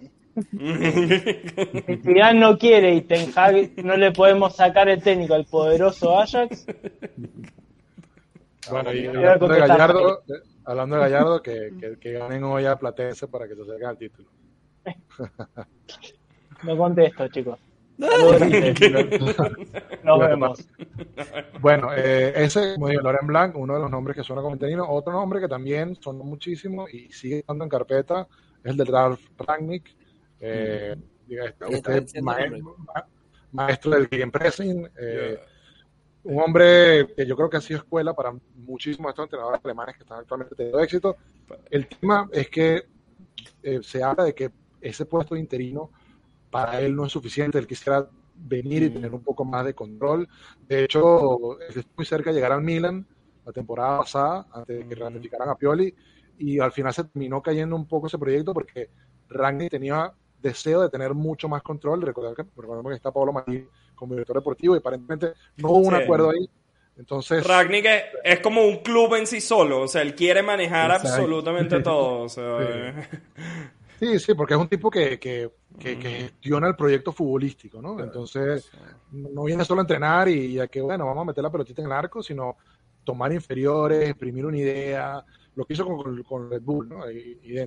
Zidane 2.02 2.40
no 2.40 2.58
quiere 2.58 2.94
y 2.94 3.02
Ten 3.02 3.30
Hag 3.34 3.84
no 3.84 3.96
le 3.96 4.12
podemos 4.12 4.54
sacar 4.54 4.88
el 4.88 5.02
técnico 5.02 5.34
al 5.34 5.44
poderoso 5.44 6.18
Ajax, 6.18 6.66
Bueno, 8.70 8.92
y 8.92 9.06
hablando 9.06 9.48
de. 9.48 9.60
Gallardo, 9.60 10.22
hablando 10.64 10.96
de 10.96 11.02
Gallardo, 11.02 11.42
que, 11.42 11.70
que, 11.80 11.98
que 11.98 12.12
ganen 12.12 12.44
hoy 12.44 12.66
a 12.66 12.76
Platense 12.76 13.28
para 13.28 13.48
que 13.48 13.54
se 13.54 13.62
acerquen 13.62 13.86
al 13.86 13.98
título. 13.98 14.28
no 16.62 16.76
contesto, 16.76 17.28
chicos. 17.28 17.58
Nos 20.04 20.20
vemos. 20.20 20.66
Bueno, 21.60 21.90
eh, 21.94 22.32
ese, 22.34 22.74
como 22.74 22.88
digo, 22.88 23.02
Loren 23.02 23.26
Blanc, 23.26 23.56
uno 23.56 23.74
de 23.74 23.80
los 23.80 23.90
nombres 23.90 24.16
que 24.16 24.22
suena 24.22 24.40
como 24.40 24.54
interino. 24.54 24.88
Otro 24.88 25.12
nombre 25.12 25.40
que 25.40 25.48
también 25.48 25.96
sonó 25.96 26.24
muchísimo 26.24 26.88
y 26.88 27.12
sigue 27.12 27.40
estando 27.40 27.64
en 27.64 27.70
carpeta 27.70 28.26
es 28.64 28.70
el 28.70 28.78
de 28.78 28.84
Ralph 28.84 29.20
Rangnick. 29.38 29.94
Eh, 30.40 30.96
diga, 31.26 31.44
este, 31.46 31.66
Sí, 31.66 31.74
está 31.74 31.90
este 31.92 32.00
diciendo 32.04 32.30
mae- 32.32 32.50
nombre. 32.50 32.62
ma- 32.94 33.06
maestro 33.52 33.90
del 33.92 34.08
Gegenpressing. 34.08 34.90
Eh, 34.98 35.38
un 36.24 36.40
hombre 36.40 37.06
que 37.16 37.26
yo 37.26 37.36
creo 37.36 37.48
que 37.50 37.56
ha 37.56 37.60
sido 37.60 37.78
escuela 37.80 38.14
para 38.14 38.32
muchísimos 38.56 39.08
de 39.08 39.10
estos 39.10 39.24
entrenadores 39.24 39.60
alemanes 39.64 39.96
que 39.96 40.02
están 40.02 40.18
actualmente 40.18 40.54
teniendo 40.54 40.80
éxito. 40.80 41.16
El 41.70 41.86
tema 41.88 42.28
es 42.32 42.48
que 42.48 42.84
eh, 43.62 43.80
se 43.82 44.02
habla 44.02 44.24
de 44.24 44.34
que 44.34 44.50
ese 44.80 45.06
puesto 45.06 45.34
de 45.34 45.40
interino 45.40 45.90
para 46.50 46.80
él 46.80 46.94
no 46.94 47.06
es 47.06 47.12
suficiente. 47.12 47.58
Él 47.58 47.66
quisiera 47.66 48.08
venir 48.34 48.82
y 48.84 48.90
tener 48.90 49.12
un 49.14 49.22
poco 49.22 49.44
más 49.44 49.64
de 49.64 49.74
control. 49.74 50.28
De 50.66 50.84
hecho, 50.84 51.60
es 51.60 51.76
muy 51.96 52.04
cerca 52.06 52.30
de 52.30 52.36
llegar 52.36 52.52
al 52.52 52.62
Milan 52.62 53.06
la 53.44 53.52
temporada 53.52 53.98
pasada, 53.98 54.46
antes 54.52 54.78
de 54.78 54.86
que 54.86 54.94
ratificaran 54.94 55.48
a 55.48 55.54
Pioli, 55.54 55.94
y 56.38 56.58
al 56.60 56.72
final 56.72 56.92
se 56.92 57.04
terminó 57.04 57.42
cayendo 57.42 57.76
un 57.76 57.86
poco 57.86 58.06
ese 58.06 58.18
proyecto 58.18 58.52
porque 58.54 58.90
Rangnick 59.28 59.70
tenía 59.70 60.12
deseo 60.40 60.82
de 60.82 60.88
tener 60.88 61.14
mucho 61.14 61.48
más 61.48 61.62
control. 61.62 62.02
Recordar 62.02 62.34
que, 62.34 62.42
recordemos 62.56 62.90
que 62.90 62.96
está 62.96 63.10
Pablo 63.12 63.32
Maldini 63.32 63.66
como 63.94 64.14
director 64.14 64.36
deportivo 64.36 64.74
y 64.74 64.78
aparentemente 64.78 65.32
no 65.56 65.70
hubo 65.70 65.78
un 65.88 65.96
Sí. 65.96 66.02
acuerdo 66.02 66.30
ahí. 66.30 66.48
Entonces, 66.96 67.46
Ragnick 67.46 67.86
es, 67.86 68.02
es 68.24 68.40
como 68.40 68.62
un 68.62 68.78
club 68.78 69.14
en 69.14 69.26
sí 69.26 69.40
solo, 69.40 69.82
o 69.82 69.88
sea, 69.88 70.02
él 70.02 70.14
quiere 70.14 70.42
manejar 70.42 70.90
Exacto. 70.90 71.08
absolutamente 71.08 71.80
todo. 71.82 72.22
O 72.22 72.28
sea, 72.28 73.08
Sí, 73.98 74.18
sí, 74.18 74.32
porque 74.34 74.54
es 74.54 74.60
un 74.60 74.68
tipo 74.68 74.90
que, 74.90 75.18
que, 75.18 75.50
que, 75.78 75.98
que 75.98 76.10
gestiona 76.10 76.68
el 76.68 76.74
proyecto 76.76 77.12
futbolístico, 77.12 77.82
¿no? 77.82 78.00
Entonces, 78.00 78.70
no 79.12 79.44
viene 79.44 79.62
solo 79.64 79.80
a 79.80 79.84
entrenar 79.84 80.26
y 80.28 80.58
a 80.58 80.68
que, 80.68 80.80
bueno, 80.80 81.04
vamos 81.04 81.22
a 81.22 81.26
meter 81.26 81.44
la 81.44 81.50
pelotita 81.50 81.82
en 81.82 81.86
el 81.86 81.92
arco, 81.92 82.22
sino 82.22 82.56
tomar 83.04 83.30
inferiores, 83.32 84.08
exprimir 84.08 84.46
una 84.46 84.56
idea, 84.56 85.22
lo 85.54 85.64
que 85.66 85.74
hizo 85.74 85.84
con, 85.84 86.22
con 86.22 86.50
Red 86.50 86.62
Bull, 86.62 86.88
¿no? 86.88 87.10
Y, 87.10 87.58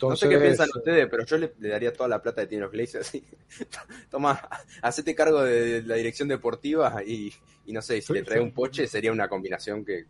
No 0.00 0.16
sé 0.16 0.28
qué 0.28 0.38
piensan 0.38 0.68
ustedes, 0.74 1.06
pero 1.10 1.24
yo 1.24 1.36
le, 1.38 1.52
le 1.58 1.68
daría 1.68 1.92
toda 1.92 2.08
la 2.08 2.22
plata 2.22 2.42
que 2.42 2.48
tienen 2.48 2.62
los 2.64 2.72
Glazers. 2.72 3.08
así. 3.08 3.24
Toma, 4.10 4.40
hacete 4.82 5.14
cargo 5.14 5.42
de 5.42 5.82
la 5.82 5.96
dirección 5.96 6.28
deportiva 6.28 7.02
y, 7.04 7.32
y 7.66 7.72
no 7.72 7.82
sé, 7.82 8.00
si 8.00 8.12
le 8.12 8.22
trae 8.22 8.40
un 8.40 8.52
poche 8.52 8.86
sería 8.86 9.12
una 9.12 9.28
combinación 9.28 9.84
que 9.84 10.04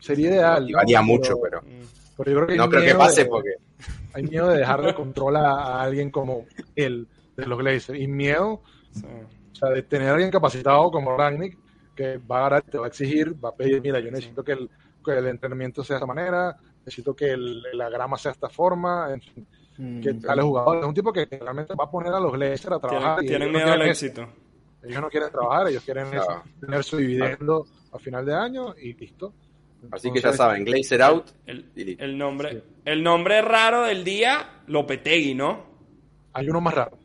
sería 0.00 0.28
ideal. 0.30 0.68
Pero- 0.86 1.02
mucho, 1.02 1.40
pero 1.40 1.62
pero 2.16 2.30
yo 2.30 2.36
creo 2.36 2.46
que 2.46 2.52
hay 2.52 2.58
no 2.58 2.68
creo 2.70 2.80
que 2.80 2.86
miedo 2.86 2.98
pase 2.98 3.24
de- 3.24 3.28
porque 3.28 3.50
Hay 4.14 4.22
miedo 4.22 4.48
de 4.48 4.58
dejarle 4.58 4.94
control 4.94 5.36
a, 5.36 5.50
a 5.50 5.82
alguien 5.82 6.10
como 6.10 6.46
él, 6.74 7.06
de 7.36 7.46
los 7.46 7.58
Glazers. 7.58 7.98
Y 8.00 8.06
miedo 8.06 8.62
o 9.52 9.54
sea, 9.54 9.68
de 9.70 9.82
tener 9.82 10.08
a 10.08 10.12
alguien 10.12 10.30
capacitado 10.30 10.90
como 10.90 11.16
Rangnick, 11.16 11.58
que 11.94 12.18
va 12.18 12.56
a 12.56 12.60
te 12.60 12.78
va 12.78 12.86
a 12.86 12.88
exigir, 12.88 13.34
va 13.42 13.50
a 13.50 13.54
pedir, 13.54 13.80
mira, 13.82 14.00
yo 14.00 14.10
necesito 14.10 14.42
que 14.44 14.52
el, 14.52 14.70
que 15.04 15.12
el 15.12 15.26
entrenamiento 15.26 15.82
sea 15.84 15.94
de 15.94 15.98
esta 15.98 16.06
manera, 16.06 16.56
necesito 16.86 17.14
que 17.14 17.32
el- 17.32 17.62
la 17.74 17.90
grama 17.90 18.16
sea 18.16 18.30
de 18.30 18.34
esta 18.36 18.48
forma, 18.48 19.12
en 19.12 19.20
fin, 19.20 19.46
que 20.02 20.14
tales 20.14 20.44
jugadores. 20.44 20.82
Es 20.82 20.88
un 20.88 20.94
tipo 20.94 21.12
que 21.12 21.26
realmente 21.26 21.74
va 21.74 21.84
a 21.84 21.90
poner 21.90 22.12
a 22.14 22.20
los 22.20 22.32
Glazers 22.32 22.72
a 22.76 22.78
trabajar. 22.78 23.18
tienen, 23.20 23.24
y 23.24 23.28
tienen 23.28 23.48
ellos 23.48 23.52
no 23.52 23.58
miedo 23.58 23.72
al 23.72 23.82
eso. 23.82 23.90
éxito. 24.06 24.28
Ellos 24.82 25.00
no 25.02 25.08
quieren 25.10 25.30
trabajar, 25.30 25.68
ellos 25.68 25.82
quieren 25.82 26.06
eso, 26.14 26.42
tener 26.60 26.84
su 26.84 26.96
dividendo 26.98 27.66
a 27.92 27.98
final 27.98 28.24
de 28.24 28.34
año 28.34 28.74
y 28.80 28.94
listo. 28.94 29.34
así 29.90 30.10
que 30.12 30.20
ya 30.20 30.32
saben, 30.32 30.64
Glazer 30.64 31.02
out 31.02 31.26
El, 31.44 31.70
el 31.98 32.16
nombre, 32.16 32.62
el 32.84 33.02
nombre 33.02 33.42
raro 33.42 33.82
del 33.82 34.04
día, 34.04 34.62
Lopetegui, 34.68 35.34
¿no? 35.34 35.64
Hay 36.32 36.48
uno 36.48 36.60
más 36.60 36.74
raro. 36.74 36.98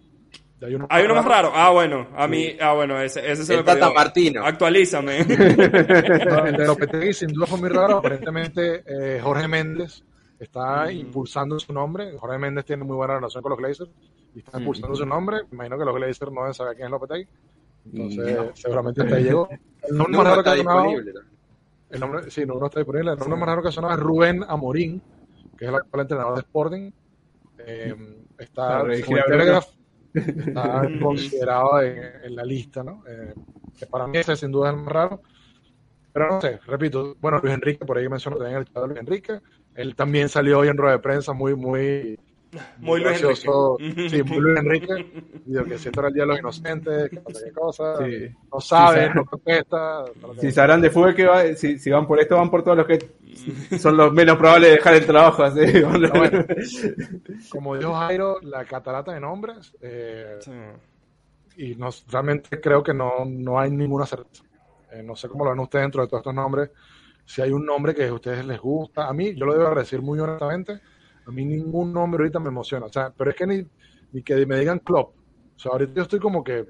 Hay 0.62 0.76
uno, 0.76 0.88
Hay 0.90 1.06
uno 1.06 1.16
más 1.16 1.26
raro. 1.26 1.52
Ah, 1.54 1.72
bueno, 1.72 2.08
a 2.16 2.28
mí, 2.28 2.56
ah, 2.62 2.74
bueno, 2.74 3.00
ese, 3.02 3.32
ese 3.32 3.44
se 3.46 3.54
El 3.54 3.60
me 3.60 3.64
Tata 3.66 3.80
perdió. 3.80 3.96
Martino. 3.96 4.46
Actualízame. 4.46 5.20
El 5.20 6.58
de 6.58 6.66
Lopetegui 6.68 7.14
sin 7.14 7.30
duda 7.30 7.48
fue 7.48 7.60
muy 7.60 7.70
raro. 7.70 7.98
Aparentemente 7.98 8.84
eh, 8.86 9.20
Jorge 9.22 9.48
Méndez 9.48 10.04
está 10.40 10.92
impulsando 10.92 11.60
su 11.60 11.74
nombre. 11.74 12.18
Jorge 12.18 12.38
Méndez 12.38 12.66
tiene 12.66 12.84
muy 12.84 12.96
buena 12.96 13.16
relación 13.16 13.42
con 13.42 13.50
los 13.52 13.60
Glazers 13.60 13.90
y 14.36 14.40
está 14.40 14.60
impulsando 14.60 14.96
su 14.96 15.06
nombre. 15.06 15.38
Me 15.50 15.56
imagino 15.56 15.78
que 15.80 15.86
los 15.86 15.96
Glazers 15.96 16.32
no 16.32 16.42
deben 16.42 16.54
saber 16.54 16.76
quién 16.76 16.86
es 16.86 16.92
Lopetegui. 16.92 17.28
Entonces, 17.94 18.36
No. 18.38 18.52
seguramente 18.56 19.02
hasta 19.02 19.16
ahí 19.16 19.24
llegó. 19.24 19.50
El 19.90 19.98
nombre 19.98 20.18
más 20.18 20.28
raro 20.28 20.44
que 20.44 20.50
ha 20.52 20.56
sonado, 20.58 20.86
el 21.90 22.00
nombre, 22.00 22.30
sí, 22.32 22.46
no, 22.46 22.54
no 22.60 22.66
está 22.68 22.80
disponible. 22.80 23.12
El 23.14 23.18
nombre 23.20 23.38
más 23.40 23.48
raro 23.50 23.62
que 23.64 23.68
ha 23.70 23.72
sonado 23.72 23.94
es 23.96 24.00
Rubén 24.00 24.46
Amorín, 24.48 25.02
que 25.58 25.66
es 25.66 25.70
el 25.70 25.76
actual 25.76 26.02
entrenador 26.04 26.36
de 26.36 26.40
Sporting. 26.42 26.92
Eh, 27.66 27.96
está, 28.38 28.80
Ah, 28.80 28.84
está 30.14 30.90
considerado 31.02 31.82
en, 31.82 32.24
en 32.24 32.36
la 32.36 32.44
lista, 32.44 32.84
¿no? 32.84 33.04
Eh, 33.08 33.34
que 33.78 33.86
para 33.88 34.08
mí 34.08 34.18
ese 34.18 34.36
sin 34.36 34.52
duda 34.52 34.70
es 34.70 34.76
el 34.76 34.82
más 34.84 34.94
raro. 34.94 35.22
Pero 36.14 36.28
no 36.28 36.42
sé, 36.42 36.60
repito, 36.66 37.16
bueno, 37.20 37.40
Luis 37.40 37.54
Enrique, 37.54 37.86
por 37.86 37.98
ahí 37.98 38.10
mencionó 38.10 38.38
también 38.38 38.60
el 38.60 38.66
chat 38.66 38.82
de 38.82 38.88
Luis 38.88 39.00
Enrique. 39.00 39.40
Él 39.76 39.96
también 39.96 40.28
salió 40.28 40.60
hoy 40.60 40.68
en 40.68 40.78
rueda 40.78 40.94
de 40.94 41.00
prensa 41.00 41.34
muy, 41.34 41.56
muy, 41.56 42.20
Muy 42.80 43.00
Luis 43.02 43.22
gracioso. 43.22 43.78
Enrique. 43.80 44.10
Sí, 44.10 44.24
muy 44.24 44.40
Luis 44.40 44.60
Enrique. 44.60 45.24
Dijo 45.46 45.64
que 45.64 45.78
si 45.78 45.88
esto 45.88 46.00
era 46.02 46.08
el 46.10 46.14
día 46.14 46.24
de 46.24 46.28
los 46.28 46.40
inocentes, 46.40 47.10
que 47.10 47.18
qué 47.22 47.52
cosa, 47.54 47.98
Sí. 47.98 48.28
no 48.52 48.60
sabe, 48.60 49.08
Sí, 49.08 49.12
no 49.16 49.26
contesta. 49.26 50.06
Si 50.40 50.52
sabrán 50.52 50.82
de 50.82 50.90
fútbol 50.90 51.16
que 51.16 51.26
va, 51.26 51.44
si, 51.56 51.78
si 51.80 51.90
van 51.90 52.06
por 52.08 52.20
esto, 52.20 52.36
van 52.36 52.50
por 52.50 52.64
todos 52.64 52.78
los 52.78 52.88
que 52.88 53.00
son 53.80 53.96
los 53.98 54.12
menos 54.14 54.38
probables 54.38 54.70
de 54.70 54.76
dejar 54.76 54.96
el 54.96 55.06
trabajo. 55.06 55.44
Así. 55.44 55.60
Bueno, 55.82 56.46
como 57.50 57.78
dijo 57.78 57.94
Jairo, 57.94 58.40
la 58.42 58.66
catarata 58.66 59.14
de 59.14 59.20
nombres, 59.20 59.74
eh, 59.82 60.40
y 61.58 61.76
no, 61.76 61.90
realmente 62.10 62.60
creo 62.62 62.82
que 62.84 62.94
no, 62.94 63.26
no 63.26 63.60
hay 63.60 63.72
ninguna 63.72 64.06
certeza. 64.06 64.44
Eh, 64.92 65.04
no 65.04 65.16
sé 65.16 65.28
cómo 65.30 65.46
lo 65.46 65.52
ven 65.52 65.60
ustedes 65.60 65.84
dentro 65.84 66.02
de 66.02 66.08
todos 66.08 66.22
estos 66.22 66.34
nombres. 66.34 66.70
Si 67.26 67.42
hay 67.42 67.52
un 67.52 67.66
nombre 67.66 67.96
que 67.96 68.06
a 68.08 68.14
ustedes 68.14 68.46
les 68.46 68.60
gusta, 68.60 69.08
a 69.08 69.14
mí, 69.14 69.34
yo 69.36 69.46
lo 69.46 69.54
debo 69.54 69.74
decir 69.76 70.02
muy 70.02 70.20
honestamente, 70.20 70.80
a 71.32 71.34
mí 71.34 71.46
ningún 71.46 71.94
nombre 71.94 72.24
ahorita 72.24 72.40
me 72.40 72.50
emociona. 72.50 72.88
O 72.88 72.92
sea, 72.92 73.14
pero 73.16 73.32
es 73.32 73.38
que 73.38 73.48
ni, 73.48 73.66
ni 74.12 74.22
que 74.22 74.46
me 74.46 74.60
digan 74.60 74.80
Klopp. 74.80 75.16
O 75.56 75.60
sea, 75.60 75.72
ahorita 75.72 75.94
yo 75.96 76.02
estoy 76.02 76.20
como 76.20 76.44
que 76.44 76.66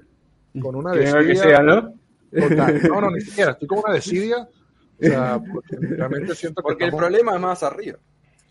con 0.60 0.76
una 0.76 0.92
desidia 0.92 1.34
sea, 1.34 1.62
¿no? 1.62 1.94
total. 2.30 2.80
No, 2.88 3.00
no, 3.00 3.10
ni 3.10 3.20
siquiera. 3.20 3.52
Estoy 3.52 3.66
con 3.66 3.78
una 3.78 3.94
desidia. 3.94 4.48
O 5.00 5.04
sea, 5.04 5.40
porque 5.52 5.76
realmente 5.80 6.34
siento 6.36 6.62
que 6.62 6.68
Porque 6.68 6.84
el 6.84 6.94
problema 6.94 7.34
es 7.34 7.40
más 7.40 7.62
arriba. 7.64 7.98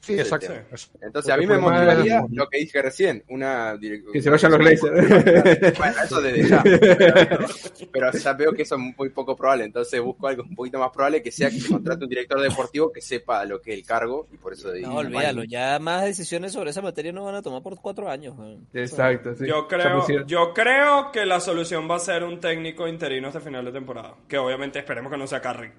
Sí, 0.02 0.20
exacto. 0.20 0.54
Entonces 1.00 1.32
a 1.32 1.38
mí 1.38 1.46
me 1.46 1.58
motivaría 1.58 2.24
lo 2.32 2.50
que 2.50 2.58
dije 2.58 2.82
recién, 2.82 3.24
una 3.30 3.78
Que 3.80 4.22
se 4.22 4.30
vayan 4.30 4.52
los 4.52 4.60
Glazers. 4.60 5.78
Bueno, 5.78 5.96
eso 6.04 6.22
desde 6.22 6.50
ya. 6.50 6.64
Pero, 6.92 7.48
pero 7.92 8.12
ya 8.12 8.34
veo 8.34 8.54
que 8.54 8.64
eso 8.64 8.76
es 8.76 8.82
muy 8.98 9.10
poco 9.10 9.36
probable, 9.36 9.66
entonces 9.66 10.00
busco 10.02 10.28
algo 10.28 10.44
un 10.44 10.56
poquito 10.56 10.80
más 10.80 10.92
probable 10.92 11.22
que 11.22 11.32
sea 11.32 11.50
que 11.50 11.60
se 11.60 11.70
contrate 11.70 12.04
un 12.04 12.10
director 12.10 12.40
deportivo 12.42 12.92
que 12.92 13.02
sepa 13.02 13.46
lo 13.46 13.62
que 13.62 13.72
es 13.72 13.80
el 13.80 13.86
cargo 13.86 14.28
y 14.32 14.38
por 14.38 14.54
eso 14.54 14.72
No, 14.82 14.96
olvídalo, 14.96 15.44
ya 15.44 15.80
más 15.80 16.04
decisiones 16.04 16.54
sobre 16.54 16.72
esa 16.72 16.82
materia 16.82 17.12
no 17.12 17.24
van 17.24 17.36
a 17.36 17.42
tomar 17.42 17.62
por 17.62 17.80
cuatro 17.80 18.10
años. 18.10 18.36
Exacto, 18.74 19.36
sí. 19.36 19.46
Yo 19.48 19.68
creo, 19.68 20.26
yo 20.26 20.54
creo 20.54 21.12
que 21.12 21.26
la 21.26 21.40
solución 21.40 21.90
va 21.90 21.96
a 21.96 22.00
ser 22.00 22.24
un 22.24 22.40
técnico 22.40 22.88
interino 22.88 23.28
hasta 23.28 23.40
final 23.40 23.66
de 23.66 23.72
temporada. 23.72 24.16
Que 24.28 24.38
obviamente 24.38 24.80
esperemos 24.80 25.12
que 25.12 25.18
no 25.18 25.28
sea 25.28 25.42
Carrick. 25.42 25.74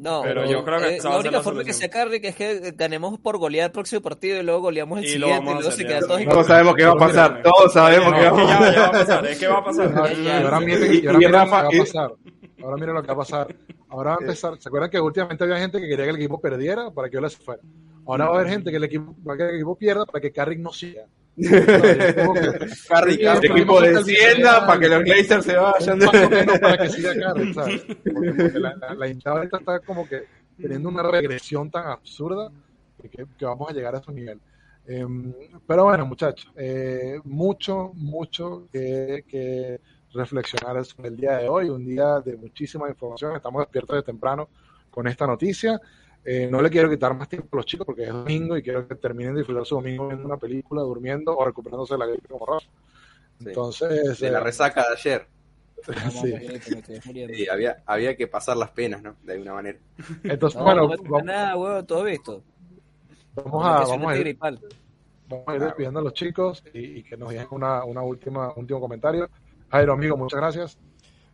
No, 0.00 0.22
Pero 0.22 0.46
yo 0.46 0.64
creo 0.64 0.80
que 0.80 0.96
eh, 0.96 0.98
la 1.04 1.18
única 1.18 1.36
la 1.38 1.42
forma 1.42 1.62
que 1.62 1.74
solución. 1.74 1.74
se 1.74 1.84
acarre 1.84 2.20
que 2.22 2.28
es 2.28 2.34
que 2.36 2.72
ganemos 2.74 3.18
por 3.18 3.36
golear 3.36 3.66
el 3.66 3.72
próximo 3.72 4.00
partido 4.00 4.40
y 4.40 4.42
luego 4.42 4.62
goleamos 4.62 4.98
el 4.98 5.04
Y 5.04 5.08
siguiente 5.08 5.50
y 5.50 5.54
luego 5.54 5.70
se 5.70 5.84
hacer, 5.84 5.86
queda 5.86 6.00
ya. 6.00 6.06
todo 6.06 6.18
Todos 6.30 6.46
sabemos 6.46 6.74
que 6.74 6.84
va 6.86 6.92
a 6.92 6.96
pasar. 6.96 7.42
Todos 7.42 7.72
sabemos 7.72 8.14
que 8.14 8.20
va 8.20 8.28
a 8.28 8.32
pasar. 8.32 8.62
ya, 8.64 8.72
ya 8.72 8.80
va 8.80 8.86
a 8.88 8.92
pasar, 8.92 9.26
es 9.26 9.38
que 9.38 9.46
va 9.48 9.58
a 9.58 9.64
pasar. 9.64 9.92
Ahora 10.44 10.60
miren 10.60 10.80
lo 11.04 11.18
que 11.18 11.28
va 11.28 11.42
a 11.42 11.70
pasar. 11.70 12.12
Ahora 12.62 12.76
miren 12.76 12.94
lo 12.94 13.02
que 13.02 13.08
va 13.08 13.14
a 13.14 13.16
pasar. 13.16 13.56
Ahora 13.90 14.10
va 14.12 14.16
a 14.16 14.20
empezar. 14.20 14.58
¿Se 14.58 14.68
acuerdan 14.68 14.90
que 14.90 15.00
últimamente 15.00 15.44
había 15.44 15.58
gente 15.58 15.80
que 15.80 15.88
quería 15.88 16.04
que 16.04 16.10
el 16.10 16.16
equipo 16.16 16.40
perdiera 16.40 16.90
para 16.90 17.10
que 17.10 17.18
Ole 17.18 17.28
se 17.28 17.36
fuera? 17.38 17.60
Ahora 18.06 18.26
va 18.26 18.36
a 18.36 18.40
haber 18.40 18.50
gente 18.52 18.70
que 18.70 18.76
el 18.78 18.84
equipo, 18.84 19.14
va 19.28 19.34
a 19.34 19.36
querer 19.36 19.50
que 19.50 19.56
el 19.56 19.60
equipo 19.60 19.76
pierda 19.76 20.06
para 20.06 20.20
que 20.20 20.32
Carrick 20.32 20.58
no 20.60 20.72
siga. 20.72 21.02
Carrick, 22.88 23.20
El 23.20 23.44
equipo 23.44 23.80
descienda 23.80 24.66
para 24.66 24.80
que 24.80 24.88
los 24.88 25.02
Glazers 25.04 25.44
se 25.44 25.56
vayan. 25.56 25.98
Para 26.60 26.78
que 26.78 26.88
siga 26.88 27.14
Carrick, 27.18 27.54
¿sabes? 27.54 27.82
Porque, 27.82 28.32
porque 28.32 28.58
la, 28.58 28.76
la, 28.76 28.94
la 28.94 29.08
hinchada 29.08 29.36
ahorita 29.38 29.58
está 29.58 29.80
como 29.80 30.08
que 30.08 30.24
teniendo 30.60 30.88
una 30.88 31.02
regresión 31.02 31.70
tan 31.70 31.86
absurda 31.86 32.50
que, 33.02 33.26
que 33.38 33.44
vamos 33.44 33.70
a 33.70 33.72
llegar 33.72 33.94
a 33.94 33.98
esos 33.98 34.14
niveles. 34.14 34.42
Eh, 34.86 35.06
pero 35.66 35.84
bueno, 35.84 36.06
muchachos, 36.06 36.50
eh, 36.56 37.20
mucho, 37.24 37.92
mucho 37.94 38.66
que, 38.72 39.24
que 39.28 39.80
reflexionar 40.12 40.84
sobre 40.84 41.08
el 41.08 41.16
día 41.16 41.36
de 41.38 41.48
hoy, 41.48 41.68
un 41.68 41.84
día 41.84 42.20
de 42.20 42.36
muchísima 42.36 42.88
información. 42.88 43.36
Estamos 43.36 43.62
despiertos 43.62 43.96
de 43.96 44.02
temprano 44.02 44.48
con 44.90 45.06
esta 45.06 45.26
noticia. 45.26 45.80
Eh, 46.24 46.48
no 46.50 46.60
le 46.60 46.68
quiero 46.68 46.90
quitar 46.90 47.14
más 47.14 47.28
tiempo 47.28 47.48
a 47.52 47.56
los 47.56 47.66
chicos 47.66 47.86
porque 47.86 48.04
es 48.04 48.10
domingo 48.12 48.56
y 48.56 48.62
quiero 48.62 48.86
que 48.86 48.94
terminen 48.94 49.34
de 49.34 49.40
disfrutar 49.40 49.64
su 49.64 49.76
domingo 49.76 50.08
viendo 50.08 50.26
una 50.26 50.36
película, 50.36 50.82
durmiendo 50.82 51.36
o 51.36 51.44
recuperándose 51.44 51.94
de 51.94 51.98
la 51.98 52.06
gripe 52.06 52.28
como 52.28 52.44
Rafa. 52.46 52.66
Entonces, 53.44 54.18
de 54.20 54.30
la 54.30 54.38
eh, 54.38 54.42
resaca 54.42 54.82
de 54.82 54.94
ayer. 54.96 55.26
sí. 56.10 56.34
Sí, 57.34 57.48
había, 57.48 57.82
había 57.86 58.14
que 58.16 58.26
pasar 58.26 58.56
las 58.56 58.70
penas, 58.70 59.02
¿no? 59.02 59.16
De 59.22 59.32
alguna 59.32 59.54
manera. 59.54 59.78
Entonces, 60.24 60.58
No, 60.58 60.64
bueno, 60.64 60.82
no 60.82 60.88
vamos, 60.88 61.24
nada, 61.24 61.56
huevón, 61.56 61.86
todo 61.86 62.04
visto. 62.04 62.42
vamos 63.34 63.64
a, 63.64 63.80
vamos 63.86 64.12
a 64.12 64.16
ir, 64.16 64.20
gripal. 64.20 64.60
vamos 65.26 65.48
a 65.48 65.54
ir 65.54 65.60
despidiendo 65.62 66.00
a 66.00 66.02
los 66.02 66.12
chicos 66.12 66.62
y, 66.74 66.98
y 66.98 67.02
que 67.02 67.16
nos 67.16 67.30
digan 67.30 67.46
una, 67.50 67.84
una 67.84 68.02
última, 68.02 68.52
último 68.56 68.78
comentario. 68.80 69.30
Jairo, 69.70 69.94
amigo, 69.94 70.16
muchas 70.18 70.38
gracias. 70.40 70.78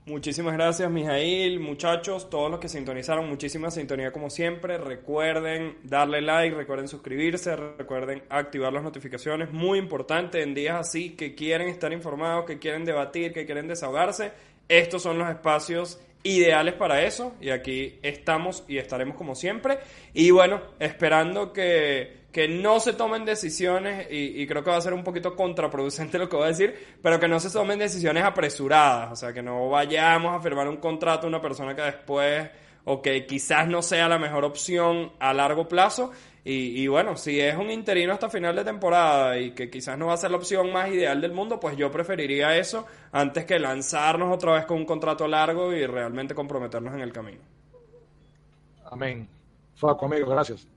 Muchísimas 0.08 0.52
gracias, 0.52 0.88
Mijail, 0.88 1.58
muchachos, 1.58 2.30
todos 2.30 2.48
los 2.48 2.60
que 2.60 2.68
sintonizaron, 2.68 3.28
muchísima 3.28 3.72
sintonía 3.72 4.12
como 4.12 4.30
siempre. 4.30 4.78
Recuerden 4.78 5.78
darle 5.82 6.22
like, 6.22 6.54
recuerden 6.54 6.86
suscribirse, 6.86 7.56
recuerden 7.56 8.22
activar 8.28 8.72
las 8.72 8.84
notificaciones. 8.84 9.50
Muy 9.50 9.80
importante 9.80 10.44
en 10.44 10.54
días 10.54 10.76
así 10.76 11.16
que 11.16 11.34
quieren 11.34 11.68
estar 11.68 11.92
informados, 11.92 12.44
que 12.44 12.60
quieren 12.60 12.84
debatir, 12.84 13.32
que 13.32 13.46
quieren 13.46 13.66
desahogarse. 13.66 14.30
Estos 14.68 15.02
son 15.02 15.18
los 15.18 15.28
espacios 15.28 16.00
ideales 16.26 16.74
para 16.74 17.02
eso 17.02 17.34
y 17.40 17.50
aquí 17.50 17.98
estamos 18.02 18.64
y 18.68 18.78
estaremos 18.78 19.16
como 19.16 19.34
siempre. 19.34 19.78
Y 20.12 20.30
bueno, 20.30 20.60
esperando 20.78 21.52
que, 21.52 22.26
que 22.32 22.48
no 22.48 22.80
se 22.80 22.92
tomen 22.92 23.24
decisiones 23.24 24.08
y, 24.10 24.42
y 24.42 24.46
creo 24.46 24.62
que 24.64 24.70
va 24.70 24.76
a 24.76 24.80
ser 24.80 24.94
un 24.94 25.04
poquito 25.04 25.34
contraproducente 25.36 26.18
lo 26.18 26.28
que 26.28 26.36
voy 26.36 26.46
a 26.46 26.48
decir, 26.48 26.74
pero 27.02 27.20
que 27.20 27.28
no 27.28 27.40
se 27.40 27.50
tomen 27.50 27.78
decisiones 27.78 28.24
apresuradas, 28.24 29.12
o 29.12 29.16
sea, 29.16 29.32
que 29.32 29.42
no 29.42 29.68
vayamos 29.68 30.34
a 30.34 30.40
firmar 30.40 30.68
un 30.68 30.76
contrato 30.76 31.26
a 31.26 31.28
una 31.28 31.40
persona 31.40 31.74
que 31.74 31.82
después 31.82 32.48
o 32.84 33.02
que 33.02 33.26
quizás 33.26 33.68
no 33.68 33.82
sea 33.82 34.08
la 34.08 34.18
mejor 34.18 34.44
opción 34.44 35.12
a 35.18 35.34
largo 35.34 35.68
plazo. 35.68 36.12
Y, 36.48 36.80
y 36.80 36.86
bueno, 36.86 37.16
si 37.16 37.40
es 37.40 37.56
un 37.56 37.72
interino 37.72 38.12
hasta 38.12 38.30
final 38.30 38.54
de 38.54 38.62
temporada 38.62 39.36
y 39.36 39.50
que 39.50 39.68
quizás 39.68 39.98
no 39.98 40.06
va 40.06 40.12
a 40.12 40.16
ser 40.16 40.30
la 40.30 40.36
opción 40.36 40.72
más 40.72 40.88
ideal 40.90 41.20
del 41.20 41.32
mundo, 41.32 41.58
pues 41.58 41.76
yo 41.76 41.90
preferiría 41.90 42.56
eso 42.56 42.86
antes 43.10 43.44
que 43.44 43.58
lanzarnos 43.58 44.32
otra 44.32 44.52
vez 44.52 44.64
con 44.64 44.76
un 44.76 44.84
contrato 44.84 45.26
largo 45.26 45.72
y 45.72 45.84
realmente 45.86 46.36
comprometernos 46.36 46.94
en 46.94 47.00
el 47.00 47.12
camino. 47.12 47.40
Amén. 48.84 49.28
Faco, 49.74 50.06
amigo, 50.06 50.30
gracias. 50.30 50.68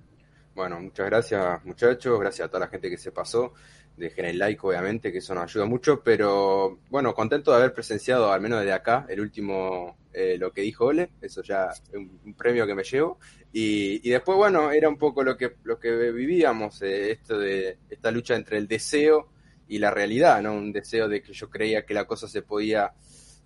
Bueno, 0.56 0.80
muchas 0.80 1.06
gracias 1.06 1.64
muchachos, 1.64 2.20
gracias 2.20 2.48
a 2.48 2.50
toda 2.50 2.62
la 2.62 2.68
gente 2.68 2.90
que 2.90 2.98
se 2.98 3.12
pasó. 3.12 3.54
Dejen 3.96 4.26
el 4.26 4.40
like, 4.40 4.66
obviamente, 4.66 5.12
que 5.12 5.20
eso 5.20 5.36
nos 5.36 5.44
ayuda 5.44 5.66
mucho, 5.66 6.02
pero 6.02 6.80
bueno, 6.90 7.14
contento 7.14 7.52
de 7.52 7.58
haber 7.58 7.76
presenciado, 7.76 8.32
al 8.32 8.42
menos 8.42 8.62
desde 8.62 8.74
acá, 8.74 9.06
el 9.08 9.20
último, 9.20 9.98
eh, 10.14 10.36
lo 10.40 10.52
que 10.52 10.62
dijo 10.62 10.86
Ole, 10.86 11.12
eso 11.22 11.44
ya 11.44 11.68
es 11.68 11.84
un, 11.94 12.20
un 12.26 12.34
premio 12.34 12.66
que 12.66 12.74
me 12.74 12.84
llevo. 12.84 13.20
Y, 13.52 14.08
y 14.08 14.12
después, 14.12 14.38
bueno, 14.38 14.72
era 14.72 14.88
un 14.88 14.98
poco 14.98 15.24
lo 15.24 15.36
que, 15.36 15.56
lo 15.64 15.80
que 15.80 16.12
vivíamos, 16.12 16.82
eh, 16.82 17.12
esto 17.12 17.40
de 17.40 17.80
esta 17.90 18.12
lucha 18.12 18.36
entre 18.36 18.58
el 18.58 18.68
deseo 18.68 19.30
y 19.68 19.80
la 19.80 19.92
realidad, 19.92 20.42
¿no? 20.42 20.54
Un 20.54 20.72
deseo 20.72 21.08
de 21.08 21.22
que 21.22 21.34
yo 21.34 21.50
creía 21.50 21.86
que 21.86 21.94
la 21.94 22.06
cosa 22.06 22.28
se 22.28 22.44
podía 22.44 22.94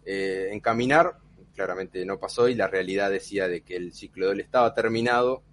eh, 0.05 0.49
encaminar, 0.51 1.17
claramente 1.55 2.05
no 2.05 2.19
pasó 2.19 2.49
y 2.49 2.55
la 2.55 2.67
realidad 2.67 3.11
decía 3.11 3.47
de 3.47 3.61
que 3.61 3.75
el 3.75 3.93
ciclo 3.93 4.25
de 4.25 4.31
Ole 4.33 4.43
estaba 4.43 4.73
terminado 4.73 5.43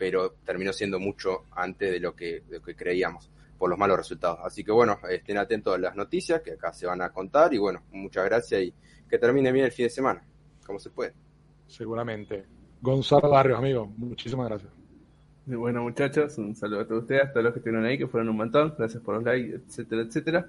pero 0.00 0.36
terminó 0.46 0.72
siendo 0.72 0.98
mucho 0.98 1.44
antes 1.50 1.92
de 1.92 2.00
lo 2.00 2.16
que, 2.16 2.40
de 2.48 2.56
lo 2.56 2.62
que 2.62 2.74
creíamos 2.74 3.30
por 3.58 3.68
los 3.68 3.78
malos 3.78 3.98
resultados. 3.98 4.38
Así 4.42 4.64
que 4.64 4.72
bueno, 4.72 4.98
estén 5.10 5.36
atentos 5.36 5.74
a 5.74 5.78
las 5.78 5.94
noticias 5.94 6.40
que 6.40 6.52
acá 6.52 6.72
se 6.72 6.86
van 6.86 7.02
a 7.02 7.12
contar 7.12 7.52
y 7.52 7.58
bueno, 7.58 7.82
muchas 7.92 8.24
gracias 8.24 8.62
y 8.62 8.74
que 9.06 9.18
termine 9.18 9.52
bien 9.52 9.66
el 9.66 9.72
fin 9.72 9.84
de 9.84 9.90
semana, 9.90 10.26
como 10.64 10.78
se 10.78 10.88
puede. 10.88 11.12
Seguramente. 11.66 12.46
Gonzalo 12.82 13.28
Barrios, 13.28 13.58
amigo, 13.58 13.92
muchísimas 13.96 14.48
gracias. 14.48 14.72
Y 15.46 15.54
bueno, 15.54 15.82
muchachos, 15.82 16.38
un 16.38 16.54
saludo 16.54 16.80
a 16.80 16.86
todos 16.86 17.02
ustedes, 17.02 17.24
a 17.24 17.32
todos 17.32 17.44
los 17.44 17.52
que 17.52 17.58
estuvieron 17.58 17.84
ahí, 17.84 17.98
que 17.98 18.06
fueron 18.06 18.28
un 18.28 18.36
montón. 18.36 18.74
Gracias 18.78 19.02
por 19.02 19.16
los 19.16 19.24
likes, 19.24 19.60
etcétera, 19.66 20.02
etcétera. 20.02 20.46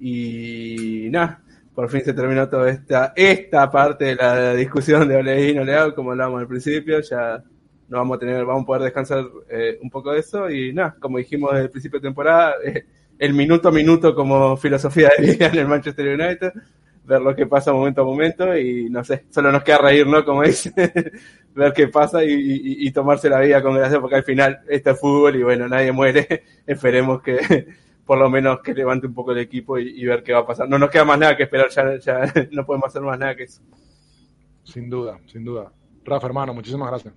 Y 0.00 1.08
nada, 1.10 1.42
por 1.74 1.88
fin 1.88 2.02
se 2.02 2.14
terminó 2.14 2.48
toda 2.48 2.70
esta, 2.70 3.12
esta 3.14 3.70
parte 3.70 4.06
de 4.06 4.14
la 4.16 4.54
discusión 4.54 5.08
de 5.08 5.16
Ole 5.16 5.50
y 5.50 5.54
no 5.54 5.64
le 5.64 5.74
hago, 5.74 5.94
como 5.94 6.12
hablábamos 6.12 6.40
al 6.40 6.48
principio. 6.48 7.00
Ya 7.00 7.42
no 7.88 7.98
vamos 7.98 8.16
a 8.16 8.20
tener, 8.20 8.44
vamos 8.44 8.62
a 8.62 8.66
poder 8.66 8.82
descansar 8.82 9.24
eh, 9.48 9.78
un 9.82 9.90
poco 9.90 10.12
de 10.12 10.20
eso. 10.20 10.50
Y 10.50 10.72
nada, 10.72 10.96
como 10.98 11.18
dijimos 11.18 11.52
desde 11.52 11.64
el 11.64 11.70
principio 11.70 12.00
de 12.00 12.08
temporada, 12.08 12.54
eh, 12.64 12.86
el 13.18 13.34
minuto 13.34 13.68
a 13.68 13.72
minuto 13.72 14.14
como 14.14 14.56
filosofía 14.56 15.10
de 15.16 15.26
vida 15.26 15.46
en 15.46 15.58
el 15.58 15.68
Manchester 15.68 16.08
United, 16.08 16.52
ver 17.12 17.22
lo 17.22 17.34
que 17.36 17.46
pasa 17.46 17.72
momento 17.72 18.02
a 18.02 18.04
momento 18.04 18.56
y 18.56 18.88
no 18.90 19.02
sé, 19.04 19.24
solo 19.30 19.52
nos 19.52 19.62
queda 19.62 19.78
reír, 19.78 20.06
¿no? 20.06 20.24
Como 20.24 20.42
dice, 20.42 20.72
ver 21.54 21.72
qué 21.72 21.88
pasa 21.88 22.24
y, 22.24 22.30
y- 22.32 22.86
y 22.88 22.90
tomarse 22.92 23.28
la 23.28 23.40
vida 23.40 23.62
con 23.62 23.74
gracia 23.74 24.00
porque 24.00 24.16
al 24.16 24.24
final 24.24 24.60
este 24.68 24.90
es 24.90 25.00
fútbol 25.00 25.36
y 25.36 25.42
bueno, 25.42 25.68
nadie 25.68 25.92
muere, 25.92 26.42
esperemos 26.66 27.22
que 27.22 27.38
por 28.06 28.18
lo 28.18 28.28
menos 28.30 28.60
que 28.60 28.74
levante 28.74 29.06
un 29.06 29.14
poco 29.14 29.32
el 29.32 29.38
equipo 29.38 29.78
y, 29.78 30.00
y 30.00 30.04
ver 30.06 30.22
qué 30.22 30.32
va 30.32 30.40
a 30.40 30.46
pasar. 30.46 30.68
No 30.68 30.78
nos 30.78 30.90
queda 30.90 31.04
más 31.04 31.18
nada 31.18 31.36
que 31.36 31.44
esperar, 31.44 31.68
ya, 31.70 31.96
ya 31.98 32.32
no 32.50 32.66
podemos 32.66 32.88
hacer 32.88 33.02
más 33.02 33.18
nada 33.18 33.34
que 33.36 33.44
eso. 33.44 33.62
Sin 34.64 34.88
duda, 34.90 35.18
sin 35.26 35.44
duda. 35.44 35.72
Rafa, 36.04 36.26
hermano, 36.26 36.52
muchísimas 36.54 36.88
gracias. 36.88 37.14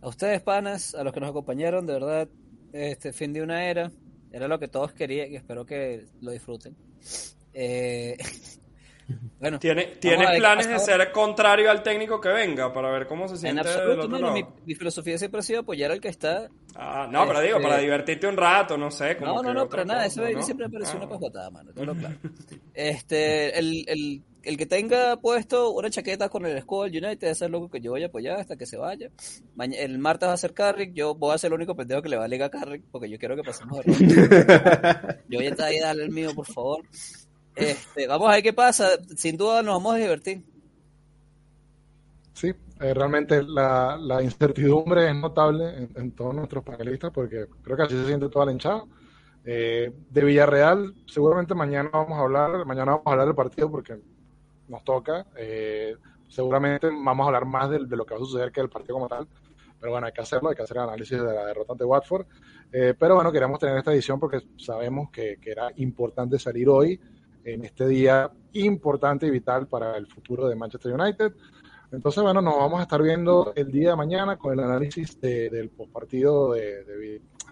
A 0.00 0.08
ustedes, 0.08 0.40
panas, 0.42 0.94
a 0.94 1.04
los 1.04 1.12
que 1.12 1.20
nos 1.20 1.30
acompañaron, 1.30 1.86
de 1.86 1.92
verdad, 1.92 2.28
este 2.72 3.12
fin 3.12 3.32
de 3.32 3.40
una 3.42 3.64
era, 3.70 3.90
era 4.32 4.48
lo 4.48 4.58
que 4.58 4.68
todos 4.68 4.92
querían 4.92 5.30
y 5.32 5.36
espero 5.36 5.64
que 5.64 6.06
lo 6.20 6.30
disfruten. 6.32 6.74
Eh, 7.54 8.16
bueno, 9.40 9.58
¿Tiene, 9.58 9.84
vamos 9.84 10.00
¿tiene 10.00 10.16
a 10.16 10.18
ver 10.28 10.32
qué 10.34 10.38
planes 10.38 10.68
de 10.68 10.78
ser 10.78 11.12
contrario 11.12 11.70
al 11.70 11.82
técnico 11.82 12.20
que 12.20 12.28
venga 12.28 12.72
para 12.72 12.90
ver 12.90 13.06
cómo 13.06 13.26
se 13.28 13.34
En 13.34 13.40
siente 13.40 13.68
del 13.68 13.78
absoluto, 13.78 14.16
otro 14.16 14.32
mi, 14.32 14.44
mi 14.66 14.74
filosofía 14.74 15.18
siempre 15.18 15.40
ha 15.40 15.42
sido 15.42 15.60
apoyar 15.60 15.90
al 15.90 16.00
que 16.00 16.08
está. 16.08 16.48
Ah, 16.74 17.08
no, 17.10 17.26
pero 17.26 17.40
digo, 17.40 17.56
Este, 17.56 17.68
para 17.68 17.80
divertirte 17.80 18.26
un 18.26 18.36
rato, 18.36 18.76
no 18.78 18.90
sé. 18.90 19.16
Como 19.16 19.34
No, 19.34 19.42
no, 19.42 19.54
no, 19.54 19.68
para 19.68 19.84
nada, 19.84 20.06
baby 20.16 20.34
¿no? 20.36 20.42
siempre 20.42 20.68
me 20.68 20.72
pareció 20.72 20.94
Ah. 20.94 21.02
una 21.02 21.08
pajotada, 21.08 21.50
mano, 21.50 21.70
claro. 21.74 21.94
Este, 22.74 23.58
el, 23.58 23.84
el, 23.88 24.22
el 24.42 24.56
que 24.56 24.64
tenga 24.66 25.16
puesto 25.18 25.70
una 25.72 25.90
chaqueta 25.90 26.28
con 26.30 26.46
el 26.46 26.56
escudo 26.56 26.84
del 26.84 27.04
United, 27.04 27.28
ese 27.28 27.44
es 27.44 27.50
lo 27.50 27.68
que 27.68 27.80
yo 27.80 27.90
voy 27.90 28.02
a 28.02 28.06
apoyar 28.06 28.40
hasta 28.40 28.56
que 28.56 28.64
se 28.66 28.76
vaya. 28.78 29.10
Maña- 29.54 29.78
el 29.78 29.98
martes 29.98 30.28
va 30.28 30.32
a 30.32 30.36
ser 30.38 30.54
Carrick, 30.54 30.94
yo 30.94 31.14
voy 31.14 31.34
a 31.34 31.38
ser 31.38 31.48
el 31.48 31.54
único 31.54 31.76
pendejo 31.76 32.00
que 32.00 32.08
le 32.08 32.16
va 32.16 32.24
a 32.24 32.28
ligar 32.28 32.46
a 32.46 32.50
Carrick 32.58 32.84
porque 32.90 33.10
yo 33.10 33.18
quiero 33.18 33.36
que 33.36 33.42
pasemos 33.42 33.78
de 33.84 33.92
ronda. 33.92 35.18
Yo 35.28 35.38
voy 35.38 35.46
a 35.46 35.50
estar 35.50 35.66
ahí, 35.68 35.78
dale 35.80 36.04
el 36.04 36.10
mío, 36.10 36.30
por 36.34 36.46
favor. 36.46 36.82
Este, 37.54 38.06
vamos 38.06 38.28
a 38.28 38.32
ver 38.32 38.42
qué 38.42 38.52
pasa. 38.52 38.88
Sin 39.16 39.36
duda 39.36 39.62
nos 39.62 39.74
vamos 39.74 39.94
a 39.94 39.98
divertir. 39.98 40.42
Sí, 42.32 42.48
eh, 42.80 42.94
realmente 42.94 43.42
la, 43.42 43.96
la 44.00 44.22
incertidumbre 44.22 45.08
es 45.08 45.14
notable 45.14 45.68
en, 45.76 45.90
en 45.94 46.12
todos 46.12 46.34
nuestros 46.34 46.64
panelistas 46.64 47.10
porque 47.12 47.46
creo 47.62 47.76
que 47.76 47.82
así 47.82 47.94
se 47.94 48.06
siente 48.06 48.28
toda 48.28 48.46
la 48.46 48.52
hinchada. 48.52 48.84
Eh, 49.44 49.92
de 50.10 50.24
Villarreal, 50.24 50.94
seguramente 51.06 51.54
mañana 51.54 51.90
vamos 51.92 52.18
a 52.18 52.22
hablar, 52.22 52.64
mañana 52.64 52.92
vamos 52.92 53.06
a 53.06 53.10
hablar 53.10 53.26
del 53.26 53.34
partido 53.34 53.70
porque 53.70 53.98
nos 54.68 54.84
toca. 54.84 55.26
Eh, 55.36 55.96
seguramente 56.28 56.88
vamos 56.88 57.24
a 57.24 57.26
hablar 57.26 57.44
más 57.44 57.68
de, 57.70 57.84
de 57.84 57.96
lo 57.96 58.06
que 58.06 58.14
va 58.14 58.20
a 58.20 58.24
suceder 58.24 58.50
que 58.52 58.60
del 58.60 58.70
partido 58.70 58.94
como 58.94 59.08
tal. 59.08 59.26
Pero 59.78 59.92
bueno, 59.92 60.06
hay 60.06 60.12
que 60.12 60.20
hacerlo, 60.20 60.48
hay 60.48 60.54
que 60.54 60.62
hacer 60.62 60.76
el 60.76 60.84
análisis 60.84 61.18
de 61.18 61.24
la 61.24 61.44
derrota 61.46 61.72
ante 61.72 61.84
Watford. 61.84 62.26
Eh, 62.72 62.94
pero 62.96 63.16
bueno, 63.16 63.32
queremos 63.32 63.58
tener 63.58 63.76
esta 63.76 63.92
edición 63.92 64.20
porque 64.20 64.40
sabemos 64.56 65.10
que, 65.10 65.38
que 65.40 65.50
era 65.50 65.70
importante 65.76 66.38
salir 66.38 66.68
hoy, 66.68 66.98
en 67.44 67.64
este 67.64 67.86
día 67.86 68.30
importante 68.52 69.26
y 69.26 69.30
vital 69.30 69.66
para 69.66 69.96
el 69.96 70.06
futuro 70.06 70.46
de 70.48 70.54
Manchester 70.54 70.92
United. 70.92 71.32
Entonces, 71.90 72.22
bueno, 72.22 72.40
nos 72.40 72.56
vamos 72.56 72.80
a 72.80 72.82
estar 72.84 73.02
viendo 73.02 73.52
el 73.54 73.70
día 73.70 73.90
de 73.90 73.96
mañana 73.96 74.36
con 74.38 74.52
el 74.54 74.60
análisis 74.60 75.20
de- 75.20 75.50
del 75.50 75.68
postpartido 75.70 76.52
de, 76.52 76.84
de, 76.84 76.96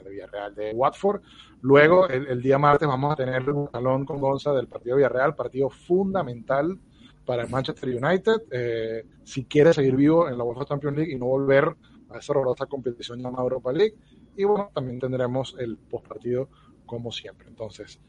de 0.02 0.10
Villarreal, 0.10 0.54
de 0.54 0.72
Watford. 0.72 1.20
Luego, 1.60 2.08
el, 2.08 2.26
el 2.26 2.40
día 2.40 2.56
martes, 2.58 2.88
vamos 2.88 3.12
a 3.12 3.16
tener 3.16 3.50
un 3.50 3.70
salón 3.70 4.06
con 4.06 4.18
Gonza 4.18 4.52
del 4.54 4.66
partido 4.66 4.96
Villarreal, 4.96 5.34
partido 5.34 5.68
fundamental 5.68 6.78
para 7.26 7.46
Manchester 7.46 7.88
United. 8.02 8.42
eh, 8.50 9.04
si 9.24 9.44
quiere 9.44 9.72
seguir 9.74 9.94
vivo 9.94 10.26
en 10.28 10.38
la 10.38 10.44
UEFA 10.44 10.64
Champions 10.64 10.96
League 10.96 11.12
y 11.12 11.18
no 11.18 11.26
volver 11.26 11.76
a 12.08 12.18
esa 12.18 12.32
horrorosa 12.32 12.64
competición 12.66 13.20
llamada 13.20 13.42
Europa 13.44 13.72
League. 13.72 13.94
Y 14.36 14.44
bueno, 14.44 14.70
también 14.74 14.98
tendremos 14.98 15.54
el 15.58 15.76
postpartido 15.76 16.48
como 16.86 17.12
siempre. 17.12 17.46
Entonces, 17.48 18.00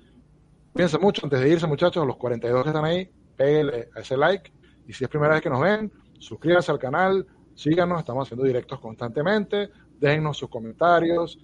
Piensa 0.73 0.97
mucho 0.99 1.21
antes 1.25 1.39
de 1.39 1.49
irse, 1.49 1.67
muchachos, 1.67 2.05
los 2.07 2.17
42 2.17 2.63
que 2.63 2.69
están 2.69 2.85
ahí, 2.85 3.09
péguenle 3.35 3.89
a 3.95 3.99
ese 3.99 4.15
like. 4.15 4.51
Y 4.87 4.93
si 4.93 5.03
es 5.03 5.09
primera 5.09 5.33
vez 5.33 5.41
que 5.41 5.49
nos 5.49 5.61
ven, 5.61 5.91
suscríbanse 6.17 6.71
al 6.71 6.79
canal, 6.79 7.25
síganos, 7.55 7.99
estamos 7.99 8.27
haciendo 8.27 8.45
directos 8.45 8.79
constantemente, 8.79 9.69
déjennos 9.99 10.37
sus 10.37 10.49
comentarios, 10.49 11.39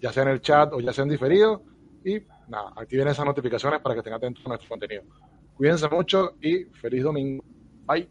ya 0.00 0.12
sea 0.12 0.24
en 0.24 0.30
el 0.30 0.40
chat 0.40 0.72
o 0.72 0.80
ya 0.80 0.92
sea 0.92 1.04
en 1.04 1.10
diferido. 1.10 1.62
Y 2.04 2.20
nada, 2.48 2.72
activen 2.76 3.08
esas 3.08 3.24
notificaciones 3.24 3.80
para 3.80 3.94
que 3.94 4.00
estén 4.00 4.14
atentos 4.14 4.44
a 4.44 4.48
nuestro 4.48 4.68
contenido. 4.68 5.04
Cuídense 5.54 5.88
mucho 5.88 6.36
y 6.40 6.64
feliz 6.64 7.04
domingo. 7.04 7.44
Bye. 7.86 8.08